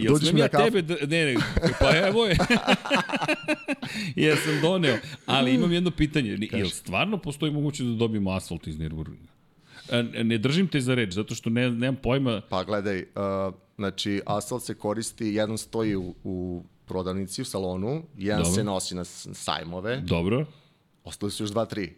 jel 0.03 0.13
Dođeš 0.13 0.29
smem 0.29 0.39
ja 0.39 0.49
tebe, 0.49 0.83
da, 0.83 0.95
ne, 0.95 1.25
ne, 1.25 1.37
pa 1.81 1.97
evo 1.97 2.25
je, 2.27 2.37
ja 4.29 4.37
sam 4.37 4.61
doneo, 4.63 4.97
ali 5.27 5.55
imam 5.55 5.73
jedno 5.73 5.91
pitanje, 5.91 6.39
Kaži. 6.51 6.63
jel 6.63 6.69
stvarno 6.69 7.19
postoji 7.19 7.53
mogućnost 7.53 7.93
da 7.93 7.99
dobijemo 7.99 8.31
asfalt 8.31 8.67
iz 8.67 8.79
Nürburgringa? 8.79 9.29
Ne 10.23 10.39
držim 10.39 10.69
te 10.69 10.81
za 10.81 10.95
reč, 10.95 11.15
zato 11.15 11.35
što 11.35 11.51
ne, 11.51 11.71
nemam 11.71 11.97
pojma. 12.03 12.41
Pa 12.49 12.65
gledaj, 12.65 12.99
uh, 12.99 13.55
znači, 13.77 14.21
asfalt 14.27 14.63
se 14.63 14.75
koristi, 14.75 15.27
jedan 15.27 15.59
stoji 15.59 15.97
u, 15.97 16.15
u 16.25 16.63
prodavnici, 16.87 17.43
u 17.43 17.45
salonu, 17.45 18.03
jedan 18.17 18.43
Dobro. 18.43 18.55
se 18.55 18.65
nosi 18.65 18.95
na 18.95 19.05
sajmove. 19.05 20.01
Dobro. 20.01 20.47
Ostali 21.05 21.33
su 21.33 21.43
još 21.43 21.51
dva, 21.51 21.65
tri. 21.65 21.95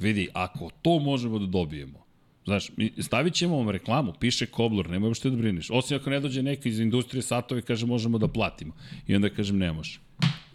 Vidi, 0.00 0.28
ako 0.34 0.70
to 0.82 0.98
možemo 0.98 1.38
da 1.38 1.46
dobijemo, 1.46 2.00
Znaš, 2.44 2.70
stavit 2.98 3.34
ćemo 3.34 3.56
vam 3.56 3.70
reklamu, 3.70 4.12
piše 4.20 4.46
Kobler, 4.46 4.90
nemoj 4.90 5.08
uopšte 5.08 5.30
da 5.30 5.36
brineš. 5.36 5.70
Osim 5.70 5.96
ako 5.96 6.10
ne 6.10 6.20
dođe 6.20 6.42
neko 6.42 6.68
iz 6.68 6.80
industrije 6.80 7.22
satova 7.22 7.58
i 7.58 7.62
kaže 7.62 7.86
možemo 7.86 8.18
da 8.18 8.28
platimo. 8.28 8.72
I 9.06 9.16
onda 9.16 9.28
kažem 9.28 9.58
ne 9.58 9.72
može. 9.72 10.00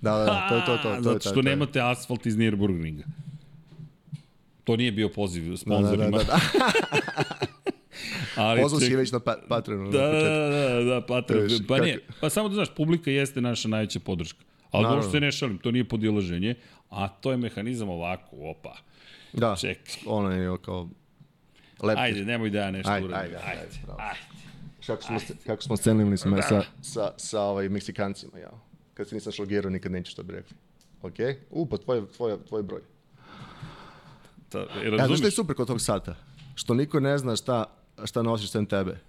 Da, 0.01 0.17
da, 0.17 0.25
da, 0.25 0.47
to 0.49 0.55
je 0.55 0.65
to, 0.65 0.77
to. 0.77 0.95
to 0.95 1.01
Zato 1.03 1.19
što 1.19 1.29
to, 1.29 1.35
to, 1.35 1.41
nemate 1.41 1.81
asfalt 1.81 2.25
iz 2.25 2.35
Nürburgringa. 2.35 3.03
To 4.63 4.75
nije 4.75 4.91
bio 4.91 5.09
poziv 5.09 5.55
sponsorima. 5.55 6.17
Da, 6.17 6.17
da, 6.17 6.23
da, 6.23 6.23
da. 6.23 6.39
Ali 8.45 8.61
Pozvao 8.61 8.79
si 8.79 8.95
već 8.95 9.11
na 9.11 9.19
pa, 9.19 9.35
Patreonu. 9.49 9.91
Da, 9.91 10.07
da, 10.07 10.49
da, 10.49 10.83
da, 10.83 11.01
Patreon. 11.01 11.49
Pa 11.67 11.77
ne, 11.77 11.97
pa 12.21 12.29
samo 12.29 12.49
da 12.49 12.55
znaš, 12.55 12.75
publika 12.75 13.11
jeste 13.11 13.41
naša 13.41 13.67
najveća 13.67 13.99
podrška. 13.99 14.39
Ali 14.71 15.11
se 15.11 15.19
ne 15.19 15.31
šalim, 15.31 15.57
to 15.57 15.71
nije 15.71 15.83
podilaženje, 15.83 16.55
a 16.89 17.07
to 17.07 17.31
je 17.31 17.37
mehanizam 17.37 17.89
ovako, 17.89 18.35
opa. 18.39 18.77
Da, 19.37 19.55
Ček. 19.55 19.79
ono 20.05 20.31
je 20.31 20.57
kao 20.61 20.89
leptir. 21.81 22.03
Ajde, 22.03 22.25
nemoj 22.25 22.49
da 22.49 22.59
ja 22.59 22.71
nešto 22.71 22.91
ajde, 22.91 23.07
uradim. 23.07 23.23
Ajde, 23.25 23.37
ajde, 23.37 23.49
ajde. 23.49 23.77
ajde. 23.87 23.93
ajde. 23.97 24.19
Kako 24.87 25.01
smo, 25.03 25.15
ajde. 25.15 25.33
kako 25.45 25.61
smo 25.61 25.77
scenili 25.77 26.17
smo 26.17 26.35
da. 26.35 26.41
sa, 26.41 26.63
sa, 26.81 27.11
sa 27.17 27.41
ovaj, 27.41 27.69
Meksikancima, 27.69 28.39
ja. 28.39 28.51
Kad 28.93 29.07
se 29.09 29.15
nisam 29.15 29.31
šlogirao, 29.31 29.69
nikad 29.69 29.91
nećeš 29.91 30.13
što 30.13 30.23
bi 30.23 30.33
rekli. 30.33 30.55
Ok? 31.01 31.15
U, 31.49 31.65
pa 31.65 31.77
tvoj, 31.77 32.03
tvoj, 32.17 32.37
tvoj 32.47 32.63
broj. 32.63 32.81
sata. 34.55 34.79
E, 34.79 34.89
Ja, 34.89 35.05
znaš 35.07 35.17
što 35.19 35.27
je 35.27 35.31
super 35.31 35.55
kod 35.55 35.67
tog 35.67 35.81
sata? 35.81 36.15
Što 36.55 36.73
niko 36.73 36.99
ne 36.99 37.17
zna 37.17 37.35
šta, 37.35 37.65
šta 38.05 38.21
nosiš 38.21 38.49
sem 38.51 38.65
tebe. 38.65 38.99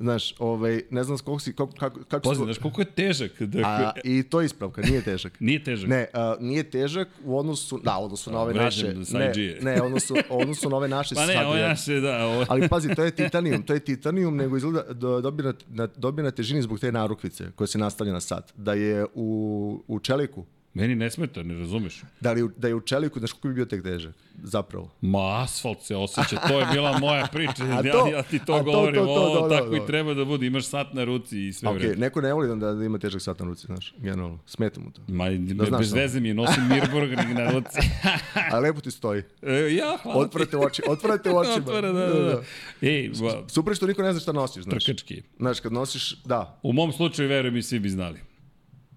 Znaš, 0.00 0.34
ovaj, 0.38 0.82
ne 0.90 1.04
znam 1.04 1.18
koliko 1.18 1.40
si, 1.40 1.52
kako, 1.52 1.72
kako, 1.72 2.00
kako 2.08 2.28
Pazi, 2.28 2.44
znaš 2.44 2.58
koliko 2.58 2.80
je 2.80 2.84
težak. 2.84 3.42
Dakle, 3.42 3.64
A, 3.64 3.92
I 4.04 4.22
to 4.22 4.40
je 4.40 4.46
ispravka, 4.46 4.82
nije 4.82 5.02
težak. 5.02 5.40
Nije 5.50 5.64
težak. 5.64 5.90
Ne, 5.90 6.06
a, 6.12 6.36
nije 6.40 6.70
težak 6.70 7.08
u 7.24 7.38
odnosu, 7.38 7.80
da, 7.84 7.98
u 7.98 8.04
odnosu 8.04 8.32
na 8.32 8.40
ove 8.40 8.54
naše, 8.54 8.94
ne, 9.12 9.32
ne, 9.60 9.82
u 9.82 9.84
odnosu, 9.84 10.14
u 10.30 10.40
odnosu 10.40 10.70
na 10.70 10.76
ove 10.76 10.88
naše 10.88 11.14
Pa 11.20 11.26
ne, 11.26 11.32
je 11.32 11.68
naše, 11.68 12.00
da. 12.00 12.26
Ovo... 12.26 12.44
Ali 12.48 12.68
pazi, 12.68 12.94
to 12.94 13.04
je 13.04 13.10
titanijum, 13.10 13.62
to 13.62 13.72
je 13.72 13.80
titanijum, 13.80 14.36
nego 14.36 14.56
izgleda 14.56 14.92
do, 14.92 15.20
dobije, 15.20 15.44
na, 15.44 15.54
na, 15.68 15.88
dobije 15.96 16.24
na 16.24 16.30
težini 16.30 16.62
zbog 16.62 16.80
te 16.80 16.92
narukvice 16.92 17.50
koja 17.54 17.66
se 17.66 17.78
nastavlja 17.78 18.12
na 18.12 18.20
sat. 18.20 18.52
Da 18.56 18.74
je 18.74 19.06
u, 19.14 19.82
u 19.88 19.98
čeliku, 19.98 20.44
Meni 20.74 20.94
ne 20.94 21.10
smeta, 21.10 21.42
ne 21.42 21.54
razumeš. 21.54 22.02
da, 22.20 22.32
li, 22.32 22.48
da 22.56 22.68
je 22.68 22.74
u 22.74 22.80
čeliku, 22.80 23.18
znaš 23.18 23.32
koliko 23.32 23.48
bi 23.48 23.54
bio 23.54 23.64
tek 23.64 23.82
težak, 23.82 24.14
zapravo. 24.34 24.90
Ma, 25.00 25.42
asfalt 25.42 25.82
se 25.82 25.96
osjeća, 25.96 26.36
to 26.38 26.60
je 26.60 26.66
bila 26.66 26.98
moja 26.98 27.26
priča, 27.26 27.52
A 27.72 27.86
ja, 27.86 27.92
to- 27.92 28.06
ja 28.08 28.22
ti 28.22 28.36
a 28.36 28.38
to 28.38 28.58
to, 28.58 28.62
govorim, 28.64 28.94
to, 28.94 29.04
to, 29.04 29.10
ovo, 29.12 29.40
da, 29.40 29.48
da, 29.48 29.56
tako 29.56 29.70
da. 29.70 29.76
i 29.76 29.86
treba 29.86 30.14
da 30.14 30.24
bude, 30.24 30.46
imaš 30.46 30.64
sat 30.64 30.94
na 30.94 31.04
ruci 31.04 31.38
i 31.40 31.52
sve 31.52 31.68
Ok, 31.68 31.74
vreme. 31.74 31.94
neko 31.96 32.20
ne 32.20 32.32
voli 32.32 32.48
da, 32.50 32.72
da 32.72 32.84
ima 32.84 32.98
težak 32.98 33.22
sat 33.22 33.38
na 33.38 33.46
ruci, 33.46 33.66
znaš, 33.66 33.94
generalno. 33.98 34.38
Smeta 34.46 34.80
mu 34.80 34.90
to. 34.90 35.02
Ma, 35.08 35.30
Da 35.30 35.64
znaš 35.64 35.80
bez 35.80 35.92
veze 35.92 36.20
mi 36.20 36.28
je, 36.28 36.34
nosim 36.34 36.62
Nürburgring 36.64 37.34
na 37.34 37.50
ruci. 37.50 37.78
A 38.52 38.58
lepo 38.58 38.80
ti 38.80 38.90
stoji. 38.90 39.22
E, 39.42 39.52
ja, 39.72 39.98
hvala 40.02 40.18
ti. 40.18 40.24
Otvorite 40.26 40.56
oči, 40.58 40.82
otvorite 40.88 41.30
očima. 41.40 41.56
Otvara, 41.56 41.92
da, 41.92 42.06
da, 42.06 42.20
da. 42.20 42.42
Ej, 42.82 43.10
ba, 43.12 43.42
Super 43.48 43.74
što 43.74 43.86
niko 43.86 44.02
ne 44.02 44.12
zna 44.12 44.20
šta 44.20 44.32
nosiš, 44.32 44.62
znaš. 44.64 44.84
trkački. 44.84 45.22
Znaš, 45.38 45.60
kad 45.60 45.72
nosiš, 45.72 46.14
da, 46.24 46.58
U 46.62 46.72
mom 46.72 46.92
slučaju, 46.92 47.28
verujem 47.28 47.54
mi, 47.54 47.62
svi 47.62 47.78
bi 47.78 47.88
znali. 47.90 48.18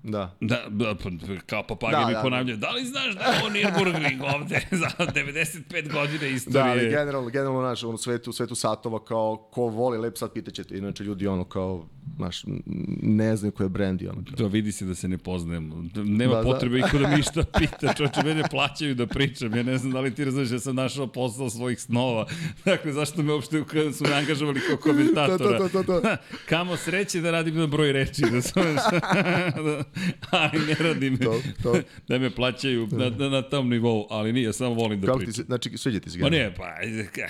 Da. 0.03 0.35
Da, 0.39 0.65
da 0.69 0.95
pa, 0.95 1.09
kao 1.45 1.63
papage 1.67 1.91
Da, 1.91 2.07
mi 2.07 2.13
da. 2.13 2.21
ponavljaju, 2.21 2.57
da 2.57 2.71
li 2.71 2.85
znaš 2.85 3.15
da 3.15 3.23
je 3.23 3.39
ovo 3.39 3.49
Nürburgring 3.49 4.35
ovde 4.35 4.61
za 4.81 4.87
95 5.05 5.91
godine 5.93 6.17
Da, 6.19 6.25
ali 6.25 6.35
istorije? 6.35 6.89
generalno, 6.89 7.29
generalno, 7.29 7.61
znaš, 7.61 7.83
ono, 7.83 7.97
svetu, 7.97 8.33
svetu 8.33 8.55
satova, 8.55 9.05
kao, 9.05 9.47
ko 9.51 9.61
voli 9.61 9.97
lep 9.97 10.17
sat, 10.17 10.33
pitaćete. 10.33 10.77
Inače, 10.77 11.03
ljudi, 11.03 11.27
ono, 11.27 11.43
kao, 11.43 11.85
n- 12.45 12.61
ne 13.03 13.35
znaju 13.35 13.51
ko 13.51 13.63
je 13.63 13.69
brand 13.69 14.01
i 14.01 14.07
ono. 14.07 14.21
To 14.27 14.47
vidi 14.47 14.71
se 14.71 14.85
da 14.85 14.95
se 14.95 15.07
ne 15.07 15.17
poznajemo. 15.17 15.83
Nema 15.95 16.33
Da, 16.33 16.37
da. 16.37 16.43
potrebe 16.43 16.79
iko 16.79 16.97
da 16.97 17.07
mi 17.07 17.19
išta 17.19 17.43
pita. 17.49 17.93
Čoče, 17.93 18.23
mene 18.25 18.43
plaćaju 18.43 18.95
da 18.95 19.07
pričam. 19.07 19.55
Ja 19.55 19.63
ne 19.63 19.77
znam 19.77 19.91
da 19.91 19.99
li 19.99 20.11
ti 20.11 20.25
razumeš 20.25 20.49
da 20.49 20.59
sam 20.59 20.75
našao 20.75 21.07
posao 21.07 21.49
svojih 21.49 21.79
snova. 21.79 22.25
Dakle, 22.65 22.93
zašto 22.93 23.23
me 23.23 23.33
uopšte 23.33 23.63
su 23.93 24.03
me 24.03 24.13
angažovali 24.13 24.59
kao 24.61 24.77
komentatora? 24.77 25.37
To, 25.57 25.69
to, 25.69 25.69
to, 25.69 25.83
to, 25.85 26.01
to. 26.01 26.15
Kamo 26.49 26.77
sreće 26.77 27.21
da 27.21 27.31
radim 27.31 27.55
na 27.55 27.67
broj 27.67 27.91
reči. 27.93 28.21
Da 28.21 28.27
razumeš? 28.29 28.81
Da, 29.53 29.83
ali 30.31 30.59
ne 30.59 30.75
radim. 30.81 31.17
To, 31.17 31.33
to. 31.63 31.75
Da 32.07 32.19
me 32.19 32.29
plaćaju 32.29 32.87
na, 32.89 33.09
na, 33.09 33.29
na 33.29 33.41
tom 33.41 33.69
nivou. 33.69 34.07
Ali 34.09 34.33
nije, 34.33 34.53
samo 34.53 34.73
volim 34.73 35.01
da 35.01 35.07
Kako 35.07 35.19
ti 35.19 35.25
pričam. 35.25 35.33
se, 35.35 35.43
znači, 35.43 35.77
sviđa 35.77 35.99
ti 35.99 36.09
se 36.09 36.19
Ma 36.19 36.29
generalno. 36.29 36.49
ne, 36.49 36.55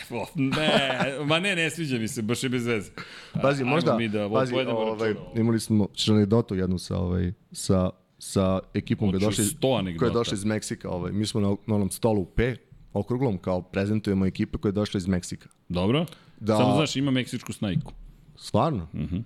pa, 0.09 0.15
ne, 0.35 1.25
ma 1.25 1.39
ne, 1.39 1.55
ne 1.55 1.69
sviđa 1.69 1.97
mi 1.97 2.07
se, 2.07 2.21
baš 2.21 2.43
je 2.43 2.49
bez 2.49 2.65
veze. 2.65 2.91
Pazi, 3.33 3.61
Ajmo 3.61 3.71
možda, 3.71 3.97
mi 3.97 4.07
da 4.07 4.29
pazi, 4.29 4.53
povedemo 4.65 4.91
ovaj, 4.91 5.09
računa. 5.09 5.29
imali 5.35 5.59
smo 5.59 5.87
anegdotu 6.09 6.55
jednu 6.55 6.77
sa, 6.77 6.97
ovaj, 6.97 7.33
sa, 7.51 7.89
sa 8.19 8.59
ekipom 8.73 9.09
koja 9.09 9.17
je, 9.17 9.25
došla, 9.25 9.43
iz- 9.43 9.53
100 9.53 9.79
anegdota? 9.79 9.99
koja 9.99 10.09
je 10.09 10.13
došla 10.13 10.33
iz 10.33 10.45
Meksika. 10.45 10.89
Ovaj. 10.89 11.11
Mi 11.11 11.25
smo 11.25 11.41
na, 11.41 11.55
na 11.67 11.75
onom 11.75 11.91
stolu 11.91 12.21
u 12.21 12.25
P, 12.25 12.55
okruglom, 12.93 13.37
kao 13.37 13.61
prezentujemo 13.61 14.25
ekipe 14.25 14.57
koja 14.57 14.69
je 14.69 14.73
došla 14.73 14.97
iz 14.97 15.07
Meksika. 15.07 15.49
Dobro? 15.69 16.05
Da. 16.39 16.57
Samo 16.57 16.75
znaš, 16.75 16.95
ima 16.95 17.11
meksičku 17.11 17.53
snajku. 17.53 17.93
Stvarno? 18.35 18.87
Mhm. 18.93 19.17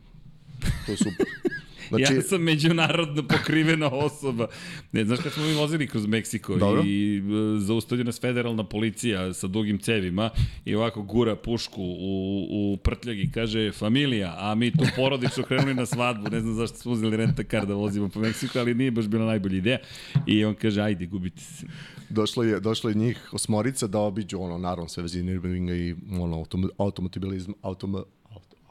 To 0.86 0.92
je 0.92 0.98
super. 0.98 1.26
Znači... 1.90 2.14
Ja 2.14 2.22
sam 2.22 2.42
međunarodno 2.42 3.24
pokrivena 3.28 3.88
osoba. 3.88 4.48
Ne, 4.92 5.06
znaš 5.06 5.20
kad 5.20 5.34
smo 5.34 5.44
mi 5.44 5.54
vozili 5.54 5.88
kroz 5.88 6.06
Meksiko 6.06 6.56
Dobro. 6.56 6.84
i 6.86 7.18
e, 7.18 7.22
zaustavlja 7.60 8.04
nas 8.04 8.22
federalna 8.22 8.64
policija 8.64 9.34
sa 9.34 9.48
dugim 9.48 9.80
cevima 9.80 10.30
i 10.66 10.76
ovako 10.76 11.02
gura 11.02 11.36
pušku 11.36 11.82
u, 11.82 12.48
u 12.52 12.78
prtljag 12.78 13.20
i 13.20 13.32
kaže 13.32 13.72
familija, 13.72 14.36
a 14.38 14.56
mi 14.56 14.72
tu 14.72 14.86
porodično 14.96 15.44
krenuli 15.44 15.74
na 15.74 15.86
svadbu, 15.86 16.30
ne 16.30 16.40
znam 16.40 16.56
zašto 16.56 16.78
smo 16.78 16.92
uzeli 16.92 17.18
rentakar 17.18 17.66
da 17.66 17.74
vozimo 17.74 18.10
po 18.10 18.20
Meksiku, 18.20 18.60
ali 18.60 18.74
nije 18.74 18.92
baš 18.92 19.08
bila 19.08 19.26
najbolja 19.26 19.58
ideja. 19.58 19.78
I 20.26 20.46
on 20.46 20.56
kaže, 20.56 20.82
ajde, 20.82 21.06
gubite 21.06 21.42
se. 21.42 21.66
došlo 22.10 22.44
je, 22.44 22.60
došlo 22.60 22.90
je 22.90 22.96
njih 22.96 23.30
osmorica 23.34 23.88
da 23.88 24.00
obiđu 24.00 24.40
ono, 24.40 24.58
naravno, 24.58 24.90
sve 24.90 25.04
vezi 25.04 25.24
Nürburgringa 25.24 25.74
i 25.74 25.96
ono, 26.22 26.36
autom, 26.38 26.70
automobilizam, 26.78 27.54
autom, 27.62 27.96
auto, 27.96 28.17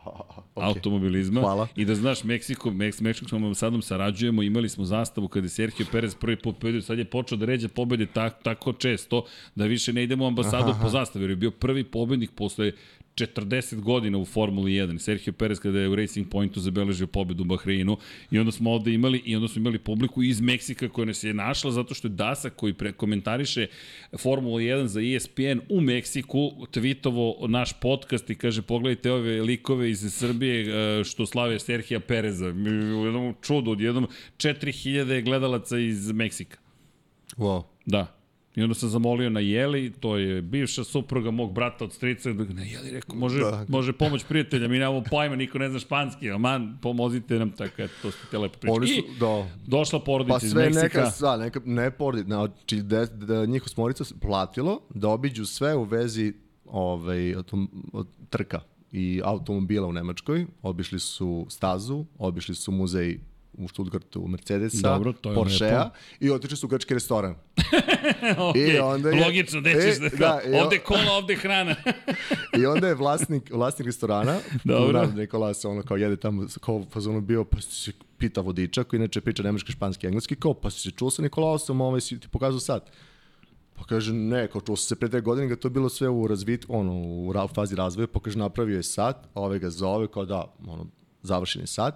okay. 0.54 0.66
automobilizma. 0.66 1.40
Hvala. 1.40 1.68
I 1.76 1.84
da 1.84 1.94
znaš, 1.94 2.24
Meksiko, 2.24 2.70
Meks, 2.70 3.00
Meksičkom 3.00 3.44
ambasadom 3.44 3.82
sarađujemo, 3.82 4.42
imali 4.42 4.68
smo 4.68 4.84
zastavu 4.84 5.28
kada 5.28 5.44
je 5.44 5.48
Sergio 5.48 5.86
Perez 5.92 6.14
prvi 6.14 6.36
put 6.36 6.58
pobedio, 6.58 6.82
sad 6.82 6.98
je 6.98 7.04
počeo 7.04 7.38
da 7.38 7.46
ređe 7.46 7.68
pobede 7.68 8.06
tak, 8.06 8.42
tako 8.42 8.72
često 8.72 9.24
da 9.54 9.64
više 9.64 9.92
ne 9.92 10.02
idemo 10.02 10.26
ambasadu 10.26 10.70
Aha. 10.70 10.82
po 10.82 10.88
zastavi, 10.88 11.22
jer 11.22 11.30
je 11.30 11.36
bio 11.36 11.50
prvi 11.50 11.84
pobednik 11.84 12.30
posle 12.34 12.72
40 13.16 13.80
godina 13.80 14.18
u 14.18 14.24
Formuli 14.24 14.72
1. 14.72 14.98
Sergio 14.98 15.32
Perez 15.32 15.58
kada 15.58 15.80
je 15.80 15.88
u 15.88 15.96
Racing 15.96 16.28
Pointu 16.28 16.60
zabeležio 16.60 17.06
pobedu 17.06 17.42
u 17.42 17.46
Bahreinu 17.46 17.96
i 18.30 18.38
onda 18.38 18.52
smo 18.52 18.72
ovde 18.72 18.94
imali 18.94 19.22
i 19.24 19.36
onda 19.36 19.48
smo 19.48 19.60
imali 19.60 19.78
publiku 19.78 20.22
iz 20.22 20.40
Meksika 20.40 20.88
koja 20.88 21.04
nas 21.04 21.24
je 21.24 21.34
našla 21.34 21.70
zato 21.70 21.94
što 21.94 22.08
je 22.08 22.12
Dasa 22.12 22.50
koji 22.50 22.72
pre 22.72 22.92
komentariše 22.92 23.66
Formula 24.18 24.60
1 24.60 24.84
za 24.84 25.00
ESPN 25.00 25.60
u 25.68 25.80
Meksiku 25.80 26.38
tweetovo 26.72 27.48
naš 27.48 27.80
podcast 27.80 28.30
i 28.30 28.34
kaže 28.34 28.62
pogledajte 28.62 29.12
ove 29.12 29.42
likove 29.42 29.90
iz 29.90 30.14
Srbije 30.14 31.00
e, 31.00 31.04
što 31.04 31.26
slave 31.26 31.58
Serhija 31.58 32.00
Pereza. 32.00 32.46
U 32.46 33.04
jednom 33.04 33.34
čudu, 33.42 33.70
od 33.70 33.80
jednom 33.80 34.06
4000 34.36 35.24
gledalaca 35.24 35.78
iz 35.78 36.12
Meksika. 36.12 36.58
Wow. 37.36 37.62
Da. 37.86 38.15
I 38.56 38.62
onda 38.62 38.74
sam 38.74 38.88
zamolio 38.88 39.30
na 39.30 39.40
Jeli, 39.40 39.92
to 40.00 40.16
je 40.16 40.42
bivša 40.42 40.84
supruga 40.84 41.30
mog 41.30 41.52
brata 41.52 41.84
od 41.84 41.92
strica, 41.92 42.32
da 42.32 42.44
na 42.44 42.62
Jeli 42.62 42.90
rekao, 42.90 43.16
može, 43.16 43.40
Da. 43.40 43.50
da. 43.50 43.64
može 43.68 43.92
pomoć 43.92 44.24
prijatelja, 44.24 44.68
mi 44.68 44.78
nemamo 44.78 45.02
pojma, 45.10 45.36
niko 45.36 45.58
ne 45.58 45.68
zna 45.68 45.78
španski, 45.78 46.30
aman, 46.30 46.78
pomozite 46.82 47.38
nam, 47.38 47.50
tako, 47.50 47.82
eto, 47.82 47.92
to 48.02 48.10
ste 48.10 48.20
te 48.30 48.38
lepo 48.38 48.58
pričali. 48.58 48.76
Oni 48.78 48.86
su, 48.86 48.94
I 48.94 49.18
da. 49.20 49.48
došla 49.66 50.00
porodica 50.00 50.38
Pa 50.40 50.46
iz 50.46 50.50
sve 50.52 50.64
Meksika. 50.64 50.82
neka, 50.82 51.10
sva, 51.10 51.36
neka, 51.36 51.60
ne 51.64 51.90
porodica, 51.90 52.28
znači 52.28 52.82
da, 52.82 53.06
da 53.06 53.46
njih 53.46 53.62
osmorica 53.66 54.04
platilo 54.20 54.80
da 54.94 55.08
obiđu 55.08 55.46
sve 55.46 55.74
u 55.74 55.82
vezi 55.84 56.32
ovaj, 56.64 57.34
autom, 57.34 57.84
od 57.92 58.06
trka 58.30 58.60
i 58.92 59.20
automobila 59.24 59.86
u 59.86 59.92
Nemačkoj. 59.92 60.46
Obišli 60.62 61.00
su 61.00 61.46
stazu, 61.48 62.04
obišli 62.18 62.54
su 62.54 62.72
muzej 62.72 63.18
u 63.58 63.68
Stuttgartu 63.68 64.26
Mercedesa, 64.28 64.88
Dobro, 64.94 65.12
to 65.12 65.34
Porschea 65.34 65.90
i 66.20 66.30
otišli 66.30 66.56
su 66.56 66.66
u 66.66 66.68
grčki 66.68 66.94
restoran. 66.94 67.34
okay. 68.22 68.74
I 68.74 68.78
onda 68.78 69.10
je- 69.10 69.24
Logično, 69.24 69.60
nećeš 69.60 69.96
e, 69.96 69.98
da, 69.98 70.16
da, 70.18 70.40
o- 70.58 70.62
ovde 70.64 70.78
kola, 70.78 71.12
ovde 71.12 71.36
hrana. 71.36 71.74
I 72.60 72.66
onda 72.66 72.88
je 72.88 72.94
vlasnik, 72.94 73.50
vlasnik 73.50 73.86
restorana, 73.86 74.38
Dobro. 74.64 75.08
se 75.54 75.68
ono 75.68 75.82
kao 75.82 75.96
jede 75.96 76.16
tamo, 76.16 76.46
kao 76.60 76.84
fazonu 76.90 77.20
bio, 77.20 77.44
pa 77.44 77.60
se 77.60 77.92
pita 78.18 78.40
vodiča, 78.40 78.84
koji 78.84 78.98
inače 78.98 79.20
priča 79.20 79.42
nemački, 79.42 79.72
španski, 79.72 80.06
engleski, 80.06 80.36
kao, 80.36 80.54
pa 80.54 80.70
si 80.70 80.80
se 80.80 80.90
čuo 80.90 81.10
sa 81.10 81.22
Nikolaosom, 81.22 81.80
ovaj 81.80 82.00
si 82.00 82.20
ti 82.20 82.28
pokazao 82.28 82.60
sad. 82.60 82.90
Pa 83.74 83.84
kaže, 83.84 84.12
ne, 84.12 84.48
kao 84.48 84.60
čuo 84.60 84.76
sam 84.76 84.86
se 84.88 84.96
pre 84.96 85.08
dve 85.08 85.20
godine, 85.20 85.46
ga 85.48 85.56
to 85.56 85.68
bilo 85.68 85.88
sve 85.88 86.08
u 86.08 86.26
razvit, 86.26 86.64
ono, 86.68 86.92
u 86.92 87.32
fazi 87.54 87.76
razvoja, 87.76 88.06
pa 88.06 88.20
kaže, 88.20 88.38
napravio 88.38 88.76
je 88.76 88.82
sat, 88.82 89.16
a 89.34 89.40
ovaj 89.40 89.58
ga 89.58 89.70
zove, 89.70 90.08
kao 90.08 90.24
da, 90.24 90.54
ono, 90.66 90.86
završen 91.22 91.62
je 91.62 91.66
sat, 91.66 91.94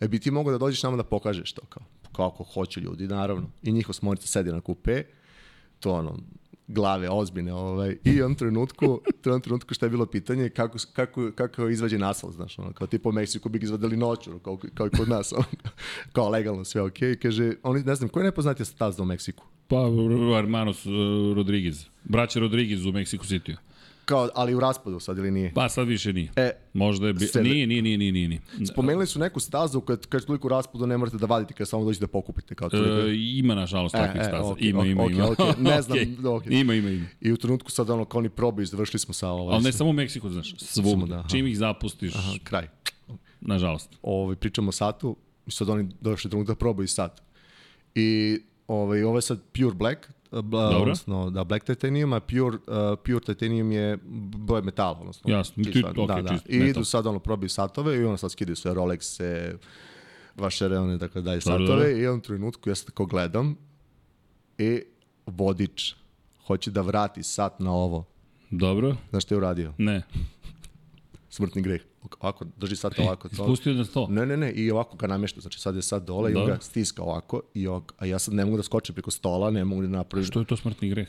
e 0.00 0.08
bi 0.08 0.18
ti 0.18 0.30
mogao 0.30 0.52
da 0.52 0.58
dođeš 0.58 0.82
nama 0.82 0.96
da 0.96 1.04
pokažeš 1.04 1.52
to, 1.52 1.62
kao, 1.68 1.82
kako 2.16 2.44
hoće 2.44 2.80
ljudi, 2.80 3.08
naravno. 3.08 3.50
I 3.62 3.72
njih 3.72 3.90
osmorica 3.90 4.26
sedi 4.26 4.52
na 4.52 4.60
kupe, 4.60 5.02
to 5.80 5.92
ono, 5.92 6.18
glave 6.68 7.10
ozbiljne, 7.10 7.52
ovaj, 7.52 7.96
i 8.04 8.10
jednom 8.10 8.34
trenutku, 8.34 9.00
jednom 9.24 9.40
trenutku 9.40 9.74
šta 9.74 9.86
je 9.86 9.90
bilo 9.90 10.06
pitanje, 10.06 10.48
kako, 10.48 10.78
kako, 10.92 11.30
kako 11.34 11.62
je 11.62 11.72
izvađen 11.72 12.02
asfalt, 12.02 12.34
znaš, 12.34 12.58
ono, 12.58 12.72
kao 12.72 12.86
tipa 12.86 13.08
u 13.08 13.12
Meksiku 13.12 13.48
bi 13.48 13.58
izvadili 13.62 13.96
noću, 13.96 14.38
kao, 14.38 14.58
kao 14.74 14.86
i 14.86 14.90
kod 14.90 15.08
nas, 15.08 15.32
ono, 15.32 15.44
kao 16.12 16.28
legalno 16.28 16.64
sve 16.64 16.82
okej, 16.82 17.10
okay. 17.10 17.22
kaže, 17.22 17.52
oni, 17.62 17.82
ne 17.82 17.94
znam, 17.94 18.08
ko 18.08 18.20
je 18.20 18.24
najpoznatija 18.24 18.66
stazda 18.66 19.02
u 19.02 19.06
Meksiku? 19.06 19.44
Pa, 19.68 19.76
Hermanos 20.36 20.86
uh, 20.86 20.92
Rodriguez. 21.36 21.86
Braća 22.04 22.40
Rodriguez 22.40 22.84
u 22.84 22.92
Mexico 22.92 23.24
City. 23.24 23.56
Kao, 24.04 24.28
ali 24.34 24.54
u 24.54 24.60
raspadu 24.60 25.00
sad 25.00 25.18
ili 25.18 25.30
nije? 25.30 25.52
Pa 25.54 25.68
sad 25.68 25.88
više 25.88 26.12
nije. 26.12 26.30
E, 26.36 26.50
Možda 26.72 27.06
je 27.06 27.12
bi... 27.12 27.20
Sve- 27.20 27.42
Nije, 27.42 27.66
nije, 27.66 27.82
nije, 27.82 27.98
nije, 27.98 28.12
nije. 28.12 28.28
nije. 28.28 28.40
Spomenuli 28.66 29.06
su 29.06 29.18
neku 29.18 29.40
stazu 29.40 29.80
kad, 29.80 30.06
kad 30.06 30.24
toliko 30.24 30.48
raspadu 30.48 30.86
ne 30.86 30.96
morate 30.96 31.16
da 31.16 31.26
vadite 31.26 31.54
kad 31.54 31.68
samo 31.68 31.84
dođete 31.84 32.02
da 32.02 32.08
pokupite. 32.08 32.54
Kao 32.54 32.68
toliko. 32.70 33.08
E, 33.08 33.14
ima, 33.16 33.54
nažalost, 33.54 33.94
E, 33.94 33.98
takvih 33.98 34.20
e, 34.20 34.24
staza. 34.24 34.44
okej, 34.44 34.68
ima, 34.68 34.78
okej, 34.80 34.90
ima, 34.90 35.02
okej, 35.02 35.14
ima. 35.14 35.28
okej, 35.28 35.46
ne 35.58 35.82
znam, 35.82 35.98
Okej. 35.98 36.26
okej. 36.26 36.60
Ima, 36.60 36.74
ima, 36.74 36.90
ima. 36.90 37.06
I 37.20 37.32
u 37.32 37.36
trenutku 37.36 37.70
sad 37.70 37.90
ono 37.90 38.04
kao 38.04 38.18
oni 38.18 38.28
probaju, 38.28 38.66
završili 38.66 38.98
smo 39.00 39.14
sa 39.14 39.28
ovaj... 39.28 39.54
Ali 39.54 39.64
ne 39.64 39.72
samo 39.72 39.90
u 39.90 39.94
Meksiku, 39.94 40.30
znaš, 40.30 40.54
svugde. 40.58 41.06
da, 41.06 41.18
aha. 41.18 41.28
Čim 41.28 41.46
ih 41.46 41.58
zapustiš, 41.58 42.14
Aha, 42.14 42.32
kraj. 42.44 42.68
nažalost. 43.40 43.90
ovaj, 44.02 44.36
pričamo 44.36 44.68
o 44.68 44.72
satu, 44.72 45.16
sad 45.48 45.68
oni 45.68 45.88
došli 46.00 46.30
trenutak 46.30 46.48
da 46.48 46.58
probaju 46.58 46.88
sat. 46.88 47.22
I 47.94 48.38
ovaj, 48.68 49.02
ovo 49.02 49.18
je 49.18 49.22
sad 49.22 49.40
Pure 49.52 49.74
Black, 49.74 49.98
bla, 50.42 50.78
odnosno 50.78 51.30
da 51.30 51.44
Black 51.44 51.64
Titanium, 51.66 52.12
a 52.12 52.20
Pure, 52.20 52.56
uh, 52.56 52.98
pure 53.04 53.20
Titanium 53.20 53.72
je 53.72 53.98
boje 54.38 54.62
metala, 54.62 54.98
odnosno. 55.00 55.30
Jasno, 55.30 55.64
ti- 55.64 55.72
čisto, 55.72 55.88
okej, 55.88 56.06
da, 56.06 56.22
da. 56.22 56.28
čist 56.28 56.44
I 56.48 56.52
metal. 56.52 56.68
idu 56.68 56.84
sad 56.84 57.06
ono 57.06 57.18
probaju 57.18 57.48
satove 57.48 57.96
i 57.96 58.04
ono 58.04 58.16
sad 58.16 58.32
skidaju 58.32 58.56
sve 58.56 58.74
Rolexe, 58.74 59.56
vaše 60.36 60.66
one, 60.66 60.96
dakle 60.96 61.22
daje 61.22 61.40
Dobro, 61.40 61.52
satove 61.52 61.66
dobro. 61.68 61.88
i 61.90 61.94
u 61.94 61.98
jednom 61.98 62.20
trenutku 62.20 62.68
ja 62.68 62.74
sad 62.74 62.86
tako 62.86 63.06
gledam 63.06 63.56
i 64.58 64.82
vodič 65.26 65.94
hoće 66.46 66.70
da 66.70 66.80
vrati 66.82 67.22
sat 67.22 67.60
na 67.60 67.72
ovo 67.72 68.04
Dobro. 68.50 68.96
Znaš 69.10 69.24
što 69.24 69.34
je 69.34 69.38
uradio? 69.38 69.72
Ne. 69.78 70.02
Smrtni 71.34 71.62
greh. 71.62 71.82
Ovako, 72.20 72.44
drži 72.56 72.76
sad 72.76 72.94
ovako. 72.98 73.28
E, 73.32 73.34
spustio 73.34 73.72
na 73.74 73.84
sto? 73.84 74.06
Ne, 74.10 74.26
ne, 74.26 74.36
ne, 74.36 74.52
i 74.52 74.70
ovako 74.70 74.96
ga 74.96 75.06
namešta. 75.06 75.40
Znači 75.40 75.60
sad 75.60 75.76
je 75.76 75.82
sad 75.82 76.04
dole 76.04 76.32
i 76.32 76.34
on 76.34 76.46
ga 76.46 76.58
stiska 76.60 77.02
ovako, 77.02 77.40
i 77.54 77.66
ovako, 77.66 77.94
a 77.98 78.06
ja 78.06 78.18
sad 78.18 78.34
ne 78.34 78.44
mogu 78.44 78.56
da 78.56 78.62
skočim 78.62 78.94
preko 78.94 79.10
stola, 79.10 79.50
ne 79.50 79.64
mogu 79.64 79.82
da 79.82 79.88
napravim. 79.88 80.26
Što 80.26 80.40
je 80.40 80.46
to 80.46 80.56
smrtni 80.56 80.88
greh? 80.88 81.08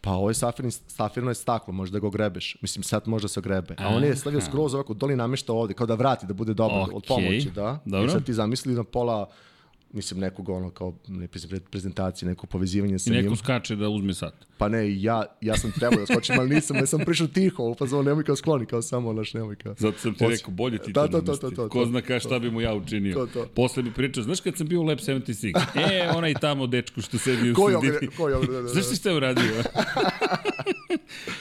Pa 0.00 0.10
ovo 0.10 0.30
je 0.30 0.34
safirni, 0.34 0.70
safirno 0.70 1.30
je 1.30 1.34
staklo, 1.34 1.72
možda 1.72 1.98
ga 1.98 2.10
grebeš. 2.10 2.56
Mislim, 2.60 2.82
sad 2.82 3.08
može 3.08 3.22
da 3.22 3.28
se 3.28 3.40
grebe. 3.40 3.74
A 3.78 3.88
on 3.88 4.04
je 4.04 4.16
stavio 4.16 4.40
skroz 4.40 4.74
ovako, 4.74 4.94
doli 4.94 5.16
namešta 5.16 5.52
ovde, 5.52 5.74
kao 5.74 5.86
da 5.86 5.94
vrati, 5.94 6.26
da 6.26 6.34
bude 6.34 6.54
dobro, 6.54 6.76
okay. 6.76 6.94
od 6.94 7.04
pomoći, 7.08 7.50
da. 7.54 7.78
Dobro. 7.84 8.06
I 8.06 8.10
sad 8.10 8.24
ti 8.24 8.34
zamisli 8.34 8.74
na 8.74 8.84
pola, 8.84 9.28
mislim, 9.92 10.20
nekog 10.20 10.48
ono, 10.48 10.70
kao 10.70 10.94
ne 11.08 11.28
prezentacije, 11.70 12.28
neko 12.28 12.46
povezivanje 12.46 12.98
sa 12.98 13.10
I 13.10 13.12
neko 13.12 13.28
njim. 13.28 13.36
skače 13.36 13.76
da 13.76 13.88
uzme 13.88 14.14
sat. 14.14 14.34
Pa 14.58 14.68
ne, 14.68 15.02
ja, 15.02 15.24
ja 15.40 15.56
sam 15.56 15.72
trebao 15.72 15.98
da 15.98 16.06
skočim, 16.06 16.34
ali 16.38 16.48
nisam, 16.48 16.76
ja 16.76 16.86
sam 16.86 17.00
prišao 17.00 17.26
tiho, 17.26 17.74
pa 17.74 17.86
zvon, 17.86 18.04
nemoj 18.04 18.24
kao 18.24 18.36
skloni, 18.36 18.66
kao 18.66 18.82
samo, 18.82 19.12
naš, 19.12 19.34
nemoj 19.34 19.56
kao. 19.56 19.74
Zato 19.78 19.98
sam 19.98 20.14
ti 20.14 20.26
rekao, 20.26 20.50
bolje 20.50 20.78
ti 20.78 20.92
da, 20.92 21.08
to, 21.08 21.20
to, 21.20 21.36
to, 21.36 21.50
to, 21.50 21.68
Ko 21.68 21.86
zna 21.86 22.00
ka 22.00 22.20
šta 22.20 22.38
bi 22.38 22.50
mu 22.50 22.60
ja 22.60 22.74
učinio. 22.74 23.14
To, 23.14 23.26
to. 23.26 23.46
Posle 23.46 23.82
bi 23.82 23.92
pričao, 23.92 24.22
znaš 24.24 24.40
kad 24.40 24.56
sam 24.56 24.66
bio 24.66 24.80
u 24.80 24.84
Lab 24.84 24.98
76? 24.98 25.58
E, 25.76 26.10
onaj 26.10 26.34
tamo 26.34 26.66
dečko 26.66 27.00
što 27.00 27.18
sedi 27.18 27.50
u 27.50 27.54
Ko 27.54 27.68
je 27.68 27.72
sredini. 27.72 27.94
ovdje, 27.94 28.08
ko 28.08 28.28
je 28.28 28.36
ovdje, 28.36 28.52
da, 28.52 28.62
da. 28.62 28.68
Znaš 28.68 28.88
ti 28.88 28.96
šta 28.96 29.10
je 29.10 29.16
uradio? 29.16 29.52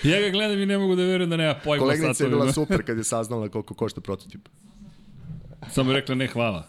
ja 0.04 0.22
ga 0.22 0.30
gledam 0.30 0.60
i 0.60 0.66
ne 0.66 0.78
mogu 0.78 0.96
da 0.96 1.04
verujem 1.04 1.30
da 1.30 1.38
nema 1.38 1.56
pojma 1.56 1.80
Koleginica 1.80 2.10
je 2.10 2.14
satovima. 2.16 2.38
bila 2.38 2.54
super 2.54 2.86
kad 2.86 2.98
je 2.98 3.04
saznala 3.04 3.50
koliko 3.50 3.74
košta 3.74 4.02
prototip. 4.02 4.50
Samo 5.72 5.92
je 5.92 5.96
rekla 5.96 6.16
ne 6.16 6.28
hvala. 6.28 6.68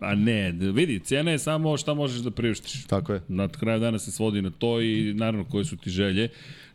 A 0.00 0.14
ne, 0.14 0.50
vidi, 0.52 0.98
cijena 0.98 1.30
je 1.30 1.38
samo 1.38 1.76
šta 1.76 1.94
možeš 1.94 2.20
da 2.20 2.30
priuštiš. 2.30 2.86
Tako 2.86 3.12
je. 3.12 3.22
Na 3.28 3.48
kraju 3.48 3.80
dana 3.80 3.98
se 3.98 4.10
svodi 4.12 4.42
na 4.42 4.50
to 4.50 4.80
i 4.80 5.14
naravno 5.14 5.44
koje 5.44 5.64
su 5.64 5.76
ti 5.76 5.90
želje. 5.90 6.28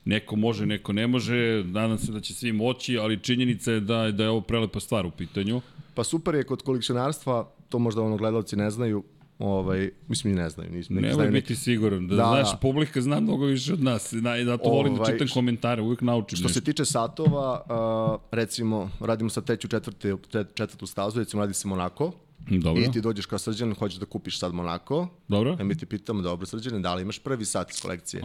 Neko 0.05 0.35
može, 0.35 0.65
neko 0.65 0.93
ne 0.93 1.07
može, 1.07 1.63
nadam 1.65 1.97
se 1.97 2.11
da 2.11 2.21
će 2.21 2.33
svi 2.33 2.51
moći, 2.51 2.97
ali 2.97 3.19
činjenica 3.19 3.71
je 3.71 3.79
da, 3.79 4.11
da 4.11 4.23
je 4.23 4.29
ovo 4.29 4.41
prelepa 4.41 4.79
stvar 4.79 5.05
u 5.05 5.11
pitanju. 5.11 5.61
Pa 5.93 6.03
super 6.03 6.35
je 6.35 6.43
kod 6.43 6.61
kolekcionarstva, 6.61 7.49
to 7.69 7.79
možda 7.79 8.01
ono 8.01 8.17
gledalci 8.17 8.55
ne 8.55 8.69
znaju, 8.71 9.03
ovaj, 9.39 9.89
mislim 10.07 10.33
i 10.33 10.35
ne 10.35 10.49
znaju. 10.49 10.71
Nisam, 10.71 10.95
neki 10.95 11.01
Nemoj 11.01 11.13
znaju 11.15 11.31
biti 11.31 11.53
neki... 11.53 11.61
siguran, 11.63 12.07
da, 12.07 12.15
Da, 12.15 12.23
znaš, 12.23 12.51
da. 12.51 12.57
publika 12.57 13.01
zna 13.01 13.19
mnogo 13.19 13.45
više 13.45 13.73
od 13.73 13.83
nas, 13.83 14.13
i 14.13 14.45
zato 14.45 14.69
volim 14.69 14.95
da 14.95 15.01
Ovaj, 15.01 15.13
čitam 15.13 15.27
komentare, 15.33 15.81
uvijek 15.81 16.01
naučim 16.01 16.37
Što 16.37 16.47
nešto. 16.47 16.59
se 16.59 16.65
tiče 16.65 16.85
satova, 16.85 17.61
uh, 18.13 18.21
recimo, 18.31 18.89
radimo 18.99 19.29
sad 19.29 19.45
treću 19.45 19.67
četvrte, 19.67 20.15
četvrtu 20.53 20.85
stazu, 20.85 21.19
recimo 21.19 21.41
radi 21.41 21.53
se 21.53 21.67
Monako, 21.67 22.11
Dobro. 22.49 22.83
I 22.83 22.91
ti 22.91 23.01
dođeš 23.01 23.25
kao 23.25 23.39
srđan, 23.39 23.73
hoćeš 23.73 23.99
da 23.99 24.05
kupiš 24.05 24.39
sad 24.39 24.53
Monako. 24.53 25.07
Dobro. 25.27 25.57
I 25.59 25.63
mi 25.63 25.77
ti 25.77 25.85
pitamo, 25.85 26.21
dobro 26.21 26.45
srđane, 26.45 26.79
da 26.79 26.93
li 26.93 27.01
imaš 27.01 27.19
prvi 27.19 27.45
sat 27.45 27.71
iz 27.71 27.81
kolekcije? 27.81 28.23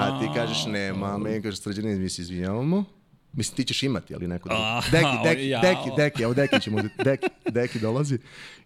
A, 0.00 0.18
ti 0.20 0.28
kažeš 0.34 0.66
nema, 0.66 1.18
meni 1.18 1.42
kažeš 1.42 1.60
srđane, 1.60 1.94
mi 1.94 2.08
se 2.08 2.22
izvinjavamo. 2.22 2.84
Mislim, 3.32 3.56
ti 3.56 3.64
ćeš 3.64 3.82
imati, 3.82 4.14
ali 4.14 4.28
neko 4.28 4.48
drugi. 4.48 4.62
A, 4.62 4.80
Deki, 4.90 5.06
deki, 5.28 5.48
jao. 5.48 5.62
deki, 5.62 5.90
deki, 5.96 6.22
evo 6.22 6.34
deki 6.34 6.60
ćemo, 6.60 6.78
deki, 7.04 7.26
deki 7.50 7.78
dolazi 7.78 8.18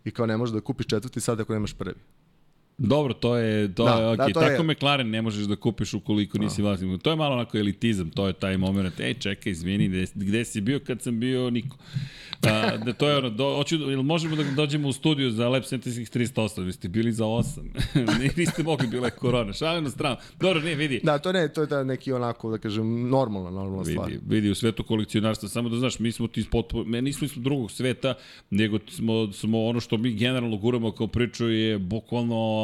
i 0.04 0.10
kao 0.10 0.26
ne 0.26 0.36
možeš 0.36 0.54
da 0.54 0.60
kupiš 0.60 0.86
četvrti 0.86 1.20
sad 1.20 1.40
ako 1.40 1.52
nemaš 1.52 1.72
prvi. 1.72 1.94
Dobro, 2.78 3.14
to 3.14 3.36
je, 3.36 3.74
to 3.74 3.84
Da, 3.84 3.90
je 3.92 4.00
da, 4.06 4.10
okej. 4.14 4.32
to 4.32 4.40
Tako 4.40 4.62
je- 4.62 4.62
McLaren 4.64 5.10
ne 5.10 5.22
možeš 5.22 5.44
da 5.44 5.56
kupiš 5.56 5.94
ukoliko 5.94 6.38
nisi 6.38 6.62
vlasnik. 6.62 7.02
To 7.02 7.10
je 7.10 7.16
malo 7.16 7.34
onako 7.34 7.58
elitizam, 7.58 8.10
to 8.10 8.26
je 8.26 8.32
taj 8.32 8.56
moment. 8.56 9.00
Ej, 9.00 9.14
čekaj, 9.14 9.52
izvini, 9.52 9.88
gde, 9.88 10.04
gde 10.14 10.44
si 10.44 10.60
bio 10.60 10.78
kad 10.78 11.02
sam 11.02 11.20
bio 11.20 11.50
niko? 11.50 11.76
A, 12.42 12.76
da 12.76 12.92
to 12.92 13.08
je 13.08 13.16
ono, 13.16 13.30
do, 13.30 13.54
hoću, 13.56 13.76
jel 13.76 14.02
možemo 14.02 14.36
da 14.36 14.44
dođemo 14.46 14.88
u 14.88 14.92
studiju 14.92 15.30
za 15.30 15.48
Lab 15.48 15.62
76 15.62 16.18
308, 16.34 16.62
vi 16.62 16.72
ste 16.72 16.88
bili 16.88 17.12
za 17.12 17.24
8. 17.24 17.60
Niste 18.36 18.62
mogli, 18.62 18.86
bila 18.86 19.06
je 19.06 19.10
korona. 19.12 19.52
Šalim 19.52 19.84
na 19.84 19.90
stranu. 19.90 20.16
Dobro, 20.40 20.60
ne, 20.60 20.74
vidi. 20.74 21.00
Da, 21.02 21.18
to 21.18 21.32
ne, 21.32 21.48
to 21.48 21.60
je 21.60 21.66
da 21.66 21.84
neki 21.84 22.12
onako, 22.12 22.50
da 22.50 22.58
kažem, 22.58 23.08
normalna, 23.08 23.50
normalna 23.52 23.84
stvar. 23.84 24.08
Vidi, 24.08 24.20
vidi 24.26 24.50
u 24.50 24.54
svetu 24.54 24.82
kolekcionarstva, 24.84 25.48
samo 25.48 25.68
da 25.68 25.76
znaš, 25.76 25.98
mi 25.98 26.12
smo 26.12 26.26
ti 26.26 26.44
potpuno, 26.44 26.84
me 26.84 27.02
nismo 27.02 27.24
iz 27.24 27.32
drugog 27.36 27.70
sveta, 27.70 28.14
nego 28.50 28.78
smo, 28.88 29.32
smo 29.32 29.64
ono 29.64 29.80
što 29.80 29.96
mi 29.96 30.12
generalno 30.12 30.56
guramo 30.56 30.90
kao 30.90 31.06
priču 31.06 31.48
je 31.48 31.78
bukvalno 31.78 32.63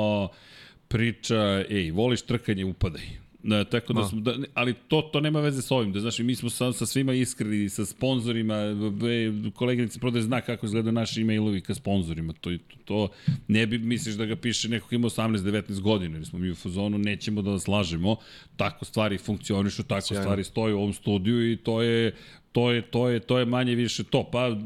priča, 0.88 1.64
ej, 1.70 1.90
voliš 1.90 2.22
trkanje, 2.22 2.64
upadaj. 2.64 3.20
Da, 3.42 3.64
tako 3.64 3.92
da 3.92 4.00
Ma. 4.00 4.08
smo, 4.08 4.20
da, 4.20 4.34
ali 4.54 4.74
to, 4.88 5.02
to 5.02 5.20
nema 5.20 5.40
veze 5.40 5.62
sa 5.62 5.74
ovim, 5.74 5.92
da 5.92 6.00
znaš, 6.00 6.18
mi 6.18 6.34
smo 6.34 6.50
sa, 6.50 6.72
sa 6.72 6.86
svima 6.86 7.12
iskreni, 7.12 7.68
sa 7.68 7.86
sponzorima, 7.86 8.54
e, 8.54 9.50
koleginica 9.54 9.98
prodaje 9.98 10.22
zna 10.22 10.40
kako 10.40 10.66
izgledaju 10.66 10.92
naši 10.92 11.20
e-mailovi 11.20 11.60
ka 11.60 11.74
sponzorima, 11.74 12.32
to, 12.32 12.50
to, 12.50 12.76
to 12.84 13.08
ne 13.48 13.66
bi 13.66 13.78
misliš 13.78 14.14
da 14.14 14.26
ga 14.26 14.36
piše 14.36 14.68
neko 14.68 14.88
ko 14.88 14.94
ima 14.94 15.08
18-19 15.08 15.80
godina, 15.80 16.16
jer 16.16 16.26
smo 16.26 16.38
mi 16.38 16.50
u 16.50 16.54
fazonu, 16.54 16.98
nećemo 16.98 17.42
da 17.42 17.50
vas 17.50 17.68
lažemo, 17.68 18.16
tako 18.56 18.84
stvari 18.84 19.18
funkcionišu, 19.18 19.82
tako 19.82 20.06
Sjajno. 20.06 20.22
stvari 20.22 20.44
stoje 20.44 20.74
u 20.74 20.78
ovom 20.78 20.92
studiju 20.92 21.52
i 21.52 21.56
to 21.56 21.82
je 21.82 22.14
to 22.52 22.70
je, 22.70 22.82
to 22.82 23.08
je, 23.08 23.20
to 23.20 23.38
je 23.38 23.44
manje 23.44 23.74
više 23.74 24.04
to. 24.04 24.30
Pa, 24.32 24.56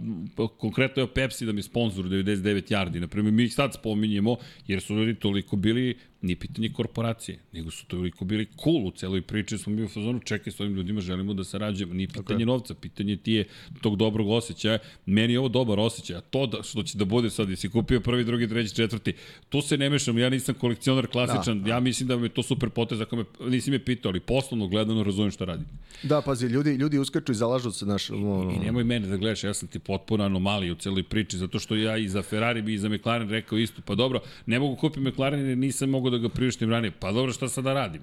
konkretno 0.58 1.02
je 1.02 1.14
Pepsi 1.14 1.46
da 1.46 1.52
mi 1.52 1.62
sponzor 1.62 2.04
99 2.04 2.72
yardi. 2.72 3.00
Naprimer, 3.00 3.32
mi 3.32 3.44
ih 3.44 3.54
sad 3.54 3.74
spominjemo, 3.74 4.36
jer 4.66 4.80
su 4.80 4.94
ljudi 4.94 5.14
toliko 5.14 5.56
bili, 5.56 5.98
nije 6.24 6.36
pitanje 6.36 6.68
korporacije, 6.68 7.38
nego 7.52 7.70
su 7.70 7.86
toliko 7.86 8.24
bili 8.24 8.46
cool 8.64 8.86
u 8.86 8.90
celoj 8.90 9.22
priči, 9.22 9.58
smo 9.58 9.72
mi 9.72 9.82
u 9.82 9.88
fazonu, 9.88 10.20
čekaj, 10.20 10.52
s 10.52 10.60
ovim 10.60 10.74
ljudima 10.74 11.00
želimo 11.00 11.34
da 11.34 11.44
sarađujemo. 11.44 11.94
Nije 11.94 12.08
pitanje 12.08 12.46
novca, 12.46 12.74
pitanje 12.74 13.16
ti 13.16 13.32
je 13.32 13.44
tog 13.80 13.96
dobrog 13.96 14.28
osjećaja. 14.28 14.78
Meni 15.06 15.32
je 15.32 15.38
ovo 15.38 15.48
dobar 15.48 15.80
osjećaj, 15.80 16.16
a 16.16 16.20
to 16.20 16.46
da, 16.46 16.62
što 16.62 16.82
će 16.82 16.98
da 16.98 17.04
bude 17.04 17.30
sad, 17.30 17.50
jesi 17.50 17.68
kupio 17.68 18.00
prvi, 18.00 18.24
drugi, 18.24 18.48
treći, 18.48 18.74
četvrti, 18.74 19.12
tu 19.48 19.62
se 19.62 19.76
ne 19.78 19.90
mešam, 19.90 20.18
ja 20.18 20.30
nisam 20.30 20.54
kolekcionar 20.54 21.06
klasičan, 21.06 21.58
Da, 21.58 21.64
da. 21.64 21.70
ja 21.70 21.80
mislim 21.80 22.08
da 22.08 22.14
je 22.14 22.28
to 22.28 22.42
super 22.42 22.70
potez, 22.70 23.00
ako 23.00 23.16
me, 23.16 23.24
nisi 23.40 23.70
me 23.70 23.78
pitao, 23.78 24.10
ali 24.10 24.20
poslovno 24.20 24.68
gledano 24.68 25.02
razumem 25.02 25.30
šta 25.30 25.44
radi. 25.44 25.64
Da, 26.02 26.22
pazi, 26.22 26.46
ljudi, 26.46 26.70
ljudi 26.70 26.98
uskaču 26.98 27.32
i 27.32 27.34
zalažu 27.34 27.70
se 27.70 27.86
naš... 27.86 28.10
Ono, 28.10 28.52
I 28.56 28.58
nemoj 28.58 28.84
mene 28.84 29.06
da 29.06 29.16
gledaš, 29.16 29.44
ja 29.44 29.54
sam 29.54 29.68
ti 29.68 29.78
potpuno 29.78 30.24
anomalija 30.24 30.72
u 30.72 30.76
celoj 30.76 31.02
priči, 31.02 31.38
zato 31.38 31.58
što 31.58 31.74
ja 31.76 31.96
i 31.96 32.08
za 32.08 32.22
Ferrari 32.22 32.62
bi 32.62 32.74
i 32.74 32.78
za 32.78 32.88
McLaren 32.88 33.28
rekao 33.30 33.58
isto, 33.58 33.82
pa 33.84 33.94
dobro, 33.94 34.20
ne 34.46 34.58
mogu 34.58 34.76
kupiti 34.76 35.00
McLaren 35.00 35.46
jer 35.48 35.58
nisam 35.58 35.90
mogao 35.90 36.10
da 36.14 36.18
ga 36.18 36.28
priuštim 36.30 36.70
ranije, 36.70 36.92
pa 36.92 37.12
dobro, 37.12 37.32
šta 37.32 37.48
sad 37.48 37.64
da 37.64 37.72
radim? 37.74 38.02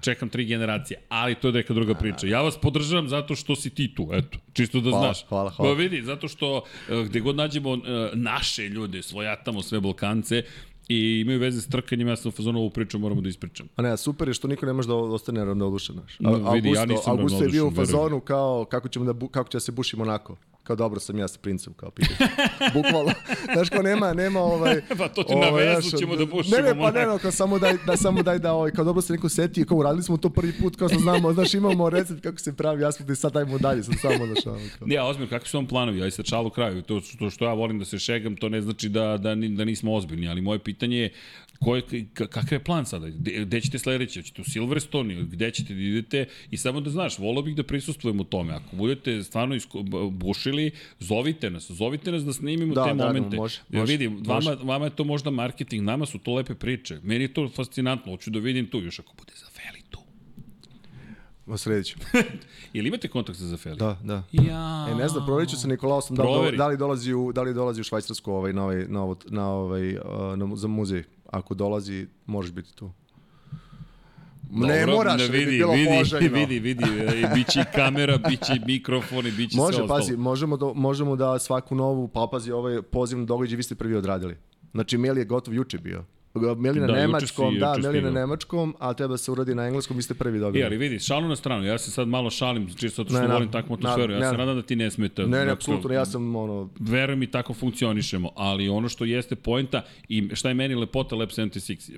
Čekam 0.00 0.28
tri 0.28 0.44
generacije, 0.44 1.00
ali 1.08 1.34
to 1.34 1.48
je 1.48 1.54
neka 1.54 1.74
druga 1.74 1.94
priča. 1.94 2.26
Ja 2.26 2.42
vas 2.42 2.58
podržavam 2.58 3.08
zato 3.08 3.34
što 3.34 3.56
si 3.56 3.70
ti 3.70 3.94
tu, 3.94 4.08
eto, 4.12 4.38
čisto 4.52 4.80
da 4.80 4.90
Hvala, 4.90 5.04
znaš. 5.04 5.24
hvala, 5.24 5.50
hvala. 5.50 5.70
Pa 5.70 5.78
vidi, 5.78 6.02
zato 6.02 6.28
što 6.28 6.62
eh, 6.88 7.04
gde 7.04 7.20
god 7.20 7.36
nađemo 7.36 7.74
eh, 7.74 7.80
naše 8.14 8.62
ljude, 8.64 9.02
svojatamo 9.02 9.62
sve 9.62 9.80
Balkance 9.80 10.42
i 10.88 11.20
imaju 11.20 11.38
veze 11.40 11.60
s 11.60 11.68
trkanjem, 11.68 12.08
ja 12.08 12.16
sam 12.16 12.28
u 12.28 12.32
fazonu 12.32 12.58
ovu 12.58 12.70
priču 12.70 12.98
moramo 12.98 13.20
da 13.20 13.28
ispričam. 13.28 13.68
A 13.76 13.82
ne, 13.82 13.96
super 13.96 14.28
je 14.28 14.34
što 14.34 14.48
niko 14.48 14.66
ne 14.66 14.72
može 14.72 14.88
da 14.88 14.94
ostane 14.94 15.44
ravnodušan, 15.44 15.96
znaš. 15.96 16.16
No, 16.18 16.32
vidi, 16.52 16.68
ja 16.68 16.80
Augusto, 16.80 16.86
nisam 16.86 17.12
Augusto 17.12 17.42
je 17.42 17.48
bio 17.48 17.64
u 17.64 17.68
verujem. 17.68 17.86
fazonu 17.86 18.20
kao 18.20 18.64
kako, 18.64 18.88
ćemo 18.88 19.04
da, 19.04 19.12
bu- 19.12 19.28
kako 19.28 19.50
će 19.50 19.56
da 19.56 19.60
se 19.60 19.72
buši 19.72 19.96
Monako. 19.96 20.36
Kao 20.68 20.76
dobro 20.76 21.00
sam 21.00 21.18
ja 21.18 21.28
sa 21.28 21.38
princem, 21.38 21.72
kao 21.72 21.90
pitanje. 21.90 22.30
Bukvalno. 22.74 23.12
Znaš, 23.52 23.68
kao 23.68 23.82
nema, 23.82 24.12
nema 24.14 24.40
ovaj... 24.40 24.80
Pa 24.98 25.08
to 25.08 25.22
ti 25.22 25.34
na 25.34 25.50
vezu 25.50 25.96
ćemo 25.98 26.16
da 26.16 26.24
bušimo 26.26 26.56
Ne, 26.56 26.62
ne, 26.62 26.78
pa 26.78 26.90
ne, 26.90 27.06
no, 27.06 27.18
kao 27.18 27.30
samo 27.30 27.58
daj, 27.58 27.76
da, 27.86 27.96
samo 27.96 28.22
daj 28.22 28.38
da, 28.38 28.52
ovaj, 28.52 28.70
kao 28.70 28.84
dobro 28.84 29.02
se 29.02 29.12
neko 29.12 29.28
setio, 29.28 29.64
kao 29.64 29.76
uradili 29.76 30.02
smo 30.02 30.16
to 30.16 30.30
prvi 30.30 30.52
put, 30.52 30.76
kao 30.76 30.88
što 30.88 30.98
znamo, 30.98 31.32
znaš, 31.32 31.54
imamo 31.54 31.90
recept 31.90 32.22
kako 32.22 32.38
se 32.38 32.56
pravi 32.56 32.84
aspekt 32.84 33.10
i 33.10 33.16
sad 33.16 33.32
dajmo 33.32 33.58
dalje, 33.58 33.82
sad 33.82 33.94
samo, 33.98 34.26
znaš, 34.26 34.46
ono, 34.46 34.58
kao. 34.78 34.88
Ne, 34.88 35.02
ozbiljno, 35.02 35.30
kakvi 35.30 35.48
su 35.48 35.56
vam 35.56 35.66
planovi? 35.66 36.02
Aj 36.02 36.10
sad 36.10 36.26
šalu 36.26 36.50
kraju. 36.50 36.82
To, 36.82 37.00
to 37.18 37.30
što 37.30 37.44
ja 37.44 37.52
volim 37.52 37.78
da 37.78 37.84
se 37.84 37.98
šegam, 37.98 38.36
to 38.36 38.48
ne 38.48 38.60
znači 38.60 38.88
da, 38.88 39.16
da, 39.16 39.34
da 39.34 39.64
nismo 39.64 39.94
ozbiljni, 39.94 40.28
ali 40.28 40.40
moje 40.40 40.58
pitanje 40.58 40.98
je 40.98 41.12
ko 41.60 41.76
je, 41.76 41.82
ka- 41.82 42.26
kakav 42.26 42.52
je 42.52 42.64
plan 42.64 42.86
sada? 42.86 43.08
Gde, 43.08 43.30
gde 43.40 43.60
ćete 43.60 43.78
sledeće? 43.78 44.20
Hoćete 44.20 44.40
u 44.40 44.44
Silverstone? 44.44 45.14
ili 45.14 45.24
Gde 45.26 45.50
ćete 45.50 45.74
da 45.74 45.80
idete? 45.80 46.26
I 46.50 46.56
samo 46.56 46.80
da 46.80 46.90
znaš, 46.90 47.18
volao 47.18 47.42
bih 47.42 47.56
da 47.56 47.62
prisustujemo 47.62 48.24
tome. 48.24 48.52
Ako 48.54 48.76
budete 48.76 49.22
stvarno 49.22 49.54
isko, 49.54 49.82
b- 49.82 50.10
bušili, 50.58 50.70
zovite 51.00 51.50
nas. 51.50 51.70
Zovite 51.70 52.12
nas 52.12 52.24
da 52.24 52.32
snimimo 52.32 52.74
Da, 52.74 52.84
te 52.84 52.94
da, 52.94 53.06
momente. 53.06 53.36
može, 53.36 53.60
Jer 53.70 53.80
može, 53.80 53.92
vidim, 53.92 54.12
može. 54.26 54.50
vama, 54.50 54.62
vama 54.64 54.84
je 54.84 54.90
to 54.90 55.04
možda 55.04 55.30
marketing, 55.30 55.82
nama 55.84 56.06
su 56.06 56.18
to 56.18 56.34
lepe 56.34 56.54
priče. 56.54 57.00
Meni 57.02 57.24
je 57.24 57.34
to 57.34 57.48
fascinantno, 57.48 58.12
hoću 58.12 58.30
da 58.30 58.38
vidim 58.38 58.66
tu, 58.66 58.78
još 58.80 58.98
ako 58.98 59.14
bude 59.14 59.32
za 59.36 59.46
Feli 59.46 59.82
tu. 59.90 59.98
Ma 61.46 61.56
sredeću. 61.56 61.98
Ili 62.72 62.88
imate 62.88 63.08
kontakt 63.08 63.38
sa 63.38 63.46
Zafeli? 63.46 63.76
Da, 63.76 63.98
da. 64.04 64.22
Ja. 64.32 64.86
E, 64.90 64.94
ne 64.94 65.08
znam, 65.08 65.26
provjerit 65.26 65.50
ću 65.50 65.56
sa 65.56 65.68
Nikolaosom 65.68 66.16
da, 66.16 66.22
do- 66.22 66.50
da 66.50 66.66
li 66.66 66.76
dolazi 66.76 67.12
u, 67.14 67.32
da 67.32 67.42
li 67.42 67.54
dolazi 67.54 67.80
u 67.80 67.84
Švajcarsku 67.84 68.32
ovaj, 68.32 68.52
na, 68.52 68.64
ovaj, 68.64 68.84
na, 68.88 69.02
ovo, 69.02 69.16
na, 69.28 69.48
ovaj, 69.48 69.92
na, 70.36 70.56
za 70.56 70.68
muzej. 70.68 71.02
Ako 71.26 71.54
dolazi, 71.54 72.06
možeš 72.26 72.52
biti 72.52 72.74
tu. 72.74 72.90
Ne 74.50 74.80
Dobro, 74.80 74.96
moraš, 74.96 75.18
ne 75.18 75.24
ali 75.24 75.32
bi 75.32 75.38
vidi, 75.38 75.50
bilo 75.50 75.72
vidi, 75.72 75.88
poželjno. 75.98 76.34
vidi, 76.38 76.58
vidi, 76.58 76.84
e, 76.84 77.30
biće 77.34 77.60
i 77.60 77.74
kamera, 77.74 78.18
biće 78.28 78.52
i 78.56 78.66
mikrofon 78.66 79.26
i 79.26 79.30
biće 79.30 79.56
Može, 79.56 79.74
sve 79.74 79.84
ostalo. 79.84 79.98
pazi, 80.00 80.16
možemo 80.16 80.56
da, 80.56 80.72
možemo 80.74 81.16
da 81.16 81.38
svaku 81.38 81.74
novu, 81.74 82.08
pa 82.08 82.28
pazi, 82.32 82.52
ovaj 82.52 82.82
poziv 82.82 83.18
na 83.18 83.24
događaj 83.24 83.56
vi 83.56 83.62
ste 83.62 83.74
prvi 83.74 83.94
odradili. 83.96 84.36
Znači, 84.72 84.98
mail 84.98 85.18
je 85.18 85.24
gotov 85.24 85.54
juče 85.54 85.78
bio. 85.78 86.04
Meli 86.56 86.80
na 86.80 86.86
Da, 86.86 86.92
nemačkom, 86.92 87.58
da, 87.58 87.68
juče 87.68 87.80
Meli 87.80 87.94
na 87.94 88.00
stigao. 88.00 88.12
nemačkom, 88.12 88.74
a 88.78 88.94
treba 88.94 89.16
se 89.16 89.30
uradi 89.30 89.54
na 89.54 89.66
engleskom, 89.66 89.96
vi 89.96 90.02
ste 90.02 90.14
prvi 90.14 90.38
dobili. 90.38 90.62
E, 90.62 90.66
ali 90.66 90.76
vidi, 90.76 90.98
šalu 90.98 91.28
na 91.28 91.36
stranu, 91.36 91.64
ja 91.64 91.78
se 91.78 91.90
sad 91.90 92.08
malo 92.08 92.30
šalim, 92.30 92.68
čisto 92.68 93.02
zato 93.02 93.10
što 93.10 93.22
Ne, 93.22 93.34
volim 93.34 93.50
takvu 93.50 93.74
atmosferu, 93.74 94.12
ja 94.12 94.20
se 94.20 94.32
ne. 94.32 94.38
nadam 94.38 94.56
da 94.56 94.62
ti 94.62 94.76
ne 94.76 94.90
smeta. 94.90 95.22
Ne, 95.22 95.44
ne, 95.44 95.50
apsolutno, 95.50 95.90
ja 95.90 96.04
sam 96.04 96.36
ono... 96.36 96.70
Veruj 96.80 97.16
mi, 97.16 97.26
tako 97.26 97.54
funkcionišemo, 97.54 98.30
ali 98.36 98.68
ono 98.68 98.88
što 98.88 99.04
jeste 99.04 99.36
poenta 99.36 99.82
i 100.08 100.28
šta 100.32 100.48
je 100.48 100.54
meni 100.54 100.74
lepota 100.74 101.16
Lab 101.16 101.28
76, 101.28 101.92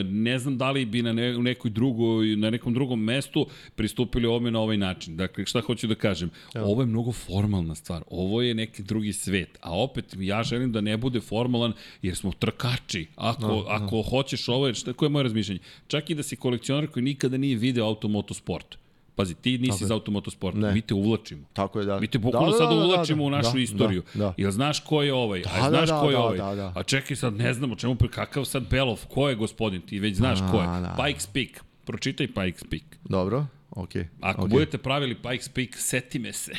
e, 0.00 0.04
ne 0.04 0.38
znam 0.38 0.58
da 0.58 0.70
li 0.70 0.84
bi 0.84 1.02
na 1.02 1.12
ne, 1.12 1.38
nekoj 1.38 1.70
drugoj, 1.70 1.96
na 2.36 2.50
nekom 2.50 2.74
drugom 2.74 3.00
mestu 3.00 3.46
pristupili 3.74 4.26
ovome 4.26 4.50
na 4.50 4.60
ovaj 4.60 4.76
način. 4.76 5.16
Dakle, 5.16 5.46
šta 5.46 5.60
hoću 5.60 5.86
da 5.86 5.94
kažem? 5.94 6.30
Ovo 6.56 6.82
je 6.82 6.86
mnogo 6.86 7.12
formalna 7.12 7.74
stvar, 7.74 8.02
ovo 8.08 8.42
je 8.42 8.54
neki 8.54 8.82
drugi 8.82 9.12
svet, 9.12 9.58
a 9.60 9.78
opet 9.78 10.04
ja 10.18 10.42
želim 10.42 10.72
da 10.72 10.80
ne 10.80 10.96
bude 10.96 11.20
formalan 11.20 11.72
jer 12.02 12.16
smo 12.16 12.32
trkači. 12.32 13.06
Ako, 13.16 13.55
Da, 13.62 13.78
da. 13.78 13.84
ako 13.84 14.02
hoćeš 14.02 14.48
ovo, 14.48 14.74
šta, 14.74 14.92
koje 14.92 15.06
je 15.06 15.10
moje 15.10 15.22
razmišljanje? 15.22 15.60
Čak 15.86 16.10
i 16.10 16.14
da 16.14 16.22
si 16.22 16.36
kolekcionar 16.36 16.86
koji 16.86 17.02
nikada 17.02 17.36
nije 17.36 17.56
video 17.56 17.86
automotosport, 17.86 18.78
Pazi, 19.16 19.34
ti 19.34 19.58
nisi 19.58 19.78
Tako 19.78 19.86
za 19.86 19.94
automotosport, 19.94 20.56
Ne. 20.56 20.72
mi 20.72 20.80
te 20.80 20.94
uvlačimo. 20.94 21.42
Tako 21.52 21.80
je, 21.80 21.86
da. 21.86 22.00
Mi 22.00 22.06
te 22.06 22.18
bukvalno 22.18 22.46
Da, 22.50 22.52
da, 22.52 22.58
sada 22.58 22.74
da, 22.74 22.80
da, 22.80 22.86
uvlačimo 22.86 23.22
da, 23.22 23.26
u 23.26 23.30
našu 23.30 23.52
da, 23.52 23.60
istoriju. 23.60 24.02
da, 24.14 24.24
da. 24.24 24.34
Jel 24.36 24.50
znaš 24.50 24.80
ko 24.80 25.02
je 25.02 25.14
ovaj? 25.14 25.40
Da, 25.40 25.50
A 25.54 25.62
da, 25.62 25.68
znaš 25.68 25.88
da, 25.88 26.00
ko 26.00 26.06
je 26.10 26.12
da, 26.12 26.22
ovaj? 26.22 26.38
da, 26.38 26.54
da. 26.54 26.72
A 26.74 26.82
čekaj 26.82 27.16
sad, 27.16 27.34
ne 27.34 27.54
znamo 27.54 27.74
čemu, 27.76 27.96
kakav 28.10 28.44
sad 28.44 28.68
Belov, 28.70 29.06
ko 29.08 29.28
je 29.28 29.34
gospodin? 29.34 29.80
Ti 29.80 29.98
već 29.98 30.16
znaš 30.16 30.38
ko 30.50 30.56
je. 30.60 30.66
A, 30.66 30.80
da. 30.80 31.04
Pikes 31.04 31.26
Peak. 31.26 31.64
Pročitaj 31.84 32.26
Pikes 32.26 32.64
Peak. 32.70 32.82
Dobro, 33.04 33.46
okej. 33.70 34.04
Ako 34.20 34.40
okej. 34.40 34.50
budete 34.50 34.78
pravili 34.78 35.14
Pikes 35.14 35.48
Peak, 35.48 35.68
seti 35.72 36.18
me 36.18 36.32
se. 36.32 36.52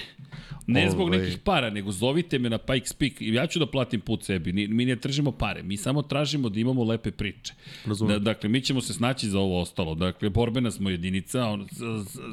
Ne 0.67 0.89
zbog 0.89 1.07
Ovaj. 1.07 1.19
nekih 1.19 1.37
para, 1.37 1.69
nego 1.69 1.91
zovite 1.91 2.39
me 2.39 2.49
na 2.49 2.57
Pikes 2.57 2.93
Peak 2.93 3.21
i 3.21 3.33
ja 3.33 3.47
ću 3.47 3.59
da 3.59 3.65
platim 3.67 4.01
put 4.01 4.23
sebi. 4.23 4.53
Ni- 4.53 4.67
Mi 4.67 4.85
ne 4.85 4.95
tražimo 4.95 5.31
pare, 5.31 5.63
mi 5.63 5.77
samo 5.77 6.01
tražimo 6.01 6.49
da 6.49 6.59
imamo 6.59 6.83
lepe 6.83 7.11
priče. 7.11 7.53
Razumem. 7.85 8.13
Da, 8.13 8.19
dakle, 8.21 8.49
mi 8.49 8.61
ćemo 8.61 8.81
se 8.81 8.93
snaći 8.93 9.29
za 9.29 9.39
ovo 9.39 9.61
ostalo. 9.61 9.95
Dakle, 9.95 10.29
borbena 10.29 10.71
smo 10.71 10.89
jedinica, 10.89 11.45
on, 11.45 11.67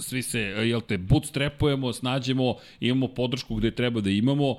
svi 0.00 0.22
se, 0.22 0.40
jel 0.40 0.80
te, 0.80 0.98
bootstrapujemo, 0.98 1.92
snađemo, 1.92 2.54
imamo 2.80 3.08
podršku 3.08 3.54
gde 3.54 3.70
treba 3.70 4.00
da 4.00 4.10
imamo, 4.10 4.56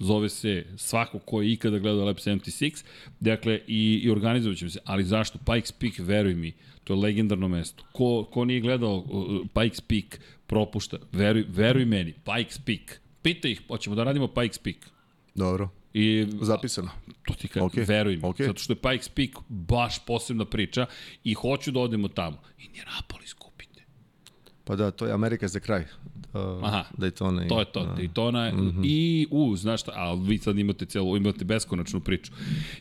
zove 0.00 0.28
se 0.28 0.66
svako 0.76 1.18
ko 1.18 1.42
je 1.42 1.52
ikada 1.52 1.78
gledao 1.78 2.04
Lab 2.04 2.16
76, 2.16 2.84
dakle, 3.20 3.60
i, 3.66 4.00
i 4.04 4.10
organizovat 4.10 4.58
ćemo 4.58 4.70
se. 4.70 4.78
Ali 4.84 5.04
zašto? 5.04 5.38
Pikes 5.38 5.72
Peak, 5.72 5.92
veruj 5.98 6.34
mi, 6.34 6.52
to 6.84 6.92
je 6.92 7.00
legendarno 7.00 7.48
mesto. 7.48 7.84
Ko, 7.92 8.28
ko 8.32 8.44
nije 8.44 8.60
gledao 8.60 8.96
uh, 8.96 9.46
Pikes 9.54 9.80
Peak, 9.80 10.20
propušta. 10.46 10.98
Veruj, 11.12 11.44
veruj 11.48 11.84
meni, 11.84 12.12
Pikes 12.12 12.58
Peak. 12.58 13.00
Pitaj 13.22 13.50
ih, 13.50 13.62
hoćemo 13.68 13.96
da 13.96 14.04
radimo 14.04 14.28
Pikes 14.28 14.58
Peak. 14.58 14.76
Dobro. 15.34 15.68
I 15.94 16.26
Zapisano. 16.40 16.90
To 17.26 17.34
ti 17.34 17.48
kažem, 17.48 17.68
okay. 17.68 17.88
veruj 17.88 18.16
mi, 18.16 18.22
okej. 18.24 18.46
zato 18.46 18.58
što 18.58 18.72
je 18.72 18.76
Pikes 18.76 19.08
Peak 19.08 19.30
baš 19.48 20.04
posebna 20.04 20.44
priča 20.44 20.86
i 21.24 21.34
hoću 21.34 21.70
da 21.70 21.80
odemo 21.80 22.08
tamo. 22.08 22.42
Indianapolis 22.58 23.32
kupite. 23.32 23.82
Pa 24.64 24.76
da, 24.76 24.90
to 24.90 25.06
je 25.06 25.12
Amerika 25.12 25.48
za 25.48 25.60
kraj. 25.60 25.84
Uh, 26.32 26.40
Aha, 26.62 26.84
Daytona 26.94 27.44
i... 27.44 27.48
to 27.48 27.58
je 27.58 27.64
to, 27.64 27.80
da. 27.82 27.94
Daytona 27.94 28.38
je, 28.38 28.52
Mhm. 28.52 28.82
i, 28.84 29.26
u, 29.30 29.56
znaš 29.56 29.80
šta, 29.80 29.92
a 29.94 30.14
vi 30.16 30.38
sad 30.38 30.58
imate 30.58 30.84
celu, 30.86 31.16
imate 31.16 31.44
beskonačnu 31.44 32.00
priču. 32.00 32.32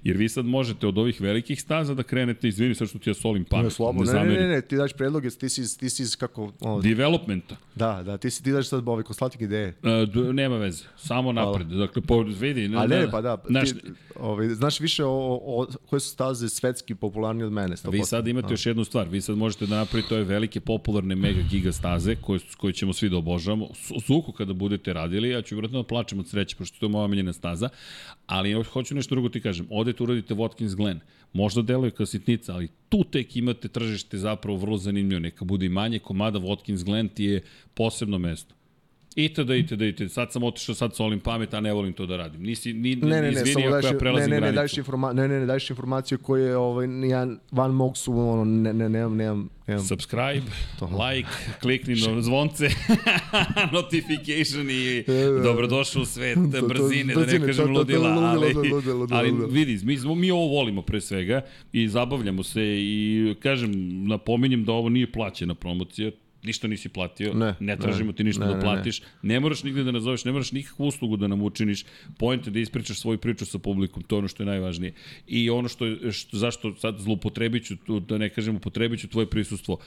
Jer 0.03 0.17
vi 0.17 0.29
sad 0.29 0.45
možete 0.45 0.87
od 0.87 0.97
ovih 0.97 1.21
velikih 1.21 1.61
staza 1.61 1.93
da 1.93 2.03
krenete, 2.03 2.47
izvini 2.47 2.75
sad 2.75 2.89
što 2.89 2.99
ti 2.99 3.09
ja 3.09 3.13
solim 3.13 3.45
pamet, 3.45 3.63
Ne, 3.63 3.69
slobodno. 3.71 4.01
Ne, 4.03 4.13
ne, 4.13 4.19
zamerim. 4.19 4.43
ne, 4.43 4.49
ne, 4.49 4.61
ti 4.61 4.75
daš 4.75 4.93
predloge, 4.93 5.29
ti 5.29 5.49
si, 5.49 5.79
ti 5.79 5.89
si 5.89 6.17
kako... 6.17 6.51
Ono, 6.61 6.81
Developmenta. 6.81 7.55
da, 7.75 8.03
da, 8.03 8.17
ti 8.17 8.29
si 8.29 8.43
ti 8.43 8.51
daš 8.51 8.67
sad 8.67 8.87
ove 8.87 9.03
konsulting 9.03 9.41
ideje. 9.41 9.71
D- 10.07 10.33
nema 10.33 10.57
veze, 10.57 10.83
samo 10.97 11.31
napred. 11.31 11.67
Dakle, 11.67 12.01
po, 12.01 12.21
vidi. 12.21 12.65
A 12.67 12.87
ne, 12.87 13.11
pa 13.11 13.21
da, 13.21 13.37
Znaš, 13.47 13.69
ti, 13.69 13.75
ovaj, 14.15 14.47
znaš 14.49 14.79
više 14.79 15.03
o, 15.03 15.09
o, 15.09 15.61
o 15.61 15.67
koje 15.85 15.99
su 15.99 16.09
staze 16.09 16.49
svetski 16.49 16.95
popularniji 16.95 17.45
od 17.45 17.51
mene. 17.51 17.75
100%. 17.75 17.91
Vi 17.91 17.99
sad 17.99 18.27
imate 18.27 18.47
Da. 18.47 18.53
još 18.53 18.65
jednu 18.65 18.83
stvar, 18.83 19.07
vi 19.07 19.21
sad 19.21 19.37
možete 19.37 19.65
da 19.65 19.75
napravite 19.75 20.15
ove 20.15 20.23
velike 20.23 20.59
popularne 20.59 21.15
mega 21.15 21.41
giga 21.41 21.71
staze 21.71 22.15
koje, 22.15 22.39
koje 22.57 22.73
ćemo 22.73 22.93
svi 22.93 23.09
da 23.09 23.17
obožavamo. 23.17 23.38
Su- 23.73 23.99
Suku 23.99 24.31
kada 24.31 24.53
budete 24.53 24.93
radili, 24.93 25.29
ja 25.29 25.41
ću 25.41 25.55
vjerojatno 25.55 25.81
da 25.81 25.87
plačem 25.87 26.19
od 26.19 26.27
sreće, 26.27 26.55
pošto 26.55 26.79
to 26.79 26.85
je 26.85 26.89
moja 26.89 27.05
omiljena 27.05 27.33
staza, 27.33 27.69
ali 28.25 28.63
hoću 28.63 28.95
nešto 28.95 29.15
drugo 29.15 29.29
ti 29.29 29.41
kažem. 29.41 29.67
Odete 29.69 30.03
uradite 30.03 30.33
Watkins 30.35 30.75
Glen, 30.75 30.99
možda 31.33 31.61
deluje 31.61 31.91
kao 31.91 32.05
sitnica, 32.05 32.53
ali 32.53 32.69
tu 32.89 33.03
tek 33.03 33.35
imate 33.35 33.67
tržište 33.67 34.17
zapravo 34.17 34.57
vrlo 34.57 34.77
zanimljivo. 34.77 35.19
Neka 35.19 35.45
bude 35.45 35.65
i 35.65 35.69
manje 35.69 35.99
komada, 35.99 36.39
Watkins 36.39 36.83
Glen 36.85 37.09
ti 37.09 37.23
je 37.23 37.41
posebno 37.73 38.17
mesto. 38.17 38.58
Itd, 39.15 39.49
itd, 39.49 39.81
itd. 39.81 40.11
Sad 40.11 40.31
sam 40.31 40.43
otišao, 40.43 40.75
sad 40.75 40.95
solim 40.95 41.19
pamet, 41.19 41.53
a 41.53 41.59
ne 41.59 41.73
volim 41.73 41.93
to 41.93 42.05
da 42.05 42.17
radim. 42.17 42.43
Nisi, 42.43 42.73
ni, 42.73 42.95
Ne, 42.95 43.07
ne, 43.09 43.21
ne, 43.21 43.29
izvini 43.31 43.61
ako 43.61 43.71
daješ, 43.71 43.85
ja 43.85 43.91
ne, 43.91 43.97
prelazim 43.99 44.29
ne, 44.29 44.35
ne, 44.35 44.39
granicu. 44.39 44.55
daješ 44.55 44.77
informa, 44.77 45.13
ne, 45.13 45.27
ne, 45.27 45.39
ne, 45.39 45.45
daješ 45.45 45.69
informaciju 45.69 46.17
koje 46.17 46.57
ovaj, 46.57 46.87
ja 47.09 47.27
van 47.51 47.71
mog 47.71 47.97
su, 47.97 48.13
ono, 48.13 48.45
ne, 48.45 48.73
ne, 48.73 48.89
nemam, 48.89 49.17
nemam, 49.17 49.49
nemam. 49.67 49.83
Subscribe, 49.83 50.45
like, 50.81 51.29
klikni 51.61 51.95
na 51.95 52.21
zvonce, 52.21 52.69
notification 53.73 54.69
i 54.69 55.03
dobrodošao 55.43 56.01
u 56.01 56.05
svet 56.05 56.35
To- 56.51 56.59
to- 56.61 56.67
brzine, 56.67 57.13
da 57.13 57.19
ne 57.21 57.39
kažem 57.39 57.45
to- 57.47 57.61
to- 57.63 57.73
to- 57.73 57.79
ludila, 57.79 58.09
ali, 58.09 58.53
ludilo, 58.53 58.75
ludilo, 58.75 59.07
ali 59.11 59.31
ludilo. 59.31 59.47
vidi, 59.47 59.79
mi, 59.85 60.15
mi 60.15 60.31
ovo 60.31 60.47
volimo 60.47 60.81
pre 60.81 61.01
svega 61.01 61.41
i 61.73 61.87
zabavljamo 61.87 62.43
se 62.43 62.61
i 62.79 63.35
kažem, 63.39 63.71
napominjem 64.07 64.65
da 64.65 64.71
ovo 64.71 64.89
nije 64.89 65.11
plaćena 65.11 65.55
promocija, 65.55 66.11
ništa 66.43 66.67
nisi 66.67 66.89
platio, 66.89 67.33
Ne, 67.33 67.55
ne 67.59 67.77
tražimo 67.77 68.11
ne, 68.11 68.15
ti 68.15 68.23
ništa 68.23 68.45
ne, 68.45 68.47
da 68.47 68.53
ne, 68.53 68.59
ne. 68.59 68.63
platiš, 68.63 69.01
ne 69.21 69.39
moraš 69.39 69.63
nigde 69.63 69.83
da 69.83 69.91
nazoveš, 69.91 70.25
ne 70.25 70.31
moraš 70.31 70.51
nikakvu 70.51 70.87
uslugu 70.87 71.17
da 71.17 71.27
nam 71.27 71.41
učiniš, 71.41 71.85
point 72.17 72.47
je 72.47 72.51
da 72.51 72.59
ispričaš 72.59 72.99
svoju 72.99 73.17
priču 73.17 73.45
sa 73.45 73.59
publikom, 73.59 74.03
to 74.03 74.15
je 74.15 74.19
ono 74.19 74.27
što 74.27 74.43
je 74.43 74.47
najvažnije. 74.47 74.93
I 75.27 75.49
ono 75.49 75.67
što, 75.67 75.85
je, 75.85 76.11
što 76.11 76.37
zašto 76.37 76.75
sad 76.75 76.99
zlupotrebit 76.99 77.65
ću, 77.65 77.75
tu, 77.75 77.99
da 77.99 78.17
ne 78.17 78.29
kažem 78.29 78.55
upotrebit 78.55 78.99
ću 78.99 79.07
tvoje 79.07 79.29
prisustvo, 79.29 79.77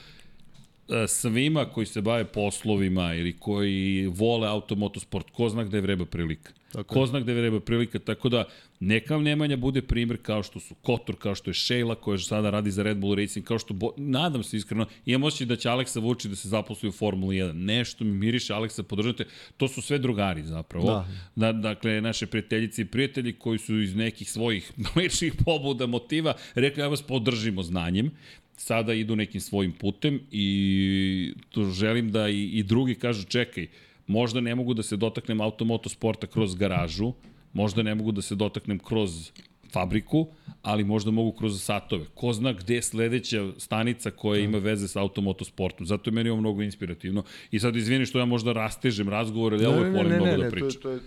e, 0.89 1.07
svima 1.07 1.65
koji 1.65 1.85
se 1.85 2.01
bave 2.01 2.25
poslovima 2.25 3.13
ili 3.15 3.33
koji 3.39 4.07
vole 4.07 4.47
automotosport, 4.47 5.29
ko 5.31 5.49
zna 5.49 5.63
gde 5.63 5.77
je 5.77 5.81
vreba 5.81 6.05
prilika. 6.05 6.51
Tako 6.73 6.93
ko 6.93 7.05
zna 7.05 7.19
gde 7.19 7.33
vreba 7.33 7.59
prilika, 7.59 7.99
tako 7.99 8.29
da 8.29 8.45
neka 8.79 9.17
Nemanja 9.17 9.57
bude 9.57 9.81
primjer 9.81 10.17
kao 10.21 10.43
što 10.43 10.59
su 10.59 10.75
Kotor, 10.75 11.15
kao 11.15 11.35
što 11.35 11.49
je 11.49 11.53
Sheila 11.53 11.95
koja 11.95 12.17
sada 12.17 12.49
radi 12.49 12.71
za 12.71 12.83
Red 12.83 12.97
Bull 12.97 13.15
Racing, 13.15 13.45
kao 13.45 13.59
što, 13.59 13.73
bo, 13.73 13.91
nadam 13.97 14.43
se 14.43 14.57
iskreno, 14.57 14.85
imam 15.05 15.23
osjećaj 15.23 15.47
da 15.47 15.55
će 15.55 15.69
Aleksa 15.69 15.99
Vučić 15.99 16.29
da 16.29 16.35
se 16.35 16.49
zaposli 16.49 16.89
u 16.89 16.91
Formuli 16.91 17.35
1. 17.35 17.53
Nešto 17.53 18.03
mi 18.03 18.11
miriše, 18.11 18.53
Aleksa, 18.53 18.83
podržate. 18.83 19.25
To 19.57 19.67
su 19.67 19.81
sve 19.81 19.97
drugari 19.97 20.43
zapravo. 20.43 20.85
Da. 20.85 21.07
Da, 21.35 21.51
dakle, 21.51 22.01
naše 22.01 22.25
prijateljice 22.25 22.81
i 22.81 22.85
prijatelji 22.85 23.33
koji 23.33 23.59
su 23.59 23.81
iz 23.81 23.95
nekih 23.95 24.31
svojih 24.31 24.71
ličnih 24.95 25.33
pobuda, 25.45 25.85
motiva, 25.85 26.33
rekli, 26.55 26.81
ja 26.81 26.87
vas 26.87 27.01
podržimo 27.01 27.63
znanjem 27.63 28.11
sada 28.57 28.93
idu 28.93 29.15
nekim 29.15 29.41
svojim 29.41 29.71
putem 29.71 30.19
i 30.31 31.33
to 31.49 31.65
želim 31.65 32.11
da 32.11 32.29
i, 32.29 32.43
i 32.43 32.63
drugi 32.63 32.95
kažu 32.95 33.25
čekaj, 33.25 33.67
možda 34.07 34.41
ne 34.41 34.55
mogu 34.55 34.73
da 34.73 34.83
se 34.83 34.97
dotaknem 34.97 35.41
automotosporta 35.41 36.27
kroz 36.27 36.55
garažu, 36.55 37.13
možda 37.53 37.83
ne 37.83 37.95
mogu 37.95 38.11
da 38.11 38.21
se 38.21 38.35
dotaknem 38.35 38.79
kroz 38.79 39.31
fabriku, 39.73 40.27
ali 40.61 40.83
možda 40.83 41.11
mogu 41.11 41.31
kroz 41.31 41.63
satove. 41.63 42.05
Ko 42.13 42.33
zna 42.33 42.53
gde 42.53 42.75
je 42.75 42.81
sledeća 42.81 43.51
stanica 43.57 44.11
koja 44.11 44.39
ima 44.39 44.57
veze 44.57 44.87
sa 44.87 45.01
automotosportom. 45.01 45.85
Zato 45.85 46.09
je 46.09 46.13
meni 46.13 46.29
ovo 46.29 46.41
mnogo 46.41 46.61
inspirativno. 46.61 47.23
I 47.51 47.59
sad 47.59 47.75
izvini 47.75 48.05
što 48.05 48.19
ja 48.19 48.25
možda 48.25 48.53
rastežem 48.53 49.09
razgovor, 49.09 49.53
ali 49.53 49.63
ja 49.63 49.69
uvek 49.69 49.95
volim 49.95 50.13
mnogo 50.13 50.43
da 50.43 50.49
pričam. 50.49 50.69
To, 50.69 50.79
to 50.79 50.89
je, 50.89 50.99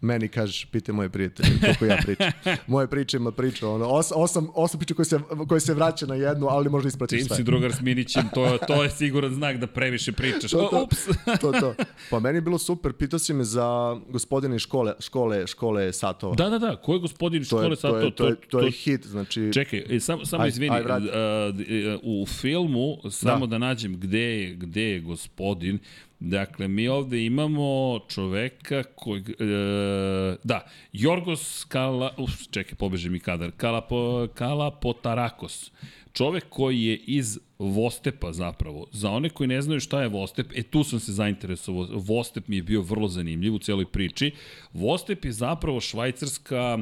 meni 0.00 0.28
kažeš, 0.28 0.64
pite 0.64 0.92
moje 0.92 1.08
prijatelje, 1.08 1.48
koliko 1.60 1.84
ja 1.84 1.98
pričam. 1.98 2.26
Moje 2.66 2.86
priče 2.88 3.16
ima 3.16 3.32
priča, 3.32 3.68
ono, 3.68 3.86
os, 3.86 4.12
osam, 4.14 4.48
osam 4.54 4.80
priča 4.80 4.94
koje 4.94 5.06
se, 5.06 5.18
koje 5.48 5.60
se 5.60 5.74
vraća 5.74 6.06
na 6.06 6.14
jednu, 6.14 6.46
ali 6.46 6.68
možda 6.68 6.88
ispratiš 6.88 7.18
Čim 7.18 7.26
sve. 7.26 7.36
si 7.36 7.42
drugar 7.42 7.72
s 7.72 7.80
Minićem, 7.80 8.22
to, 8.34 8.58
to 8.58 8.82
je 8.82 8.90
siguran 8.98 9.34
znak 9.34 9.56
da 9.56 9.66
previše 9.66 10.12
pričaš. 10.12 10.50
to, 10.50 10.68
to, 10.68 10.82
Ups! 10.82 10.96
to, 11.40 11.52
to. 11.52 11.74
Pa 12.10 12.20
meni 12.20 12.36
je 12.36 12.42
bilo 12.42 12.58
super, 12.58 12.92
pitao 12.92 13.18
si 13.18 13.32
me 13.32 13.44
za 13.44 13.66
gospodine 14.08 14.58
škole, 14.58 14.92
škole, 15.00 15.46
škole 15.46 15.92
satova. 15.92 16.34
Da, 16.34 16.48
da, 16.48 16.58
da, 16.60 16.76
ko 16.76 16.92
je 16.92 16.98
gospodin 17.00 17.44
To 17.44 17.56
je- 17.56 17.62
škole 17.62 17.76
sad 17.76 17.90
to 17.90 17.98
je- 17.98 18.04
to? 18.04 18.10
to 18.12 18.26
je- 18.26 18.36
to 18.50 18.60
je 18.60 18.70
hit, 18.72 19.06
znači... 19.06 19.50
Čekaj, 19.52 19.84
e, 19.88 20.00
samo, 20.00 20.24
samo 20.24 20.42
Aj- 20.42 20.48
izvini, 20.48 20.76
aj, 20.76 20.82
vrati. 20.82 21.06
d- 21.54 21.98
u 22.02 22.26
filmu, 22.28 22.76
samo 23.10 23.46
da, 23.46 23.50
Da. 23.50 23.58
nađem 23.58 23.96
gde 23.96 24.20
je, 24.20 24.54
gde 24.54 24.82
je 24.82 25.00
gospodin, 25.00 25.78
Dakle, 26.20 26.68
mi 26.68 26.88
ovde 26.88 27.24
imamo 27.24 27.98
čoveka 28.08 28.82
koji... 28.82 29.20
E, 29.20 30.36
da, 30.44 30.66
Jorgos 30.92 31.64
Kala... 31.64 32.14
Uf, 32.18 32.32
čekaj, 32.50 32.74
pobeže 32.74 33.10
mi 33.10 33.20
kadar. 33.20 33.50
Kalapo, 33.56 34.28
Kalapotarakos. 34.34 35.72
Čovek 36.12 36.44
koji 36.48 36.82
je 36.82 36.96
iz 36.96 37.38
Vostepa 37.58 38.32
zapravo. 38.32 38.86
Za 38.92 39.10
one 39.10 39.28
koji 39.28 39.46
ne 39.48 39.62
znaju 39.62 39.80
šta 39.80 40.02
je 40.02 40.08
Vostep, 40.08 40.46
e 40.54 40.62
tu 40.62 40.84
sam 40.84 41.00
se 41.00 41.12
zainteresovao. 41.12 41.86
Vostep 41.90 42.48
mi 42.48 42.56
je 42.56 42.62
bio 42.62 42.80
vrlo 42.80 43.08
zanimljiv 43.08 43.54
u 43.54 43.58
celoj 43.58 43.86
priči. 43.86 44.32
Vostep 44.72 45.24
je 45.24 45.32
zapravo 45.32 45.80
švajcarska 45.80 46.78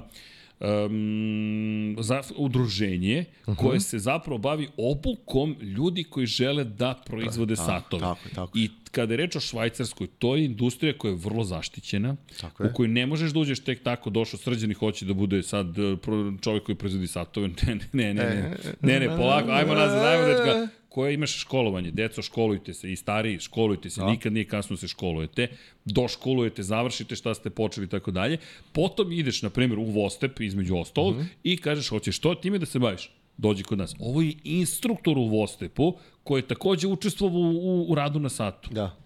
um, 0.61 1.97
za, 1.99 2.23
udruženje 2.37 3.25
uh 3.47 3.55
-huh. 3.55 3.57
koje 3.57 3.81
se 3.81 3.99
zapravo 3.99 4.39
bavi 4.39 4.69
obukom 4.77 5.57
ljudi 5.61 6.05
koji 6.05 6.27
žele 6.27 6.65
da 6.65 7.03
proizvode 7.07 7.55
Tako, 7.55 7.67
satove. 7.67 8.01
tako, 8.01 8.29
tako. 8.35 8.59
I 8.59 8.71
kada 8.91 9.13
je 9.13 9.17
reč 9.17 9.37
o 9.37 9.41
Švajcarskoj, 9.41 10.07
to 10.07 10.37
je 10.37 10.45
industrija 10.45 10.99
koja 10.99 11.11
je 11.11 11.17
vrlo 11.17 11.45
zaštićena, 11.45 12.17
Tako 12.41 12.63
u 12.63 12.67
je. 12.67 12.73
kojoj 12.73 12.89
ne 12.89 13.07
možeš 13.07 13.33
da 13.33 13.41
uđeš 13.41 13.61
tek 13.61 13.83
tako, 13.83 14.11
došao 14.11 14.39
srđani, 14.39 14.75
hoće 14.75 15.05
da 15.05 15.15
bude 15.15 15.43
sad 15.43 15.79
e, 15.79 15.97
čovjek 16.41 16.65
koji 16.65 16.77
proizvodi 16.77 17.07
satove. 17.07 17.49
Ne, 17.93 18.15
ne, 18.15 18.15
ne, 18.15 18.25
ne, 18.25 18.35
ne, 18.83 18.99
ne, 18.99 19.01
ne 19.01 19.17
polako, 19.17 19.51
ajmo 19.51 19.75
nazad, 19.75 20.07
ajmo 20.07 20.27
dečka. 20.27 20.69
Koje 20.95 21.15
imaš 21.15 21.41
školovanje, 21.41 21.91
deco, 21.91 22.23
školujte 22.23 22.75
se, 22.75 22.93
i 22.93 22.97
stariji, 22.97 23.39
školujte 23.39 23.91
se, 23.91 24.01
Da. 24.01 24.07
nikad 24.11 24.33
nije 24.33 24.45
kasno 24.45 24.77
da 24.77 24.81
se 24.81 24.89
školujete, 24.89 25.49
doškolujete, 25.85 26.63
završite 26.63 27.17
šta 27.17 27.35
ste 27.35 27.51
počeli 27.51 27.87
i 27.87 27.91
tako 27.91 28.11
dalje. 28.11 28.39
Potom 28.73 29.13
ideš, 29.13 29.43
na 29.43 29.51
primjer, 29.51 29.79
u 29.79 29.85
Vostep, 29.91 30.41
između 30.41 30.77
ostalog, 30.77 31.17
i 31.43 31.57
kažeš, 31.57 31.89
hoćeš 31.89 32.19
to 32.19 32.35
time 32.35 32.59
da 32.59 32.67
se 32.67 32.79
baviš? 32.79 33.11
Dođi 33.37 33.63
kod 33.63 33.79
nas. 33.79 33.95
Ovo 33.99 34.23
je 34.23 34.35
instruktor 34.45 35.19
u 35.19 35.27
Vostepu 35.29 35.97
koji 36.23 36.43
je 36.43 36.49
takođe 36.49 36.87
učestvovao 36.87 37.41
u, 37.41 37.57
u, 37.57 37.87
u 37.91 37.95
radu 37.95 38.21
na 38.21 38.29
satu. 38.29 38.71
Da. 38.73 38.97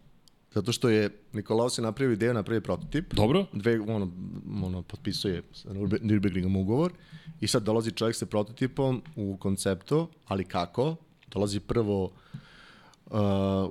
Zato 0.55 0.73
što 0.73 0.89
je 0.89 1.11
Nikolaus 1.33 1.79
je 1.79 1.83
napravio 1.83 2.13
ideju, 2.13 2.35
napravio 2.35 2.61
prototip. 2.61 3.15
Dobro. 3.15 3.47
Dve, 3.53 3.81
ono, 3.81 4.13
ono, 4.63 4.83
potpisuje 4.83 5.43
Nürburgringom 5.65 6.61
ugovor 6.61 6.93
i 7.41 7.47
sad 7.47 7.63
dolazi 7.63 7.93
čovjek 7.93 8.17
sa 8.17 8.27
prototipom 8.27 9.03
u 9.17 9.37
konceptu, 9.37 10.09
ali 10.27 10.45
kako? 10.45 10.97
Dolazi 11.31 11.61
prvo 11.61 12.05
uh, 12.05 12.11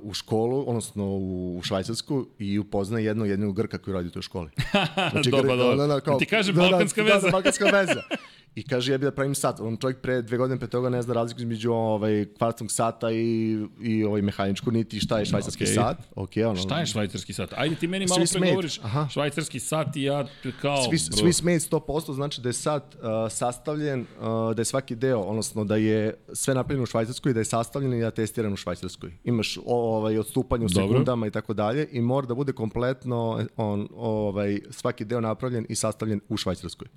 u 0.01 0.13
školu, 0.13 0.69
odnosno 0.69 1.05
u, 1.05 1.57
u 1.57 1.63
Švajcarsku 1.63 2.27
i 2.39 2.59
upozna 2.59 2.99
jednog 2.99 3.27
jednog 3.27 3.55
Grka 3.55 3.77
koji 3.77 3.93
radi 3.93 4.07
u 4.07 4.11
toj 4.11 4.21
školi. 4.21 4.49
Dobro, 5.31 5.55
dobro. 5.55 5.87
Da 5.87 6.17
ti 6.17 6.25
kažem, 6.25 6.55
balkanska 6.55 7.03
da, 7.03 7.13
veza. 7.13 7.25
Da, 7.25 7.31
balkanska 7.31 7.65
veza. 7.65 8.01
I 8.55 8.63
kaže, 8.63 8.91
ja 8.91 8.97
bi 8.97 9.05
da 9.05 9.11
pravim 9.11 9.35
sat. 9.35 9.59
On 9.59 9.77
čovjek 9.77 9.99
pre 10.01 10.21
dve 10.21 10.37
godine 10.37 10.59
pre 10.59 10.67
toga 10.67 10.89
ne 10.89 11.01
zna 11.01 11.13
razliku 11.13 11.41
između 11.41 11.71
ovaj, 11.71 12.25
kvartnog 12.37 12.71
sata 12.71 13.11
i, 13.11 13.57
i 13.81 14.03
ovaj 14.03 14.21
mehaničku, 14.21 14.71
niti 14.71 14.99
šta 14.99 15.19
je 15.19 15.25
švajcarski 15.25 15.63
Okej. 15.63 15.73
sat. 15.75 15.97
Okay, 16.15 16.45
ono, 16.45 16.55
Šta 16.55 16.79
je 16.79 16.85
švajcarski 16.85 17.33
sat? 17.33 17.53
Ajde 17.57 17.75
ti 17.75 17.87
meni 17.87 18.05
malo 18.05 18.21
Swiss 18.21 18.31
pre 18.31 18.39
made. 18.39 18.51
govoriš 18.51 18.79
Aha. 18.83 19.07
švajcarski 19.11 19.59
sat 19.59 19.95
i 19.95 20.03
ja 20.03 20.25
kao... 20.61 20.77
Swiss, 20.77 21.11
Swiss 21.11 21.43
made 21.43 21.59
100% 21.59 22.13
znači 22.13 22.41
da 22.41 22.49
je 22.49 22.53
sat 22.53 22.95
uh, 22.95 23.01
sastavljen, 23.29 24.01
uh, 24.01 24.55
da 24.55 24.61
je 24.61 24.65
svaki 24.65 24.95
deo, 24.95 25.19
odnosno 25.19 25.63
da 25.63 25.75
je 25.75 26.13
sve 26.33 26.53
napravljeno 26.53 26.83
u 26.83 26.85
Švajcarskoj, 26.85 27.33
da 27.33 27.39
je 27.39 27.45
sastavljen 27.45 27.93
i 27.93 27.99
da 27.99 28.05
je 28.05 28.11
testiran 28.11 28.53
u 28.53 28.57
Švajcarskoj. 28.57 29.13
Imaš 29.23 29.57
ovaj, 29.65 30.17
odstupanje 30.17 30.65
u 30.65 30.67
Dobro. 30.67 30.87
sekundama 30.87 31.27
i 31.27 31.31
tako 31.31 31.53
dalje 31.53 31.87
i 31.91 32.01
mora 32.01 32.27
da 32.27 32.33
bude 32.33 32.53
kompletno 32.53 33.45
on, 33.57 33.87
ovaj, 33.95 34.59
svaki 34.69 35.05
deo 35.05 35.21
napravljen 35.21 35.65
i 35.69 35.75
sastavljen 35.75 36.21
u 36.29 36.37
Švajcarskoj. 36.37 36.87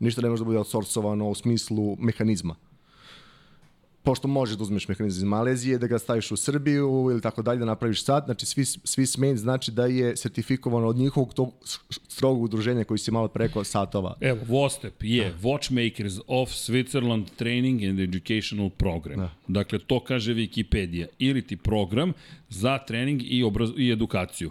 Ništa 0.00 0.22
ne 0.22 0.28
može 0.28 0.40
da 0.40 0.44
bude 0.44 0.58
outsourcovano 0.58 1.28
u 1.28 1.34
smislu 1.34 1.96
mehanizma 1.98 2.56
pošto 4.02 4.28
možeš 4.28 4.56
da 4.56 4.62
uzmeš 4.62 4.88
mehanizam 4.88 5.18
iz 5.18 5.24
Malezije, 5.24 5.78
da 5.78 5.86
ga 5.86 5.98
staviš 5.98 6.30
u 6.30 6.36
Srbiju 6.36 7.08
ili 7.10 7.20
tako 7.20 7.42
dalje, 7.42 7.58
da 7.58 7.64
napraviš 7.64 8.04
sat, 8.04 8.24
znači 8.24 8.46
svi, 8.46 8.64
svi 8.64 9.06
smen 9.06 9.36
znači 9.36 9.70
da 9.70 9.86
je 9.86 10.16
sertifikovano 10.16 10.86
od 10.86 10.96
njihovog 10.96 11.34
tog 11.34 11.52
strogog 12.08 12.42
udruženja 12.42 12.84
koji 12.84 12.98
si 12.98 13.10
malo 13.10 13.28
preko 13.28 13.64
satova. 13.64 14.16
Evo, 14.20 14.40
VOSTEP 14.48 15.02
je 15.02 15.34
Watchmakers 15.42 16.20
of 16.26 16.48
Switzerland 16.48 17.24
Training 17.36 17.84
and 17.84 18.00
Educational 18.00 18.70
Program. 18.70 19.18
Da. 19.18 19.30
Dakle, 19.48 19.78
to 19.78 20.00
kaže 20.00 20.34
Wikipedia. 20.34 21.06
Ili 21.18 21.42
ti 21.42 21.56
program 21.56 22.12
za 22.48 22.78
trening 22.78 23.22
i, 23.24 23.42
obraz 23.42 23.70
i 23.76 23.90
edukaciju. 23.90 24.50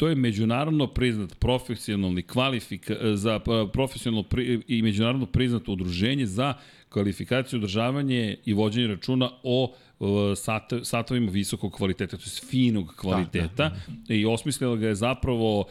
To 0.00 0.08
je 0.08 0.14
međunarodno 0.14 0.86
priznat 0.86 1.38
profesionalni 1.38 2.22
kvalifika, 2.22 2.94
za 3.14 3.38
pa, 3.38 3.66
profesionalno 3.72 4.22
pri, 4.22 4.62
i 4.68 4.82
međunarodno 4.82 5.26
priznato 5.26 5.72
udruženje 5.72 6.26
za 6.26 6.54
kvalifikaciju, 6.88 7.58
održavanje 7.58 8.36
i 8.44 8.52
vođenje 8.52 8.86
računa 8.86 9.30
o 9.42 9.74
sat, 10.36 10.72
satovima 10.82 11.30
visokog 11.30 11.72
kvaliteta, 11.72 12.16
to 12.16 12.22
je 12.22 12.48
finog 12.50 12.94
kvaliteta. 12.96 13.48
da, 13.56 13.68
da, 13.68 13.94
da. 14.08 14.14
i 14.14 14.26
osmislila 14.26 14.76
ga 14.76 14.88
je 14.88 14.94
zapravo 14.94 15.60
uh, 15.60 15.66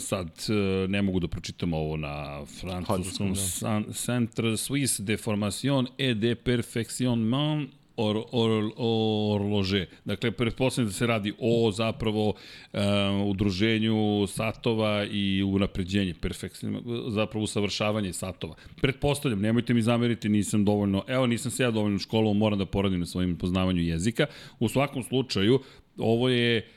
sad 0.00 0.26
uh, 0.26 0.90
ne 0.90 1.02
mogu 1.02 1.20
da 1.20 1.28
pročitam 1.28 1.72
ovo 1.72 1.96
na 1.96 2.44
francuskom 2.60 3.36
San, 3.36 3.84
Centre 3.92 4.56
Suisse 4.56 5.02
de 5.02 5.16
Formation 5.16 5.86
et 5.98 6.18
de 6.18 6.34
Perfectionnement 6.34 7.68
or, 7.96 8.22
or, 8.32 8.72
orlože. 8.76 9.86
Dakle, 10.04 10.30
pretpostavljam 10.30 10.88
da 10.88 10.92
se 10.92 11.06
radi 11.06 11.32
o 11.38 11.70
zapravo 11.72 12.28
uh, 12.28 12.80
udruženju 13.26 14.26
satova 14.26 15.06
i 15.10 15.42
unapređenje, 15.42 16.14
perfekcijno, 16.14 16.82
zapravo 17.08 17.44
usavršavanje 17.44 18.12
satova. 18.12 18.54
Pretpostavljam, 18.80 19.40
nemojte 19.40 19.74
mi 19.74 19.82
zameriti, 19.82 20.28
nisam 20.28 20.64
dovoljno, 20.64 21.04
evo 21.06 21.26
nisam 21.26 21.50
se 21.50 21.62
ja 21.62 21.70
dovoljno 21.70 21.96
u 21.96 21.98
školu, 21.98 22.34
moram 22.34 22.58
da 22.58 22.66
poradim 22.66 23.00
na 23.00 23.06
svojim 23.06 23.36
poznavanju 23.36 23.82
jezika. 23.82 24.26
U 24.58 24.68
svakom 24.68 25.02
slučaju, 25.02 25.60
ovo 25.98 26.28
je 26.28 26.68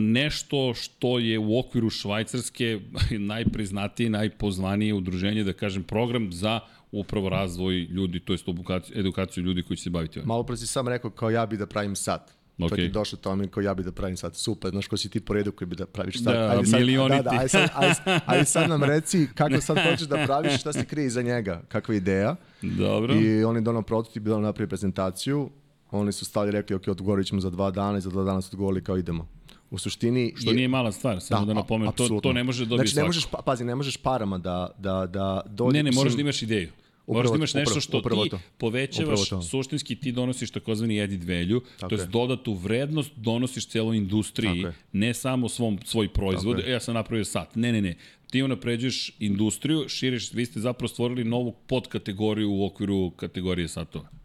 nešto 0.00 0.74
što 0.74 1.18
je 1.18 1.38
u 1.38 1.58
okviru 1.58 1.90
Švajcarske 1.90 2.80
najpriznatije, 3.10 4.10
najpozvanije 4.10 4.94
udruženje, 4.94 5.44
da 5.44 5.52
kažem, 5.52 5.82
program 5.82 6.32
za 6.32 6.60
upravo 7.00 7.28
razvoj 7.28 7.74
ljudi, 7.74 8.20
to 8.20 8.32
jest 8.32 8.48
edukaciju, 8.48 8.98
edukaciju 8.98 9.44
ljudi 9.44 9.62
koji 9.62 9.76
će 9.76 9.82
se 9.82 9.90
baviti 9.90 10.18
ovim. 10.18 10.28
Malo 10.28 10.42
pre 10.42 10.56
si 10.56 10.66
sam 10.66 10.88
rekao 10.88 11.10
kao 11.10 11.30
ja 11.30 11.46
bi 11.46 11.56
da 11.56 11.66
pravim 11.66 11.96
sat. 11.96 12.30
Okay. 12.58 12.68
Čak 12.68 12.78
i 12.78 12.88
došao 12.88 13.18
Tomin 13.18 13.48
kao 13.48 13.60
ja 13.60 13.74
bi 13.74 13.82
da 13.82 13.92
pravim 13.92 14.16
sat. 14.16 14.36
Super, 14.36 14.70
znaš 14.70 14.86
ko 14.86 14.96
si 14.96 15.08
ti 15.08 15.20
po 15.20 15.34
redu 15.34 15.52
koji 15.52 15.68
bi 15.68 15.76
da 15.76 15.86
praviš 15.86 16.22
sat. 16.22 16.34
Da, 16.34 16.50
ajde 16.50 16.66
sad, 16.66 16.80
milioniti. 16.80 17.24
Da, 17.24 17.30
da, 17.30 17.36
ajde 17.36 17.48
sad, 17.48 17.70
ajde, 17.74 17.94
ajde 18.26 18.44
sad 18.44 18.68
nam 18.68 18.84
reci 18.84 19.26
kako 19.34 19.60
sad 19.60 19.78
hoćeš 19.90 20.08
da 20.08 20.24
praviš, 20.26 20.60
šta 20.60 20.72
se 20.72 20.84
krije 20.84 21.06
iza 21.06 21.22
njega, 21.22 21.62
kakva 21.68 21.94
ideja. 21.94 22.36
Dobro. 22.62 23.14
I 23.14 23.44
on 23.44 23.56
je 23.56 23.60
donao 23.60 23.82
prototip, 23.82 24.22
donao 24.22 24.40
napravio 24.40 24.68
prezentaciju. 24.68 25.50
Oni 25.90 26.12
su 26.12 26.24
stali 26.24 26.50
rekli, 26.50 26.76
ok, 26.76 26.88
odgovorit 26.88 27.26
ćemo 27.26 27.40
za 27.40 27.50
dva 27.50 27.70
dana 27.70 27.98
i 27.98 28.00
za 28.00 28.10
dva 28.10 28.24
dana 28.24 28.40
su 28.42 28.48
odgovorili 28.52 28.84
kao 28.84 28.98
idemo. 28.98 29.28
U 29.70 29.78
suštini... 29.78 30.34
Što 30.36 30.50
je, 30.50 30.56
nije 30.56 30.68
mala 30.68 30.92
stvar, 30.92 31.20
samo 31.20 31.40
da, 31.40 31.46
da 31.46 31.54
napomenem, 31.54 31.92
to, 31.92 32.20
to 32.22 32.32
ne 32.32 32.44
može 32.44 32.64
da 32.64 32.68
dobiti 32.68 32.90
znači, 32.90 33.02
ne 33.02 33.06
možeš, 33.06 33.26
pa, 33.26 33.38
pazi, 33.44 33.64
ne 33.64 33.74
možeš 33.74 33.96
parama 33.96 34.38
da, 34.38 34.70
da, 34.78 35.06
da 35.06 35.42
dođe... 35.46 35.72
Ne, 35.72 35.82
ne, 35.82 35.92
moraš 35.92 36.12
da 36.14 36.20
imaš 36.20 36.42
ideju. 36.42 36.68
Moraš 37.06 37.30
da 37.30 37.36
imaš 37.36 37.54
nešto 37.54 37.80
što 37.80 37.98
upravo 37.98 38.24
ti 38.24 38.30
to. 38.30 38.40
povećavaš, 38.58 39.28
to. 39.28 39.42
suštinski 39.42 39.96
ti 39.96 40.12
donosiš 40.12 40.50
takozvani 40.50 41.00
added 41.00 41.24
value, 41.24 41.60
to 41.80 41.94
je 41.94 42.06
dodatu 42.06 42.54
vrednost 42.54 43.12
donosiš 43.16 43.66
celoj 43.66 43.96
industriji, 43.96 44.66
ne 44.92 45.14
samo 45.14 45.48
svom, 45.48 45.78
svoj 45.84 46.08
proizvod, 46.08 46.60
e, 46.60 46.70
ja 46.70 46.80
sam 46.80 46.94
napravio 46.94 47.24
sat, 47.24 47.56
ne, 47.56 47.72
ne, 47.72 47.82
ne, 47.82 47.96
ti 48.30 48.42
unapređuješ 48.42 49.12
industriju, 49.18 49.88
širiš, 49.88 50.32
vi 50.32 50.46
ste 50.46 50.60
zapravo 50.60 50.88
stvorili 50.88 51.24
novu 51.24 51.54
podkategoriju 51.66 52.50
u 52.52 52.66
okviru 52.66 53.10
kategorije 53.10 53.68
satova. 53.68 54.23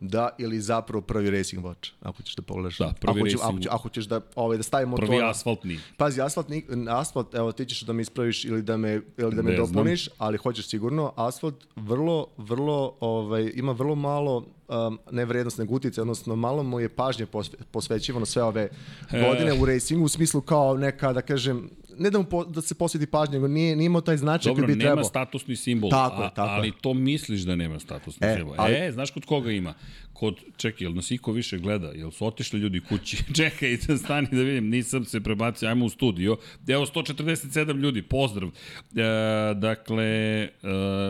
Da, 0.00 0.28
ili 0.38 0.60
zapravo 0.60 1.00
prvi 1.00 1.30
racing 1.30 1.64
watch, 1.64 1.90
ako 2.00 2.22
ćeš 2.22 2.36
da 2.36 2.42
pogledaš. 2.42 2.78
Da, 2.78 2.92
prvi 3.00 3.20
ako, 3.20 3.28
ćeš, 3.28 3.40
racing... 3.40 3.54
ako, 3.54 3.62
ćeš, 3.62 3.68
ako 3.70 3.88
ćeš 3.88 4.04
da, 4.04 4.20
ovaj, 4.34 4.56
da 4.56 4.62
stavimo 4.62 4.96
prvi 4.96 5.06
to... 5.06 5.12
Prvi 5.12 5.30
asfaltni. 5.30 5.78
Pazi, 5.96 6.20
asfalt, 6.20 6.46
asfalt, 6.90 7.34
evo 7.34 7.52
ti 7.52 7.66
ćeš 7.66 7.80
da 7.80 7.92
me 7.92 8.02
ispraviš 8.02 8.44
ili 8.44 8.62
da 8.62 8.76
me, 8.76 9.00
ili 9.16 9.34
da 9.34 9.42
me 9.42 9.50
ne 9.50 9.56
dopuniš, 9.56 10.04
znam. 10.04 10.16
ali 10.18 10.38
hoćeš 10.38 10.68
sigurno, 10.68 11.12
asfalt 11.16 11.66
vrlo, 11.76 12.26
vrlo, 12.36 12.96
ovaj, 13.00 13.52
ima 13.54 13.72
vrlo 13.72 13.94
malo 13.94 14.46
um, 14.68 14.98
ne 15.10 15.24
vrednost, 15.24 15.58
nego 15.58 15.74
utice, 15.74 16.00
odnosno 16.00 16.36
malo 16.36 16.62
mu 16.62 16.80
je 16.80 16.88
pažnje 16.88 17.26
posvećivano 17.70 18.26
sve 18.26 18.42
ove 18.42 18.68
godine 19.10 19.52
u 19.60 19.64
racingu, 19.64 20.04
u 20.04 20.08
smislu 20.08 20.40
kao 20.40 20.76
neka, 20.76 21.12
da 21.12 21.22
kažem, 21.22 21.70
ne 21.98 22.10
da, 22.10 22.18
mu 22.18 22.24
po, 22.24 22.44
da 22.44 22.62
se 22.62 22.74
posveti 22.74 23.06
pažnje, 23.06 23.32
nego 23.34 23.48
nije, 23.48 23.76
nije 23.76 23.86
imao 23.86 24.00
taj 24.00 24.16
značaj 24.16 24.50
Dobro, 24.50 24.64
koji 24.64 24.74
bi 24.74 24.80
trebao. 24.80 24.96
nema 24.96 25.04
statusni 25.04 25.56
simbol, 25.56 25.90
tako, 25.90 26.22
a, 26.22 26.30
tako. 26.30 26.50
ali 26.50 26.72
to 26.80 26.94
misliš 26.94 27.40
da 27.40 27.56
nema 27.56 27.80
statusni 27.80 28.26
e, 28.26 28.36
simbol. 28.36 28.54
Ali... 28.58 28.74
E, 28.74 28.92
znaš 28.92 29.10
kod 29.10 29.24
koga 29.24 29.50
ima? 29.50 29.74
Kod, 30.24 30.40
čekaj, 30.56 30.84
jel 30.84 30.94
nas 30.94 31.10
iko 31.10 31.32
više 31.32 31.58
gleda? 31.58 31.86
Jel 31.86 32.10
su 32.10 32.26
otišli 32.26 32.60
ljudi 32.60 32.80
kući? 32.80 33.16
čekaj, 33.40 33.76
da 33.86 33.96
stani 33.96 34.28
da 34.30 34.42
vidim, 34.42 34.68
nisam 34.68 35.04
se 35.04 35.20
prebacio, 35.20 35.68
ajmo 35.68 35.84
u 35.84 35.88
studio. 35.88 36.36
Evo, 36.68 36.86
147 36.86 37.80
ljudi, 37.80 38.02
pozdrav. 38.02 38.48
E, 38.48 38.54
dakle, 39.54 40.04
e, 40.04 40.48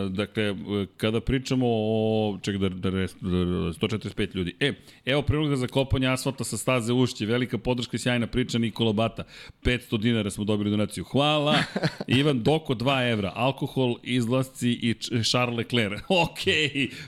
dakle, 0.09 0.55
kada 0.97 1.21
pričamo 1.21 1.65
o, 1.69 2.39
čekaj, 2.41 2.59
da, 2.59 2.69
da, 2.69 2.89
da 2.89 2.97
145 2.97 4.35
ljudi. 4.35 4.55
E, 4.59 4.73
evo 5.05 5.21
priloga 5.21 5.55
za 5.55 5.67
kopanje 5.67 6.07
asfalta 6.07 6.43
sa 6.43 6.57
staze 6.57 6.93
Ušće, 6.93 7.25
velika 7.25 7.57
podrška 7.57 7.95
i 7.95 7.99
sjajna 7.99 8.27
priča 8.27 8.57
Nikola 8.57 8.93
Bata. 8.93 9.23
500 9.63 9.97
dinara 9.97 10.31
smo 10.31 10.43
dobili 10.43 10.71
donaciju. 10.71 11.03
Hvala. 11.03 11.55
Ivan 12.07 12.43
Doko 12.43 12.73
2 12.73 13.11
evra. 13.11 13.31
Alkohol, 13.35 13.95
izlasci 14.03 14.69
i 14.71 14.93
Charles 15.23 15.57
Leclerc. 15.57 16.01
ok, 16.23 16.43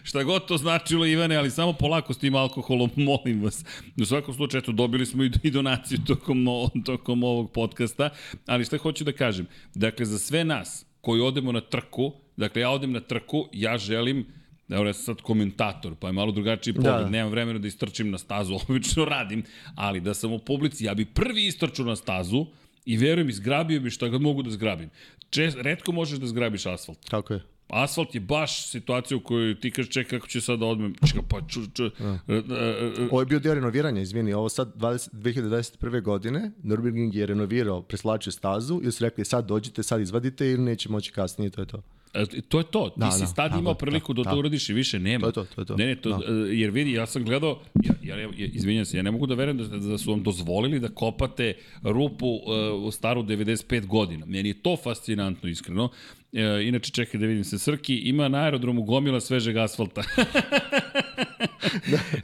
šta 0.04 0.24
god 0.24 0.48
to 0.48 0.58
značilo 0.58 1.06
Ivane, 1.06 1.36
ali 1.36 1.52
samo 1.52 1.74
polako 1.74 1.97
s 2.14 2.18
tim 2.18 2.36
alkoholom, 2.36 2.90
molim 3.10 3.44
vas. 3.44 3.66
U 4.02 4.06
svakom 4.06 4.34
slučaju, 4.34 4.60
eto, 4.60 4.72
dobili 4.72 5.06
smo 5.06 5.24
i, 5.24 5.32
i 5.44 5.52
donaciju 5.52 6.00
tokom, 6.08 6.46
tokom 6.86 7.24
ovog 7.24 7.52
podcasta, 7.52 8.10
ali 8.46 8.66
šta 8.66 8.78
hoću 8.78 9.04
da 9.04 9.12
kažem? 9.12 9.48
Dakle, 9.76 10.06
za 10.06 10.20
sve 10.20 10.44
nas 10.44 10.86
koji 11.02 11.22
odemo 11.22 11.52
na 11.52 11.62
trku, 11.62 12.14
dakle, 12.38 12.62
ja 12.62 12.70
odem 12.70 12.92
na 12.92 13.00
trku, 13.00 13.50
ja 13.54 13.78
želim 13.78 14.26
Evo 14.70 14.86
ja 14.86 14.94
sam 14.94 15.16
sad 15.16 15.22
komentator, 15.22 15.96
pa 16.00 16.08
je 16.08 16.14
malo 16.14 16.32
drugačiji 16.32 16.74
pogled, 16.74 16.94
da. 16.94 17.10
nemam 17.10 17.32
vremena 17.32 17.60
da 17.60 17.68
istrčim 17.68 18.10
na 18.12 18.18
stazu, 18.18 18.56
obično 18.70 19.06
radim, 19.06 19.44
ali 19.76 20.00
da 20.00 20.14
sam 20.14 20.34
u 20.34 20.40
publici, 20.40 20.86
ja 20.86 20.94
bi 20.94 21.06
prvi 21.06 21.46
istrčao 21.46 21.86
na 21.86 21.96
stazu, 21.96 22.46
I 22.88 22.98
verujem, 22.98 23.30
izgrabio 23.30 23.80
bi 23.80 23.90
šta 23.92 24.08
ga 24.08 24.18
mogu 24.18 24.44
da 24.44 24.52
zgrabim. 24.52 24.90
čest, 25.30 25.58
redko 25.62 25.92
možeš 25.92 26.20
da 26.20 26.28
zgrabiš 26.28 26.66
asfalt. 26.66 27.10
Tako 27.10 27.34
je. 27.34 27.42
Asfalt 27.68 28.16
je 28.16 28.22
baš 28.22 28.68
situacija 28.68 29.18
u 29.18 29.20
kojoj 29.20 29.60
ti 29.60 29.72
kažeš 29.72 29.92
čekaj 29.94 30.20
kako 30.20 30.28
će 30.28 30.42
sad 30.42 30.60
da 30.60 30.66
odmem. 30.66 30.96
Čekaj, 31.08 31.22
pa 31.30 31.42
ču, 31.48 31.62
ču, 31.74 31.86
uh, 31.86 31.92
uh, 31.92 32.10
uh, 32.28 33.08
Ovo 33.12 33.22
je 33.22 33.26
bio 33.26 33.40
deo 33.40 33.54
renoviranja, 33.54 34.02
izvini, 34.02 34.34
ovo 34.34 34.50
sad 34.50 34.76
20, 34.76 35.10
2021. 35.14 36.02
godine, 36.02 36.52
Nürburgring 36.64 37.16
je 37.16 37.26
renovirao, 37.26 37.82
preslačio 37.82 38.32
stazu 38.32 38.82
i 38.84 38.92
su 38.92 39.04
rekli 39.04 39.26
sad 39.26 39.48
dođite, 39.48 39.84
sad 39.84 40.02
izvadite 40.02 40.52
ili 40.52 40.62
neće 40.62 40.90
moći 40.90 41.12
kasnije, 41.12 41.50
to 41.50 41.62
je 41.62 41.66
to. 41.66 41.82
E, 42.14 42.26
To 42.42 42.58
je 42.58 42.64
to. 42.64 42.90
Ti 42.90 43.00
Da, 43.00 43.12
si 43.12 43.24
da, 43.26 43.34
tad 43.34 43.52
da, 43.52 43.58
imao 43.58 43.74
da, 43.74 43.78
priliku 43.78 44.14
da, 44.14 44.24
da, 44.24 44.30
to 44.30 44.36
da. 44.36 44.40
uradiš 44.40 44.70
i 44.70 44.74
više 44.74 45.00
nema. 45.00 45.32
To 45.32 45.42
je 45.42 45.46
to, 45.46 45.56
to 45.56 45.62
je 45.62 45.66
to. 45.66 45.76
Ne, 45.76 45.86
ne, 45.86 45.96
to, 45.96 46.10
Da. 46.10 46.34
e, 46.34 46.58
jer 46.58 46.72
vidi, 46.72 46.92
ja 46.92 47.06
sam 47.06 47.24
gledao, 47.24 47.60
ja, 47.84 47.94
ja, 48.04 48.22
ja 48.22 48.30
izvinjam 48.36 48.86
se, 48.86 48.98
ja 48.98 49.04
ne 49.04 49.12
mogu 49.12 49.28
da 49.28 49.36
verujem 49.36 49.58
da, 49.58 49.78
da 49.78 49.98
su 49.98 50.12
vam 50.12 50.24
dozvolili 50.24 50.80
da 50.80 50.88
kopate 50.88 51.54
rupu 51.84 52.28
uh, 52.28 52.94
staru 52.94 53.24
95 53.24 53.86
godina. 53.86 54.26
Meni 54.26 54.50
je 54.50 54.62
to 54.62 54.78
fascinantno, 54.84 55.50
iskreno. 55.50 55.90
E, 56.34 56.64
inače, 56.64 56.92
čekaj 56.92 57.20
da 57.20 57.26
vidim 57.26 57.44
se, 57.44 57.60
Srki 57.60 57.96
ima 57.96 58.28
na 58.28 58.38
aerodromu 58.38 58.84
gomila 58.84 59.20
svežeg 59.20 59.58
asfalta. 59.58 60.04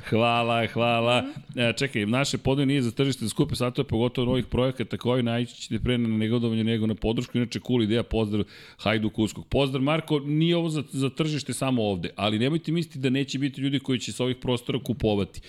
hvala, 0.10 0.68
hvala. 0.68 1.26
E, 1.56 1.74
čekaj, 1.78 2.06
naše 2.06 2.38
podne 2.38 2.66
nije 2.66 2.82
za 2.82 2.92
tržište 2.92 3.30
skupe 3.30 3.56
satove, 3.56 3.88
pogotovo 3.88 4.26
novih 4.26 4.46
projekata 4.46 4.98
koji 4.98 5.24
naći 5.24 5.56
ćete 5.56 5.80
pre 5.80 5.98
na 5.98 6.18
negodovanje 6.18 6.64
nego 6.64 6.88
na 6.88 6.96
podršku. 6.96 7.38
Inače, 7.38 7.60
cool 7.60 7.84
ideja, 7.84 8.04
pozdrav 8.04 8.46
Hajduk 8.78 9.20
Uskog. 9.20 9.48
Pozdrav 9.48 9.84
Marko, 9.84 10.20
nije 10.20 10.58
ovo 10.58 10.70
za, 10.70 10.84
za 10.92 11.10
tržište 11.10 11.54
samo 11.54 11.84
ovde, 11.84 12.10
ali 12.16 12.40
nemojte 12.40 12.72
misliti 12.72 13.00
da 13.00 13.10
neće 13.10 13.40
biti 13.40 13.62
ljudi 13.62 13.80
koji 13.80 14.00
će 14.00 14.12
sa 14.12 14.24
ovih 14.24 14.38
prostora 14.42 14.80
kupovati. 14.84 15.42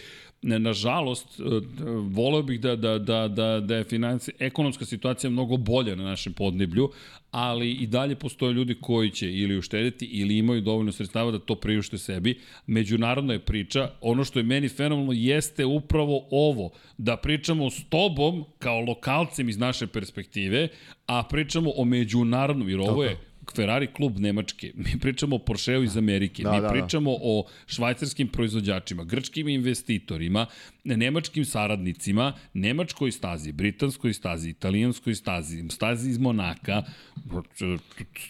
Nažalost, 0.47 1.41
e, 1.41 1.43
voleo 2.11 2.43
bih 2.43 2.61
da, 2.61 2.77
da, 2.77 2.99
da, 2.99 3.29
da, 3.29 3.61
da 3.61 3.77
je 3.77 3.85
financi, 3.85 4.33
ekonomska 4.39 4.85
situacija 4.85 5.31
mnogo 5.31 5.57
bolja 5.57 5.95
na 5.95 6.05
našem 6.05 6.33
podneblju, 6.33 6.91
ali 7.31 7.71
i 7.73 7.87
dalje 7.87 8.17
postoje 8.17 8.53
ljudi 8.53 8.77
koji 8.81 9.11
će 9.11 9.33
ili 9.33 9.59
uštediti 9.59 10.05
ili 10.05 10.39
imaju 10.39 10.61
dovoljno 10.61 10.93
sredstava 10.93 11.31
da 11.31 11.39
to 11.39 11.55
priušte 11.55 11.99
sebi. 11.99 12.41
Međunarodna 12.67 13.33
je 13.33 13.39
priča. 13.39 13.91
Ono 14.01 14.25
što 14.25 14.39
je 14.39 14.43
meni 14.43 14.69
fenomenalno 14.69 15.13
jeste 15.13 15.65
upravo 15.65 16.27
ovo, 16.31 16.71
da 16.99 17.17
pričamo 17.17 17.71
s 17.71 17.85
tobom 17.89 18.45
kao 18.59 18.81
lokalcem 18.81 19.49
iz 19.49 19.59
naše 19.59 19.87
perspektive, 19.87 20.69
a 21.07 21.23
pričamo 21.23 21.73
o 21.77 21.85
međunarodnom, 21.85 22.69
jer 22.69 22.81
ovo 22.81 23.05
je 23.05 23.17
Ferrari 23.47 23.87
klub 23.89 24.19
Nemačke, 24.19 24.73
mi 24.77 24.99
pričamo 24.99 25.37
o 25.37 25.41
Porscheu 25.41 25.83
iz 25.83 25.97
Amerike, 25.97 26.43
Da, 26.43 26.51
mi 26.51 26.57
da, 26.57 26.63
da. 26.63 26.69
pričamo 26.71 27.11
o 27.13 27.47
švajcarskim 27.67 28.29
proizvođačima, 28.29 29.05
grčkim 29.05 29.49
investitorima, 29.49 30.47
nemačkim 30.85 31.45
saradnicima, 31.45 32.33
nemačkoj 32.55 33.13
stazi, 33.13 33.53
britanskoj 33.53 34.13
stazi, 34.13 34.51
italijanskoj 34.51 35.15
stazi, 35.15 35.65
stazi 35.71 36.11
iz 36.11 36.19
Monaka, 36.19 36.83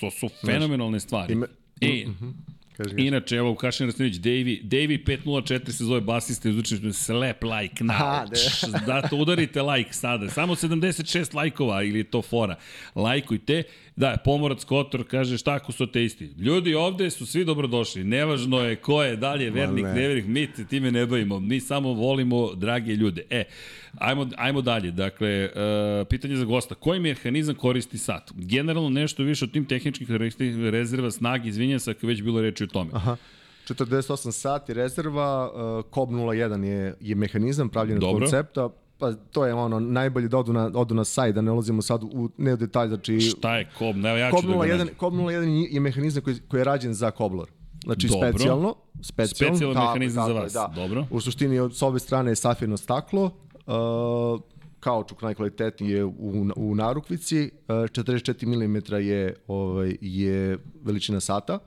to 0.01 0.11
su 0.11 0.28
fenomenalne 0.41 1.01
stvari. 1.01 1.32
Ime- 1.32 1.47
E, 1.81 2.05
Mhm. 2.07 2.28
Kaži, 2.73 2.91
kaži. 2.91 3.07
Inače, 3.07 3.36
evo, 3.36 3.55
Kašin 3.55 3.86
Rastinović, 3.86 4.16
Davy, 4.16 4.62
Davy 4.65 5.05
504 5.05 5.73
se 5.73 5.85
zove 5.85 6.01
basista, 6.03 6.49
izvučen 6.49 6.93
slap 6.93 7.43
like 7.45 7.85
now. 7.85 8.27
Čš, 8.28 8.86
da, 8.86 9.03
to 9.03 9.16
udarite 9.16 9.62
like 9.62 9.93
sada. 9.93 10.31
Samo 10.31 10.55
76 10.55 11.05
lajkova 11.35 11.82
ili 11.82 11.99
je 11.99 12.05
to 12.05 12.23
fora. 12.23 12.57
Lajkujte. 12.95 13.62
Da, 13.97 14.16
Pomorac 14.25 14.65
Kotor 14.65 15.05
kaže 15.11 15.39
šta 15.39 15.55
ako 15.55 15.73
su 15.73 15.85
ateisti. 15.85 16.25
Ljudi 16.39 16.75
ovde 16.75 17.11
su 17.11 17.27
svi 17.27 17.45
dobrodošli. 17.45 18.05
Nevažno 18.05 18.61
je 18.61 18.77
ko 18.77 19.03
je 19.03 19.16
dalje 19.16 19.51
vernik, 19.51 19.85
ne. 19.85 19.95
nevernik, 19.95 20.27
mi 20.27 20.49
se 20.57 20.66
time 20.66 20.93
ne 20.93 21.07
bavimo. 21.07 21.41
Mi 21.41 21.61
samo 21.61 21.93
volimo 21.93 22.55
drage 22.55 22.95
ljude. 22.95 23.23
E, 23.31 23.45
ajmo, 23.99 24.29
ajmo 24.37 24.62
dalje. 24.62 24.91
Dakle, 24.91 25.45
uh, 25.45 26.07
pitanje 26.09 26.37
za 26.37 26.45
gosta. 26.45 26.75
Koji 26.75 27.01
mehanizam 27.01 27.55
koristi 27.55 27.99
sat? 27.99 28.33
Generalno 28.35 28.91
nešto 28.91 29.23
više 29.23 29.45
o 29.45 29.49
tim 29.49 29.65
tehničkih 29.65 30.11
rezerva 30.71 31.11
snage. 31.11 31.49
Izvinjam 31.49 31.81
se 31.81 31.91
ako 31.91 32.07
je 32.07 32.09
već 32.09 32.23
bilo 32.23 32.41
reči 32.41 32.65
o 32.65 32.66
tome. 32.66 32.91
Aha. 32.93 33.16
48 33.69 34.33
sati 34.33 34.75
rezerva, 34.75 35.51
uh, 35.79 35.85
COB 35.95 36.11
01 36.11 36.65
je, 36.65 36.95
je 37.01 37.15
mehanizam 37.15 37.69
pravljen 37.69 38.05
od 38.05 38.19
koncepta, 38.19 38.69
pa 38.99 39.12
to 39.12 39.47
je 39.47 39.55
ono 39.55 39.81
najbolje 39.81 40.29
da 40.29 40.39
odu 40.39 40.53
na, 40.53 40.71
odu 40.75 40.95
na 40.95 41.05
sajt, 41.05 41.35
da 41.35 41.41
ne 41.41 41.53
ulazimo 41.53 41.83
sad 41.83 42.03
u 42.05 42.31
ne 42.39 42.55
u 42.55 42.57
detalj, 42.57 42.89
znači 42.89 43.21
Šta 43.21 43.57
je 43.57 43.69
kob? 43.79 43.97
Ne, 43.97 44.21
ja 44.21 44.31
ću 44.31 44.47
da 44.47 44.53
ga 44.53 44.59
01, 44.59 44.69
nađem. 44.69 44.89
COB 45.01 45.12
01 45.15 45.75
je 45.75 45.81
mehanizam 45.81 46.23
koji, 46.23 46.37
koji 46.49 46.61
je 46.61 46.65
rađen 46.65 46.95
za 46.95 47.11
Cobbler. 47.11 47.47
Znači 47.85 48.09
Dobro. 48.09 48.29
specijalno, 48.29 48.75
specijalno, 49.03 49.57
Specijalan 49.57 49.75
tako, 49.77 49.87
mehanizam 49.87 50.23
za 50.23 50.29
tako 50.29 50.39
je, 50.39 50.43
vas. 50.43 50.53
Da. 50.53 50.73
Dobro. 50.75 51.07
U 51.11 51.21
suštini 51.21 51.59
od 51.59 51.77
s 51.77 51.83
ove 51.83 51.99
strane 51.99 52.31
je 52.31 52.35
safirno 52.35 52.77
staklo, 52.77 53.25
uh, 53.25 54.41
kaučuk 54.81 55.23
najkvalitetniji 55.23 55.91
je 55.91 56.05
u, 56.05 56.47
u 56.57 56.75
narukvici, 56.75 57.51
uh, 57.69 57.75
44 57.75 58.47
mm 58.47 59.07
je, 59.09 59.35
ovaj, 59.47 59.97
je 60.01 60.59
veličina 60.83 61.21
sata. 61.21 61.59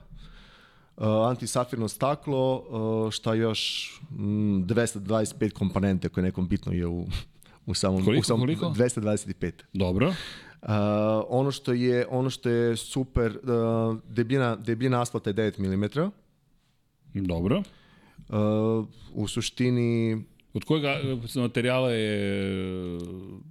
Uh, 0.98 1.04
antisafirno 1.30 1.88
staklo, 1.88 2.64
uh, 3.04 3.10
šta 3.10 3.34
još, 3.34 3.92
mm, 4.10 4.62
225 4.62 5.52
komponente 5.52 6.08
koje 6.08 6.24
nekom 6.24 6.48
bitno 6.48 6.72
je 6.72 6.86
u, 6.86 7.06
u 7.66 7.74
samom... 7.74 8.04
Koliko, 8.04 8.20
u 8.20 8.24
samom, 8.24 8.40
koliko? 8.40 8.66
225. 8.66 9.52
Dobro. 9.72 10.08
Uh, 10.62 10.68
ono 11.28 11.50
što 11.50 11.72
je 11.72 12.06
ono 12.10 12.30
što 12.30 12.48
je 12.48 12.76
super 12.76 13.30
uh, 13.30 13.98
debljina 14.08 14.56
debljina 14.56 15.02
asfalta 15.02 15.30
je 15.30 15.34
9 15.34 16.02
mm. 17.14 17.26
Dobro. 17.26 17.62
Uh, 18.28 18.86
u 19.14 19.28
suštini 19.28 20.24
Od 20.54 20.64
kojeg 20.64 20.84
e, 20.84 21.40
materijala 21.40 21.90
je 21.90 22.98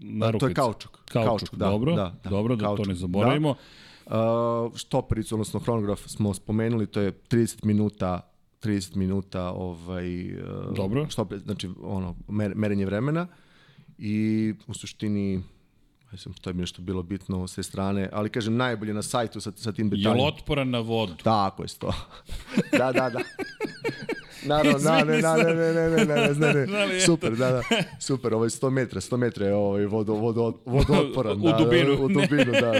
narukvica? 0.02 0.40
to 0.40 0.48
je 0.48 0.54
kaučuk. 0.54 0.98
Kaučuk, 1.06 1.56
da, 1.56 1.66
dobro. 1.66 1.96
da, 1.96 2.16
da, 2.24 2.30
dobro, 2.30 2.56
da 2.56 2.66
kaučuk, 2.66 2.86
to 2.86 2.90
ne 2.90 2.96
zaboravimo. 2.96 3.54
Da. 3.54 3.87
Uh, 4.08 4.76
štopericu, 4.76 5.36
odnosno 5.36 5.60
hronograf 5.60 6.00
smo 6.08 6.34
spomenuli, 6.34 6.88
to 6.88 7.02
je 7.02 7.12
30 7.30 7.66
minuta 7.66 8.34
30 8.64 8.96
minuta 8.96 9.52
ovaj 9.52 10.34
uh, 10.34 10.76
Dobro. 10.76 11.10
Štoper, 11.10 11.40
znači 11.40 11.70
ono 11.82 12.16
mer, 12.28 12.56
merenje 12.56 12.86
vremena 12.86 13.28
i 13.98 14.54
u 14.68 14.74
suštini 14.74 15.44
Mislim, 16.12 16.34
to 16.34 16.50
je 16.50 16.54
mi 16.54 16.60
nešto 16.62 16.82
bilo 16.82 17.04
bitno 17.04 17.48
s 17.48 17.56
te 17.56 17.64
strane, 17.64 18.10
ali 18.14 18.30
kažem, 18.30 18.56
najbolje 18.56 18.94
na 18.94 19.02
sajtu 19.02 19.42
sa, 19.42 19.52
sa 19.56 19.72
tim 19.72 19.86
Je 19.86 19.90
detaljima. 19.90 20.14
li 20.14 20.28
otporan 20.28 20.70
na 20.70 20.80
vodu? 20.80 21.14
Tako 21.24 21.64
je 21.64 21.70
to. 21.80 21.94
da, 22.80 22.92
da, 22.92 23.10
da. 23.10 23.20
Naravno, 24.46 24.80
da, 24.80 25.04
ne, 25.04 25.20
Izvini 25.20 25.38
ne, 25.38 25.54
ne, 25.56 25.74
ne, 25.74 25.90
ne, 25.90 26.06
ne, 26.06 26.34
ne, 26.34 26.54
ne, 26.54 26.66
ne, 26.88 26.94
Da 26.94 27.00
super, 27.06 27.36
da, 27.36 27.52
da, 27.52 27.62
super, 28.00 28.34
ovo 28.34 28.44
je 28.44 28.50
100 28.50 28.70
metra, 28.70 29.02
100 29.02 29.18
metra 29.18 29.46
je 29.46 29.56
ovaj 29.56 29.86
vodo, 29.86 30.14
vodo, 30.14 30.54
vodootporan. 30.66 31.38
U 31.42 31.44
da, 31.44 31.58
dubinu. 31.58 31.94
U 31.94 32.08
dubinu, 32.08 32.52
da, 32.52 32.62
da. 32.62 32.80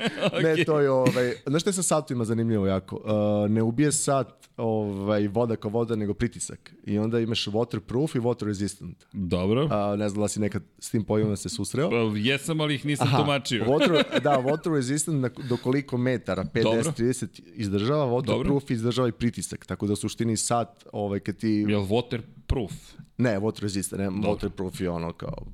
Ne, 0.42 0.64
to 0.64 0.80
je, 0.80 0.90
ovaj, 0.90 1.32
znaš 1.46 1.62
što 1.62 1.70
je 1.70 1.74
sa 1.74 1.82
satima 1.82 2.24
zanimljivo 2.24 2.66
jako? 2.66 2.96
Uh, 2.96 3.50
ne 3.50 3.62
ubije 3.62 3.92
sat 3.92 4.47
ovaj, 4.58 5.28
voda 5.28 5.56
kao 5.56 5.70
voda, 5.70 5.96
nego 5.96 6.14
pritisak. 6.14 6.74
I 6.84 6.98
onda 6.98 7.20
imaš 7.20 7.46
waterproof 7.46 8.16
i 8.16 8.20
water 8.20 8.44
resistant. 8.46 9.04
Dobro. 9.12 9.64
Uh, 9.64 9.98
ne 9.98 10.08
znam 10.08 10.22
da 10.22 10.28
si 10.28 10.40
nekad 10.40 10.62
s 10.78 10.90
tim 10.90 11.04
pojmom 11.04 11.36
se 11.36 11.48
susreo. 11.48 11.90
Pa, 11.90 11.96
Jesam, 12.18 12.60
ali 12.60 12.74
ih 12.74 12.86
nisam 12.86 13.08
tumačio. 13.16 13.64
Water, 13.64 14.04
da, 14.24 14.30
water 14.30 14.74
resistant 14.74 15.20
na, 15.20 15.30
do 15.48 15.56
koliko 15.56 15.96
metara, 15.96 16.44
5, 16.44 16.62
Dobro. 16.62 16.80
10, 16.80 17.26
30 17.26 17.40
izdržava, 17.54 18.04
waterproof 18.06 18.72
izdržava 18.72 19.08
i 19.08 19.12
pritisak, 19.12 19.66
tako 19.66 19.86
da 19.86 19.92
u 19.92 19.96
suštini 19.96 20.36
sat, 20.36 20.84
ovaj, 20.92 21.20
kad 21.20 21.36
ti... 21.36 21.48
Je 21.48 21.76
li 21.76 21.86
waterproof? 21.86 22.72
Ne, 23.18 23.38
water 23.38 23.62
resistant, 23.62 24.00
ne, 24.02 24.08
waterproof 24.08 24.82
je 24.82 24.90
ono 24.90 25.12
kao 25.12 25.46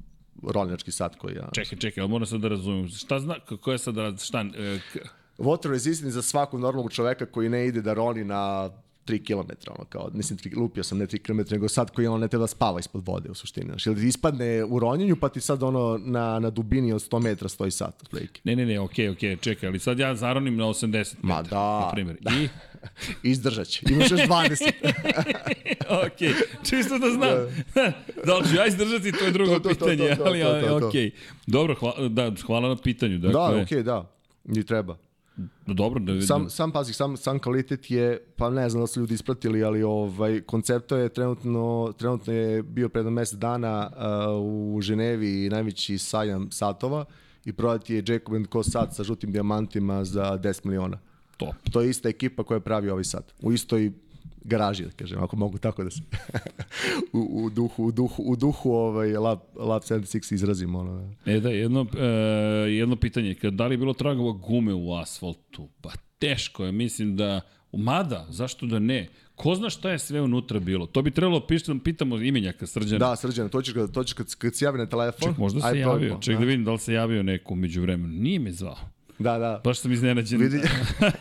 rolnjački 0.43 0.93
sat 0.93 1.17
koji 1.17 1.35
ja... 1.35 1.49
Čekaj, 1.53 1.79
čekaj, 1.79 2.01
ali 2.01 2.11
moram 2.11 2.27
sad 2.27 2.41
da 2.41 2.49
razumem. 2.49 2.89
Šta 2.89 3.21
zna, 3.21 3.41
kako 3.41 3.73
je 3.73 3.79
sad, 3.79 3.95
šta, 4.21 4.41
e, 4.41 4.79
k- 4.93 4.99
Water 5.39 5.71
resistant 5.71 6.13
za 6.13 6.23
svakog 6.23 6.61
normalnog 6.61 6.93
čoveka 6.93 7.27
koji 7.27 7.49
ne 7.49 7.67
ide 7.67 7.83
da 7.83 7.95
roni 7.95 8.25
na 8.25 8.71
3 9.07 9.25
km, 9.27 9.51
ono 9.71 9.85
kao, 9.85 10.11
mislim, 10.13 10.39
tri, 10.39 10.51
lupio 10.57 10.85
sam 10.85 10.99
ne 10.99 11.07
3 11.07 11.19
km, 11.23 11.55
nego 11.55 11.69
sad 11.69 11.91
koji 11.91 12.07
on 12.07 12.21
ne 12.21 12.29
treba 12.29 12.43
da 12.43 12.47
spava 12.47 12.81
ispod 12.81 13.03
vode 13.07 13.31
u 13.31 13.35
suštini. 13.35 13.67
Znači, 13.67 13.89
ili 13.89 14.01
ti 14.01 14.07
ispadne 14.07 14.65
u 14.65 14.79
ronjenju, 14.79 15.17
pa 15.17 15.29
ti 15.29 15.41
sad 15.41 15.63
ono 15.63 16.01
na, 16.05 16.39
na 16.39 16.51
dubini 16.51 16.93
od 16.93 17.01
100 17.11 17.23
metra 17.23 17.49
stoji 17.49 17.71
sat, 17.71 18.03
otprilike. 18.03 18.41
ne, 18.45 18.57
ne, 18.57 18.67
ne, 18.67 18.81
okej, 18.81 19.09
okej, 19.09 19.37
čekaj, 19.37 19.69
ali 19.69 19.79
sad 19.79 19.99
ja 19.99 20.15
zaronim 20.15 20.57
na 20.57 20.65
80 20.65 21.15
Ma 21.23 21.37
metara, 21.37 21.51
da, 21.51 21.81
na 21.81 21.91
primjer. 21.93 22.17
da. 22.21 22.31
I, 22.31 22.49
Izdržat 23.33 23.67
će. 23.67 23.81
Imaš 23.91 24.11
još 24.11 24.21
20. 24.21 24.73
okej, 26.07 26.33
čisto 26.63 26.99
da 26.99 27.11
znam. 27.11 27.39
da 28.27 28.37
li 28.39 28.49
ću 28.49 28.57
ja 28.57 28.67
izdržati, 28.67 29.13
to 29.13 29.25
je 29.25 29.31
drugo 29.31 29.55
To, 29.55 29.61
to, 29.61 29.69
pitanje, 29.69 30.09
to, 30.09 30.15
to, 30.17 30.23
ali 30.25 30.41
to, 30.41 30.61
to, 30.69 30.81
to. 30.81 30.89
okej. 30.89 31.11
Dobro, 31.47 31.75
hvala, 31.75 32.09
da, 32.09 32.33
hvala 32.47 32.69
na 32.69 32.77
pitanju. 32.77 33.19
Dakle, 33.19 33.57
da, 33.57 33.63
okej, 33.63 33.83
da. 33.83 34.11
I 34.57 34.63
treba. 34.65 34.97
Dobro, 35.67 36.01
da 36.01 36.13
vidim. 36.13 36.27
Sam, 36.27 36.51
sam 36.51 36.73
pazi, 36.73 36.93
sam, 36.93 37.17
sam 37.17 37.39
kvalitet 37.39 37.91
je, 37.91 38.19
pa 38.37 38.51
ne 38.51 38.69
znam 38.69 38.83
da 38.83 38.87
su 38.87 39.01
ljudi 39.01 39.15
ispratili, 39.15 39.65
ali 39.65 39.83
ovaj, 39.83 40.41
koncepto 40.41 40.97
je 40.97 41.09
trenutno, 41.09 41.93
trenutno 41.99 42.33
je 42.33 42.63
bio 42.63 42.89
pred 42.89 43.07
mesec 43.07 43.39
dana 43.39 43.91
uh, 43.91 44.75
u 44.75 44.81
Ženevi 44.81 45.49
najveći 45.49 45.99
sajam 45.99 46.51
satova 46.51 47.05
i 47.45 47.53
prodat 47.53 47.91
je 47.91 48.05
Jacob 48.07 48.47
Co 48.53 48.63
sat 48.63 48.95
sa 48.95 49.05
žutim 49.05 49.33
dijamantima 49.33 50.05
za 50.05 50.39
10 50.39 50.67
miliona. 50.67 50.99
Top. 51.37 51.55
To 51.73 51.81
je 51.81 51.91
ista 51.91 52.09
ekipa 52.09 52.45
koja 52.45 52.61
pravi 52.61 52.91
ovaj 52.91 53.05
sat. 53.05 53.35
U 53.43 53.53
istoj 53.53 53.93
garaži, 54.45 54.85
da 54.85 54.91
kažem, 54.91 55.23
ako 55.23 55.37
mogu 55.37 55.59
tako 55.59 55.85
da 55.85 55.91
se 55.91 56.01
u, 57.13 57.45
u, 57.45 57.51
duhu, 57.51 57.85
u 57.85 57.93
duhu, 57.93 58.23
u 58.23 58.37
duhu 58.37 58.73
ovaj, 58.73 59.13
Lab, 59.13 59.39
Lab 59.57 59.83
76 59.83 60.35
izrazimo. 60.35 60.79
Ono. 60.79 61.15
E 61.27 61.41
da, 61.41 61.51
jedno, 61.51 61.87
e, 61.99 62.07
jedno 62.71 62.97
pitanje, 62.97 63.35
da 63.43 63.67
li 63.67 63.75
je 63.75 63.79
bilo 63.79 63.93
tragova 63.93 64.33
gume 64.33 64.75
u 64.75 64.95
asfaltu? 64.95 65.69
Pa 65.81 65.91
teško 66.19 66.65
je, 66.65 66.73
mislim 66.73 67.17
da, 67.17 67.41
mada, 67.73 68.27
zašto 68.31 68.67
da 68.67 68.79
ne? 68.79 69.09
Ko 69.35 69.55
zna 69.55 69.71
šta 69.71 69.91
je 69.91 69.99
sve 69.99 70.21
unutra 70.21 70.61
bilo? 70.61 70.87
To 70.87 71.03
bi 71.03 71.11
trebalo 71.11 71.47
pišem, 71.47 71.81
pitamo 71.81 72.17
imenjaka 72.17 72.67
Srđana. 72.67 72.99
Da, 72.99 73.17
Srđana, 73.17 73.49
to 73.49 73.63
ćeš, 73.63 73.75
to 73.95 74.05
ćeš 74.05 74.13
kad, 74.13 74.35
kad 74.35 74.55
se 74.55 74.65
javi 74.65 74.79
na 74.79 74.87
telefon. 74.87 75.29
Ček, 75.29 75.39
možda 75.39 75.61
se 75.61 75.79
javio. 75.79 76.19
Ček 76.21 76.39
da 76.39 76.45
vidim 76.45 76.65
da 76.65 76.73
li 76.73 76.79
se 76.79 76.93
javio 76.93 77.23
neko 77.23 77.55
među 77.55 77.83
vremenu. 77.83 78.15
Nije 78.15 78.39
me 78.39 78.53
zvao. 78.53 78.94
Da, 79.19 79.39
da. 79.39 79.61
Baš 79.65 79.79
sam 79.79 79.93
iznenađen. 79.93 80.41
Vidi. 80.41 80.61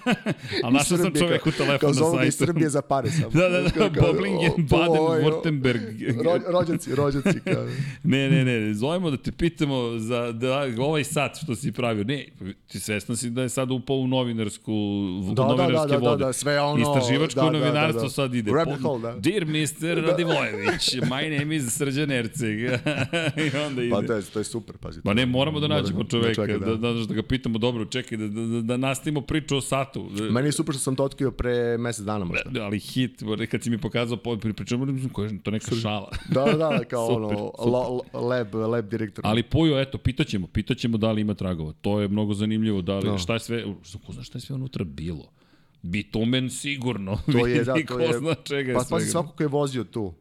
A 0.64 0.70
našao 0.70 0.98
sam 0.98 1.14
čovek 1.20 1.48
u 1.48 1.52
telefonu 1.52 1.94
na 1.94 2.00
sajtu. 2.00 2.18
Kao 2.18 2.26
iz 2.26 2.36
Srbije 2.36 2.70
za 2.70 2.82
pare 2.82 3.12
sam. 3.12 3.32
da, 3.40 3.50
da, 3.50 3.62
da, 3.62 3.90
Boblingen, 4.02 4.52
Baden, 4.58 5.02
Württemberg. 5.02 6.24
Ro, 6.24 6.40
rođaci, 6.48 6.96
rođaci. 6.96 7.40
Kao. 7.40 7.66
ne, 8.04 8.30
ne, 8.30 8.46
ne, 8.46 8.74
zovemo 8.74 9.12
da 9.12 9.18
te 9.18 9.32
pitamo 9.32 9.98
za 9.98 10.32
da, 10.32 10.68
ovaj 10.80 11.04
sat 11.04 11.38
što 11.44 11.56
si 11.56 11.72
pravio. 11.72 12.04
Ne, 12.04 12.26
ti 12.68 12.80
svesna 12.80 13.16
si 13.16 13.30
da 13.30 13.42
je 13.42 13.50
sad 13.50 13.72
upao 13.72 13.96
u 13.96 14.08
novinarsku, 14.08 14.72
da, 15.34 15.44
novinarske 15.44 15.88
da, 15.88 16.00
da, 16.00 16.10
vode. 16.10 16.20
Da, 16.20 16.26
da, 16.26 16.34
sve 16.34 16.62
ono... 16.62 16.82
Istraživačko 16.82 17.40
da, 17.40 17.52
novinarstvo 17.52 18.02
da, 18.02 18.08
da. 18.08 18.10
sad 18.10 18.34
ide. 18.34 18.52
Rabbit 18.52 18.82
hole, 18.82 19.02
da. 19.02 19.20
Dear 19.20 19.46
Mr. 19.46 20.06
Radivojević, 20.08 20.96
my 20.96 21.40
name 21.40 21.56
is 21.56 21.78
Srđan 21.78 22.12
Erceg. 22.12 22.60
I 23.54 23.58
onda 23.66 23.84
ide. 23.84 23.92
Pa 23.92 24.02
to 24.02 24.14
je, 24.14 24.22
to 24.22 24.40
je 24.40 24.44
super, 24.44 24.78
pazi. 24.78 25.02
Pa 25.02 25.14
ne, 25.14 25.26
moramo 25.26 25.60
da 25.60 25.68
nađemo 25.68 26.04
čoveka, 26.04 26.48
da, 26.48 26.58
da, 26.58 26.76
da, 26.76 26.94
da 26.94 27.14
ga 27.14 27.24
pitamo, 27.24 27.58
dobro, 27.58 27.83
čekaj, 27.86 28.18
da, 28.18 28.28
da, 28.28 28.62
da 28.62 28.78
nastavimo 28.78 29.22
priču 29.22 29.58
o 29.58 29.62
satu. 29.62 30.10
Meni 30.32 30.48
je 30.48 30.52
super 30.52 30.76
što 30.76 30.82
sam 30.82 30.96
to 30.96 31.04
otkrio 31.04 31.32
pre 31.32 31.78
mesec 31.78 32.06
dana 32.06 32.26
možda. 32.26 32.50
Da, 32.50 32.64
ali 32.64 32.80
hit, 32.80 33.24
kad 33.52 33.64
si 33.64 33.70
mi 33.70 33.78
pokazao 33.78 34.18
pričamo, 34.56 34.88
koja 35.14 35.30
je 35.30 35.40
to 35.44 35.52
neka 35.52 35.76
šala. 35.76 36.12
da, 36.30 36.46
da, 36.46 36.84
kao 36.84 37.08
super, 37.14 37.24
ono, 37.24 37.52
super. 37.60 38.22
lab, 38.22 38.56
lab 38.56 38.90
direktor. 38.90 39.22
Ali 39.28 39.44
Pujo, 39.44 39.82
eto, 39.82 39.98
pitaćemo, 39.98 40.48
pitaćemo 40.48 40.98
da 40.98 41.12
li 41.12 41.22
ima 41.22 41.34
tragova. 41.34 41.74
To 41.82 42.02
je 42.02 42.08
mnogo 42.08 42.34
zanimljivo, 42.34 42.82
da 42.82 43.00
li, 43.00 43.10
no. 43.10 43.18
šta 43.18 43.34
je 43.34 43.40
sve, 43.40 43.64
ko 44.06 44.14
zna 44.14 44.24
šta 44.24 44.38
je 44.38 44.42
sve 44.42 44.56
unutra 44.56 44.86
bilo. 44.86 45.30
Bitumen 45.82 46.50
sigurno. 46.50 47.20
To 47.32 47.48
je, 47.48 47.64
da, 47.64 47.76
to 47.88 48.00
je. 48.00 48.14
Zna 48.14 48.36
čega 48.44 48.74
pa, 48.74 48.86
pa 48.90 49.00
svako 49.00 49.32
ko 49.32 49.44
je 49.44 49.48
vozio 49.48 49.84
tu. 49.84 50.14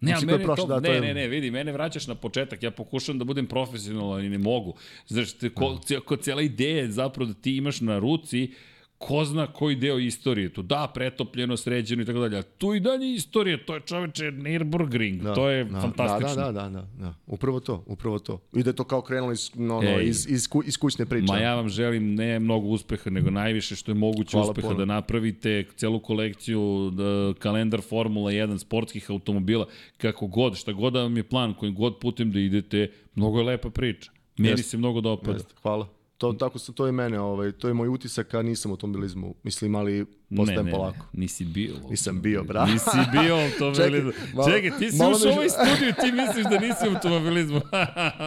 Ne, 0.00 0.12
a 0.12 0.20
mene 0.20 0.44
prošlo, 0.44 0.64
to, 0.64 0.80
da, 0.80 0.80
ne, 0.80 1.00
ne, 1.00 1.14
ne, 1.14 1.28
vidi, 1.28 1.50
mene 1.50 1.72
vraćaš 1.72 2.06
na 2.06 2.14
početak, 2.14 2.62
ja 2.62 2.70
pokušam 2.70 3.18
da 3.18 3.24
budem 3.24 3.46
profesionalan 3.46 4.24
i 4.24 4.28
ne 4.28 4.38
mogu. 4.38 4.74
Znaš, 5.06 5.32
te, 5.32 5.50
ko, 5.50 5.80
ko, 6.04 6.16
cijela 6.16 6.42
ideja 6.42 6.82
je 6.82 6.90
zapravo 6.90 7.28
da 7.32 7.34
ti 7.34 7.56
imaš 7.56 7.80
na 7.80 7.98
ruci 7.98 8.52
ko 8.98 9.24
zna 9.24 9.46
koji 9.46 9.76
deo 9.76 9.98
istorije 9.98 10.52
tu. 10.52 10.62
Da, 10.62 10.90
pretopljeno, 10.94 11.56
sređeno 11.56 12.02
i 12.02 12.04
tako 12.04 12.18
dalje. 12.18 12.42
Tu 12.42 12.74
i 12.74 12.80
dalje 12.80 13.14
istorije, 13.14 13.66
to 13.66 13.74
je 13.74 13.80
čoveče 13.80 14.24
Nürburgring, 14.24 15.22
da, 15.22 15.34
to 15.34 15.48
je 15.50 15.64
da, 15.64 15.80
fantastično. 15.80 16.34
Da, 16.34 16.52
da, 16.52 16.68
da, 16.68 16.68
da, 16.68 16.86
da, 16.98 17.14
upravo 17.26 17.60
to, 17.60 17.84
upravo 17.86 18.18
to. 18.18 18.40
I 18.52 18.62
da 18.62 18.70
je 18.70 18.76
to 18.76 18.84
kao 18.84 19.02
krenulo 19.02 19.32
iz, 19.32 19.50
no, 19.54 19.80
no, 19.80 19.82
Ej, 19.82 20.04
iz, 20.04 20.26
iz, 20.28 20.48
iz 20.66 20.78
kućne 20.78 21.06
priče. 21.06 21.32
Ma 21.32 21.38
ja 21.38 21.54
vam 21.54 21.68
želim 21.68 22.14
ne 22.14 22.38
mnogo 22.38 22.66
uspeha, 22.66 23.10
nego 23.10 23.30
najviše 23.30 23.76
što 23.76 23.90
je 23.90 23.94
moguće 23.94 24.36
Hvala 24.36 24.50
uspeha 24.50 24.68
puno. 24.68 24.78
da 24.78 24.84
napravite 24.84 25.64
celu 25.76 26.00
kolekciju 26.00 26.90
da, 26.90 27.34
kalendar 27.38 27.80
Formula 27.82 28.30
1 28.30 28.58
sportskih 28.58 29.10
automobila, 29.10 29.66
kako 29.96 30.26
god, 30.26 30.56
šta 30.56 30.72
god 30.72 30.92
da 30.92 31.02
vam 31.02 31.16
je 31.16 31.22
plan, 31.22 31.54
kojim 31.54 31.74
god 31.74 31.98
putem 31.98 32.32
da 32.32 32.40
idete, 32.40 32.90
mnogo 33.14 33.38
je 33.38 33.44
lepa 33.44 33.70
priča. 33.70 34.10
Meni 34.38 34.50
Jest. 34.50 34.70
se 34.70 34.76
mnogo 34.76 35.00
dopada. 35.00 35.32
Jest. 35.32 35.54
Hvala. 35.62 35.88
To, 36.18 36.32
tako 36.32 36.58
se, 36.58 36.72
to 36.72 36.86
je 36.86 36.92
mene, 36.92 37.20
ovaj, 37.20 37.52
to 37.52 37.68
je 37.68 37.74
moj 37.74 37.88
utisak, 37.88 38.34
a 38.34 38.42
nisam 38.42 38.70
u 38.70 38.74
automobilizmu. 38.74 39.34
Mislim, 39.42 39.74
ali 39.74 40.06
postajem 40.36 40.66
ne, 40.66 40.72
polako. 40.72 40.98
Ne, 40.98 41.20
nisi 41.20 41.44
bio. 41.44 41.74
Nisam 41.90 42.22
bio, 42.22 42.44
bravo. 42.44 42.66
Nisi 42.72 42.98
bio 43.12 43.36
u 43.36 43.40
automobilizmu. 43.40 44.12
Čekaj, 44.46 44.62
Čekaj 44.62 44.78
ti 44.78 44.90
si 44.90 44.96
ušao 44.96 45.30
u 45.30 45.34
ovaj 45.34 45.48
studiju, 45.48 45.92
ti 46.00 46.12
misliš 46.12 46.44
da 46.44 46.58
nisi 46.58 46.88
u 46.88 46.94
automobilizmu. 46.94 47.60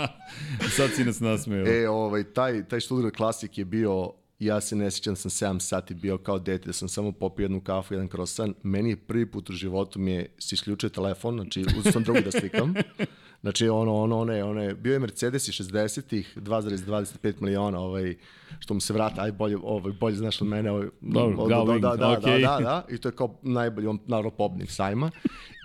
Sad 0.78 0.90
si 0.96 1.04
nas 1.04 1.20
nasmeo. 1.20 1.68
E, 1.68 1.90
ovaj, 1.90 2.24
taj, 2.24 2.68
taj 2.68 2.82
Studio 2.82 3.12
Classic 3.18 3.58
je 3.58 3.66
bio 3.66 4.14
ja 4.40 4.62
se 4.62 4.76
ne 4.76 4.92
sjećam 4.92 5.14
da 5.14 5.30
sam 5.30 5.32
7 5.32 5.60
sati 5.60 5.94
bio 5.94 6.18
kao 6.18 6.40
dete, 6.40 6.66
da 6.66 6.74
sam 6.74 6.90
samo 6.90 7.12
popio 7.12 7.44
jednu 7.44 7.62
kafu, 7.62 7.94
jedan 7.94 8.08
krosan. 8.08 8.54
Meni 8.64 8.90
je 8.90 8.96
prvi 8.96 9.32
put 9.32 9.50
u 9.50 9.54
životu 9.54 10.00
mi 10.00 10.12
je 10.12 10.36
se 10.40 10.56
isključio 10.56 10.90
telefon, 10.90 11.36
znači 11.36 11.66
uzeo 11.78 11.92
sam 11.92 12.04
drugi 12.04 12.22
da 12.22 12.32
slikam. 12.32 12.74
Znači 13.42 13.70
ono, 13.70 13.96
ono, 13.96 14.20
one, 14.20 14.44
one, 14.44 14.74
bio 14.74 14.94
je 14.94 15.00
Mercedes 15.00 15.48
i 15.48 15.52
60-ih, 15.52 16.38
2,25 16.38 17.42
miliona, 17.42 17.80
ovaj, 17.80 18.16
što 18.60 18.74
mu 18.74 18.80
se 18.80 18.94
vrata, 18.94 19.22
aj 19.22 19.32
bolje, 19.32 19.58
ovaj, 19.64 19.94
bolje 20.00 20.16
znaš 20.16 20.42
od 20.42 20.48
mene, 20.48 20.72
ovaj, 20.72 20.88
Dobro, 21.02 21.44
od, 21.44 21.50
Galving, 21.50 21.82
da, 21.82 21.96
da, 21.96 22.08
okay. 22.08 22.42
da, 22.42 22.58
da, 22.58 22.60
da, 22.60 22.86
i 22.90 22.98
to 22.98 23.08
je 23.08 23.16
kao 23.16 23.40
najbolji, 23.42 23.88
on, 23.88 24.00
naravno, 24.08 24.32
pobnik 24.32 24.72
sajma. 24.72 25.12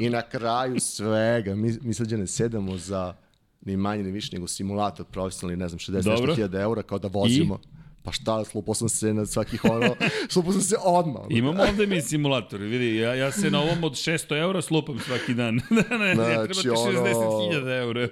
I 0.01 0.11
na 0.11 0.23
kraju 0.23 0.81
svega, 0.81 1.55
mi, 1.55 1.79
mi 1.83 1.95
sad 1.95 2.13
ne 2.13 2.27
sedamo 2.27 2.77
za 2.77 3.15
ni 3.61 3.77
manje 3.77 4.03
ni 4.03 4.11
više 4.11 4.31
nego 4.33 4.47
simulator 4.47 5.07
profesionalni, 5.07 5.57
ne 5.57 5.69
znam, 5.69 5.79
60.000 5.79 6.61
eura, 6.61 6.83
kao 6.83 6.99
da 6.99 7.09
vozimo. 7.09 7.59
I? 7.65 7.82
Pa 8.03 8.13
šta, 8.13 8.45
slupao 8.45 8.75
sam 8.75 8.89
se 8.89 9.15
na 9.15 9.27
svakih 9.27 9.65
ono, 9.65 9.95
slupao 10.33 10.53
sam 10.53 10.61
se 10.61 10.77
odmah. 10.85 11.23
Imamo 11.31 11.63
ovde 11.63 11.87
mi 11.87 12.01
simulator, 12.01 12.61
vidi, 12.61 12.97
ja, 12.97 13.15
ja 13.15 13.33
se 13.33 13.51
na 13.51 13.61
ovom 13.61 13.85
od 13.85 13.93
600 13.93 14.39
eura 14.41 14.63
slupam 14.63 14.99
svaki 14.99 15.35
dan. 15.35 15.55
ne, 15.71 15.99
ne, 15.99 16.15
znači, 16.15 16.35
treba 16.35 16.63
ti 16.63 16.69
60.000 16.69 17.61
ono... 17.61 17.71
eura. 17.71 18.09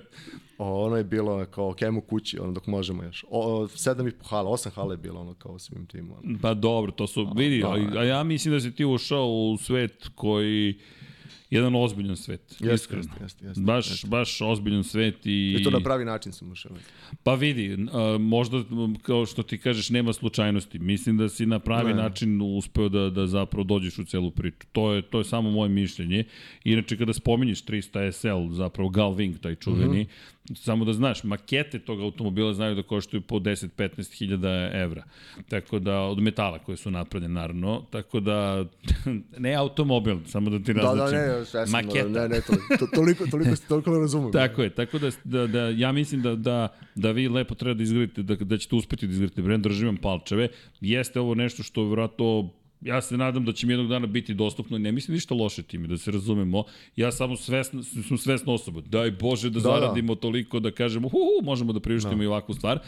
Ono 0.59 0.97
je 0.97 1.05
bilo 1.05 1.47
kao 1.47 1.75
kemu 1.75 2.01
kući, 2.01 2.39
ono 2.39 2.53
dok 2.53 2.67
možemo 2.67 3.03
još. 3.03 3.25
O, 3.31 3.69
sedam 3.69 4.09
i 4.09 4.13
po 4.13 4.25
hala, 4.27 4.51
osam 4.51 4.73
hala 4.73 4.93
je 4.93 4.97
bilo 4.97 5.21
ono 5.21 5.35
kao 5.35 5.59
svim 5.59 5.87
tim. 5.87 6.11
Ono. 6.13 6.39
Pa 6.43 6.55
dobro, 6.55 6.93
to 6.93 7.07
su, 7.07 7.33
vidi, 7.37 7.65
a, 7.65 7.99
a 7.99 8.05
ja 8.05 8.23
mislim 8.23 8.55
da 8.55 8.61
si 8.61 8.75
ti 8.75 8.85
ušao 8.85 9.27
u 9.27 9.57
svet 9.59 10.09
koji 10.15 10.79
jedan 11.51 11.75
ozbiljan 11.75 12.17
svet. 12.17 12.41
Jeste, 12.51 12.75
iskreno. 12.75 13.05
Jeste, 13.21 13.47
jeste, 13.47 13.61
baš, 13.63 13.91
jeste. 13.91 14.09
baš 14.09 14.41
ozbiljan 14.41 14.85
svet 14.85 15.27
i... 15.27 15.57
I 15.61 15.65
to 15.65 15.71
na 15.71 15.81
pravi 15.81 16.05
način 16.05 16.33
sam 16.33 16.53
ušao. 16.53 16.73
Pa 17.23 17.35
vidi, 17.35 17.75
uh, 17.75 18.21
možda, 18.21 18.63
kao 19.03 19.27
što 19.27 19.43
ti 19.43 19.59
kažeš, 19.59 19.91
nema 19.91 20.13
slučajnosti. 20.13 20.79
Mislim 20.79 21.17
da 21.17 21.29
si 21.29 21.47
na 21.47 21.59
pravi 21.59 21.95
ne. 21.95 22.03
način 22.03 22.41
uspeo 22.43 22.89
da, 22.89 23.11
da 23.11 23.27
zapravo 23.27 23.65
dođeš 23.65 23.99
u 23.99 24.05
celu 24.05 24.31
priču. 24.31 24.67
To 24.73 24.93
je, 24.93 25.03
to 25.03 25.19
je 25.19 25.25
samo 25.25 25.51
moje 25.51 25.69
mišljenje. 25.69 26.25
Inače, 26.65 26.97
kada 26.97 27.13
spominješ 27.13 27.65
300 27.65 28.13
SL, 28.13 28.55
zapravo 28.55 28.89
Galving, 28.89 29.39
taj 29.39 29.55
čuveni, 29.55 30.03
mm 30.03 30.07
-hmm. 30.07 30.55
samo 30.55 30.85
da 30.85 30.93
znaš, 30.93 31.25
makete 31.25 31.79
tog 31.79 32.01
automobila 32.01 32.55
znaju 32.55 32.75
da 32.75 32.83
koštuju 32.83 33.21
po 33.21 33.39
10-15 33.39 34.19
hiljada 34.19 34.71
evra. 34.73 35.05
Tako 35.49 35.79
da, 35.79 36.01
od 36.01 36.19
metala 36.19 36.59
koje 36.59 36.77
su 36.77 36.91
napravljene, 36.91 37.35
naravno. 37.35 37.87
Tako 37.91 38.21
da, 38.21 38.65
ne 39.39 39.55
automobil, 39.55 40.19
samo 40.27 40.51
da 40.51 40.59
ti 40.59 40.73
različim. 40.73 41.19
Da, 41.19 41.27
da, 41.27 41.39
ne, 41.39 41.40
svesno, 41.45 41.79
maketa. 41.79 42.09
Ne, 42.09 42.29
ne, 42.29 42.41
to, 42.41 42.53
to, 42.79 42.87
toliko, 42.95 43.27
toliko, 43.27 43.57
toliko 43.69 43.91
ne 43.91 43.99
razumem. 43.99 44.33
tako 44.43 44.63
je, 44.63 44.71
tako 44.71 44.99
da, 44.99 45.11
da, 45.25 45.47
da 45.47 45.69
ja 45.69 45.93
mislim 45.93 46.23
da, 46.23 46.35
da, 46.35 46.69
da 46.95 47.11
vi 47.11 47.29
lepo 47.29 47.55
treba 47.55 47.75
da 47.75 47.83
izgradite, 47.83 48.23
da, 48.23 48.37
da 48.37 48.59
ćete 48.59 48.77
uspeti 48.77 49.07
da 49.07 49.13
izgradite 49.13 49.43
brend, 49.43 49.65
držim 49.65 49.87
vam 49.87 49.97
palčeve. 49.97 50.49
Jeste 50.81 51.21
ovo 51.21 51.35
nešto 51.35 51.63
što 51.63 51.85
vjerojatno 51.85 52.51
ja 52.81 53.01
se 53.01 53.17
nadam 53.17 53.45
da 53.45 53.53
će 53.53 53.67
mi 53.67 53.73
jednog 53.73 53.89
dana 53.89 54.07
biti 54.07 54.35
dostupno 54.35 54.77
i 54.77 54.81
ne 54.81 54.93
mislim 54.93 55.15
ništa 55.15 55.35
loše 55.35 55.63
time, 55.63 55.89
da 55.89 55.99
se 55.99 56.11
razumemo. 56.11 56.65
Ja 56.97 57.13
samo 57.13 57.37
svesna, 57.37 57.83
sam 57.83 58.19
svesna 58.19 58.53
osoba. 58.53 58.81
Daj 58.81 59.11
Bože 59.11 59.51
da, 59.51 59.55
da 59.55 59.61
zaradimo 59.61 60.15
da. 60.15 60.21
toliko 60.21 60.61
da 60.61 60.71
kažemo, 60.71 61.09
hu, 61.09 61.19
hu 61.19 61.45
možemo 61.45 61.73
da 61.73 61.81
priuštimo 61.81 62.17
da. 62.17 62.25
i 62.25 62.27
ovakvu 62.27 62.55
stvar, 62.55 62.79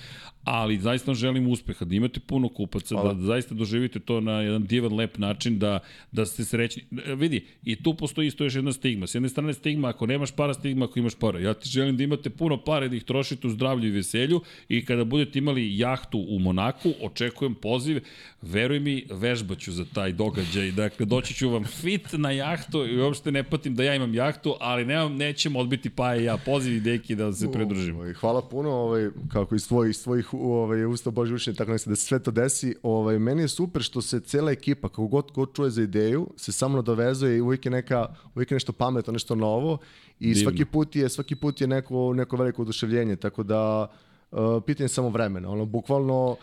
ali 0.44 0.78
zaista 0.78 1.14
želim 1.14 1.48
uspeha, 1.48 1.84
da 1.84 1.94
imate 1.94 2.20
puno 2.20 2.48
kupaca, 2.48 2.94
Hvala. 2.94 3.14
da 3.14 3.22
zaista 3.22 3.54
doživite 3.54 4.00
to 4.00 4.20
na 4.20 4.40
jedan 4.40 4.66
divan, 4.66 4.94
lep 4.94 5.18
način, 5.18 5.58
da, 5.58 5.78
da 6.12 6.26
ste 6.26 6.44
srećni. 6.44 6.82
Vidi, 7.16 7.46
i 7.62 7.82
tu 7.82 7.94
postoji 7.94 8.28
isto 8.28 8.44
još 8.44 8.54
jedna 8.54 8.72
stigma. 8.72 9.06
S 9.06 9.14
jedne 9.14 9.28
strane 9.28 9.54
stigma, 9.54 9.88
ako 9.88 10.06
nemaš 10.06 10.32
para, 10.32 10.54
stigma 10.54 10.84
ako 10.84 10.98
imaš 10.98 11.14
para. 11.14 11.40
Ja 11.40 11.54
ti 11.54 11.68
želim 11.68 11.96
da 11.96 12.04
imate 12.04 12.30
puno 12.30 12.64
pare, 12.64 12.88
da 12.88 12.96
ih 12.96 13.04
trošite 13.04 13.46
u 13.46 13.50
zdravlju 13.50 13.88
i 13.88 13.90
veselju 13.90 14.40
i 14.68 14.84
kada 14.84 15.04
budete 15.04 15.38
imali 15.38 15.78
jahtu 15.78 16.24
u 16.28 16.38
Monaku, 16.38 16.92
očekujem 17.02 17.54
poziv, 17.54 18.02
veruj 18.42 18.80
mi, 18.80 19.04
vežbaću 19.10 19.72
za 19.72 19.81
taj 19.84 20.12
događaj. 20.12 20.70
Dakle, 20.70 21.06
doći 21.06 21.34
ću 21.34 21.48
vam 21.48 21.64
fit 21.64 22.08
na 22.12 22.30
jahtu 22.30 22.86
i 22.86 23.00
uopšte 23.00 23.32
ne 23.32 23.44
patim 23.44 23.74
da 23.74 23.82
ja 23.82 23.94
imam 23.94 24.14
jahtu, 24.14 24.54
ali 24.60 24.84
nemam, 24.84 25.16
nećemo 25.16 25.58
odbiti 25.58 25.90
pa 25.90 26.16
i 26.16 26.24
ja. 26.24 26.36
Poziv 26.36 26.76
i 26.76 26.80
deki 26.80 27.14
da 27.14 27.32
se 27.32 27.52
pridružimo. 27.52 27.98
Ovaj, 27.98 28.12
hvala 28.12 28.42
puno, 28.42 28.70
ovaj, 28.70 29.10
kako 29.32 29.54
iz 29.54 29.68
tvojih, 29.68 29.90
iz 29.90 30.02
tvojih 30.02 30.34
ovaj, 30.34 30.84
usta 30.84 31.10
Boži 31.10 31.34
učenja, 31.34 31.56
tako 31.56 31.72
da 31.72 31.78
se 31.78 31.96
sve 31.96 32.18
to 32.18 32.30
desi. 32.30 32.74
Ovaj, 32.82 33.18
meni 33.18 33.42
je 33.42 33.48
super 33.48 33.82
što 33.82 34.02
se 34.02 34.20
cela 34.20 34.52
ekipa, 34.52 34.88
kako 34.88 35.06
god, 35.06 35.32
god 35.34 35.54
čuje 35.56 35.70
za 35.70 35.82
ideju, 35.82 36.30
se 36.36 36.52
samo 36.52 36.76
nadovezuje 36.76 37.36
i 37.36 37.40
uvijek 37.40 37.64
je, 37.66 37.70
neka, 37.70 38.06
uvijek 38.34 38.50
je 38.50 38.54
nešto 38.54 38.72
pametno, 38.72 39.12
nešto 39.12 39.34
novo 39.34 39.78
i 40.20 40.34
Divno. 40.34 40.50
svaki 40.50 40.64
put 40.64 40.96
je, 40.96 41.08
svaki 41.08 41.34
put 41.34 41.60
je 41.60 41.66
neko, 41.66 42.14
neko 42.14 42.36
veliko 42.36 42.62
oduševljenje, 42.62 43.16
tako 43.16 43.42
da 43.42 43.86
uh, 44.30 44.38
pitanje 44.66 44.88
samo 44.88 45.08
vremena. 45.08 45.50
Ono, 45.50 45.64
bukvalno 45.64 46.36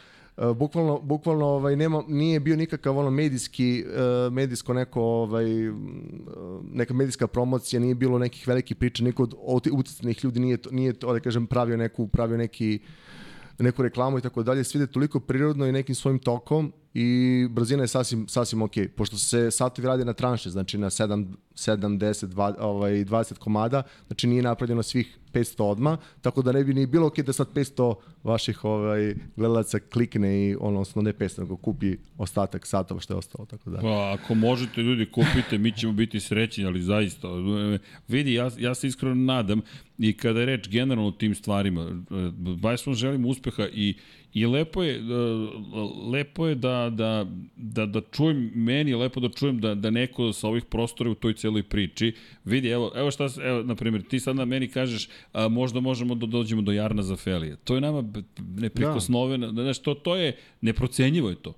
bukvalno, 0.56 1.00
bukvalno 1.02 1.46
ovaj, 1.46 1.76
nema, 1.76 2.04
nije 2.08 2.40
bio 2.40 2.56
nikakav 2.56 2.98
ono 2.98 3.10
medijski, 3.10 3.86
uh, 3.88 4.34
medijsko 4.34 4.74
neko, 4.74 5.02
ovaj, 5.02 5.70
uh, 5.70 5.76
neka 6.74 6.94
medijska 6.94 7.28
promocija, 7.28 7.80
nije 7.80 7.96
bilo 7.96 8.20
nekih 8.20 8.48
velikih 8.48 8.78
priča, 8.78 9.04
niko 9.04 9.28
od 9.38 9.68
utjecajnih 9.72 10.24
ljudi 10.24 10.40
nije, 10.40 10.58
nije 10.72 10.94
to, 10.94 11.14
da 11.14 11.20
kažem, 11.20 11.48
pravio, 11.48 11.78
neku, 11.78 12.08
pravio 12.08 12.38
neki, 12.38 12.80
neku 13.60 13.84
reklamu 13.84 14.18
i 14.18 14.22
tako 14.22 14.44
dalje, 14.44 14.64
sve 14.64 14.82
je 14.82 14.88
toliko 14.88 15.20
prirodno 15.20 15.66
i 15.66 15.72
nekim 15.72 15.96
svojim 15.96 16.20
tokom 16.20 16.74
i 16.94 17.48
brzina 17.52 17.84
je 17.84 17.88
sasvim, 17.88 18.28
sasvim 18.28 18.62
ok. 18.62 18.72
Pošto 18.96 19.18
se 19.18 19.52
satovi 19.52 19.88
radi 19.88 20.06
na 20.06 20.14
tranše, 20.14 20.50
znači 20.50 20.78
na 20.78 20.90
7, 20.90 21.26
7 21.56 21.98
10, 21.98 22.28
20, 22.28 22.54
ovaj, 22.60 22.92
20 22.92 23.38
komada, 23.38 23.84
znači 24.08 24.28
nije 24.28 24.42
napravljeno 24.44 24.84
svih 24.84 25.19
500 25.34 25.64
odma, 25.64 25.98
tako 26.22 26.42
da 26.42 26.52
ne 26.52 26.64
bi 26.64 26.74
ni 26.74 26.86
bilo 26.86 27.08
ok 27.08 27.20
da 27.20 27.34
sad 27.34 27.54
500 27.54 27.96
vaših 28.24 28.66
ovaj, 28.66 29.16
gledalaca 29.36 29.80
klikne 29.80 30.50
i 30.50 30.56
ono, 30.56 30.80
odnosno 30.80 31.02
ne 31.02 31.14
500, 31.14 31.40
nego 31.40 31.56
kupi 31.56 31.96
ostatak 32.18 32.68
satova 32.68 33.00
što 33.00 33.14
je 33.14 33.18
ostalo. 33.18 33.46
Tako 33.46 33.70
da. 33.70 33.80
Pa, 33.82 34.18
ako 34.20 34.36
možete 34.36 34.82
ljudi 34.82 35.12
kupite, 35.12 35.58
mi 35.58 35.72
ćemo 35.72 35.94
biti 35.94 36.20
srećni, 36.20 36.66
ali 36.66 36.82
zaista, 36.82 37.28
vidi, 38.08 38.34
ja, 38.34 38.52
ja 38.58 38.76
se 38.76 38.88
iskreno 38.88 39.16
nadam 39.16 39.62
i 40.00 40.14
kada 40.14 40.40
je 40.40 40.46
reč 40.46 40.70
generalno 40.70 41.10
o 41.10 41.12
tim 41.12 41.36
stvarima, 41.36 42.04
baš 42.40 42.82
smo 42.82 42.94
želimo 42.94 43.28
uspeha 43.28 43.68
i 43.74 43.96
I 44.34 44.46
lepo 44.46 44.84
je, 44.84 45.02
lepo 46.12 46.48
je 46.48 46.56
da, 46.56 46.90
da, 46.94 47.26
da, 47.56 47.86
da 47.86 48.02
čujem, 48.12 48.52
meni 48.56 48.92
je 48.92 48.98
lepo 48.98 49.20
da 49.20 49.30
čujem 49.30 49.60
da, 49.60 49.76
da 49.76 49.90
neko 49.90 50.34
sa 50.34 50.48
ovih 50.48 50.66
prostora 50.66 51.10
u 51.10 51.16
toj 51.16 51.34
celoj 51.34 51.64
priči 51.64 52.14
vidi, 52.46 52.70
evo, 52.70 52.92
evo 52.96 53.12
šta, 53.12 53.28
evo, 53.44 53.64
na 53.64 53.76
primjer, 53.76 54.04
ti 54.04 54.20
sad 54.20 54.36
na 54.36 54.46
meni 54.46 54.68
kažeš, 54.68 55.10
a, 55.34 55.48
možda 55.48 55.80
možemo 55.80 56.16
da 56.16 56.26
dođemo 56.26 56.62
do 56.62 56.72
Jarna 56.72 57.04
za 57.04 57.16
Felije. 57.16 57.56
To 57.64 57.76
je 57.76 57.82
nama 57.82 58.04
neprikosnoveno, 58.38 59.52
da. 59.52 59.64
znaš, 59.64 59.80
to, 59.80 59.94
to 59.94 60.16
je, 60.16 60.38
neprocenjivo 60.62 61.30
je 61.30 61.36
to. 61.36 61.54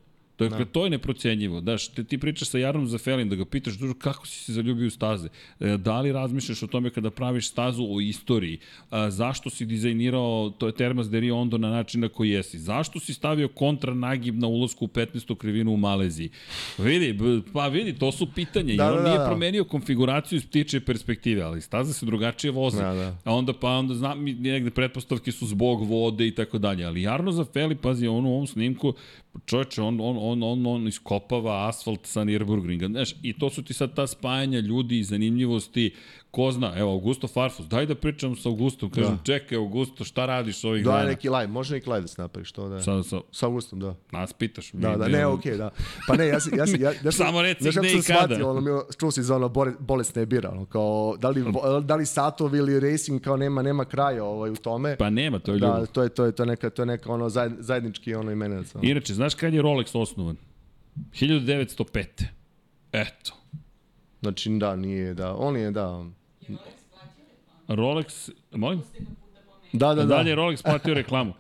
Dakle, 0.50 0.66
da. 0.66 0.72
to 0.72 0.84
je 0.84 0.90
neprocenjivo. 0.90 1.62
Da, 1.62 1.78
ti, 1.78 2.04
ti 2.04 2.18
pričaš 2.18 2.50
sa 2.50 2.58
Jarnom 2.58 2.88
Zafelin, 2.88 3.30
da 3.30 3.36
ga 3.36 3.46
pitaš, 3.46 3.74
dužu, 3.74 3.94
kako 3.94 4.28
si 4.28 4.44
se 4.44 4.54
zaljubio 4.54 4.88
u 4.88 4.90
staze? 4.90 5.30
E, 5.60 5.78
da 5.78 6.02
li 6.02 6.12
razmišljaš 6.12 6.64
o 6.64 6.68
tome 6.68 6.90
kada 6.90 7.12
praviš 7.12 7.50
stazu 7.50 7.88
o 7.90 8.02
istoriji? 8.02 8.60
A, 8.90 9.10
zašto 9.10 9.50
si 9.50 9.66
dizajnirao 9.66 10.50
to 10.58 10.68
je 10.68 10.76
Termas 10.76 11.10
de 11.10 11.20
Riondo 11.20 11.58
na 11.58 11.70
način 11.70 12.02
na 12.02 12.10
koji 12.10 12.30
jesi? 12.30 12.60
Zašto 12.60 13.00
si 13.00 13.14
stavio 13.14 13.48
kontra 13.48 13.94
nagib 13.94 14.40
na 14.40 14.48
ulazku 14.48 14.86
u 14.86 14.88
15. 14.88 15.36
krivinu 15.38 15.74
u 15.74 15.78
Maleziji? 15.78 16.30
Vidi, 16.78 17.20
pa 17.54 17.68
vidi, 17.68 17.94
to 17.94 18.12
su 18.12 18.28
pitanja. 18.36 18.76
Da, 18.76 18.84
I 18.84 18.88
on 18.88 18.96
da, 18.96 19.02
da, 19.02 19.08
nije 19.08 19.20
da. 19.20 19.26
promenio 19.26 19.64
konfiguraciju 19.64 20.38
iz 20.38 20.46
ptiče 20.46 20.80
perspektive, 20.80 21.42
ali 21.42 21.62
staza 21.62 21.94
se 21.94 22.06
drugačije 22.06 22.52
vozi. 22.52 22.78
Da, 22.78 22.94
da. 22.94 23.18
A 23.24 23.36
onda, 23.36 23.54
pa 23.54 23.70
onda 23.70 23.96
znam, 23.96 24.24
negde 24.26 24.70
pretpostavke 24.70 25.32
su 25.32 25.48
zbog 25.48 25.84
vode 25.88 26.28
i 26.28 26.36
tako 26.36 26.58
dalje. 26.58 26.86
Ali 26.86 27.02
Jarno 27.02 27.32
Zafeli, 27.32 27.76
pazi, 27.76 28.08
on 28.08 28.26
u 28.26 28.30
ovom 28.30 28.48
snimku 28.48 28.94
čoveče, 29.46 29.82
on, 29.82 30.00
on, 30.02 30.18
on, 30.20 30.44
on, 30.44 30.66
on 30.68 30.88
iskopava 30.88 31.68
asfalt 31.70 32.08
sa 32.08 32.26
Nürburgringa, 32.28 32.90
znaš, 32.92 33.16
i 33.24 33.34
to 33.34 33.50
su 33.50 33.64
ti 33.64 33.74
sad 33.74 33.96
ta 33.96 34.08
spajanja 34.08 34.60
ljudi 34.60 35.00
i 35.00 35.04
zanimljivosti, 35.04 35.94
ko 36.32 36.52
zna, 36.52 36.74
evo, 36.78 36.92
Augusto 36.92 37.28
Farfus, 37.28 37.66
daj 37.66 37.86
da 37.86 37.96
pričam 37.96 38.36
sa 38.36 38.50
Augustom, 38.50 38.90
kažem, 38.90 39.16
da. 39.16 39.24
čekaj, 39.24 39.58
Augusto, 39.58 40.04
šta 40.04 40.26
radiš 40.26 40.64
ovih 40.64 40.84
dana? 40.84 40.98
Daj 40.98 41.08
neki 41.08 41.30
live, 41.30 41.48
može 41.48 41.74
neki 41.74 41.90
live 41.90 42.02
da 42.02 42.08
se 42.08 42.22
napravi, 42.22 42.46
što 42.46 42.70
da. 42.70 42.82
Sa, 42.82 43.04
sa, 43.04 43.20
sa 43.32 43.46
Augustom, 43.46 43.80
da. 43.80 43.96
Nas 44.12 44.34
pitaš. 44.34 44.72
Da, 44.72 44.98
da, 44.98 45.08
ne, 45.08 45.26
okej, 45.26 45.54
okay, 45.54 45.58
da. 45.58 45.70
Pa 46.08 46.16
ne, 46.16 46.28
ja 46.28 46.40
sam, 46.40 46.58
ja 46.58 46.68
sam, 46.68 46.82
ja, 46.82 46.92
ja 47.06 47.12
sam, 47.12 47.26
Samo 47.26 47.42
reci 47.42 47.70
gde 47.70 47.92
i 47.92 48.02
kada. 48.02 48.02
Shvatio, 48.02 48.50
ono, 48.50 48.62
mi 48.62 48.70
čuo 49.00 49.12
si 49.12 49.24
za 49.24 49.36
ono 49.36 49.50
bolesne 49.80 50.26
bira, 50.26 50.50
ono, 50.50 50.66
kao, 50.66 51.16
da 51.18 51.30
li, 51.30 51.44
da 51.84 51.96
li 51.96 52.06
satovi 52.06 52.58
ili 52.58 52.80
racing, 52.80 53.22
kao 53.22 53.38
nema, 53.38 53.62
nema 53.62 53.86
kraja 53.86 54.24
ovaj, 54.24 54.50
u 54.50 54.56
tome. 54.56 54.96
Pa 54.98 55.10
nema, 55.10 55.40
to 55.40 55.54
je 55.54 55.60
da, 55.60 55.66
ljubav. 55.68 55.80
Da, 55.80 55.86
to 55.86 56.04
je, 56.04 56.10
to 56.10 56.26
je, 56.26 56.32
to 56.32 56.44
je 56.44 56.48
neka, 56.48 56.70
to 56.70 56.82
je 56.82 56.86
neka 56.86 57.12
ono, 57.12 57.30
zajednički 57.60 58.16
ono 58.16 58.32
imenac. 58.32 58.76
Ono. 58.76 58.90
Inače, 58.90 59.14
znaš 59.14 59.36
kad 59.36 59.54
je 59.54 59.62
Rolex 59.62 59.98
osnovan? 59.98 60.36
1905. 61.14 62.06
Eto. 62.92 63.32
Znači, 64.22 64.50
da, 64.50 64.76
nije, 64.76 65.14
da. 65.14 65.36
On 65.36 65.58
je, 65.58 65.72
da. 65.72 66.06
Rolex, 67.68 68.30
molim? 68.52 68.82
Da, 69.74 69.88
da, 69.88 69.96
da. 69.96 70.06
Dalje 70.06 70.30
je 70.30 70.36
Rolex 70.36 70.64
platio 70.64 70.94
reklamu. 70.94 71.34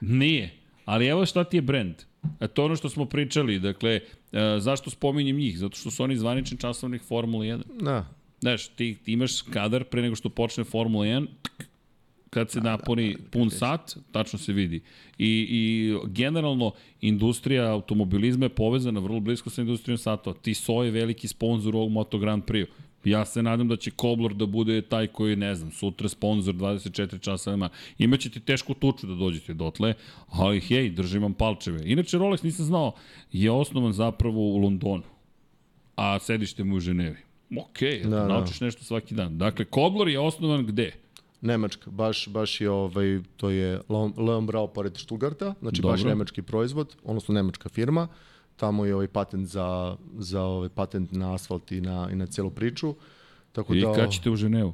Nije. 0.00 0.50
Ali 0.84 1.06
evo 1.06 1.26
šta 1.26 1.44
ti 1.44 1.56
je 1.56 1.62
brend. 1.62 1.94
E, 2.40 2.48
to 2.48 2.64
ono 2.64 2.76
što 2.76 2.88
smo 2.88 3.04
pričali, 3.04 3.58
dakle, 3.58 4.00
e, 4.32 4.56
zašto 4.58 4.90
spominjem 4.90 5.36
njih? 5.36 5.58
Zato 5.58 5.76
što 5.76 5.90
su 5.90 6.02
oni 6.02 6.16
zvanični 6.16 6.58
časovnik 6.58 7.02
Formula 7.02 7.44
1. 7.44 7.62
Da. 7.80 8.06
Znaš, 8.40 8.68
ti, 8.68 8.98
ti 9.04 9.12
imaš 9.12 9.42
kadar 9.42 9.84
pre 9.84 10.02
nego 10.02 10.16
što 10.16 10.28
počne 10.28 10.64
Formula 10.64 11.06
1, 11.06 11.26
kad 12.30 12.50
se 12.50 12.60
napuni 12.60 13.16
pun 13.30 13.50
sat, 13.50 13.96
tačno 14.12 14.38
se 14.38 14.52
vidi. 14.52 14.82
I, 15.18 15.46
I 15.50 15.94
generalno, 16.06 16.72
industrija 17.00 17.72
automobilizma 17.72 18.44
je 18.44 18.48
povezana 18.48 19.00
vrlo 19.00 19.20
blisko 19.20 19.50
sa 19.50 19.62
industrijom 19.62 19.98
satova. 19.98 20.36
Tissot 20.42 20.84
je 20.84 20.90
veliki 20.90 21.28
sponsor 21.28 21.76
ovog 21.76 21.90
Moto 21.90 22.18
Grand 22.18 22.44
Prix. 22.44 22.66
Ja 23.04 23.24
se 23.24 23.42
nadam 23.42 23.68
da 23.68 23.76
će 23.76 23.90
Kobler 23.90 24.34
da 24.34 24.46
bude 24.46 24.82
taj 24.82 25.06
koji, 25.06 25.36
ne 25.36 25.54
znam, 25.54 25.70
sutra 25.70 26.08
sponsor 26.08 26.54
24 26.54 27.20
časa 27.20 27.50
nema. 27.50 27.68
Imaće 27.98 28.30
ti 28.30 28.40
tešku 28.40 28.74
tuču 28.74 29.06
da 29.06 29.14
dođete 29.14 29.54
dotle, 29.54 29.94
ali 30.28 30.60
hej, 30.60 30.90
držim 30.90 31.22
vam 31.22 31.34
palčeve. 31.34 31.80
Inače, 31.84 32.18
Rolex, 32.18 32.44
nisam 32.44 32.64
znao, 32.64 32.92
je 33.32 33.50
osnovan 33.50 33.92
zapravo 33.92 34.40
u 34.40 34.56
Londonu, 34.56 35.02
a 35.96 36.18
sedište 36.18 36.64
mu 36.64 36.76
u 36.76 36.80
Ženevi. 36.80 37.18
Ok, 37.56 37.78
da, 38.02 38.08
da. 38.08 38.28
naučiš 38.28 38.60
nešto 38.60 38.84
svaki 38.84 39.14
dan. 39.14 39.38
Dakle, 39.38 39.64
Kobler 39.64 40.08
je 40.08 40.20
osnovan 40.20 40.66
gde? 40.66 40.92
Nemačka, 41.40 41.90
baš, 41.90 42.28
baš 42.28 42.60
je 42.60 42.70
ovaj, 42.70 43.20
to 43.36 43.50
je 43.50 43.80
Leon 44.16 44.46
Brau 44.46 44.68
pored 44.68 44.96
Stuttgarta, 44.96 45.54
znači 45.60 45.82
Dobro. 45.82 45.92
baš 45.92 46.04
nemački 46.04 46.42
proizvod, 46.42 46.96
odnosno 47.04 47.34
nemačka 47.34 47.68
firma, 47.68 48.08
tamo 48.60 48.84
je 48.84 48.94
ovaj 48.94 49.08
patent 49.08 49.48
za, 49.48 49.96
za 50.18 50.42
ovaj 50.42 50.68
patent 50.68 51.12
na 51.12 51.34
asfalt 51.34 51.72
i 51.72 51.80
na, 51.80 52.08
i 52.12 52.16
na 52.16 52.26
celu 52.26 52.50
priču. 52.50 52.94
Tako 53.52 53.74
I 53.74 53.80
da, 53.80 53.92
kad 53.92 54.10
ćete 54.10 54.30
u 54.30 54.36
Ženevu? 54.36 54.72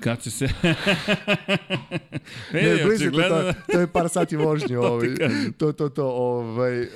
Kad 0.00 0.22
će 0.22 0.30
se... 0.30 0.44
ne, 2.52 2.62
ne 2.62 2.84
blizu, 2.84 3.10
to, 3.10 3.22
to, 3.22 3.52
to 3.72 3.80
je 3.80 3.86
par 3.86 4.08
sati 4.08 4.36
vožnje. 4.36 4.78
ovaj, 4.90 5.08
to, 5.58 5.72
to, 5.72 5.88
to, 5.88 6.06
ovaj, 6.06 6.80
uh, 6.82 6.88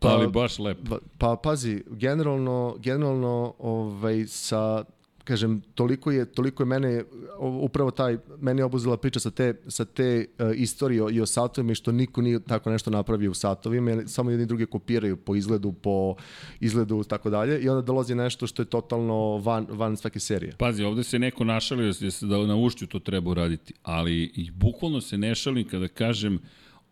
pa, 0.00 0.08
Ali 0.08 0.28
baš 0.28 0.58
lepo. 0.58 0.80
Pa, 0.88 0.98
pa 1.18 1.36
pazi, 1.42 1.82
generalno, 1.90 2.76
generalno 2.78 3.54
ovaj, 3.58 4.26
sa 4.26 4.84
kažem, 5.30 5.60
toliko 5.74 6.10
je, 6.10 6.24
toliko 6.24 6.62
je 6.62 6.66
mene, 6.66 7.04
upravo 7.38 7.90
taj, 7.90 8.18
mene 8.40 8.60
je 8.60 8.64
obuzela 8.64 8.96
priča 8.96 9.20
sa 9.20 9.30
te, 9.30 9.54
sa 9.68 9.84
te 9.84 10.26
uh, 10.26 10.50
istorije 10.56 11.06
i 11.12 11.20
o 11.20 11.26
satovima 11.26 11.72
i 11.72 11.78
što 11.78 11.92
niko 11.92 12.22
nije 12.22 12.40
tako 12.40 12.70
nešto 12.70 12.90
napravio 12.90 13.30
u 13.30 13.34
satovima, 13.34 14.02
samo 14.06 14.30
jedni 14.30 14.46
drugi 14.46 14.66
kopiraju 14.66 15.16
po 15.16 15.36
izgledu, 15.36 15.72
po 15.72 16.14
izgledu 16.60 17.04
tako 17.04 17.30
dalje 17.30 17.60
i 17.60 17.68
onda 17.68 17.82
dolazi 17.82 18.14
nešto 18.14 18.46
što 18.46 18.62
je 18.62 18.66
totalno 18.66 19.38
van, 19.38 19.66
van 19.70 19.96
svake 19.96 20.20
serije. 20.20 20.54
Pazi, 20.58 20.84
ovde 20.84 21.04
se 21.04 21.18
neko 21.18 21.44
našalio 21.44 21.86
da 21.86 22.10
se 22.10 22.26
da 22.26 22.46
na 22.46 22.56
ušću 22.56 22.86
to 22.86 22.98
treba 22.98 23.30
uraditi, 23.30 23.74
ali 23.82 24.32
i 24.34 24.50
bukvalno 24.50 25.00
se 25.00 25.18
ne 25.18 25.34
šalim 25.34 25.68
kada 25.68 25.88
kažem 25.88 26.38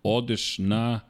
odeš 0.03 0.59
na 0.59 1.01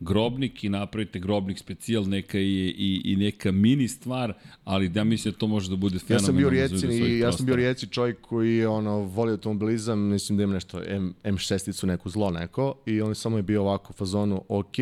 grobnik 0.00 0.64
i 0.64 0.68
napravite 0.68 1.18
grobnik 1.18 1.58
specijal, 1.58 2.04
neka 2.08 2.38
i, 2.38 2.74
i, 2.78 3.02
i 3.04 3.16
neka 3.16 3.52
mini 3.52 3.88
stvar, 3.88 4.32
ali 4.64 4.88
da 4.88 5.04
mislim 5.04 5.32
da 5.32 5.38
to 5.38 5.46
može 5.46 5.70
da 5.70 5.76
bude 5.76 5.98
fenomenalno. 5.98 6.22
Ja 6.22 6.26
sam 6.26 6.36
bio 6.36 6.50
rijeci 6.50 6.86
i 6.86 7.18
ja 7.18 7.32
sam 7.32 7.46
bio 7.46 7.56
rijeci 7.56 7.86
čovjek 7.86 8.20
koji 8.20 8.56
je 8.56 8.68
ono 8.68 8.98
volio 8.98 9.32
automobilizam, 9.32 9.98
mislim 9.98 10.38
da 10.38 10.44
ima 10.44 10.54
nešto 10.54 10.82
M, 10.86 11.14
M6-icu 11.24 11.86
neku 11.86 12.10
zlo 12.10 12.30
neko 12.30 12.74
i 12.86 13.00
on 13.00 13.14
samo 13.14 13.36
je 13.36 13.42
bio 13.42 13.62
ovako 13.62 13.92
u 13.92 13.96
fazonu, 13.96 14.44
ok, 14.48 14.74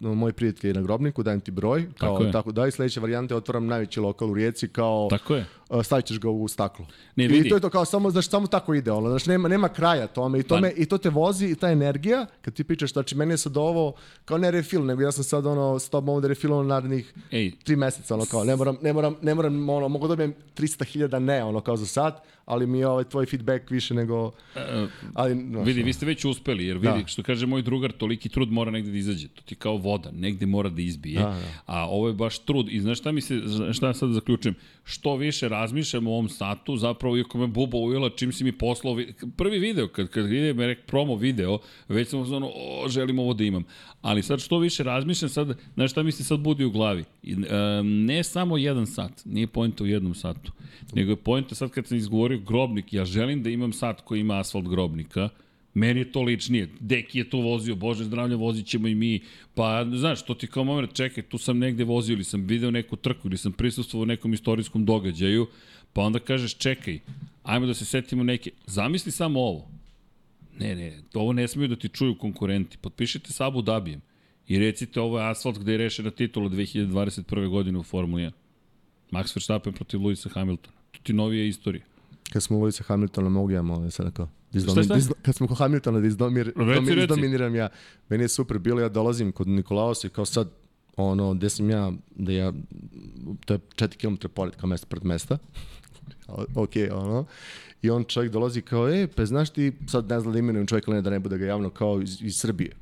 moj 0.00 0.32
prijatelj 0.32 0.70
je 0.70 0.74
na 0.74 0.82
grobniku, 0.82 1.22
dajem 1.22 1.40
ti 1.40 1.50
broj, 1.50 1.86
kao 1.98 2.18
tako, 2.18 2.32
tako 2.32 2.52
da 2.52 2.66
i 2.66 2.70
sledeće 2.70 3.00
varijante 3.00 3.34
otvaram 3.34 3.66
najveći 3.66 4.00
lokal 4.00 4.30
u 4.30 4.34
rijeci 4.34 4.68
kao 4.68 5.08
tako 5.10 5.34
je 5.34 5.46
stavit 5.82 6.06
ćeš 6.06 6.18
ga 6.18 6.30
u 6.30 6.48
staklo. 6.48 6.86
Ne, 7.16 7.28
vidi. 7.28 7.46
I 7.46 7.50
to 7.50 7.56
je 7.56 7.60
to 7.60 7.70
kao 7.70 7.84
samo, 7.84 8.10
znači, 8.10 8.28
samo 8.28 8.46
tako 8.46 8.74
ide, 8.74 8.90
ono, 8.90 9.08
znači 9.08 9.30
nema, 9.30 9.48
nema 9.48 9.68
kraja 9.68 10.06
tome 10.06 10.38
i, 10.38 10.42
tome, 10.42 10.72
pa... 10.76 10.82
i 10.82 10.86
to 10.86 10.98
te 10.98 11.10
vozi 11.10 11.46
i 11.46 11.54
ta 11.54 11.70
energija, 11.70 12.26
kad 12.40 12.54
ti 12.54 12.64
pričaš, 12.64 12.92
znači 12.92 13.16
meni 13.16 13.32
je 13.32 13.38
sad 13.38 13.56
ovo 13.56 13.92
kao 14.24 14.38
ne 14.38 14.50
refil, 14.50 14.84
nego 14.84 15.02
ja 15.02 15.12
sam 15.12 15.24
sad 15.24 15.46
ono, 15.46 15.78
s 15.78 15.88
tobom 15.88 16.14
ovde 16.14 16.28
refilom 16.28 16.66
narednih 16.66 17.14
Ej. 17.30 17.50
tri 17.64 17.76
meseca, 17.76 18.14
ono 18.14 18.24
kao, 18.24 18.44
ne 18.44 18.56
moram, 18.56 18.76
ne 18.82 18.92
moram, 18.92 19.16
ne 19.22 19.34
moram, 19.34 19.68
ono, 19.68 19.88
mogu 19.88 20.06
da 20.06 20.12
dobijem 20.12 20.34
300.000 20.56 21.18
ne, 21.18 21.44
ono 21.44 21.60
kao 21.60 21.76
za 21.76 21.86
sad, 21.86 22.22
ali 22.44 22.66
mi 22.66 22.78
je 22.78 22.86
ovaj 22.86 23.04
tvoj 23.04 23.26
feedback 23.26 23.70
više 23.70 23.94
nego... 23.94 24.26
Uh, 24.26 24.32
ali, 25.14 25.34
no, 25.34 25.62
vidi, 25.62 25.82
vi 25.82 25.92
ste 25.92 26.06
već 26.06 26.24
uspeli, 26.24 26.66
jer 26.66 26.76
vidi, 26.76 27.00
da. 27.00 27.06
što 27.06 27.22
kaže 27.22 27.46
moj 27.46 27.62
drugar, 27.62 27.92
toliki 27.92 28.28
trud 28.28 28.52
mora 28.52 28.70
negde 28.70 28.90
da 28.90 28.96
izađe. 28.96 29.28
To 29.28 29.42
ti 29.42 29.54
kao 29.54 29.76
voda, 29.76 30.10
negde 30.12 30.46
mora 30.46 30.68
da 30.68 30.82
izbije. 30.82 31.18
Da, 31.20 31.26
da. 31.26 31.62
A 31.66 31.88
ovo 31.88 32.08
je 32.08 32.14
baš 32.14 32.38
trud. 32.38 32.66
I 32.68 32.80
znaš 32.80 32.98
šta 32.98 33.12
mi 33.12 33.20
se, 33.20 33.40
šta 33.72 33.94
sad 33.94 34.10
zaključujem? 34.10 34.54
Što 34.84 35.16
više 35.16 35.48
razmišljam 35.62 36.06
o 36.06 36.10
ovom 36.10 36.28
satu, 36.28 36.76
zapravo 36.76 37.16
iako 37.16 37.38
me 37.38 37.46
buba 37.46 37.78
ujela 37.78 38.10
čim 38.10 38.32
si 38.32 38.44
mi 38.44 38.52
poslao, 38.52 38.96
prvi 39.36 39.58
video, 39.58 39.88
kad, 39.88 40.08
kad 40.08 40.26
vidim 40.26 40.60
rek 40.60 40.86
promo 40.86 41.16
video, 41.16 41.58
već 41.88 42.08
sam 42.08 42.20
ono, 42.20 42.50
o, 42.54 42.88
želim 42.88 43.18
ovo 43.18 43.34
da 43.34 43.44
imam. 43.44 43.64
Ali 44.02 44.22
sad 44.22 44.40
što 44.40 44.58
više 44.58 44.82
razmišljam, 44.82 45.28
sad, 45.28 45.58
znaš 45.74 45.90
šta 45.90 46.02
mi 46.02 46.12
se 46.12 46.24
sad 46.24 46.40
budi 46.40 46.64
u 46.64 46.70
glavi? 46.70 47.04
I, 47.22 47.32
e, 47.32 47.36
ne 47.82 48.22
samo 48.24 48.56
jedan 48.56 48.86
sat, 48.86 49.24
nije 49.24 49.46
pojenta 49.46 49.84
u 49.84 49.86
jednom 49.86 50.14
satu, 50.14 50.52
nego 50.94 51.10
je 51.10 51.16
pojenta 51.16 51.54
sad 51.54 51.70
kad 51.70 51.86
sam 51.86 51.96
izgovorio 51.96 52.38
grobnik, 52.38 52.92
ja 52.92 53.04
želim 53.04 53.42
da 53.42 53.50
imam 53.50 53.72
sat 53.72 54.00
koji 54.00 54.20
ima 54.20 54.38
asfalt 54.38 54.68
grobnika, 54.68 55.28
Meni 55.74 56.00
je 56.00 56.12
to 56.12 56.22
ličnije. 56.22 56.68
Deki 56.80 57.18
je 57.18 57.30
to 57.30 57.38
vozio, 57.38 57.76
bože 57.76 58.04
zdravlja, 58.04 58.36
vozit 58.36 58.66
ćemo 58.66 58.88
i 58.88 58.94
mi. 58.94 59.20
Pa, 59.54 59.84
znaš, 59.94 60.24
to 60.24 60.34
ti 60.34 60.46
kao 60.46 60.64
moment, 60.64 60.94
čekaj, 60.94 61.22
tu 61.22 61.38
sam 61.38 61.58
negde 61.58 61.84
vozio 61.84 62.12
ili 62.12 62.24
sam 62.24 62.46
video 62.46 62.70
neku 62.70 62.96
trku 62.96 63.28
ili 63.28 63.38
sam 63.38 63.52
prisustvovao 63.52 64.06
nekom 64.06 64.34
istorijskom 64.34 64.84
događaju, 64.84 65.46
pa 65.92 66.02
onda 66.02 66.18
kažeš, 66.18 66.54
čekaj, 66.54 66.98
ajmo 67.42 67.66
da 67.66 67.74
se 67.74 67.84
setimo 67.84 68.22
neke. 68.22 68.50
Zamisli 68.66 69.12
samo 69.12 69.40
ovo. 69.40 69.68
Ne, 70.58 70.74
ne, 70.74 71.02
ovo 71.14 71.32
ne 71.32 71.48
smiju 71.48 71.68
da 71.68 71.76
ti 71.76 71.88
čuju 71.88 72.14
konkurenti. 72.14 72.78
Potpišite 72.78 73.32
sa 73.32 73.46
Abu 73.46 73.62
Dabijem. 73.62 74.00
I 74.48 74.58
recite, 74.58 75.00
ovo 75.00 75.18
je 75.18 75.30
asfalt 75.30 75.58
gde 75.58 75.72
je 75.72 75.78
rešena 75.78 76.10
titula 76.10 76.48
2021. 76.50 77.48
godine 77.48 77.78
u 77.78 77.82
Formuli 77.82 78.22
1. 78.22 78.30
Max 79.10 79.36
Verstappen 79.36 79.72
protiv 79.72 80.02
Luisa 80.02 80.28
Hamiltona. 80.28 80.76
To 80.90 80.98
ti 81.02 81.12
novija 81.12 81.44
istorija. 81.44 81.84
Kad 82.32 82.42
smo 82.42 82.56
uvoli 82.56 82.72
sa 82.72 82.84
Hamiltona, 82.84 83.28
mogu 83.28 83.50
ja 83.50 83.62
malo 83.62 83.90
sad 83.90 84.12
kao... 84.12 84.26
Šta, 84.26 84.58
Dizdomin, 84.58 84.84
šta? 84.84 84.94
dizdo, 84.94 85.14
kad 85.22 85.34
smo 85.34 85.46
kod 85.48 85.58
Hamiltona 85.58 86.00
da 86.00 86.06
izdomir, 86.06 86.52
Reci, 86.56 86.94
reci. 86.94 87.00
izdominiram 87.00 87.54
ja. 87.54 87.68
Meni 88.08 88.24
je 88.24 88.28
super 88.28 88.58
bilo, 88.58 88.80
ja 88.80 88.88
dolazim 88.88 89.32
kod 89.32 89.48
Nikolaosa 89.48 90.06
i 90.06 90.10
kao 90.10 90.24
sad, 90.24 90.48
ono, 90.96 91.34
gde 91.34 91.50
sam 91.50 91.70
ja, 91.70 91.92
da 92.14 92.32
ja, 92.32 92.52
to 93.44 93.54
je 93.54 93.58
4 93.58 93.96
km 93.96 94.28
pored, 94.34 94.56
kao 94.56 94.68
mesto 94.68 94.86
pred 94.86 95.04
mesta. 95.04 95.38
ok, 96.54 96.70
ono. 96.92 97.24
I 97.82 97.90
on 97.90 98.04
čovjek 98.04 98.32
dolazi 98.32 98.62
kao, 98.62 98.88
e, 98.88 99.06
pa 99.06 99.24
znaš 99.24 99.50
ti, 99.50 99.72
sad 99.88 100.08
ne 100.08 100.20
znam 100.20 100.32
da 100.32 100.38
imenujem 100.38 100.66
čovjeka, 100.66 100.90
ne 100.90 101.02
da 101.02 101.10
ne 101.10 101.18
bude 101.18 101.38
ga 101.38 101.46
javno, 101.46 101.70
kao 101.70 102.02
iz, 102.02 102.22
iz 102.22 102.36
Srbije. 102.36 102.76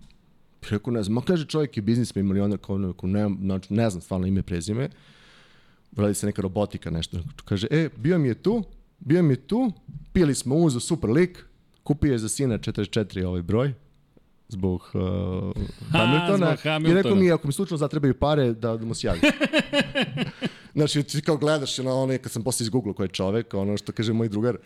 Rekao, 0.71 0.93
ne 0.93 1.03
znam, 1.03 1.15
ma 1.15 1.21
kaže 1.21 1.47
čovjek 1.47 1.77
je 1.77 1.83
biznismen, 1.83 2.27
milioner, 2.27 2.59
kao, 2.59 2.79
ne, 2.79 2.93
ne, 3.03 3.37
znači, 3.41 3.75
ne 3.75 3.91
znam 3.91 4.01
stvarno 4.01 4.27
ime, 4.27 4.43
prezime. 4.43 4.89
Radi 5.97 6.15
se 6.15 6.27
neka 6.27 6.43
robotika, 6.43 6.91
nešto. 6.91 7.19
Kaže, 7.45 7.67
e, 7.71 7.89
bio 7.97 8.19
mi 8.19 8.29
je 8.29 8.35
tu, 8.35 8.65
bio 9.01 9.23
mi 9.23 9.37
tu, 9.37 9.73
pili 10.13 10.35
smo 10.35 10.55
uzu, 10.55 10.81
super 10.81 11.11
lik, 11.11 11.45
kupio 11.83 12.13
je 12.13 12.19
za 12.19 12.29
sina 12.29 12.59
44 12.59 13.25
ovaj 13.25 13.43
broj, 13.43 13.73
zbog 14.49 14.81
uh, 14.81 15.03
Hamiltona. 15.93 16.47
zbog 16.47 16.59
Hamiltona. 16.63 16.91
I 16.91 16.95
rekao 16.95 17.15
mi, 17.15 17.33
ako 17.33 17.47
mi 17.47 17.53
slučajno 17.53 17.79
zatrebaju 17.79 18.15
pare, 18.15 18.53
da, 18.53 18.77
da 18.77 18.85
mu 18.85 18.95
se 18.95 19.07
javi. 19.07 19.21
znači, 20.75 21.03
ti 21.03 21.23
kao 21.23 21.37
gledaš, 21.37 21.79
ono, 21.79 21.95
ono, 21.95 22.19
kad 22.23 22.33
sam 22.33 22.43
posle 22.43 22.65
izgooglao 22.65 22.95
ko 22.95 23.03
je 23.03 23.09
čovek, 23.09 23.55
ono 23.55 23.77
što 23.77 23.93
kaže 23.93 24.13
moj 24.13 24.29
drugar, 24.29 24.57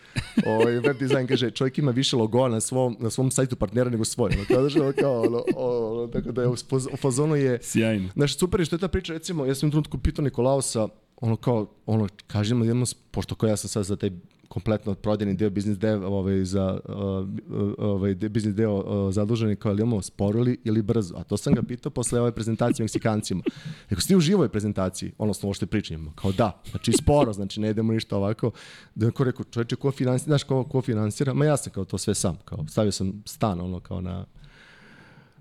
ovaj, 0.47 0.73
web 0.81 0.99
dizajn 0.99 1.27
kaže, 1.27 1.51
čovjek 1.51 1.79
ima 1.79 1.91
više 1.91 2.17
logoa 2.17 2.49
na 2.49 2.61
svom, 2.61 2.97
na 3.01 3.11
svom 3.11 3.31
sajtu 3.31 3.57
partnera 3.57 3.91
nego 3.91 4.05
svoj. 4.05 4.31
Ono, 4.35 4.45
kao, 4.49 4.61
znaš, 4.61 4.83
ono, 4.83 4.93
kao, 4.93 5.21
ono, 5.21 5.45
ono, 5.57 6.07
tako 6.07 6.33
da 6.33 6.43
je 6.43 6.49
u 6.49 6.57
fazonu 6.97 7.37
je... 7.37 7.59
Sjajno. 7.63 8.09
Znaš, 8.15 8.39
super 8.39 8.61
je 8.61 8.67
što 8.67 8.77
je 8.77 8.81
ta 8.81 8.89
priča, 8.89 9.13
recimo, 9.13 9.47
ja 9.47 9.55
sam 9.55 9.69
u 9.69 9.71
trenutku 9.71 9.99
pitao 9.99 10.23
Nikolausa, 10.23 10.89
ono 11.25 11.37
kao, 11.37 11.67
ono, 11.87 12.09
kaži 12.27 12.55
mi, 12.55 12.65
idemo, 12.65 12.85
pošto 13.11 13.35
kao 13.35 13.49
ja 13.49 13.57
sam 13.57 13.69
sad 13.69 13.85
za 13.85 13.97
taj 13.97 14.11
kompletno 14.49 14.95
prodajni 14.95 15.35
deo, 15.35 15.51
biznis 15.51 15.79
deo, 15.79 16.07
ovaj, 16.07 16.45
za, 16.45 16.81
uh, 16.85 17.75
ovaj, 17.79 18.15
biznis 18.15 18.55
deo 18.55 18.75
uh, 18.75 19.15
zaduženi, 19.15 19.57
kao, 19.57 19.73
imamo 19.73 20.03
sporo 20.03 20.39
ili, 20.39 20.59
ili 20.65 20.83
brzo? 20.83 21.15
A 21.17 21.25
to 21.25 21.37
sam 21.37 21.55
ga 21.55 21.63
pitao 21.63 21.91
posle 21.91 22.21
ove 22.21 22.33
prezentacije 22.33 22.85
Meksikancima. 22.85 23.43
Rekao, 23.89 24.01
si 24.01 24.09
ti 24.09 24.17
u 24.17 24.21
živoj 24.21 24.49
prezentaciji, 24.49 25.13
odnosno 25.19 25.47
ovo 25.47 25.55
što 25.55 25.67
pričamo? 25.67 26.13
Kao 26.15 26.33
da, 26.33 26.63
znači 26.71 26.93
sporo, 26.93 27.33
znači 27.33 27.61
ne 27.61 27.71
idemo 27.71 27.93
ništa 27.93 28.17
ovako. 28.17 28.51
Da 28.95 29.07
je 29.07 29.13
ko 29.13 29.25
rekao, 29.25 29.45
čovječe, 29.45 29.77
ko 29.77 29.93
finansira, 29.93 30.29
znaš 30.29 30.45
ko, 30.45 30.65
ko 30.65 30.83
finansira? 30.83 31.35
Ma 31.35 31.45
ja 31.45 31.57
sam 31.57 31.73
kao 31.73 31.85
to 31.85 31.99
sve 31.99 32.15
sam, 32.15 32.37
kao, 32.45 32.65
stavio 32.69 32.93
sam 32.93 33.23
stan, 33.27 33.61
ono, 33.61 33.81
kao 33.81 34.01
na, 34.01 34.27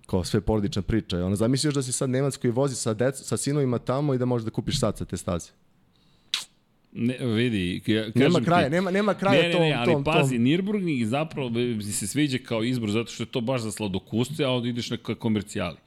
kao 0.06 0.24
sve 0.24 0.42
porodična 0.42 0.82
priča. 0.82 1.26
Ono, 1.26 1.36
zamisli 1.36 1.68
još 1.68 1.76
da 1.76 1.82
si 1.82 1.92
sad 1.92 2.10
Nemac 2.10 2.38
koji 2.38 2.52
vozi 2.52 2.76
sa, 2.76 2.96
sa 3.14 3.38
sinovima 3.38 3.80
tamo 3.80 4.14
i 4.14 4.18
da 4.18 4.26
možeš 4.26 4.46
da 4.46 4.52
kupiš 4.52 4.80
sad 4.80 4.98
sa 4.98 5.06
te 5.06 5.18
staze. 5.18 5.52
Ne, 6.96 7.18
vidi, 7.20 7.82
ja, 7.88 8.02
kažem 8.04 8.12
Nema 8.16 8.40
ti- 8.40 8.46
kraja, 8.46 8.70
nema- 8.70 8.92
nema 8.92 9.14
kraja 9.14 9.42
ne, 9.42 9.48
ne, 9.48 9.54
tom- 9.54 9.62
ne, 9.62 9.74
ali 9.74 9.94
tom- 9.94 10.04
pazi, 10.04 10.36
tom. 10.36 10.46
Nürburgring 10.46 11.06
zapravo 11.06 11.50
mi 11.50 11.84
se 11.84 12.08
sviđa 12.08 12.38
kao 12.38 12.64
izbor 12.64 12.92
zato 12.92 13.12
što 13.12 13.24
je 13.24 13.28
to 13.28 13.42
baš 13.42 13.62
za 13.62 13.72
sladokuste, 13.72 14.46
a 14.46 14.50
onda 14.50 14.70
ideš 14.70 14.90
na 14.90 14.98
komercijali. 14.98 15.78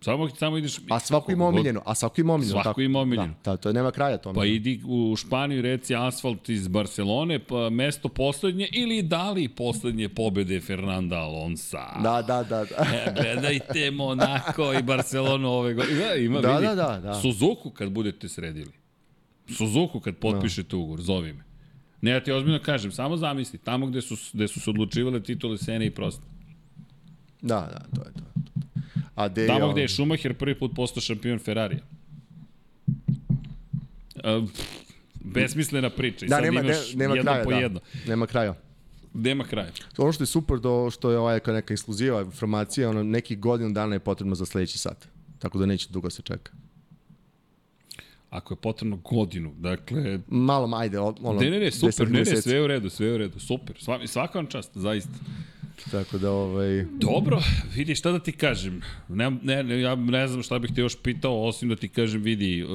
Samo, 0.00 0.28
samo 0.28 0.58
ideš... 0.58 0.76
A 0.90 0.98
svako 1.00 1.32
ima 1.32 1.46
omiljeno, 1.46 1.82
a 1.84 1.94
svako 1.94 2.20
ima 2.20 2.34
omiljeno. 2.34 2.52
Svako 2.52 2.68
tako. 2.70 2.80
ima 2.80 2.98
omiljeno. 2.98 3.34
Da, 3.44 3.50
da, 3.50 3.56
to 3.56 3.68
je 3.68 3.72
nema 3.72 3.90
kraja 3.90 4.16
tome. 4.18 4.34
Pa 4.34 4.44
idi 4.44 4.80
u 4.86 5.16
Španiju, 5.16 5.62
reci 5.62 5.94
asfalt 5.94 6.48
iz 6.48 6.68
Barcelone, 6.68 7.38
pa 7.38 7.70
mesto 7.70 8.08
poslednje 8.08 8.68
ili 8.72 9.02
da 9.02 9.30
li 9.30 9.48
poslednje 9.48 10.08
pobede 10.08 10.60
Fernanda 10.60 11.16
Alonsa. 11.16 12.00
Da, 12.02 12.22
da, 12.22 12.42
da. 12.42 12.64
da. 12.64 12.84
E, 12.86 13.14
gledajte 13.16 13.90
Monako 13.90 14.72
i 14.72 14.82
Barcelonu 14.82 15.48
ove 15.48 15.74
godine. 15.74 15.98
Da, 16.00 16.14
ima, 16.14 16.40
Da, 16.40 16.52
vidi. 16.52 16.66
da, 16.66 16.74
da, 16.74 17.00
da. 17.00 17.14
Suzuku 17.14 17.70
kad 17.70 17.90
budete 17.90 18.28
sredili. 18.28 18.70
Suzuku 19.48 20.00
kad 20.00 20.16
potpišete 20.16 20.76
ugovor, 20.76 21.00
zovi 21.00 21.32
me. 21.32 21.44
Ne, 22.00 22.10
ja 22.10 22.24
ti 22.24 22.32
ozbiljno 22.32 22.58
kažem, 22.62 22.92
samo 22.92 23.16
zamisli, 23.16 23.58
tamo 23.58 23.86
gde 23.86 24.02
su, 24.02 24.16
gde 24.32 24.48
su 24.48 24.60
se 24.60 24.70
odlučivale 24.70 25.22
titule 25.22 25.58
Sene 25.58 25.86
i 25.86 25.90
Prost. 25.90 26.22
Da, 27.42 27.60
da, 27.60 28.00
to 28.00 28.08
je 28.08 28.14
to. 28.14 28.22
A 29.14 29.28
de, 29.28 29.46
Tamo 29.46 29.72
gde 29.72 29.80
je 29.80 29.88
Schumacher 29.88 30.34
prvi 30.34 30.58
put 30.58 30.72
postao 30.74 31.00
šampion 31.00 31.38
Ferrarija. 31.38 31.82
Uh, 34.16 34.48
besmislena 35.20 35.90
priča. 35.90 36.26
I 36.26 36.28
Da, 36.28 36.34
sad 36.36 36.44
nema, 36.44 36.62
ne, 36.62 36.68
imaš 36.68 36.94
nema 36.94 37.14
jedno 37.14 37.32
kraja, 37.32 37.44
po 37.44 37.50
da. 37.50 37.56
jedno. 37.56 37.80
Nema 38.06 38.26
kraja. 38.26 38.54
Nema 39.14 39.44
kraja. 39.44 39.70
Ono 39.98 40.12
što 40.12 40.22
je 40.22 40.26
super 40.26 40.58
do 40.58 40.90
što 40.90 41.10
je 41.10 41.18
ovaj 41.18 41.40
neka 41.46 41.74
ekskluziva 41.74 42.22
informacija, 42.22 42.90
ono 42.90 43.02
neki 43.02 43.36
godinu 43.36 43.72
dana 43.72 43.94
je 43.94 44.00
potrebno 44.00 44.34
za 44.34 44.46
sledeći 44.46 44.78
sat. 44.78 45.08
Tako 45.38 45.58
da 45.58 45.66
neće 45.66 45.88
dugo 45.90 46.10
se 46.10 46.22
čeka. 46.22 46.52
Ako 48.30 48.54
je 48.54 48.58
potrebno 48.58 48.96
godinu, 48.96 49.54
dakle... 49.58 50.18
Malo, 50.28 50.76
ajde, 50.76 50.98
ono, 50.98 51.32
Ne, 51.40 51.50
ne, 51.50 51.58
ne, 51.58 51.70
super, 51.70 52.06
10 52.06 52.10
ne, 52.10 52.18
ne, 52.18 52.24
sve 52.24 52.62
u 52.62 52.66
redu, 52.66 52.90
sve 52.90 53.14
u 53.14 53.18
redu, 53.18 53.38
super. 53.38 53.76
Sva, 53.80 54.06
svaka 54.06 54.38
vam 54.38 54.46
čast, 54.46 54.70
zaista. 54.74 55.12
Tako 55.90 56.18
da, 56.18 56.30
ovaj... 56.30 56.84
Dobro, 56.84 57.42
vidi 57.74 57.94
šta 57.94 58.12
da 58.12 58.18
ti 58.18 58.32
kažem. 58.32 58.80
Ne, 59.08 59.30
ne, 59.30 59.80
ja 59.80 59.94
ne 59.94 60.28
znam 60.28 60.42
šta 60.42 60.58
bih 60.58 60.70
te 60.74 60.80
još 60.80 60.96
pitao, 61.02 61.44
osim 61.44 61.68
da 61.68 61.76
ti 61.76 61.88
kažem, 61.88 62.22
vidi, 62.22 62.64
uh, 62.64 62.70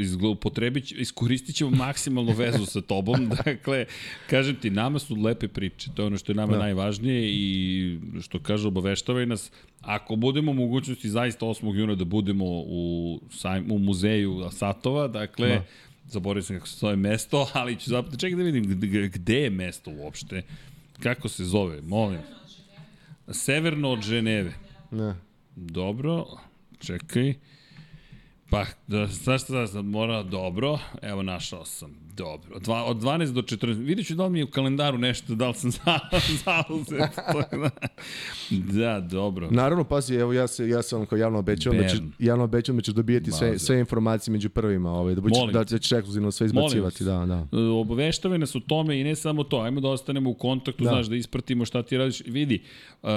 izglupotrebit, 0.00 0.92
iskoristit 0.92 1.56
ćemo 1.56 1.70
maksimalnu 1.70 2.32
vezu 2.32 2.66
sa 2.66 2.80
tobom. 2.80 3.28
Dakle, 3.44 3.84
kažem 4.30 4.56
ti, 4.56 4.70
nama 4.70 4.98
su 4.98 5.14
lepe 5.14 5.48
priče. 5.48 5.90
To 5.94 6.02
je 6.02 6.06
ono 6.06 6.18
što 6.18 6.32
je 6.32 6.36
nama 6.36 6.52
Da. 6.52 6.58
najvažnije 6.58 7.30
i 7.32 7.98
što 8.22 8.38
kaže, 8.38 8.68
obaveštavaj 8.68 9.26
nas. 9.26 9.52
Ako 9.80 10.16
budemo 10.16 10.50
u 10.50 10.54
mogućnosti 10.54 11.08
zaista 11.10 11.46
8. 11.46 11.74
juna 11.74 11.94
da 11.94 12.04
budemo 12.04 12.44
u, 12.46 13.20
sajm, 13.30 13.70
u 13.70 13.78
muzeju 13.78 14.48
Satova, 14.52 15.08
dakle, 15.08 15.48
Da. 15.48 15.64
zaboravio 16.06 16.42
sam 16.42 16.56
kako 16.56 16.68
se 16.68 16.76
zove 16.76 16.96
mesto, 16.96 17.48
ali 17.60 17.76
ću 17.76 17.90
zapravo, 17.90 18.16
čekaj 18.16 18.36
da 18.36 18.42
vidim 18.42 18.80
gde 19.14 19.40
je 19.40 19.50
mesto 19.50 19.90
uopšte. 19.90 20.42
Kako 21.02 21.28
se 21.28 21.44
zove, 21.44 21.82
molim. 21.82 22.20
Severno 23.30 23.90
od 23.90 24.02
Ženeve. 24.02 24.52
Ne. 24.90 25.14
Dobro, 25.56 26.26
čekaj. 26.78 27.34
Pa, 28.50 28.64
da, 28.86 29.06
znaš 29.06 29.42
šta 29.42 29.66
sad 29.66 29.84
mora, 29.84 30.22
dobro, 30.22 30.78
evo 31.02 31.22
našao 31.22 31.64
sam, 31.64 32.05
dobro. 32.16 32.58
Dva, 32.58 32.84
od 32.84 32.96
12 32.96 33.32
do 33.32 33.42
14, 33.42 33.74
vidjet 33.76 34.06
ću 34.06 34.14
da 34.14 34.24
li 34.24 34.30
mi 34.30 34.38
je 34.38 34.44
u 34.44 34.50
kalendaru 34.50 34.98
nešto, 34.98 35.34
da 35.34 35.48
li 35.48 35.54
sam 35.54 35.70
za, 35.70 35.98
zauzet. 36.44 37.10
da, 38.72 39.00
dobro. 39.00 39.48
Naravno, 39.50 39.84
pazi, 39.84 40.14
evo 40.14 40.32
ja 40.32 40.46
se 40.46 40.68
ja 40.68 40.82
sam 40.82 41.06
kao 41.06 41.18
javno 41.18 41.38
obećao 41.38 41.72
da 41.72 41.88
će 41.88 41.96
javno 42.18 42.44
obećao 42.44 42.74
da 42.74 42.82
ćeš 42.82 42.94
dobijeti 42.94 43.32
sve 43.32 43.58
sve 43.58 43.78
informacije 43.80 44.32
među 44.32 44.50
prvima, 44.50 44.90
ovaj 44.90 45.14
da 45.14 45.20
Molim 45.20 45.52
da 45.52 45.78
ćeš 45.78 45.92
ekskluzivno 45.92 46.30
sve 46.30 46.46
izbacivati, 46.46 47.04
da, 47.04 47.26
da. 47.26 47.46
E, 47.52 47.62
Obaveštave 47.62 48.38
nas 48.38 48.54
o 48.54 48.60
tome 48.60 49.00
i 49.00 49.04
ne 49.04 49.16
samo 49.16 49.44
to, 49.44 49.60
ajmo 49.60 49.80
da 49.80 49.88
ostanemo 49.88 50.30
u 50.30 50.34
kontaktu, 50.34 50.84
Da. 50.84 50.90
da. 50.90 50.94
znaš, 50.94 51.06
da 51.06 51.16
ispratimo 51.16 51.64
šta 51.64 51.82
ti 51.82 51.96
radiš. 51.96 52.22
Vidi, 52.26 52.62
uh, 53.02 53.08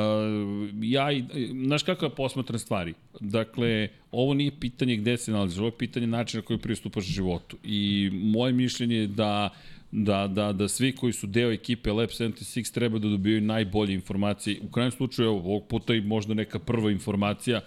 ja, 0.82 1.12
i- 1.12 1.26
znaš 1.66 1.84
kako 1.84 2.06
ja 2.06 2.10
posmatram 2.10 2.60
stvari? 2.60 2.94
Dakle, 3.20 3.88
ovo 4.12 4.34
nije 4.34 4.52
pitanje 4.60 4.96
gde 4.96 5.18
se 5.18 5.32
nalaziš, 5.32 5.58
ovo 5.58 5.68
je 5.68 5.78
pitanje 5.78 6.08
načina 6.08 6.44
koji 6.44 6.60
pristupaš 6.60 7.04
životu. 7.04 7.58
I 7.64 8.10
moje 8.14 8.54
mišljenje 8.54 8.96
je 8.96 9.08
da 9.08 9.50
da, 9.92 10.28
da, 10.28 10.54
da 10.54 10.68
svi 10.68 10.92
koji 10.96 11.14
su 11.14 11.28
deo 11.28 11.52
ekipe 11.52 11.92
Lab 11.92 12.10
76 12.10 12.74
treba 12.74 13.00
da 13.00 13.10
dobijaju 13.10 13.42
najbolje 13.42 13.94
informacije. 13.94 14.60
U 14.62 14.72
krajnjem 14.72 14.92
slučaju, 14.92 15.28
evo, 15.28 15.38
ovog 15.38 15.68
puta 15.68 15.94
i 15.94 16.02
možda 16.02 16.34
neka 16.34 16.60
prva 16.60 16.92
informacija 16.92 17.62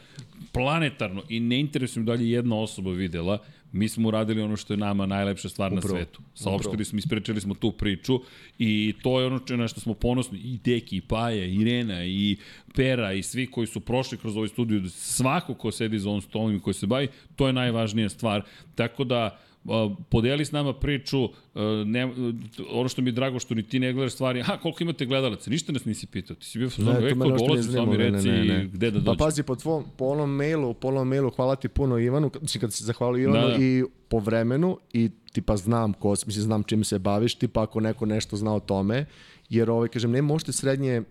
planetarno 0.52 1.22
i 1.28 1.40
ne 1.40 1.60
interesujem 1.60 2.06
da 2.06 2.12
li 2.12 2.24
je 2.24 2.30
jedna 2.30 2.56
osoba 2.56 2.90
videla, 2.90 3.38
mi 3.72 3.88
smo 3.88 4.08
uradili 4.08 4.42
ono 4.42 4.56
što 4.56 4.72
je 4.72 4.76
nama 4.76 5.06
najlepša 5.06 5.48
stvar 5.48 5.72
Upravo. 5.72 5.94
na 5.94 6.00
svetu. 6.00 6.20
Upravo. 6.20 6.34
Saopštili 6.34 6.84
smo, 6.84 6.98
ispričali 6.98 7.40
smo 7.40 7.54
tu 7.54 7.72
priču 7.72 8.20
i 8.58 8.94
to 9.02 9.20
je 9.20 9.26
ono 9.26 9.40
na 9.48 9.68
što 9.68 9.80
smo 9.80 9.94
ponosni. 9.94 10.38
I 10.38 10.58
Deki, 10.64 10.96
i 10.96 11.00
Paja, 11.00 11.44
i 11.44 11.54
Irena, 11.54 12.04
i 12.04 12.36
Pera, 12.74 13.12
i 13.12 13.22
svi 13.22 13.46
koji 13.46 13.66
su 13.66 13.80
prošli 13.80 14.18
kroz 14.18 14.36
ovaj 14.36 14.48
studiju, 14.48 14.90
svako 14.90 15.54
ko 15.54 15.70
sedi 15.70 15.98
za 15.98 16.08
ovom 16.08 16.20
stolom 16.20 16.56
i 16.56 16.60
koji 16.60 16.74
se 16.74 16.86
bavi, 16.86 17.08
to 17.36 17.46
je 17.46 17.52
najvažnija 17.52 18.08
stvar. 18.08 18.42
Tako 18.74 19.04
da, 19.04 19.38
podeli 20.08 20.44
s 20.44 20.52
nama 20.52 20.72
priču, 20.74 21.24
a, 21.54 21.84
ne, 21.86 22.12
ono 22.70 22.88
što 22.88 23.02
mi 23.02 23.08
je 23.08 23.12
drago 23.12 23.38
što 23.38 23.54
ni 23.54 23.62
ti 23.62 23.78
ne 23.78 23.92
gledaš 23.92 24.12
stvari, 24.12 24.40
aha, 24.40 24.56
koliko 24.56 24.82
imate 24.82 25.06
gledalaca, 25.06 25.50
ništa 25.50 25.72
nas 25.72 25.84
nisi 25.84 26.06
pitao, 26.06 26.36
ti 26.36 26.46
si 26.46 26.58
bio 26.58 26.70
fazon, 26.70 26.94
Ne, 26.94 27.00
ne 27.00 27.14
dolazi, 27.14 27.72
samo 27.72 27.92
mi 27.92 27.96
reci 27.96 28.28
ne, 28.28 28.44
ne, 28.44 28.44
ne. 28.44 28.64
gde 28.64 28.90
da 28.90 28.98
Pa 28.98 29.04
dođem. 29.04 29.18
pazi, 29.18 29.42
po, 29.42 29.56
tvom, 29.56 29.84
po 29.96 30.04
onom 30.04 30.30
mailu, 30.30 30.74
po 30.74 30.88
onom 30.88 31.08
mailu, 31.08 31.30
hvala 31.30 31.56
ti 31.56 31.68
puno 31.68 31.98
Ivanu, 31.98 32.30
mislim 32.40 32.60
kad 32.60 32.72
si 32.72 32.84
zahvalio 32.84 33.22
Ivanu 33.22 33.48
Da, 33.48 33.48
da. 33.48 33.64
i 33.64 33.84
po 34.08 34.18
vremenu 34.18 34.78
i 34.92 35.10
tipa 35.32 35.56
znam 35.56 35.92
ko, 35.92 36.10
mislim 36.10 36.42
znam 36.42 36.62
čime 36.62 36.84
se 36.84 36.98
baviš, 36.98 37.34
tipa 37.34 37.62
ako 37.62 37.80
neko 37.80 38.06
nešto 38.06 38.36
zna 38.36 38.54
o 38.54 38.60
tome, 38.60 39.06
jer 39.48 39.70
ovaj, 39.70 39.88
kažem, 39.88 40.10
ne 40.10 40.22
možete 40.22 40.52
srednje 40.52 41.02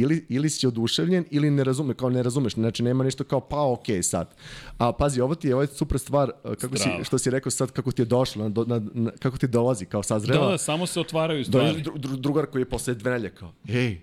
ili, 0.00 0.26
ili 0.28 0.50
si 0.50 0.66
oduševljen 0.66 1.24
ili 1.30 1.50
ne 1.50 1.64
razume, 1.64 1.94
kao 1.94 2.10
ne 2.10 2.22
razumeš, 2.22 2.54
znači 2.54 2.82
nema 2.82 3.04
ništa 3.04 3.24
kao 3.24 3.40
pa 3.40 3.62
ok 3.62 3.84
sad. 4.02 4.34
A 4.78 4.92
pazi, 4.92 5.20
ovo 5.20 5.34
ti 5.34 5.48
je, 5.48 5.54
ovo 5.54 5.62
je 5.62 5.68
super 5.68 5.98
stvar, 5.98 6.30
kako 6.42 6.76
Strava. 6.76 6.98
si, 6.98 7.04
što 7.04 7.18
si 7.18 7.30
rekao 7.30 7.50
sad, 7.50 7.70
kako 7.70 7.92
ti 7.92 8.02
je 8.02 8.06
došlo, 8.06 8.48
na, 8.48 8.64
na, 8.66 8.80
na, 8.94 9.10
kako 9.12 9.38
ti 9.38 9.46
dolazi, 9.48 9.86
kao 9.86 9.98
Da, 10.00 10.02
sazrela. 10.02 10.50
da, 10.50 10.58
samo 10.58 10.86
se 10.86 11.00
otvaraju 11.00 11.44
stvari. 11.44 11.82
dru, 11.82 12.16
drugar 12.16 12.46
koji 12.46 12.62
je 12.62 12.66
posle 12.66 12.94
dve 12.94 13.10
nelje 13.10 13.30
kao, 13.30 13.52
ej, 13.68 14.00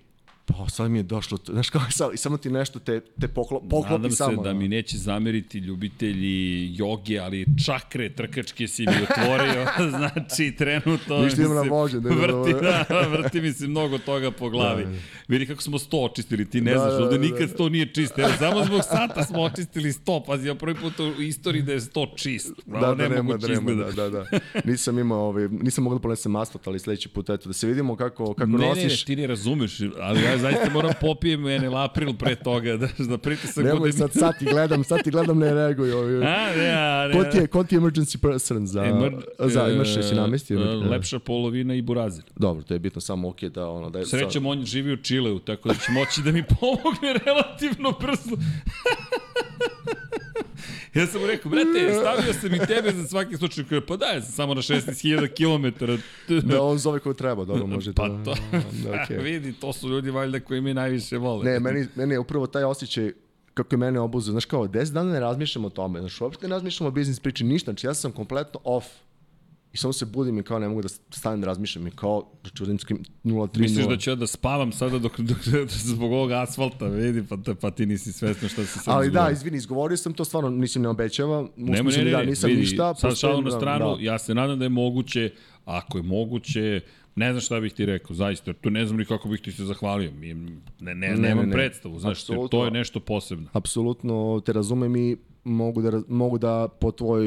pa 0.47 0.69
sad 0.69 0.91
mi 0.91 0.99
je 0.99 1.03
došlo, 1.03 1.37
to, 1.37 1.53
znaš 1.53 1.69
kao, 1.69 1.81
sad, 1.97 2.13
i 2.13 2.17
samo 2.17 2.37
ti 2.37 2.49
nešto 2.49 2.79
te, 2.79 2.99
te 3.19 3.27
poklo, 3.27 3.59
poklopi 3.59 3.91
Nadam 3.91 4.11
samo. 4.11 4.43
se 4.43 4.49
da 4.49 4.53
mi 4.53 4.67
neće 4.67 4.97
zameriti 4.97 5.57
ljubitelji 5.57 6.75
joge, 6.75 7.19
ali 7.19 7.45
čakre 7.65 8.09
trkačke 8.09 8.67
si 8.67 8.85
mi 8.85 8.93
otvorio, 9.09 9.65
znači 9.97 10.55
trenutno 10.57 11.19
mi 11.19 11.23
na 11.23 11.29
se 11.63 11.69
vožnje, 11.69 11.99
da, 11.99 12.09
da, 12.09 12.15
vrti, 12.15 12.53
da. 12.53 12.85
da, 12.89 13.07
vrti 13.07 13.41
mi 13.41 13.53
se 13.53 13.67
mnogo 13.67 13.97
toga 13.97 14.31
po 14.31 14.49
glavi. 14.49 14.83
Da, 14.83 14.89
da. 14.91 14.97
Vidi 15.27 15.45
kako 15.45 15.61
smo 15.61 15.79
sto 15.79 15.97
očistili, 15.97 16.49
ti 16.49 16.61
ne 16.61 16.73
Da, 16.73 16.79
znaš, 16.79 16.91
da, 16.91 17.03
ovde 17.03 17.17
da, 17.17 17.23
nikad 17.23 17.39
da. 17.39 17.47
sto 17.47 17.69
nije 17.69 17.93
čist. 17.93 18.19
Evo, 18.19 18.29
samo 18.39 18.65
zbog 18.65 18.81
sata 18.83 19.23
smo 19.23 19.41
očistili 19.41 19.91
sto, 19.93 20.23
pazi, 20.27 20.47
ja 20.47 20.55
prvi 20.55 20.75
put 20.75 20.99
u 20.99 21.21
istoriji 21.21 21.61
da 21.61 21.73
je 21.73 21.81
sto 21.81 22.13
čist. 22.15 22.51
Da, 22.65 22.79
da, 22.79 23.07
nema, 23.09 23.37
da, 23.37 23.47
nema, 23.47 23.71
da, 23.71 23.91
da, 23.91 24.09
da. 24.09 24.25
Nisam 24.65 24.99
imao, 24.99 25.19
ovaj, 25.19 25.47
nisam 25.47 25.83
mogao 25.83 25.99
da 25.99 26.03
ponesem 26.03 26.35
asfalt, 26.35 26.67
ali 26.67 26.79
sledeći 26.79 27.09
put, 27.09 27.29
eto, 27.29 27.49
da 27.49 27.53
se 27.53 27.67
vidimo 27.67 27.95
kako, 27.95 28.33
kako 28.33 28.51
ne, 28.51 28.67
nosiš. 28.67 28.83
Ne, 28.83 28.89
ne, 28.89 29.05
ti 29.05 29.15
ne 29.15 29.27
razumeš, 29.27 29.79
ali 29.99 30.23
ja 30.23 30.36
zaista 30.37 30.69
moram 30.73 30.93
popijem 31.01 31.47
Enel 31.47 31.77
April 31.77 32.13
pre 32.13 32.35
toga, 32.35 32.77
da, 32.81 32.87
da 32.99 33.17
pritisak 33.17 33.63
Nemoj 33.63 33.79
bude... 33.79 33.93
sad, 33.93 34.13
sad 34.13 34.39
ti 34.39 34.45
gledam, 34.45 34.83
sad 34.83 35.03
ti 35.03 35.11
gledam, 35.11 35.39
ne 35.39 35.53
reaguj. 35.53 35.91
Ovaj. 35.91 36.15
A, 36.15 36.55
ne, 36.55 36.71
a, 36.71 37.07
ne. 37.07 37.13
Ko 37.13 37.23
ti 37.31 37.37
je, 37.37 37.47
ko 37.47 37.63
ti 37.63 37.75
je 37.75 37.81
emergency 37.81 38.17
person 38.21 38.67
za, 38.67 38.85
Emr, 38.85 39.11
za 39.39 39.67
imaš 39.69 39.97
e, 39.97 40.03
si 40.03 40.15
namestio? 40.15 40.59
e, 40.59 40.75
Lepša 40.75 41.19
polovina 41.19 41.75
i 41.75 41.81
burazir. 41.81 42.23
Dobro, 42.35 42.63
to 42.63 42.73
je 42.73 42.79
bitno 42.79 43.01
samo 43.01 43.29
ok 43.29 43.43
da 43.43 43.69
ono 43.69 43.89
da 43.89 43.99
je 43.99 44.05
Srećem, 44.05 44.45
on 44.45 44.65
živi 44.65 44.93
u 44.93 44.97
Čileu, 44.97 45.39
tako 45.39 45.69
da 45.69 45.75
će 45.75 45.91
moći 45.91 46.21
da 46.21 46.31
mi 46.31 46.43
pomogne 46.43 47.13
relativno 47.25 47.91
brzo. 47.91 48.37
ja 50.93 51.07
sam 51.07 51.21
mu 51.21 51.27
rekao, 51.27 51.51
brate, 51.51 51.93
stavio 52.01 52.33
sam 52.33 52.53
i 52.55 52.59
tebe 52.67 52.91
za 52.91 53.07
svaki 53.07 53.37
slučaj. 53.37 53.63
Kaže, 53.63 53.85
pa 53.85 53.97
da, 53.97 54.05
ja 54.05 54.21
sam 54.21 54.31
samo 54.31 54.53
na 54.53 54.61
16.000 54.61 55.27
km. 55.37 55.85
da 56.47 56.61
on 56.61 56.77
zove 56.77 56.99
ko 56.99 57.13
treba, 57.13 57.45
dobro 57.45 57.67
može 57.67 57.93
pa 57.93 58.07
da. 58.07 58.23
to, 58.23 58.35
da, 58.83 58.89
okay. 58.89 59.21
vidi, 59.27 59.53
to 59.53 59.73
su 59.73 59.89
ljudi 59.89 60.11
valjda 60.11 60.39
koji 60.39 60.61
mi 60.61 60.73
najviše 60.73 61.17
vole. 61.17 61.45
Ne, 61.45 61.59
meni, 61.59 61.87
meni 61.95 62.13
je 62.13 62.19
upravo 62.19 62.47
taj 62.47 62.63
osjećaj 62.63 63.11
kako 63.53 63.75
je 63.75 63.79
mene 63.79 63.99
obuzeo. 63.99 64.31
Znaš 64.31 64.45
kao, 64.45 64.67
10 64.67 64.93
dana 64.93 65.13
ne 65.13 65.19
razmišljam 65.19 65.65
o 65.65 65.69
tome. 65.69 65.99
Znaš, 65.99 66.21
uopšte 66.21 66.47
ne 66.47 66.55
razmišljam 66.55 66.87
o 66.87 66.91
biznis 66.91 67.19
priči, 67.19 67.43
ništa. 67.43 67.71
Znači, 67.71 67.87
ja 67.87 67.93
sam 67.93 68.11
kompletno 68.11 68.59
off. 68.63 68.87
I 69.77 69.79
samo 69.79 69.93
se 69.93 70.05
budim 70.05 70.39
i 70.39 70.43
kao 70.43 70.59
ne 70.59 70.67
mogu 70.67 70.81
da 70.81 70.87
stanem 70.89 71.41
da 71.41 71.47
razmišljam 71.47 71.87
i 71.87 71.91
kao 71.91 72.31
da 72.43 72.49
ću 72.49 72.63
uraditi 72.63 72.95
0-3 73.23 73.59
Misliš 73.59 73.85
da 73.87 73.97
ću 73.97 74.09
ja 74.09 74.15
da 74.15 74.27
spavam 74.27 74.71
sada 74.71 74.99
dok, 74.99 75.19
dok, 75.19 75.37
dok 75.47 75.69
zbog 75.69 76.11
ovog 76.11 76.31
asfalta, 76.31 76.85
vidi, 76.85 77.23
pa, 77.29 77.37
te, 77.37 77.55
pa 77.55 77.71
ti 77.71 77.85
nisi 77.85 78.11
svesno 78.11 78.49
šta 78.49 78.65
si 78.65 78.79
sad 78.79 78.95
Ali 78.95 79.07
izgovorio. 79.07 79.29
da, 79.29 79.33
izvini, 79.33 79.57
izgovorio 79.57 79.97
sam 79.97 80.13
to 80.13 80.25
stvarno, 80.25 80.49
nisam 80.49 80.81
ne 80.81 80.89
obećava. 80.89 81.47
Nema, 81.55 81.89
ne, 81.91 82.03
ne, 82.03 82.11
da 82.11 82.17
ne, 82.19 82.25
nisam 82.25 82.49
vidi, 82.49 82.61
ništa. 82.61 82.95
sad 82.95 83.17
šalu 83.17 83.41
na 83.41 83.49
da, 83.49 83.57
stranu, 83.57 83.95
da. 83.95 84.03
ja 84.03 84.17
se 84.19 84.35
nadam 84.35 84.59
da 84.59 84.65
je 84.65 84.69
moguće, 84.69 85.31
ako 85.65 85.97
je 85.97 86.03
moguće, 86.03 86.81
ne 87.15 87.31
znam 87.31 87.41
šta 87.41 87.59
bih 87.59 87.73
ti 87.73 87.85
rekao, 87.85 88.15
zaista, 88.15 88.49
jer 88.49 88.55
tu 88.55 88.69
ne 88.69 88.85
znam 88.85 88.97
ni 88.97 89.05
kako 89.05 89.29
bih 89.29 89.41
ti 89.41 89.51
se 89.51 89.65
zahvalio. 89.65 90.11
Mi, 90.11 90.33
ne, 90.33 90.55
ne, 90.79 90.95
Ne, 90.95 91.15
nemam 91.15 91.43
ne, 91.43 91.45
ne. 91.47 91.53
predstavu, 91.53 91.99
znaš, 91.99 92.25
to 92.51 92.65
je 92.65 92.71
nešto 92.71 92.99
posebno. 92.99 93.49
Apsolutno 93.53 94.41
te 94.45 94.53
razumem 94.53 94.95
i 94.95 95.17
mogu 95.47 95.81
da, 95.81 96.01
mogu 96.07 96.37
da 96.37 96.67
po 96.69 96.91
tvoj 96.91 97.25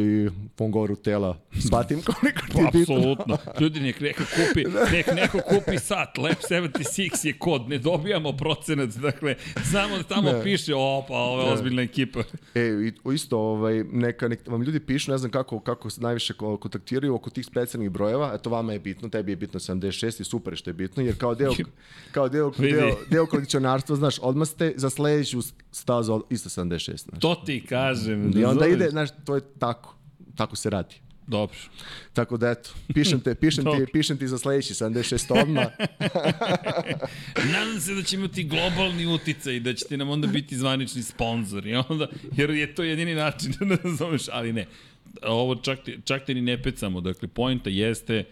pongoru 0.56 0.96
tela 0.96 1.36
shvatim 1.60 2.00
koliko 2.02 2.40
ti 2.42 2.58
je 2.58 2.68
bitno. 2.72 2.96
Apsolutno. 2.96 3.38
Ljudi, 3.60 3.80
nek 3.80 4.00
neko 4.00 4.22
kupi, 4.26 4.64
nek 4.92 5.06
neko 5.14 5.38
kupi 5.40 5.78
sat, 5.78 6.18
Lab 6.18 6.36
76 6.50 7.26
je 7.26 7.32
kod, 7.34 7.68
ne 7.68 7.78
dobijamo 7.78 8.32
procenat, 8.32 8.90
dakle, 8.90 9.34
samo 9.64 9.96
da 9.96 10.02
tamo 10.04 10.32
Ne. 10.32 10.42
piše, 10.42 10.74
o, 10.74 11.04
pa 11.08 11.14
ovo 11.14 11.42
je 11.42 11.52
ozbiljna 11.52 11.82
ekipa. 11.82 12.20
E, 12.54 12.70
isto, 13.14 13.38
ovaj, 13.38 13.84
neka, 13.84 14.28
nek, 14.28 14.40
vam 14.46 14.62
ljudi 14.62 14.80
pišu, 14.80 15.10
ne 15.10 15.18
znam 15.18 15.30
kako, 15.30 15.60
kako 15.60 15.90
se 15.90 16.00
najviše 16.00 16.32
ko- 16.34 16.56
kontaktiraju 16.56 17.14
oko 17.14 17.30
tih 17.30 17.46
specijalnih 17.46 17.90
brojeva, 17.90 18.32
eto 18.34 18.50
vama 18.50 18.72
je 18.72 18.78
bitno, 18.78 19.08
tebi 19.08 19.32
je 19.32 19.36
bitno 19.36 19.60
76 19.60 20.20
i 20.20 20.24
super 20.24 20.56
što 20.56 20.70
je 20.70 20.74
bitno, 20.74 21.02
jer 21.02 21.18
kao 21.18 21.34
deo, 21.34 21.52
kao 22.12 22.28
deo, 22.28 22.50
Vidi. 22.50 22.72
deo, 22.72 22.96
deo 23.10 23.26
kolekcionarstva, 23.26 23.96
znaš, 23.96 24.18
odmah 24.20 24.48
ste 24.48 24.72
za 24.76 24.90
sledeću 24.90 25.38
stazu 25.72 26.22
isto 26.30 26.48
76, 26.50 26.76
znaš. 26.98 27.20
To 27.20 27.34
ti 27.36 27.64
kažem. 28.12 28.40
I 28.40 28.44
onda 28.44 28.66
ide, 28.66 28.90
znaš, 28.90 29.08
to 29.24 29.34
je 29.34 29.42
tako, 29.58 29.96
tako 30.36 30.56
se 30.56 30.70
radi. 30.70 30.94
Dobro. 31.26 31.56
Tako 32.12 32.36
da 32.36 32.50
eto, 32.50 32.70
pišem 32.94 33.20
te, 33.20 33.34
pišem 33.34 33.64
ti, 33.64 33.86
pišem 33.92 34.18
ti 34.18 34.28
za 34.28 34.38
sledeći 34.38 34.74
76 34.74 35.40
odmah. 35.42 35.66
Nadam 37.52 37.80
se 37.80 37.94
da 37.94 38.02
će 38.02 38.16
imati 38.16 38.44
globalni 38.44 39.06
uticaj 39.06 39.54
i 39.54 39.60
da 39.60 39.74
ćete 39.74 39.96
nam 39.96 40.10
onda 40.10 40.26
biti 40.26 40.56
zvanični 40.56 41.02
sponsor. 41.02 41.66
I 41.66 41.74
onda, 41.74 42.06
jer 42.36 42.50
je 42.50 42.74
to 42.74 42.82
jedini 42.82 43.14
način 43.14 43.52
da 43.60 43.76
razumeš, 43.84 44.22
ali 44.32 44.52
ne. 44.52 44.66
Ovo 45.22 45.54
čak, 45.54 45.84
ti- 45.84 45.98
čak 46.04 46.24
te 46.26 46.34
ni 46.34 46.40
ne 46.42 46.62
pecamo. 46.62 47.00
Dakle, 47.00 47.28
pojenta 47.28 47.70
jeste, 47.70 48.24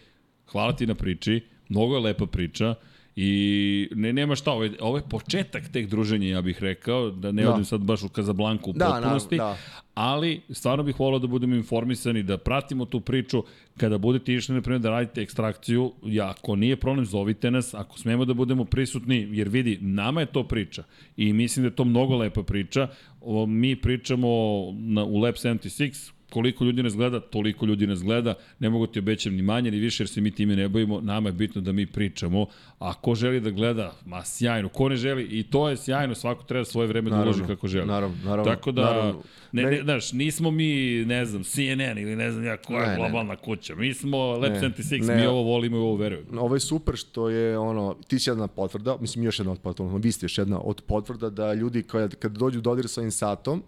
hvala 0.46 0.76
ti 0.76 0.86
na 0.86 0.94
priči, 0.94 1.40
mnogo 1.68 1.94
je 1.94 2.00
lepa 2.00 2.26
priča, 2.26 2.74
I 3.20 3.88
ne, 3.94 4.12
nema 4.12 4.36
šta, 4.36 4.52
ovo 4.52 4.64
je, 4.64 4.72
ovo 4.80 4.96
je 4.96 5.02
početak 5.10 5.68
tek 5.72 5.86
druženja, 5.86 6.28
ja 6.28 6.42
bih 6.42 6.62
rekao, 6.62 7.10
da 7.10 7.32
ne 7.32 7.42
Da. 7.42 7.50
odem 7.52 7.64
sad 7.64 7.80
baš 7.80 8.02
u 8.02 8.08
Kazablanku 8.08 8.70
u 8.70 8.72
Da, 8.72 8.84
potpunosti, 8.86 9.36
naravno, 9.36 9.56
da. 9.56 9.80
ali 9.94 10.40
stvarno 10.50 10.84
bih 10.84 11.00
volao 11.00 11.18
da 11.18 11.26
budemo 11.26 11.54
informisani, 11.56 12.22
da 12.22 12.38
pratimo 12.38 12.84
tu 12.84 13.00
priču, 13.00 13.42
kada 13.76 13.98
budete 13.98 14.34
išli, 14.34 14.54
na 14.54 14.62
primjer, 14.62 14.80
da 14.80 14.90
radite 14.90 15.22
ekstrakciju, 15.22 15.92
ja, 16.04 16.30
ako 16.30 16.56
nije 16.56 16.76
problem, 16.76 17.06
zovite 17.06 17.50
nas, 17.50 17.74
ako 17.74 17.98
smemo 17.98 18.24
da 18.24 18.34
budemo 18.34 18.64
prisutni, 18.64 19.28
jer 19.32 19.48
vidi, 19.48 19.78
nama 19.80 20.20
je 20.20 20.26
to 20.26 20.44
priča 20.44 20.82
i 21.16 21.32
mislim 21.32 21.62
da 21.62 21.68
je 21.68 21.76
to 21.76 21.84
mnogo 21.84 22.16
lepa 22.16 22.42
priča, 22.42 22.88
o, 23.20 23.46
mi 23.46 23.76
pričamo 23.76 24.28
na, 24.72 25.04
u 25.04 25.18
Lab 25.18 25.34
76, 25.34 26.12
koliko 26.30 26.64
ljudi 26.64 26.82
nas 26.82 26.96
gleda, 26.96 27.20
toliko 27.20 27.66
ljudi 27.66 27.86
nas 27.86 28.02
gleda, 28.02 28.34
ne 28.58 28.70
mogu 28.70 28.86
ti 28.86 28.98
obećam 28.98 29.34
ni 29.34 29.42
manje 29.42 29.70
ni 29.70 29.78
više 29.78 30.02
jer 30.02 30.08
se 30.08 30.20
mi 30.20 30.30
time 30.30 30.56
ne 30.56 30.68
bojimo, 30.68 31.00
nama 31.00 31.28
je 31.28 31.32
bitno 31.32 31.60
da 31.60 31.72
mi 31.72 31.86
pričamo, 31.86 32.46
a 32.78 32.94
ko 32.94 33.14
želi 33.14 33.40
da 33.40 33.50
gleda, 33.50 33.92
ma 34.06 34.24
sjajno, 34.24 34.68
ko 34.68 34.88
ne 34.88 34.96
želi, 34.96 35.22
i 35.24 35.42
to 35.42 35.68
je 35.68 35.76
sjajno, 35.76 36.14
svako 36.14 36.42
treba 36.42 36.64
svoje 36.64 36.88
vreme 36.88 37.10
da 37.10 37.16
Naravno, 37.16 37.32
uloži 37.32 37.46
kako 37.46 37.68
želi. 37.68 37.86
naravno, 37.86 38.16
naravno, 38.24 38.44
Tako 38.46 38.72
da, 38.72 38.82
naravno. 38.82 39.22
ne, 39.52 39.62
ne, 39.62 39.82
znaš, 39.82 40.12
nismo 40.12 40.50
mi, 40.50 40.74
ne 41.04 41.24
znam, 41.24 41.42
CNN 41.44 41.98
ili 41.98 42.16
ne 42.16 42.32
znam 42.32 42.44
ja 42.44 42.56
koja 42.56 42.78
Ne, 42.78 42.84
je 42.84 42.90
ne, 42.90 42.96
globalna 42.98 43.36
kuća, 43.36 43.74
mi 43.74 43.94
smo 43.94 44.18
Lab 44.18 44.52
Ne, 44.52 44.60
76, 44.60 45.06
ne. 45.06 45.16
mi 45.16 45.26
ovo 45.26 45.42
volimo 45.42 45.76
i 45.76 45.80
ovo 45.80 45.96
verujemo. 45.96 46.40
Ovo 46.40 46.56
je 46.56 46.60
super 46.60 46.96
što 46.96 47.28
je 47.28 47.58
ono, 47.58 47.96
ti 48.08 48.18
si 48.18 48.30
jedna 48.30 48.46
potvrda, 48.48 48.96
mislim 49.00 49.24
još 49.24 49.38
jedna 49.38 49.52
od 49.52 49.58
potvrda, 49.60 49.96
vi 49.96 50.12
ste 50.12 50.24
još 50.24 50.38
jedna 50.38 50.60
od 50.60 50.82
potvrda 50.82 51.30
da 51.30 51.54
ljudi 51.54 51.82
kad, 51.82 52.14
kad 52.14 52.32
dođu 52.32 52.60
dodir 52.60 52.88
sa 52.88 53.00
ovim 53.00 53.10
satom, 53.10 53.62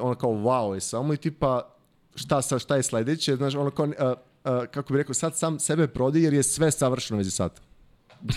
ono 0.00 0.14
kao 0.14 0.30
wow 0.30 0.74
je 0.74 0.80
samo 0.80 1.14
i 1.14 1.16
tipa 1.16 1.74
šta, 2.14 2.42
sa, 2.42 2.58
šta 2.58 2.76
je 2.76 2.82
sledeće, 2.82 3.36
znaš, 3.36 3.54
ono 3.54 3.70
kao, 3.70 3.88
a, 3.98 4.14
a, 4.44 4.66
kako 4.66 4.92
bih 4.92 4.98
rekao, 4.98 5.14
sad 5.14 5.36
sam 5.36 5.58
sebe 5.58 5.86
prodi 5.86 6.22
jer 6.22 6.34
je 6.34 6.42
sve 6.42 6.70
savršeno 6.70 7.18
vezi 7.18 7.30
sata. 7.30 7.62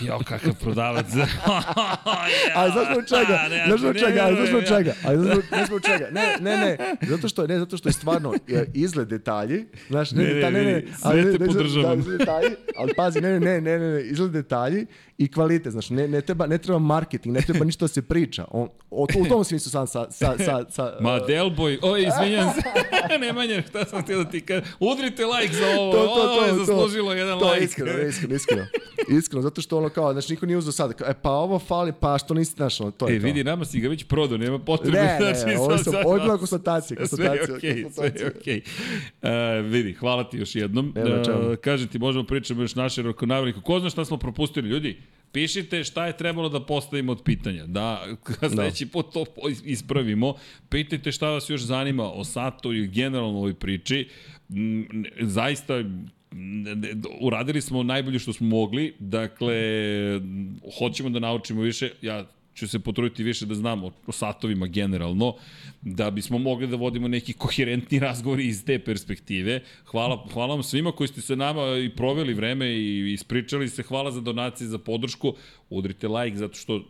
Jao, 0.00 0.18
kakav 0.18 0.54
prodavac. 0.60 1.06
Ali 2.54 2.72
znaš 2.72 2.86
zbog 2.92 3.04
čega? 3.08 3.46
ne, 3.50 3.64
Znaš 3.66 3.80
zbog 3.80 3.94
ne 3.94 4.00
čega? 4.00 4.22
Ali 4.24 4.36
znaš 4.36 4.48
zbog 4.48 4.62
čega? 4.64 4.94
Ali 5.04 5.18
znaš 5.18 5.32
zbog, 5.32 5.44
zbog 5.66 5.80
čega? 5.82 6.08
Ne, 6.12 6.36
ne, 6.40 6.56
ne. 6.56 6.96
Zato 7.02 7.28
što, 7.28 7.46
ne, 7.46 7.58
zato 7.58 7.76
što 7.76 7.88
je 7.88 7.92
stvarno 7.92 8.34
e, 8.48 8.64
izgled 8.74 9.08
detalji. 9.08 9.66
Znaš, 9.88 10.10
ne, 10.10 10.24
Ne, 10.24 10.28
ne, 10.28 10.34
ne, 10.34 10.42
ta, 10.42 10.50
ne, 10.50 10.64
ne, 10.64 10.84
ali 11.02 11.22
sve 11.22 11.32
ne, 11.32 11.38
te 11.38 11.44
ne, 11.44 11.46
podržavam. 11.46 12.02
Da, 12.02 12.16
detalji, 12.16 12.50
ali 12.76 12.94
pazi, 12.96 13.20
ne, 13.20 13.30
ne, 13.30 13.40
ne, 13.40 13.60
ne, 13.60 13.78
ne, 13.78 13.88
ne, 13.94 14.02
izgled 14.02 14.30
detalji 14.30 14.86
i 15.18 15.32
kvalitet, 15.32 15.72
znaš, 15.72 15.90
ne, 15.90 16.08
ne, 16.08 16.20
treba, 16.20 16.46
ne 16.46 16.58
treba 16.58 16.78
marketing, 16.78 17.34
ne 17.34 17.40
treba 17.40 17.64
ništa 17.64 17.84
da 17.84 17.88
se 17.88 18.02
priča. 18.02 18.44
On, 18.50 18.68
o, 18.90 19.06
u 19.18 19.24
tom 19.24 19.44
smislu 19.44 19.70
sam 19.70 19.86
sa, 19.86 20.06
sa, 20.10 20.34
sa, 20.38 20.64
sa 20.70 20.92
Ma 21.00 21.18
Delboj, 21.18 21.78
oj, 21.82 22.00
izvinjam 22.06 22.52
se. 22.54 22.60
Nemanja, 23.20 23.62
šta 23.68 23.84
sam 23.84 24.02
htio 24.02 24.24
da 24.24 24.30
ti 24.30 24.40
kažem? 24.40 24.64
Udrite 24.80 25.24
like 25.26 25.54
za 25.54 25.66
ovo, 25.78 25.92
to, 25.92 25.98
to, 25.98 26.14
to, 26.14 26.32
ovo 26.32 26.42
je 26.42 26.48
to, 26.48 26.64
zaslužilo 26.64 27.12
jedan 27.12 27.38
to, 27.38 27.52
like. 27.52 27.64
iskreno, 27.64 28.08
iskreno, 28.08 28.34
iskreno. 28.34 28.66
Iskreno, 29.18 29.42
zato 29.42 29.60
što 29.60 29.77
ono 29.78 29.88
kao, 29.88 30.12
znači 30.12 30.32
niko 30.32 30.46
nije 30.46 30.56
uzeo 30.56 30.72
sad, 30.72 30.90
e 31.02 31.14
pa 31.22 31.30
ovo 31.30 31.58
fali, 31.58 31.92
pa 31.92 32.18
što 32.18 32.34
nisi, 32.34 32.52
znaš, 32.52 32.80
ono, 32.80 32.90
to 32.90 33.08
je 33.08 33.16
E, 33.16 33.20
to. 33.20 33.26
vidi, 33.26 33.44
nama 33.44 33.64
si 33.64 33.80
ga 33.80 33.88
već 33.88 34.04
prodao, 34.04 34.38
nema 34.38 34.58
potrebe. 34.58 34.98
Ne, 34.98 35.18
ne, 35.20 35.34
znači, 35.34 35.56
ovo 35.56 35.76
sad- 35.76 35.84
sam- 35.84 36.02
ovo 36.04 36.16
je 36.16 36.20
bila 36.20 36.38
konstatacija, 36.38 36.96
Sve 36.98 37.24
je 37.24 37.28
konstatacija, 37.30 37.56
okej, 37.56 37.70
sve 37.70 37.78
je 37.78 37.82
konstatacija. 37.84 38.30
okej. 38.30 38.62
E, 39.22 39.62
vidi, 39.62 39.92
hvala 39.92 40.24
ti 40.24 40.36
još 40.38 40.54
jednom. 40.54 40.92
E, 40.96 41.24
čemu. 41.24 41.38
Kaže 41.58 41.86
ti, 41.86 41.98
možemo 41.98 42.24
pričati 42.24 42.60
još 42.60 42.74
naše 42.74 43.02
rokonavrike. 43.02 43.60
Ko 43.60 43.80
zna 43.80 43.90
šta 43.90 44.04
smo 44.04 44.16
propustili? 44.16 44.68
Ljudi, 44.68 44.98
pišite 45.32 45.84
šta 45.84 46.06
je 46.06 46.16
trebalo 46.16 46.48
da 46.48 46.60
postavimo 46.62 47.12
od 47.12 47.22
pitanja. 47.22 47.66
Da, 47.66 48.04
sledeći 48.54 48.86
put 48.86 49.06
to 49.12 49.24
ispravimo. 49.64 50.34
Pitajte 50.68 51.12
šta 51.12 51.28
vas 51.28 51.50
još 51.50 51.60
zanima 51.62 52.04
o 52.04 52.24
Sato 52.24 52.72
i 52.72 52.86
generalno 52.86 53.38
ovoj 53.38 53.54
priči. 53.54 54.08
Zaista 55.20 55.74
ne- 55.74 55.84
ne- 55.84 56.17
uradili 57.20 57.60
smo 57.60 57.82
najbolje 57.82 58.18
što 58.18 58.32
smo 58.32 58.46
mogli, 58.46 58.94
dakle, 58.98 59.56
hoćemo 60.78 61.10
da 61.10 61.18
naučimo 61.18 61.60
više, 61.60 61.90
ja 62.02 62.26
ću 62.58 62.68
se 62.68 62.78
potruditi 62.78 63.22
više 63.22 63.46
da 63.46 63.54
znam 63.54 63.84
o, 63.84 63.92
satovima 64.12 64.66
generalno, 64.66 65.34
da 65.82 66.10
bismo 66.10 66.38
mogli 66.38 66.66
da 66.66 66.76
vodimo 66.76 67.08
neki 67.08 67.32
koherentni 67.32 67.98
razgovor 68.08 68.40
iz 68.40 68.64
te 68.64 68.78
perspektive. 68.78 69.60
Hvala, 69.84 70.26
hvala 70.32 70.54
vam 70.54 70.62
svima 70.62 70.92
koji 70.92 71.08
ste 71.08 71.20
se 71.20 71.36
nama 71.36 71.76
i 71.84 71.90
proveli 71.96 72.34
vreme 72.34 72.66
i 72.72 73.12
ispričali 73.12 73.68
se. 73.68 73.82
Hvala 73.82 74.10
za 74.10 74.20
donacije, 74.20 74.68
za 74.68 74.78
podršku. 74.78 75.34
Udrite 75.70 76.08
like 76.08 76.36
zato 76.36 76.54
što 76.54 76.84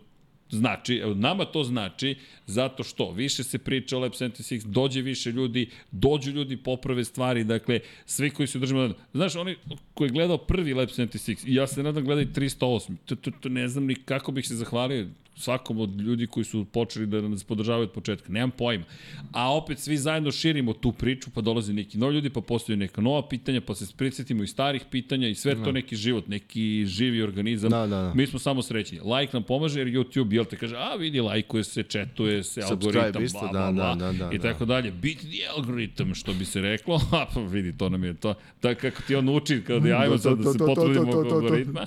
znači, 0.50 1.02
nama 1.14 1.44
to 1.44 1.64
znači 1.64 2.16
zato 2.46 2.82
što 2.82 3.10
više 3.10 3.44
se 3.44 3.58
priča 3.58 3.96
o 3.96 4.00
Lab 4.00 4.12
76, 4.12 4.66
dođe 4.66 5.02
više 5.02 5.32
ljudi, 5.32 5.70
dođu 5.90 6.30
ljudi 6.30 6.56
poprave 6.56 7.04
stvari, 7.04 7.44
dakle, 7.44 7.80
svi 8.06 8.30
koji 8.30 8.46
su 8.46 8.58
držimo, 8.58 8.90
znaš, 9.12 9.36
oni 9.36 9.56
koji 9.94 10.08
je 10.08 10.12
gledao 10.12 10.38
prvi 10.38 10.74
Lab 10.74 10.88
76, 10.88 11.48
i 11.48 11.54
ja 11.54 11.66
se 11.66 11.82
nadam 11.82 12.04
gledaj 12.04 12.26
308, 12.26 12.96
to, 13.04 13.16
to, 13.16 13.30
to 13.30 13.48
ne 13.48 13.68
znam 13.68 13.86
ni 13.86 13.94
kako 13.94 14.32
bih 14.32 14.48
se 14.48 14.54
zahvalio, 14.54 15.06
svakom 15.38 15.78
od 15.78 16.00
ljudi 16.00 16.26
koji 16.26 16.44
su 16.44 16.64
počeli 16.64 17.06
da 17.06 17.20
nas 17.20 17.44
podržavaju 17.44 17.82
od 17.82 17.90
početka. 17.90 18.32
Nemam 18.32 18.50
pojma. 18.50 18.84
A 19.32 19.54
opet 19.54 19.78
svi 19.78 19.96
zajedno 19.96 20.30
širimo 20.32 20.72
tu 20.72 20.92
priču, 20.92 21.30
pa 21.30 21.40
dolaze 21.40 21.72
neki 21.72 21.98
novi 21.98 22.14
ljudi, 22.14 22.30
pa 22.30 22.40
postoje 22.40 22.76
neka 22.76 23.00
nova 23.00 23.28
pitanja, 23.28 23.60
pa 23.60 23.74
se 23.74 23.86
prisjetimo 23.96 24.42
i 24.42 24.46
starih 24.46 24.82
pitanja 24.90 25.28
i 25.28 25.34
sve 25.34 25.64
to 25.64 25.72
neki 25.72 25.96
život, 25.96 26.28
neki 26.28 26.86
živi 26.86 27.22
organizam. 27.22 27.70
Da, 27.70 27.86
da, 27.86 27.86
da. 27.86 28.14
Mi 28.14 28.26
smo 28.26 28.38
samo 28.38 28.62
srećni. 28.62 29.00
Like 29.00 29.32
nam 29.32 29.42
pomaže 29.42 29.80
jer 29.80 29.88
YouTube, 29.88 30.34
jel 30.34 30.44
te 30.44 30.56
kaže, 30.56 30.76
a 30.76 30.94
vidi, 30.94 31.20
lajkuje 31.20 31.64
se, 31.64 31.82
četuje 31.82 32.44
se, 32.44 32.62
algoritam, 32.70 33.24
isto, 33.24 33.48
bla, 33.52 33.72
bla, 33.72 33.94
da, 33.94 33.94
bla, 33.94 34.12
da, 34.12 34.12
da, 34.12 34.30
i 34.32 34.38
tako 34.38 34.64
dalje. 34.64 34.90
Beat 34.90 35.18
the 35.18 35.46
algorithm, 35.56 36.12
što 36.12 36.32
bi 36.32 36.44
se 36.44 36.60
reklo. 36.60 37.00
A 37.18 37.26
pa 37.34 37.40
vidi, 37.40 37.78
to 37.78 37.88
nam 37.88 38.04
je 38.04 38.14
to. 38.14 38.34
Tako 38.60 38.80
kako 38.80 39.02
ti 39.02 39.14
on 39.16 39.28
uči, 39.28 39.62
kada 39.66 39.88
ja 39.88 39.98
ajmo 39.98 40.18
sad 40.18 40.38
da 40.38 40.52
se 40.52 40.58
potrudimo 40.58 41.10
oko 41.10 41.34
algoritma. 41.34 41.86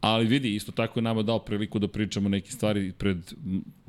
Ali 0.00 0.26
vidi, 0.26 0.54
isto 0.54 0.72
tako 0.72 0.98
je 0.98 1.02
nama 1.02 1.22
dao 1.22 1.38
priliku 1.38 1.78
da 1.78 1.88
pričamo 1.88 2.28
neke 2.28 2.50
stvari 2.50 2.87
pred 2.92 3.16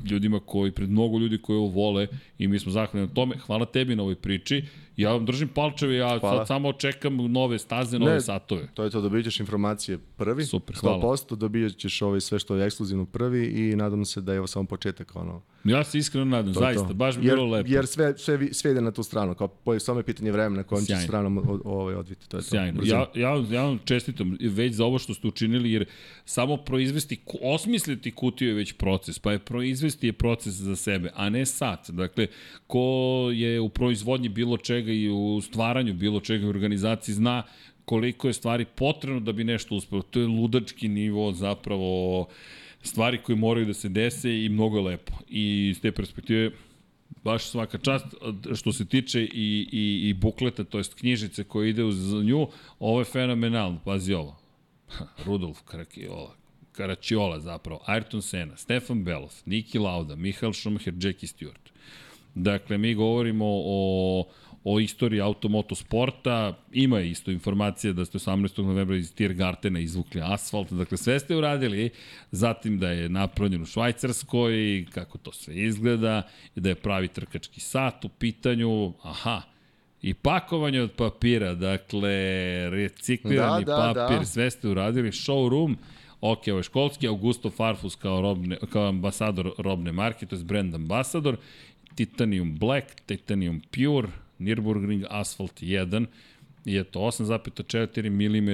ljudima 0.09 0.39
koji, 0.39 0.71
pred 0.71 0.89
mnogo 0.89 1.17
ljudi 1.17 1.37
koji 1.37 1.57
ovo 1.57 1.67
vole 1.67 2.07
i 2.37 2.47
mi 2.47 2.59
smo 2.59 2.71
zahvalni 2.71 3.07
na 3.07 3.13
tome. 3.13 3.37
Hvala 3.37 3.65
tebi 3.65 3.95
na 3.95 4.03
ovoj 4.03 4.15
priči. 4.15 4.63
Ja 5.01 5.11
vam 5.11 5.25
držim 5.25 5.47
palčeve, 5.47 5.95
ja 5.95 6.19
hvala. 6.19 6.37
sad 6.37 6.47
samo 6.47 6.73
čekam 6.73 7.15
nove 7.15 7.59
staze, 7.59 7.99
nove 7.99 8.13
ne, 8.13 8.21
satove. 8.21 8.67
To 8.73 8.83
je 8.83 8.89
to, 8.89 9.01
dobit 9.01 9.25
ćeš 9.25 9.39
informacije 9.39 9.97
prvi. 9.97 10.45
Super, 10.45 10.75
hvala. 10.75 11.03
100% 11.03 11.35
dobit 11.35 11.77
ćeš 11.77 12.01
ovaj 12.01 12.21
sve 12.21 12.39
što 12.39 12.55
je 12.55 12.65
ekskluzivno 12.65 13.05
prvi 13.05 13.45
i 13.45 13.75
nadam 13.75 14.05
se 14.05 14.21
da 14.21 14.33
je 14.33 14.39
ovo 14.39 14.47
samo 14.47 14.65
početak. 14.65 15.15
Ono, 15.15 15.41
ja 15.63 15.83
se 15.83 15.97
iskreno 15.97 16.25
nadam, 16.25 16.53
to, 16.53 16.59
zaista, 16.59 16.87
to. 16.87 16.93
baš 16.93 17.17
bi 17.17 17.25
jer, 17.25 17.35
bilo 17.35 17.47
lepo. 17.47 17.69
Jer 17.69 17.87
sve, 17.87 18.17
sve, 18.17 18.53
sve 18.53 18.71
ide 18.71 18.81
na 18.81 18.91
tu 18.91 19.03
stranu, 19.03 19.35
kao 19.35 19.47
po, 19.47 19.79
samo 19.79 19.99
je 19.99 20.03
pitanje 20.03 20.31
vremena 20.31 20.63
kojom 20.63 20.85
će 20.85 20.95
stranom 20.95 21.61
ovaj, 21.65 21.95
odviti. 21.95 22.29
To 22.29 22.37
je 22.37 22.43
Sjajno. 22.43 22.81
To. 22.81 22.87
Ja, 22.87 23.05
ja, 23.15 23.43
ja 23.51 23.63
vam 23.63 23.79
čestitam 23.85 24.37
već 24.39 24.73
za 24.73 24.85
ovo 24.85 24.99
što 24.99 25.13
ste 25.13 25.27
učinili, 25.27 25.71
jer 25.71 25.85
samo 26.25 26.57
proizvesti, 26.57 27.21
osmisliti 27.41 28.11
kutiju 28.11 28.47
je 28.47 28.55
već 28.55 28.73
proces, 28.73 29.19
pa 29.19 29.31
je 29.31 29.39
proizvesti 29.39 30.07
je 30.07 30.13
proces 30.13 30.53
za 30.53 30.75
sebe, 30.75 31.11
a 31.15 31.29
ne 31.29 31.45
sat. 31.45 31.89
Dakle, 31.89 32.27
ko 32.67 33.29
je 33.33 33.59
u 33.59 33.69
proizvodnji 33.69 34.29
bilo 34.29 34.57
čega 34.57 34.88
i 34.93 35.09
u 35.09 35.41
stvaranju 35.41 35.93
bilo 35.93 36.19
čega 36.19 36.45
u 36.45 36.49
organizaciji 36.49 37.15
zna 37.15 37.43
koliko 37.85 38.27
je 38.27 38.33
stvari 38.33 38.65
potrebno 38.65 39.19
da 39.19 39.31
bi 39.31 39.43
nešto 39.43 39.75
uspelo. 39.75 40.01
To 40.01 40.19
je 40.19 40.27
ludački 40.27 40.87
nivo 40.87 41.31
zapravo 41.31 42.27
stvari 42.83 43.17
koje 43.17 43.35
moraju 43.35 43.65
da 43.65 43.73
se 43.73 43.89
dese 43.89 44.43
i 44.45 44.49
mnogo 44.49 44.77
je 44.77 44.83
lepo. 44.83 45.13
I 45.29 45.69
iz 45.69 45.81
te 45.81 45.91
perspektive 45.91 46.51
baš 47.23 47.45
svaka 47.45 47.77
čast 47.77 48.05
što 48.55 48.73
se 48.73 48.85
tiče 48.85 49.21
i, 49.23 49.67
i, 49.71 50.09
i 50.09 50.13
bukleta, 50.13 50.63
to 50.63 50.77
jest 50.77 50.93
knjižice 50.93 51.43
koje 51.43 51.69
ide 51.69 51.83
uz 51.83 52.13
nju, 52.13 52.47
ovo 52.79 52.99
je 52.99 53.05
fenomenalno, 53.05 53.79
pazi 53.85 54.13
ovo. 54.13 54.39
Rudolf 55.25 55.61
Karakiola, 55.65 56.35
Karačiola 56.71 57.39
zapravo, 57.39 57.81
Ayrton 57.87 58.21
Senna, 58.21 58.57
Stefan 58.57 59.03
Belov, 59.03 59.33
Niki 59.45 59.79
Lauda, 59.79 60.15
Michael 60.15 60.53
Schumacher, 60.53 60.93
Jackie 60.93 61.27
Stewart. 61.27 61.69
Dakle, 62.35 62.77
mi 62.77 62.93
govorimo 62.93 63.45
o, 63.47 64.25
o 64.63 64.79
istoriji 64.79 65.21
automoto 65.21 65.75
sporta, 65.75 66.57
ima 66.71 67.01
isto 67.01 67.31
informacija 67.31 67.93
da 67.93 68.05
ste 68.05 68.17
18. 68.17 68.63
novembra 68.63 68.97
iz 68.97 69.13
Tiergartena 69.13 69.79
izvukli 69.79 70.21
asfalt, 70.23 70.71
dakle 70.71 70.97
sve 70.97 71.19
ste 71.19 71.35
uradili, 71.35 71.89
zatim 72.31 72.79
da 72.79 72.89
je 72.89 73.09
napravljen 73.09 73.61
u 73.61 73.65
Švajcarskoj, 73.65 74.85
kako 74.93 75.17
to 75.17 75.31
sve 75.31 75.55
izgleda, 75.55 76.21
da 76.55 76.69
je 76.69 76.75
pravi 76.75 77.07
trkački 77.07 77.59
sat 77.59 78.05
u 78.05 78.09
pitanju, 78.09 78.93
aha, 79.03 79.41
I 80.01 80.13
pakovanje 80.13 80.81
od 80.81 80.91
papira, 80.91 81.53
dakle, 81.59 82.69
reciklirani 82.69 83.65
da, 83.65 83.75
da, 83.75 83.93
papir, 83.93 84.19
da. 84.19 84.25
sve 84.25 84.51
ste 84.51 84.69
uradili, 84.69 85.11
showroom, 85.11 85.75
ok, 86.21 86.47
ovo 86.47 86.59
je 86.59 86.63
školski, 86.63 87.07
Augusto 87.07 87.49
Farfus 87.49 87.95
kao, 87.95 88.21
robne, 88.21 88.57
kao 88.71 88.87
ambasador 88.87 89.51
robne 89.57 89.91
marke, 89.91 90.25
to 90.25 90.35
je 90.35 90.43
brand 90.43 90.75
ambasador, 90.75 91.37
Titanium 91.95 92.55
Black, 92.57 93.01
Titanium 93.05 93.61
Pure, 93.75 94.07
Nürburgring 94.39 95.05
Asphalt 95.09 95.61
1, 95.61 96.05
je 96.65 96.83
to 96.83 96.99
8,4 96.99 98.09
mm 98.09 98.49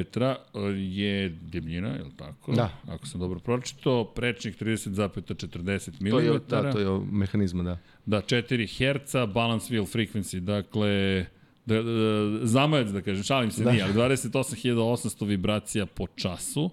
je 0.78 1.30
debljina, 1.30 1.88
je 1.88 2.04
li 2.04 2.12
tako? 2.18 2.52
Da. 2.52 2.70
Ako 2.88 3.08
sam 3.08 3.20
dobro 3.20 3.40
pročito, 3.40 4.06
prečnik 4.16 4.62
30,40 4.62 5.92
mm. 6.00 6.10
To 6.10 6.20
je, 6.20 6.40
da, 6.50 6.72
to 6.72 6.80
je 6.80 7.00
mehanizma, 7.12 7.64
da. 7.64 7.78
Da, 8.06 8.22
4 8.22 9.00
Hz, 9.00 9.34
balance 9.34 9.74
wheel 9.74 9.96
frequency, 9.96 10.40
dakle, 10.40 11.26
da, 11.66 11.84
da, 11.84 12.40
zamajac 12.44 12.90
da 12.90 13.02
kažem, 13.02 13.24
šalim 13.24 13.52
se 13.52 13.64
da. 13.64 13.72
nije, 13.72 13.84
ali 13.84 13.94
28.800 13.94 15.28
vibracija 15.28 15.86
po 15.86 16.08
času, 16.16 16.70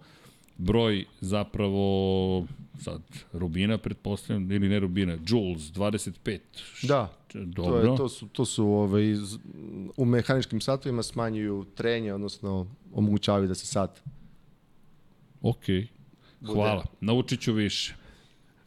broj 0.59 1.05
zapravo 1.21 2.47
sad 2.81 3.03
Rubina 3.33 3.79
pretpostavljam 3.79 4.53
ili 4.53 4.69
ne 4.69 4.81
Rubina, 4.81 5.19
Joules 5.29 5.63
25. 5.63 6.39
Da. 6.83 7.13
Dobro. 7.35 7.83
To, 7.83 7.93
je, 7.93 7.97
to 7.97 8.09
su, 8.09 8.29
to 8.29 8.45
su 8.45 8.67
ovaj, 8.67 9.15
u 9.97 10.05
mehaničkim 10.05 10.61
satovima 10.61 11.03
smanjuju 11.03 11.65
trenje, 11.75 12.15
odnosno 12.15 12.67
omogućavaju 12.93 13.49
da 13.49 13.55
se 13.55 13.67
sat 13.67 14.03
Ok. 15.43 15.65
Hvala. 16.47 16.83
Bude. 16.83 16.97
Naučit 17.01 17.41
ću 17.41 17.53
više. 17.53 17.95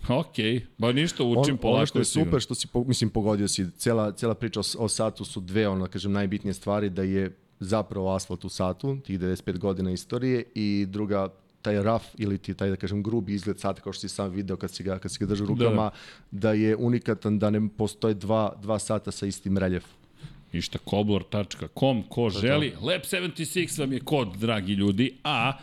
Ok, 0.10 0.36
ba 0.78 0.92
ništa 0.92 1.24
učim 1.24 1.54
on, 1.54 1.58
polako. 1.58 1.78
Ono 1.78 1.86
što 1.86 2.00
je 2.00 2.06
super, 2.06 2.42
što 2.42 2.56
si, 2.56 2.68
mislim, 2.86 3.10
pogodio 3.10 3.48
si, 3.48 3.72
cela, 3.72 4.12
cela 4.12 4.36
priča 4.36 4.60
o, 4.60 4.64
o 4.80 4.88
satu 4.88 5.26
su 5.26 5.40
dve, 5.40 5.68
ono, 5.68 5.88
kažem, 5.88 6.12
najbitnije 6.12 6.54
stvari, 6.54 6.90
da 6.90 7.04
je 7.04 7.38
zapravo 7.60 8.16
asfalt 8.16 8.46
u 8.46 8.50
satu, 8.50 8.98
tih 9.06 9.20
95 9.20 9.58
godina 9.58 9.92
istorije, 9.92 10.44
i 10.56 10.86
druga 10.90 11.30
taj 11.66 11.82
raf 11.84 12.04
ili 12.18 12.38
ti 12.38 12.54
taj 12.54 12.70
da 12.70 12.76
kažem 12.76 13.04
grubi 13.04 13.34
izgled 13.34 13.60
sata 13.60 13.82
kao 13.82 13.94
što 13.94 14.08
si 14.08 14.10
sam 14.10 14.32
video 14.32 14.58
kad 14.58 14.72
si 14.72 14.84
ga 14.84 15.00
kad 15.00 15.12
si 15.12 15.20
ga 15.20 15.26
držao 15.26 15.48
rukama 15.48 15.90
da, 16.32 16.40
da 16.50 16.54
je 16.54 16.76
unikatan 16.76 17.40
da 17.40 17.50
ne 17.50 17.68
postoje 17.78 18.14
dva 18.14 18.54
dva 18.62 18.80
sata 18.80 19.12
sa 19.12 19.26
istim 19.26 19.58
reljefom. 19.58 20.06
Ništa, 20.54 20.78
koblor.com, 20.78 22.04
ko 22.10 22.30
želi. 22.30 22.74
Lab 22.82 23.02
76 23.02 23.80
vam 23.80 23.94
je 23.94 24.00
kod, 24.00 24.38
dragi 24.40 24.74
ljudi, 24.74 25.18
a 25.24 25.58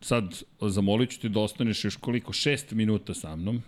sad 0.00 0.42
zamolit 0.60 1.10
ću 1.10 1.20
ti 1.20 1.28
da 1.28 1.40
ostaneš 1.40 1.84
još 1.84 1.96
koliko, 1.96 2.32
6 2.32 2.74
minuta 2.74 3.14
sa 3.14 3.36
mnom, 3.36 3.62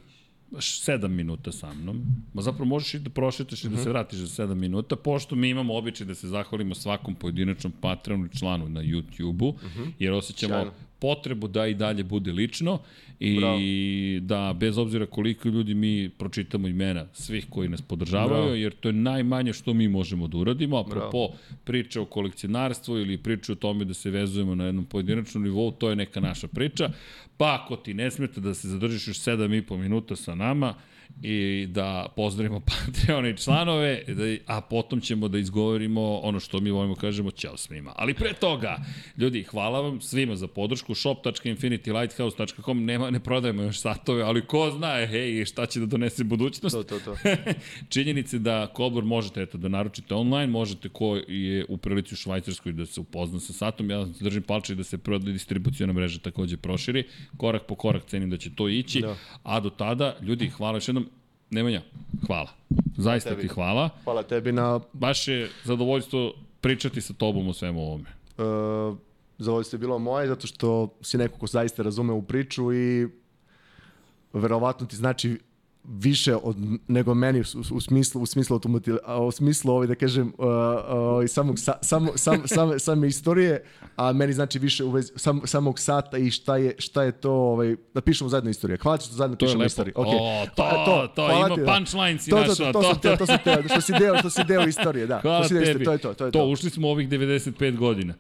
7 0.51 1.09
minuta 1.09 1.53
sa 1.53 1.75
mnom. 1.75 2.03
Ma 2.35 2.43
zapravo 2.43 2.65
možeš 2.65 2.95
i 2.95 2.99
da 2.99 3.11
prošetaš 3.11 3.65
i 3.65 3.69
da 3.69 3.77
se 3.77 3.83
mhm. 3.83 3.91
vratiš 3.91 4.19
za 4.19 4.47
7 4.47 4.55
minuta, 4.55 4.97
pošto 4.97 5.37
mi 5.37 5.49
imamo 5.49 5.77
običaj 5.77 6.07
da 6.07 6.15
se 6.15 6.29
zahvalimo 6.29 6.75
svakom 6.75 7.15
pojedinačnom 7.15 7.73
patronu 7.81 8.27
i 8.27 8.39
članu 8.39 8.69
na 8.69 8.83
YouTube-u, 8.83 9.55
mhm. 9.67 9.91
jer 9.99 10.13
osjećamo 10.13 10.55
Sjajno 10.55 10.90
potrebu 11.01 11.49
da 11.49 11.67
i 11.67 11.75
dalje 11.75 12.05
bude 12.05 12.33
lično 12.33 12.79
i 13.21 13.37
Bravo. 13.41 13.59
da 14.21 14.53
bez 14.59 14.79
obzira 14.79 15.07
koliko 15.07 15.49
ljudi 15.49 15.75
mi 15.75 16.11
pročitamo 16.19 16.69
imena 16.69 17.07
svih 17.13 17.47
koji 17.51 17.69
nas 17.69 17.83
podržavaju, 17.83 18.43
Bravo. 18.43 18.55
jer 18.55 18.73
to 18.73 18.89
je 18.89 18.93
najmanje 18.93 19.53
što 19.53 19.75
mi 19.75 19.89
možemo 19.89 20.29
da 20.29 20.39
uradimo, 20.39 20.79
apropo 20.79 21.29
priče 21.65 22.01
o 22.01 22.05
kolekcionarstvu 22.05 22.99
ili 22.99 23.19
priče 23.19 23.53
o 23.53 23.55
tome 23.55 23.85
da 23.85 23.95
se 23.95 24.11
vezujemo 24.11 24.55
na 24.55 24.65
jednom 24.65 24.85
pojedinačnom 24.85 25.45
nivou, 25.45 25.71
to 25.71 25.91
je 25.91 25.97
neka 25.97 26.21
naša 26.21 26.49
priča. 26.49 26.91
Pa 27.37 27.61
ako 27.63 27.77
ti 27.77 27.95
ne 27.95 28.11
smeta 28.11 28.41
da 28.41 28.55
se 28.55 28.69
zadržiš 28.69 29.09
još 29.09 29.19
7,5 29.19 29.77
minuta 29.77 30.17
sa 30.17 30.35
nama, 30.35 30.75
i 31.23 31.67
da 31.71 32.07
pozdravimo 32.17 32.61
Patreon 32.71 33.27
i 33.27 33.37
članove, 33.37 34.03
da, 34.07 34.55
a 34.55 34.61
potom 34.61 35.01
ćemo 35.01 35.29
da 35.29 35.39
izgovorimo 35.39 36.19
ono 36.19 36.41
što 36.41 36.61
mi 36.61 36.71
volimo 36.71 36.95
kažemo 36.95 37.31
ćao 37.31 37.57
svima. 37.57 37.93
Ali 37.97 38.15
pre 38.15 38.33
toga, 38.33 38.77
ljudi, 39.19 39.43
hvala 39.43 39.81
vam 39.81 40.01
svima 40.01 40.37
za 40.37 40.47
podršku. 40.47 40.95
shop.infinitylighthouse.com 40.95 42.85
nema, 42.85 43.11
ne 43.11 43.21
prodajemo 43.21 43.63
još 43.63 43.81
satove, 43.81 44.23
ali 44.23 44.47
ko 44.47 44.71
zna, 44.71 45.07
hej, 45.07 45.45
šta 45.45 45.67
će 45.67 45.81
da 45.81 45.87
donese 45.87 46.25
budućnost. 46.25 46.77
To, 46.77 46.83
to, 46.83 46.99
to. 47.01 47.17
Činjenice 47.93 48.39
da 48.39 48.67
Kobor 48.67 49.05
možete 49.05 49.43
eto, 49.43 49.59
da 49.59 49.69
naručite 49.69 50.15
online, 50.15 50.47
možete 50.47 50.89
ko 50.89 51.17
je 51.29 51.65
u 51.69 51.77
prilici 51.77 52.15
u 52.15 52.17
Švajcarskoj 52.17 52.73
da 52.73 52.87
se 52.87 53.01
upozna 53.01 53.41
sa 53.41 53.53
satom, 53.53 53.91
ja 53.91 54.07
držim 54.21 54.43
palče 54.43 54.75
da 54.75 54.85
se 54.85 54.99
proda 54.99 55.33
distribucijona 55.33 55.93
mreža 55.93 56.19
takođe 56.19 56.57
proširi. 56.57 57.05
Korak 57.37 57.67
po 57.67 57.75
korak 57.75 58.05
cenim 58.07 58.31
da 58.31 58.37
će 58.37 58.55
to 58.55 58.69
ići, 58.69 59.01
da. 59.01 59.17
a 59.43 59.61
do 59.61 59.71
tada, 59.71 60.17
ljudi, 60.23 60.49
hvala 60.49 60.77
još 60.77 60.89
jednom, 60.89 61.00
Nemanja, 61.51 61.83
hvala. 62.27 62.49
Zaista 62.97 63.37
ti 63.37 63.49
hvala. 63.49 63.89
Hvala 64.05 64.23
tebi 64.23 64.53
na... 64.53 64.81
Baš 64.93 65.29
je 65.29 65.51
zadovoljstvo 65.65 66.33
pričati 66.61 67.01
sa 67.01 67.13
tobom 67.13 67.49
o 67.49 67.53
svemu 67.53 67.81
ovome. 67.81 68.09
Uh, 68.39 68.97
zadovoljstvo 69.39 69.77
je 69.77 69.81
bilo 69.81 69.99
moje, 69.99 70.29
zato 70.29 70.47
što 70.47 70.95
si 71.03 71.19
neko 71.19 71.39
ko 71.39 71.47
zaista 71.47 71.83
razume 71.83 72.13
u 72.13 72.23
priču 72.23 72.73
i 72.75 73.09
verovatno 74.33 74.87
ti 74.87 74.97
znači 74.97 75.39
više 75.85 76.37
od 76.37 76.57
nego 76.89 77.15
meni 77.15 77.41
u, 77.41 77.45
u 77.73 77.81
smislu 77.81 78.23
u 78.23 78.27
smislu 78.27 78.55
automobila 78.55 78.99
u 79.19 79.31
smislu 79.31 79.73
ovaj 79.73 79.87
da 79.87 79.95
kažem 79.95 80.33
uh, 80.39 80.45
uh, 80.45 81.29
samog 81.29 81.59
sa, 81.59 81.73
samo 81.83 82.13
sam 82.17 82.43
sam 82.47 82.79
same 82.79 83.09
istorije 83.09 83.65
a 83.97 84.13
meni 84.13 84.33
znači 84.33 84.59
više 84.59 84.85
u 84.85 84.91
vezi 84.91 85.13
sam, 85.17 85.41
samog 85.45 85.79
sata 85.79 86.19
i 86.19 86.31
šta 86.31 86.57
je 86.57 86.75
šta 86.79 87.03
je 87.03 87.13
to 87.13 87.33
ovaj 87.33 87.77
da 87.95 88.01
pišemo 88.01 88.31
zajedno 88.31 88.51
istoriju 88.51 88.79
hvala 88.83 88.99
što 88.99 89.15
zajedno 89.15 89.37
To 89.37 89.47
pišemo 89.47 89.61
lepo. 89.61 89.67
istoriju 89.67 89.93
O, 89.97 90.05
to, 90.05 90.51
Pa, 90.57 90.85
to, 91.07 91.23
hvala 91.27 91.47
ima 91.47 91.55
ti, 91.55 91.61
da. 91.61 91.73
punchline 91.75 92.19
si 92.19 92.31
to, 92.31 92.37
to, 92.37 92.49
našao, 92.49 92.73
to, 92.73 92.73
to, 92.73 92.83
to, 92.83 92.89
sam 92.89 92.99
teo, 92.99 93.17
to 93.17 93.27
sam 93.27 93.39
teo, 93.45 93.63
što 93.63 93.81
si 93.81 93.93
deo 93.99 94.19
što 94.19 94.31
si 94.31 94.45
deo 94.45 94.63
istorije 94.63 95.07
da 95.07 95.21
Hvala 95.21 95.43
to 95.43 95.49
si 95.49 95.55
deo 95.55 95.65
tebi. 95.65 95.83
istorije, 95.83 95.85
to 95.85 96.09
je 96.09 96.15
to 96.15 96.15
to 96.15 96.25
je 96.25 96.33
to. 96.33 96.39
to 96.39 96.47
ušli 96.47 96.71
smo 96.71 96.89
u 96.89 96.91
ovih 96.91 97.09
95 97.09 97.77
godina. 97.77 98.15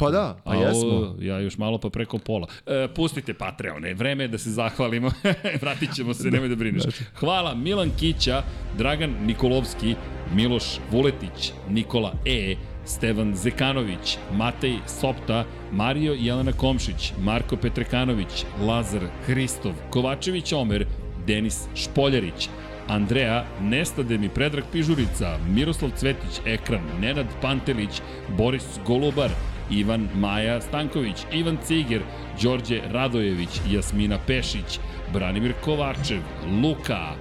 Pa 0.00 0.10
da 0.10 0.36
pa 0.44 0.52
A 0.52 0.54
jesmo 0.54 1.14
ja 1.20 1.38
još 1.38 1.58
malo 1.58 1.78
pa 1.78 1.90
preko 1.90 2.18
pola. 2.18 2.46
E, 2.66 2.88
pustite 2.94 3.34
Patreone, 3.34 3.94
vreme 3.94 4.24
je 4.24 4.28
da 4.28 4.38
se 4.38 4.50
zahvalimo. 4.50 5.10
Vratit 5.62 5.94
ćemo 5.94 6.14
se, 6.14 6.30
nemoj 6.30 6.48
da 6.48 6.56
brineš. 6.56 6.82
Hvala 7.14 7.54
Milan 7.54 7.90
Kića, 7.98 8.42
Dragan 8.78 9.14
Nikolovski, 9.22 9.94
Miloš 10.34 10.64
Vuletić, 10.90 11.52
Nikola 11.68 12.12
E, 12.24 12.56
Stevan 12.84 13.34
Zekanović, 13.34 14.18
Matej 14.32 14.78
Sopta, 14.86 15.44
Mario 15.72 16.12
Jelena 16.12 16.52
Komšić, 16.52 17.12
Marko 17.20 17.56
Petrekanović, 17.56 18.44
Lazar 18.60 19.02
Hristov, 19.26 19.72
Kovačević 19.90 20.52
Omer, 20.52 20.86
Denis 21.26 21.68
Špoljarić, 21.74 22.48
Andreja, 22.88 23.44
Nestade 23.60 24.18
mi 24.18 24.28
Predrag 24.28 24.64
Pižurica, 24.72 25.38
Miroslav 25.48 25.90
Cvetić, 25.96 26.40
Ekran, 26.46 26.82
Nenad 27.00 27.26
Pantelić, 27.42 28.02
Boris 28.38 28.78
Golubar, 28.86 29.30
Ivan 29.70 30.08
Maja 30.14 30.60
Stanković, 30.60 31.16
Ivan 31.32 31.58
Ciger, 31.66 32.02
Đorđe 32.42 32.80
Radojević, 32.90 33.60
Jasmina 33.70 34.18
Pešić, 34.26 34.78
Branimir 35.12 35.52
Kovačev, 35.64 36.22
Luka, 36.62 37.14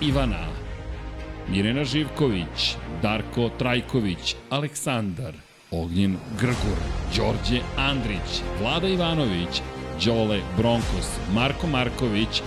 Ivana, 0.00 0.46
Mirena 1.48 1.84
Živković, 1.84 2.76
Darko 3.02 3.50
Trajković, 3.58 4.36
Aleksandar, 4.50 5.34
Ognjen 5.70 6.16
Grgur, 6.40 6.78
Đorđe 7.16 7.60
Andrić, 7.76 8.42
Vlada 8.60 8.88
Ivanović, 8.88 9.62
Đole 10.04 10.40
Bronkos, 10.56 11.18
Marko 11.34 11.66
Marković, 11.66 12.42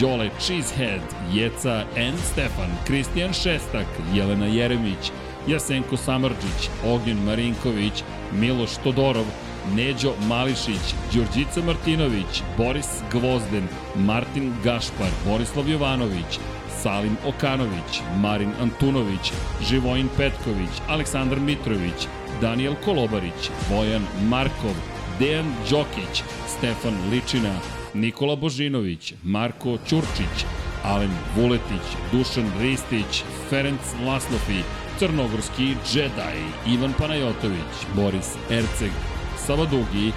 Đole 0.00 0.30
Cheesehead, 0.40 1.02
Jeca 1.32 1.84
N. 1.96 2.14
Stefan, 2.32 2.70
Kristijan 2.86 3.32
Šestak, 3.32 3.86
Jelena 4.14 4.46
Jeremić, 4.46 5.10
Jasenko 5.48 5.96
Samrđić, 5.96 6.70
Ognjen 6.84 7.24
Marinković, 7.24 8.02
Miloš 8.32 8.70
Todorov, 8.84 9.26
Neđo 9.74 10.12
Mališić, 10.28 10.94
Đurđica 11.12 11.62
Martinović, 11.66 12.42
Boris 12.56 12.88
Gvozden, 13.12 13.68
Martin 13.96 14.52
Gašpar, 14.64 15.10
Borislav 15.26 15.68
Jovanović, 15.68 16.38
Salim 16.82 17.16
Okanović, 17.26 18.00
Marin 18.20 18.52
Antunović, 18.60 19.32
Živojin 19.68 20.08
Petković, 20.16 20.70
Aleksandar 20.88 21.40
Mitrović, 21.40 22.08
Daniel 22.40 22.74
Kolobarić, 22.84 23.50
Bojan 23.70 24.02
Markov, 24.28 24.74
Dejan 25.18 25.54
Đokić, 25.70 26.22
Stefan 26.58 27.10
Ličina, 27.10 27.54
Nikola 27.94 28.36
Božinović, 28.36 29.14
Marko 29.22 29.78
Ćurčić, 29.88 30.46
Alen 30.84 31.10
Vuletić, 31.36 31.86
Dušan 32.12 32.50
Ristić, 32.60 33.22
Ferenc 33.50 33.80
Laslofi, 34.06 34.62
Crnogorski 34.98 35.76
Jedi, 35.92 36.38
Ivan 36.66 36.92
Panajotović, 36.98 37.74
Boris 37.94 38.34
Erceg, 38.50 38.92
Sava 39.46 39.64
Dugi, 39.64 40.12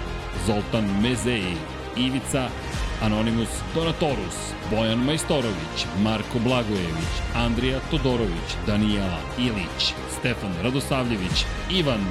Zoltan 0.46 0.84
Mezeji, 1.02 1.56
Ivica 1.96 2.48
Anonimus 3.02 3.48
Donatorus, 3.74 4.38
Bojan 4.70 4.98
Majstorović, 4.98 5.86
Marko 6.02 6.38
Blagojević, 6.38 7.12
Andrija 7.34 7.80
Todorović, 7.90 8.48
Danijela 8.66 9.18
Ilić, 9.38 9.94
Stefan 10.18 10.54
Radosavljević, 10.62 11.44
Ivan, 11.70 12.04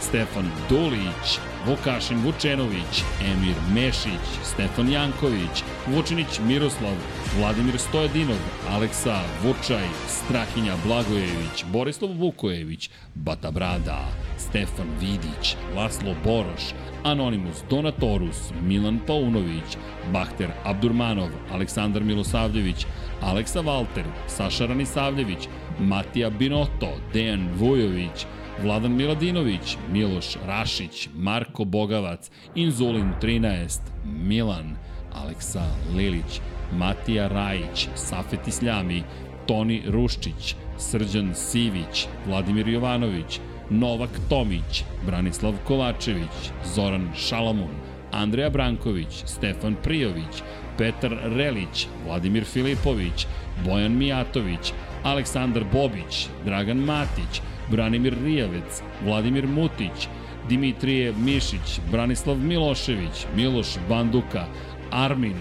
Stefan 0.00 0.50
Dulić, 0.68 1.38
Vukašin 1.66 2.18
Vučenović, 2.24 3.02
Emir 3.20 3.56
Mešić, 3.74 4.26
Stefan 4.42 4.92
Janković, 4.92 5.64
Vučinić 5.86 6.40
Miroslav, 6.46 6.94
Vladimir 7.38 7.78
Stojadinov, 7.78 8.36
Aleksa 8.70 9.20
Vučaj, 9.42 9.86
Strahinja 10.08 10.74
Blagojević, 10.84 11.64
Borislav 11.72 12.10
Vukojević, 12.10 12.90
Bata 13.14 13.50
Brada, 13.50 14.04
Stefan 14.38 14.86
Vidić, 15.00 15.56
Laslo 15.76 16.14
Boroš, 16.24 16.62
Anonimus 17.04 17.62
Donatorus, 17.70 18.52
Milan 18.62 19.00
Paunović, 19.06 19.76
Bahter 20.12 20.50
Abdurmanov, 20.64 21.28
Aleksandar 21.52 22.04
Milosavljević, 22.04 22.86
Aleksa 23.20 23.60
Valter, 23.60 24.04
Saša 24.26 24.66
Ranisavljević, 24.66 25.48
Matija 25.78 26.30
Binoto, 26.30 26.90
Dejan 27.12 27.48
Vujović, 27.58 28.26
Vladan 28.62 28.96
Miladinović, 28.96 29.76
Miloš 29.92 30.36
Rašić, 30.46 31.08
Marko 31.14 31.64
Bogavac, 31.64 32.30
Inzulin 32.54 33.12
13, 33.22 33.80
Milan, 34.04 34.76
Aleksa 35.12 35.64
Lilić, 35.96 36.40
Matija 36.72 37.28
Rajić, 37.28 37.88
Safet 37.94 38.48
Isljami, 38.48 39.02
Toni 39.46 39.82
Ruščić, 39.86 40.54
Srđan 40.78 41.34
Sivić, 41.34 42.06
Vladimir 42.26 42.68
Jovanović, 42.68 43.40
Novak 43.70 44.10
Tomić, 44.28 44.84
Branislav 45.06 45.54
Kovačević, 45.64 46.50
Zoran 46.74 47.10
Šalamun, 47.16 47.74
Andreja 48.12 48.50
Branković, 48.50 49.22
Stefan 49.24 49.76
Prijović, 49.82 50.42
Petar 50.78 51.18
Relić, 51.24 51.86
Vladimir 52.06 52.44
Filipović, 52.44 53.26
Bojan 53.64 53.98
Mijatović, 53.98 54.72
Aleksandar 55.02 55.64
Bobić, 55.72 56.28
Dragan 56.44 56.78
Matić, 56.78 57.40
Branimir 57.70 58.16
Rijavec, 58.24 58.82
Vladimir 59.04 59.46
Mutić, 59.46 60.08
Dimitrije 60.48 61.12
Mišić, 61.18 61.80
Branislav 61.90 62.38
Milošević, 62.38 63.26
Miloš 63.36 63.66
Banduka, 63.88 64.46
Armin, 64.90 65.36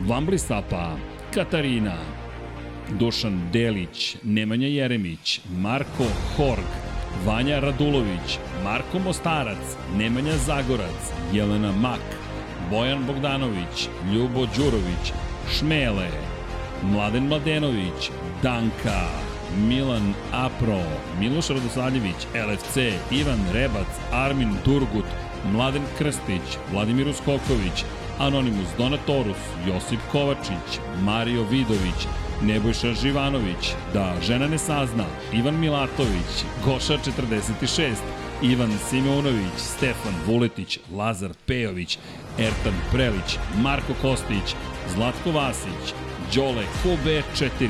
Vamblisapa, 0.00 0.96
Katarina, 1.34 1.96
Dušan 2.98 3.40
Delić, 3.52 4.16
Nemanja 4.22 4.68
Jeremić, 4.68 5.40
Marko 5.58 6.06
Horg, 6.36 6.70
Vanja 7.26 7.60
Radulović, 7.60 8.38
Marko 8.64 8.98
Mostarac, 8.98 9.76
Nemanja 9.98 10.36
Zagorac, 10.36 11.12
Jelena 11.32 11.72
Mak, 11.72 12.00
Bojan 12.70 13.06
Bogdanović, 13.06 13.88
Ljubo 14.14 14.46
Đurović, 14.56 15.12
Šmele, 15.58 16.08
Mladen 16.82 17.26
Mladenović, 17.26 18.10
Danka, 18.42 19.25
Milan 19.68 20.14
Apro, 20.32 20.82
Miloš 21.20 21.48
Radosavljević, 21.48 22.26
LFC, 22.34 22.76
Ivan 23.10 23.40
Rebac, 23.52 23.86
Armin 24.12 24.54
Durgut, 24.64 25.04
Mladen 25.52 25.82
Krstić, 25.98 26.58
Vladimir 26.72 27.08
Uskoković, 27.08 27.84
Anonimus 28.18 28.68
Donatorus, 28.78 29.36
Josip 29.66 30.00
Kovačić, 30.12 30.80
Mario 31.02 31.42
Vidović, 31.42 32.06
Nebojša 32.42 32.92
Živanović, 32.94 33.74
Da 33.92 34.14
žena 34.22 34.46
ne 34.46 34.58
sazna, 34.58 35.04
Ivan 35.32 35.60
Milatović, 35.60 36.44
Goša 36.64 36.98
46, 36.98 37.96
Ivan 38.42 38.72
Simeunović, 38.90 39.56
Stefan 39.56 40.14
Vuletić, 40.26 40.78
Lazar 40.96 41.30
Pejović, 41.46 41.98
Ertan 42.38 42.74
Prelić, 42.92 43.38
Marko 43.62 43.94
Kostić, 44.02 44.54
Zlatko 44.94 45.30
Vasić, 45.30 45.94
Đole 46.34 46.64
QB4, 46.84 47.68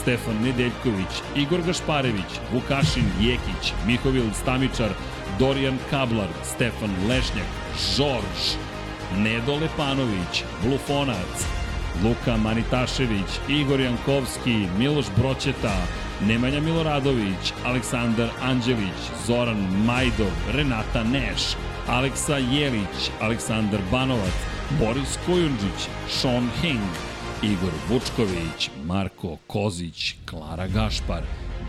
Stefan 0.00 0.36
Nedeljković, 0.42 1.12
Igor 1.36 1.60
Gašparević, 1.66 2.40
Vukašin 2.52 3.08
Jekić, 3.20 3.72
Mihovil 3.86 4.32
Stamičar, 4.34 4.90
Dorijan 5.38 5.78
Kablar, 5.90 6.28
Stefan 6.44 6.90
Lešnjak, 7.08 7.46
Žorž, 7.96 8.56
Nedo 9.16 9.54
Lepanović, 9.54 10.44
Blufonac, 10.62 11.46
Luka 12.04 12.36
Manitašević, 12.36 13.30
Igor 13.48 13.80
Jankovski, 13.80 14.68
Miloš 14.78 15.06
Broćeta, 15.16 15.76
Nemanja 16.20 16.60
Miloradović, 16.60 17.52
Aleksandar 17.64 18.28
Anđelić, 18.42 19.00
Zoran 19.26 19.84
Majdov, 19.86 20.32
Renata 20.52 21.04
Neš, 21.04 21.42
Aleksa 21.88 22.36
Jelić, 22.36 23.10
Aleksandar 23.20 23.80
Banovac, 23.90 24.34
Boris 24.80 25.18
Kojundžić, 25.26 25.88
Sean 26.08 26.48
Hing, 26.60 26.90
Igor 27.42 27.72
Vučković, 27.88 28.70
Marko 28.84 29.36
Kozić, 29.46 30.14
Klara 30.24 30.66
Gašpar, 30.66 31.22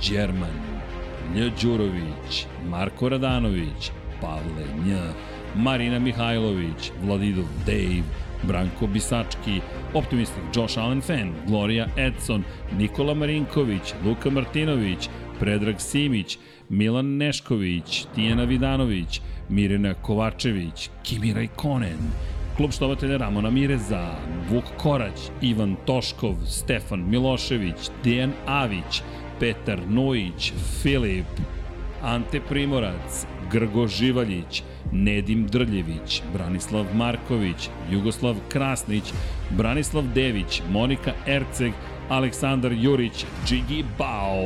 Đerman, 0.10 0.56
Lj. 1.35 1.52
Đurović, 1.61 2.45
Marko 2.69 3.10
Radanović, 3.10 3.91
Pavle 4.22 4.65
Nj, 4.85 4.94
Marina 5.56 5.99
Mihajlović, 5.99 6.91
Vladidov 7.03 7.45
Dave, 7.65 8.03
Branko 8.44 8.88
Bisački, 8.88 9.61
Optimistik 9.94 10.44
Josh 10.56 10.77
Allen 10.77 11.02
Fan, 11.02 11.34
Gloria 11.48 11.88
Edson, 11.98 12.44
Nikola 12.77 13.14
Marinković, 13.14 13.94
Luka 14.06 14.30
Martinović, 14.30 15.10
Predrag 15.39 15.81
Simić, 15.81 16.38
Milan 16.69 17.18
Nešković, 17.18 18.06
Tijana 18.15 18.44
Vidanović, 18.44 19.22
Mirena 19.49 19.94
Kovačević, 19.94 20.89
Kimi 21.03 21.34
Rajkonen, 21.34 21.99
Klub 22.57 22.71
štovatelja 22.71 23.17
Ramona 23.17 23.49
Mireza, 23.49 24.15
Vuk 24.49 24.63
Korać, 24.77 25.29
Ivan 25.41 25.75
Toškov, 25.85 26.35
Stefan 26.47 27.03
Milošević, 27.09 27.89
Dejan 28.03 28.31
Avić, 28.45 29.01
Petar 29.39 29.79
Nujić, 29.88 30.53
Filip, 30.81 31.25
Ante 32.01 32.41
Primorac, 32.49 33.25
Grgo 33.51 33.88
Živaljić, 33.88 34.63
Nedim 34.91 35.47
Drljević, 35.47 36.21
Branislav 36.34 36.85
Marković, 36.95 37.69
Jugoslav 37.91 38.35
Krasnić, 38.49 39.13
Branislav 39.49 40.03
Dević, 40.15 40.61
Monika 40.71 41.13
Erceg, 41.27 41.73
Aleksandar 42.09 42.71
Jurić, 42.71 43.25
Džigi 43.45 43.85
Bao, 43.97 44.41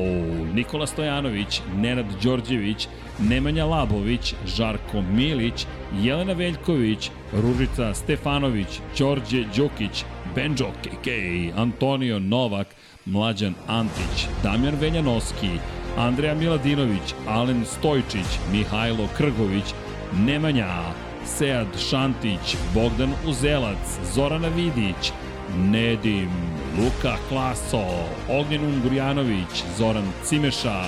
Nikola 0.53 0.87
Stojanović, 0.87 1.61
Nenad 1.75 2.05
Đorđević, 2.23 2.87
Nemanja 3.19 3.65
Labović, 3.65 4.33
Žarko 4.45 5.01
Milić, 5.01 5.65
Jelena 6.01 6.33
Veljković, 6.33 7.11
Ružica 7.33 7.93
Stefanović, 7.93 8.79
Đorđe 8.97 9.43
Đukić, 9.55 10.03
Benđo 10.35 10.65
KK, 10.83 11.07
Antonio 11.55 12.19
Novak, 12.19 12.67
Mlađan 13.05 13.53
Antić, 13.67 14.27
Damjan 14.43 14.75
Veljanoski, 14.81 15.49
Andreja 15.97 16.35
Miladinović, 16.35 17.13
Alen 17.27 17.65
Stojčić, 17.65 18.39
Mihajlo 18.51 19.07
Krgović, 19.17 19.73
Nemanja, 20.13 20.81
Sead 21.25 21.67
Šantić, 21.89 22.57
Bogdan 22.73 23.13
Uzelac, 23.27 23.99
Zorana 24.13 24.47
Vidić, 24.47 25.11
Nedim, 25.57 26.29
Luka 26.77 27.17
Klaso, 27.29 27.83
Ognjen 28.29 28.63
Ungurjanović, 28.63 29.63
Zoran 29.77 30.07
Cimeša, 30.23 30.83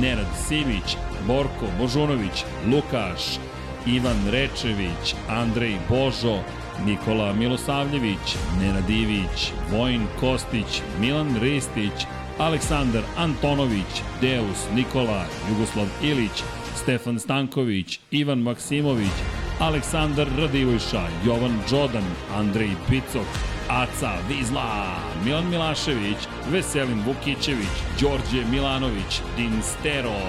Nenad 0.00 0.26
Simić, 0.48 0.96
Borko 1.26 1.66
Božunović, 1.78 2.44
Lukaš, 2.66 3.38
Ivan 3.86 4.30
Rečević, 4.30 5.14
Andrej 5.28 5.76
Božo, 5.88 6.42
Nikola 6.86 7.32
Milosavljević, 7.32 8.36
Nenad 8.60 8.90
Ivić, 8.90 9.52
Vojin 9.72 10.06
Kostić, 10.20 10.82
Milan 11.00 11.40
Ristić, 11.40 12.06
Aleksandar 12.38 13.02
Antonović, 13.16 14.02
Deus 14.20 14.66
Nikola, 14.74 15.24
Jugoslav 15.50 15.86
Ilić, 16.02 16.42
Stefan 16.76 17.18
Stanković, 17.18 18.00
Ivan 18.10 18.38
Maksimović, 18.38 19.16
Aleksandar 19.60 20.26
Radivojša, 20.38 21.06
Jovan 21.26 21.58
Đodan, 21.70 22.04
Andrej 22.34 22.70
Picok, 22.88 23.57
Aca 23.68 24.12
Vizla, 24.28 24.96
Milan 25.24 25.48
Milašević, 25.50 26.18
Veselin 26.50 27.02
Vukićević, 27.06 27.74
Đorđe 28.00 28.44
Milanović, 28.50 29.20
Din 29.36 29.62
Stero, 29.62 30.20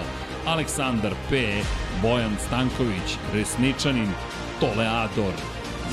Aleksandar 0.45 1.14
P, 1.30 1.36
Bojan 2.02 2.36
Stanković, 2.48 3.18
Resničanin, 3.34 4.10
Toleador, 4.60 5.34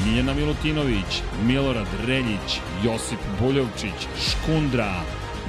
Miljana 0.05 0.35
Milutinović, 0.35 1.23
Milorad 1.45 1.87
Reljić, 2.07 2.61
Josip 2.85 3.21
Buljovčić, 3.41 4.09
Škundra, 4.29 4.93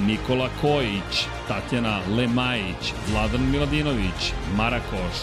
Nikola 0.00 0.48
Kojić, 0.60 1.26
Tatjana 1.48 2.00
Lemajić, 2.16 2.92
Vladan 3.12 3.50
Miladinović, 3.50 4.32
Marakoš, 4.56 5.18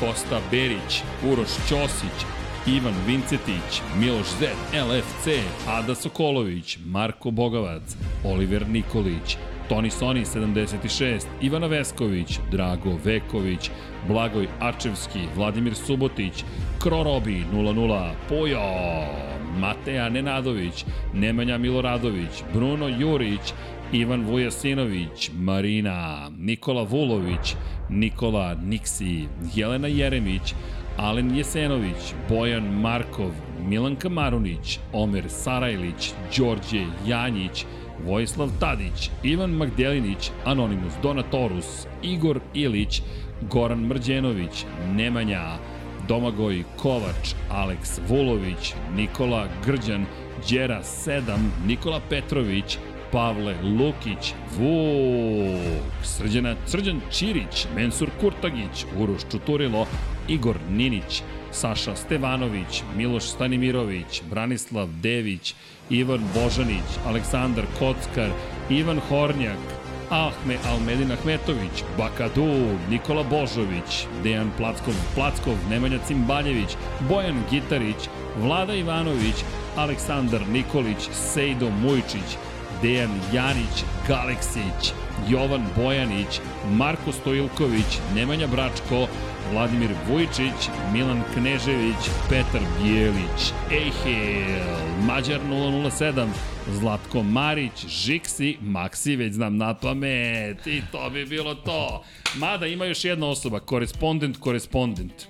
Kosta 0.00 0.40
Berić, 0.50 1.02
Uroš 1.24 1.50
Ćosić, 1.68 2.26
Ivan 2.66 2.94
Vincetić, 3.06 3.82
Miloš 3.98 4.26
Zet, 4.40 4.56
LFC, 4.72 5.28
Ada 5.68 5.94
Sokolović, 5.94 6.78
Marko 6.86 7.30
Bogavac, 7.30 7.96
Oliver 8.24 8.68
Nikolić, 8.68 9.36
Toni 9.68 9.90
Soni 9.90 10.24
76, 10.24 11.26
Ivana 11.40 11.66
Vesković, 11.66 12.38
Drago 12.50 12.98
Veković, 13.04 13.70
Blagoj 14.08 14.48
Ačevski, 14.60 15.20
Vladimir 15.36 15.74
Subotić, 15.74 16.44
Krorobi 16.78 17.44
00, 17.52 18.10
Pojo, 18.28 18.60
Mateja 19.58 20.08
Nenadović, 20.08 20.84
Nemanja 21.14 21.58
Miloradović, 21.58 22.44
Bruno 22.52 22.88
Jurić, 22.88 23.52
Ivan 23.92 24.24
Vujasinović, 24.24 25.30
Marina, 25.34 26.30
Nikola 26.38 26.82
Vulović, 26.82 27.54
Nikola 27.88 28.54
Niksi, 28.54 29.26
Jelena 29.54 29.88
Jeremić, 29.88 30.54
Alen 30.96 31.36
Jesenović, 31.36 32.14
Bojan 32.28 32.80
Markov, 32.80 33.30
Milanka 33.68 34.08
Marunić, 34.08 34.78
Omer 34.92 35.24
Sarajlić, 35.28 36.12
Đorđe 36.36 36.86
Janjić, 37.06 37.64
Vojislav 38.06 38.48
Tadić, 38.60 39.10
Ivan 39.22 39.50
Magdelinić, 39.50 40.30
Anonimus 40.44 40.92
Donatorus, 41.02 41.86
Igor 42.02 42.40
Ilić, 42.54 43.02
Goran 43.50 43.78
Mrđenović, 43.78 44.64
Nemanja, 44.94 45.58
Domagoj 46.08 46.62
Kovač, 46.76 47.34
Aleks 47.50 48.00
Vulović, 48.08 48.74
Nikola 48.96 49.46
Grđan, 49.66 50.06
Đera 50.50 50.82
7, 50.82 51.36
Nikola 51.66 52.00
Petrović, 52.08 52.78
Pavle 53.12 53.54
Lukić, 53.62 54.34
Vuk, 54.58 56.04
Srđana, 56.04 56.56
Srđan 56.66 57.00
Čirić, 57.10 57.66
Mensur 57.76 58.10
Kurtagić, 58.20 58.84
Uroš 58.98 59.20
Čuturilo, 59.30 59.86
Igor 60.28 60.56
Ninić, 60.70 61.22
Saša 61.52 61.96
Stevanović, 61.96 62.82
Miloš 62.96 63.24
Stanimirović, 63.24 64.22
Branislav 64.30 64.88
Dević, 65.02 65.54
Ivan 65.90 66.20
Božanić, 66.34 66.88
Aleksandar 67.06 67.64
Kockar, 67.78 68.30
Ivan 68.70 69.00
Hornjak, 69.08 69.58
Ahme 70.10 70.56
Almedin 70.66 71.12
Ahmetović, 71.12 71.84
Bakadu, 71.98 72.76
Nikola 72.90 73.22
Božović, 73.22 74.06
Dejan 74.22 74.50
Plackov, 74.56 74.94
Plackov, 75.14 75.54
Nemanja 75.70 75.98
Cimbaljević, 76.06 76.76
Bojan 77.08 77.42
Gitarić, 77.50 78.08
Vlada 78.42 78.74
Ivanović, 78.74 79.44
Aleksandar 79.76 80.40
Nikolić, 80.48 81.08
Sejdo 81.12 81.70
Mujčić, 81.70 82.36
Dejan 82.82 83.10
Janić, 83.32 83.84
Galeksić, 84.08 84.92
Jovan 85.28 85.66
Bojanić, 85.76 86.40
Marko 86.72 87.12
Stojilković, 87.12 87.98
Nemanja 88.14 88.46
Bračko, 88.46 89.06
Vladimir 89.52 89.90
Vujčić, 90.08 90.68
Milan 90.92 91.22
Knežević, 91.34 92.10
Petar 92.28 92.60
Bijelić, 92.82 93.52
Ejhel, 93.70 94.76
Mađar 95.06 95.40
007, 95.50 96.26
Zlatko 96.72 97.22
Marić, 97.22 97.86
Žiksi, 97.88 98.56
Maksi, 98.60 99.16
već 99.16 99.32
znam 99.32 99.56
na 99.56 99.74
pamet, 99.74 100.66
i 100.66 100.82
to 100.92 101.10
bi 101.10 101.26
bilo 101.26 101.54
to. 101.54 102.04
Mada 102.36 102.66
ima 102.66 102.84
još 102.84 103.04
jedna 103.04 103.26
osoba, 103.26 103.60
korespondent, 103.60 104.36
korespondent. 104.36 105.26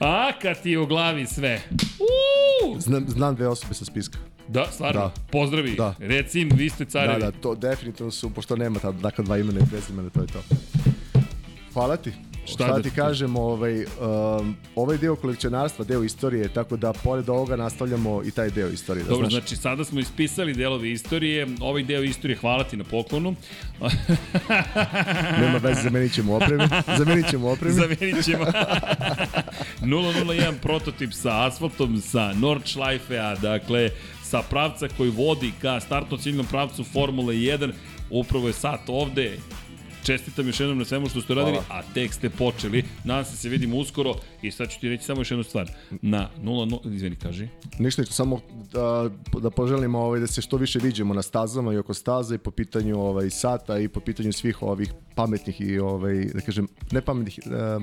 A, 0.00 0.32
kad 0.42 0.62
ti 0.62 0.70
je 0.70 0.78
u 0.78 0.86
glavi 0.86 1.26
sve. 1.26 1.62
Uuu! 2.00 2.80
Znam, 2.80 3.04
znam 3.08 3.34
dve 3.34 3.48
osobe 3.48 3.74
sa 3.74 3.84
spiska. 3.84 4.33
Da, 4.48 4.66
stvarno. 4.72 5.00
Da. 5.00 5.12
Pozdravi. 5.30 5.74
Da. 5.74 5.94
Reci 5.98 6.40
im, 6.40 6.50
vi 6.54 6.70
ste 6.70 6.84
carevi. 6.84 7.20
Da, 7.20 7.30
da, 7.30 7.38
to 7.40 7.54
definitivno 7.54 8.10
su, 8.12 8.30
pošto 8.30 8.56
nema 8.56 8.78
ta, 8.78 8.92
dakle 8.92 9.24
dva 9.24 9.38
imena 9.38 9.60
i 9.60 9.70
prezimena, 9.70 10.10
to 10.10 10.20
je 10.20 10.26
to. 10.26 10.42
Hvala 11.72 11.96
ti. 11.96 12.12
Šta, 12.46 12.52
Šta 12.64 12.76
da 12.76 12.82
ti 12.82 12.90
kažem, 12.90 13.36
ovaj, 13.36 13.84
um, 13.84 14.56
ovaj 14.76 14.98
deo 14.98 15.16
kolekcionarstva, 15.16 15.84
deo 15.84 16.02
istorije, 16.04 16.48
tako 16.48 16.76
da 16.76 16.92
pored 16.92 17.28
ovoga 17.28 17.56
nastavljamo 17.56 18.22
i 18.24 18.30
taj 18.30 18.50
deo 18.50 18.68
istorije. 18.68 19.04
Da 19.04 19.10
Dobro, 19.10 19.30
znaš. 19.30 19.40
znači 19.42 19.56
sada 19.56 19.84
smo 19.84 20.00
ispisali 20.00 20.54
delove 20.54 20.90
istorije, 20.92 21.46
ovaj 21.60 21.82
deo 21.82 22.02
istorije 22.02 22.36
hvala 22.36 22.64
ti 22.64 22.76
na 22.76 22.84
poklonu. 22.84 23.34
Nema 25.40 25.58
veze, 25.62 25.80
zamenit 25.82 26.12
ćemo 26.14 26.36
opremi. 26.36 26.64
Zamenit 26.98 27.30
ćemo 27.30 27.50
opremi. 27.50 27.74
zamenit 27.74 28.24
ćemo. 28.24 28.44
001 29.80 30.52
prototip 30.62 31.12
sa 31.12 31.46
asfaltom, 31.46 32.00
sa 32.00 32.32
Nordschleife-a, 32.32 33.34
dakle, 33.34 33.90
sa 34.34 34.42
pravca 34.50 34.88
koji 34.96 35.10
vodi 35.10 35.52
ka 35.62 35.80
startno 35.80 36.16
ciljnom 36.16 36.46
pravcu 36.46 36.84
Formule 36.84 37.34
1, 37.34 37.72
upravo 38.10 38.46
je 38.46 38.52
sat 38.52 38.80
ovde, 38.88 39.38
čestitam 40.04 40.46
još 40.46 40.60
jednom 40.60 40.78
na 40.78 40.84
svemu 40.84 41.08
što 41.08 41.20
ste 41.20 41.34
radili, 41.34 41.58
a 41.70 41.82
tek 41.94 42.12
ste 42.12 42.30
počeli. 42.30 42.84
Nadam 43.04 43.24
se 43.24 43.36
se 43.36 43.48
vidimo 43.48 43.76
uskoro 43.76 44.14
i 44.42 44.50
sad 44.50 44.70
ću 44.70 44.80
ti 44.80 44.88
reći 44.88 45.04
samo 45.04 45.20
još 45.20 45.30
jednu 45.30 45.44
stvar. 45.44 45.70
Na 45.90 46.30
0-0, 46.42 46.94
izvini, 46.94 47.16
kaži. 47.16 47.48
Ništa, 47.78 48.02
ništa, 48.02 48.14
samo 48.14 48.40
da, 48.72 49.10
da 49.40 49.50
poželimo 49.50 49.98
ovaj, 49.98 50.20
da 50.20 50.26
se 50.26 50.42
što 50.42 50.56
više 50.56 50.78
viđemo 50.78 51.14
na 51.14 51.22
stazama 51.22 51.72
i 51.72 51.78
oko 51.78 51.94
staza 51.94 52.34
i 52.34 52.38
po 52.38 52.50
pitanju 52.50 53.00
ovaj, 53.00 53.30
sata 53.30 53.78
i 53.78 53.88
po 53.88 54.00
pitanju 54.00 54.32
svih 54.32 54.62
ovih 54.62 54.92
pametnih 55.14 55.60
i, 55.60 55.78
ovaj, 55.78 56.24
da 56.24 56.40
kažem, 56.40 56.68
ne 56.92 57.00
pametnih, 57.00 57.38
uh, 57.46 57.82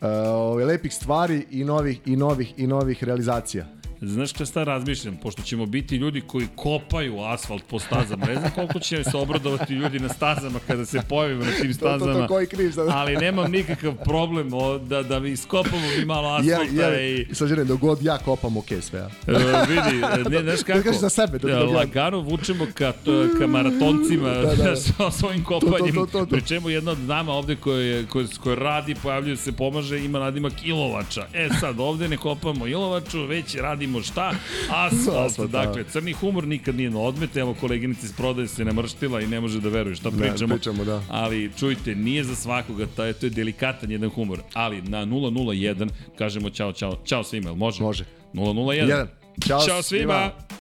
uh, 0.00 0.66
lepih 0.66 0.94
stvari 0.94 1.46
i 1.50 1.64
novih, 1.64 2.00
i 2.06 2.16
novih, 2.16 2.54
i 2.56 2.66
novih 2.66 3.04
realizacija. 3.04 3.81
Znaš 4.04 4.30
šta 4.30 4.46
sta 4.46 4.64
razmišljam? 4.64 5.16
Pošto 5.16 5.42
ćemo 5.42 5.66
biti 5.66 5.96
ljudi 5.96 6.20
koji 6.20 6.46
kopaju 6.56 7.20
asfalt 7.20 7.62
po 7.70 7.78
stazama. 7.78 8.26
Ne 8.26 8.34
znam 8.34 8.50
koliko 8.54 8.78
će 8.78 9.04
se 9.04 9.16
obradovati 9.16 9.74
ljudi 9.74 9.98
na 9.98 10.08
stazama 10.08 10.58
kada 10.66 10.86
se 10.86 11.00
pojavimo 11.08 11.44
na 11.44 11.50
tim 11.62 11.74
stazama. 11.74 12.12
to, 12.12 12.18
to, 12.18 12.20
to, 12.20 12.28
koji 12.28 12.46
kriv 12.46 12.72
sad? 12.72 12.88
Ali 12.90 13.16
nemam 13.16 13.50
nikakav 13.50 13.94
problem 14.04 14.54
o, 14.54 14.78
da, 14.78 15.02
da 15.02 15.20
mi 15.20 15.30
iskopamo 15.30 15.86
mi 15.98 16.04
malo 16.04 16.28
asfalta 16.28 16.82
ja, 16.82 16.88
ja, 16.88 17.00
i... 17.00 17.34
Sad 17.34 17.48
želim, 17.48 17.66
da 17.66 17.74
god 17.74 18.02
ja 18.02 18.18
kopam, 18.18 18.56
ok, 18.56 18.66
sve. 18.80 19.00
Ja. 19.00 19.08
E, 19.26 19.66
vidi, 19.68 20.30
ne, 20.30 20.42
znaš 20.42 20.62
kako? 20.62 20.78
Da 20.78 20.84
kažeš 20.84 21.00
za 21.00 21.08
sebe. 21.08 21.38
Da, 21.38 21.48
da, 21.48 21.64
lagano 21.64 22.20
vučemo 22.20 22.66
ka, 22.74 22.92
ka 23.38 23.46
maratoncima 23.46 24.28
da, 24.28 24.42
da, 24.42 24.54
da. 24.54 24.76
sa 24.82 25.10
svojim 25.10 25.44
kopanjem. 25.44 25.94
To, 25.94 26.00
to, 26.00 26.06
to, 26.06 26.18
to, 26.18 26.24
to. 26.24 26.26
Pri 26.26 26.42
čemu 26.46 26.70
jedna 26.70 26.90
od 26.90 26.98
dama 26.98 27.32
ovde 27.32 27.56
koje, 27.56 28.06
koje, 28.06 28.26
koje 28.42 28.56
radi, 28.56 28.94
pojavljuje 29.02 29.36
se, 29.36 29.52
pomaže, 29.52 30.04
ima 30.04 30.18
nadimak 30.18 30.52
Ilovača. 30.64 31.26
E 31.34 31.48
sad, 31.60 31.80
ovde 31.80 32.08
ne 32.08 32.16
kopamo 32.16 32.66
Ilovaču, 32.66 33.26
već 33.26 33.54
radimo 33.54 33.91
radimo 33.92 34.02
šta? 34.02 34.32
Asfalt. 34.70 35.16
Asfalt, 35.26 35.50
da. 35.50 35.64
dakle, 35.66 35.84
crni 35.84 36.12
humor 36.12 36.46
nikad 36.46 36.74
nije 36.74 36.90
na 36.90 37.00
odmet. 37.00 37.36
Evo, 37.36 37.54
koleginica 37.54 38.06
iz 38.06 38.12
prodaje 38.12 38.48
se 38.48 38.64
namrštila 38.64 39.20
i 39.20 39.26
ne 39.26 39.40
može 39.40 39.60
da 39.60 39.68
veruje 39.68 39.94
šta 39.96 40.10
Ne, 40.10 40.16
pričamo. 40.18 40.54
pričamo, 40.54 40.84
da. 40.84 41.02
Ali, 41.08 41.50
čujte, 41.58 41.94
nije 41.94 42.24
za 42.24 42.34
svakoga, 42.34 42.86
to 42.86 43.04
je, 43.04 43.12
to 43.12 43.26
je 43.26 43.30
delikatan 43.30 43.90
jedan 43.90 44.10
humor. 44.10 44.40
Ali 44.54 44.82
na 44.82 45.06
001 45.06 45.88
kažemo 46.18 46.50
čao, 46.50 46.72
čao, 46.72 46.98
čao 47.04 47.24
svima, 47.24 47.54
može? 47.54 47.82
Može. 47.82 48.04
001. 48.34 48.72
Jedan. 48.72 49.08
Ćao 49.48 49.60
Ćao 49.60 49.82
svima. 49.82 49.82
svima. 49.82 50.61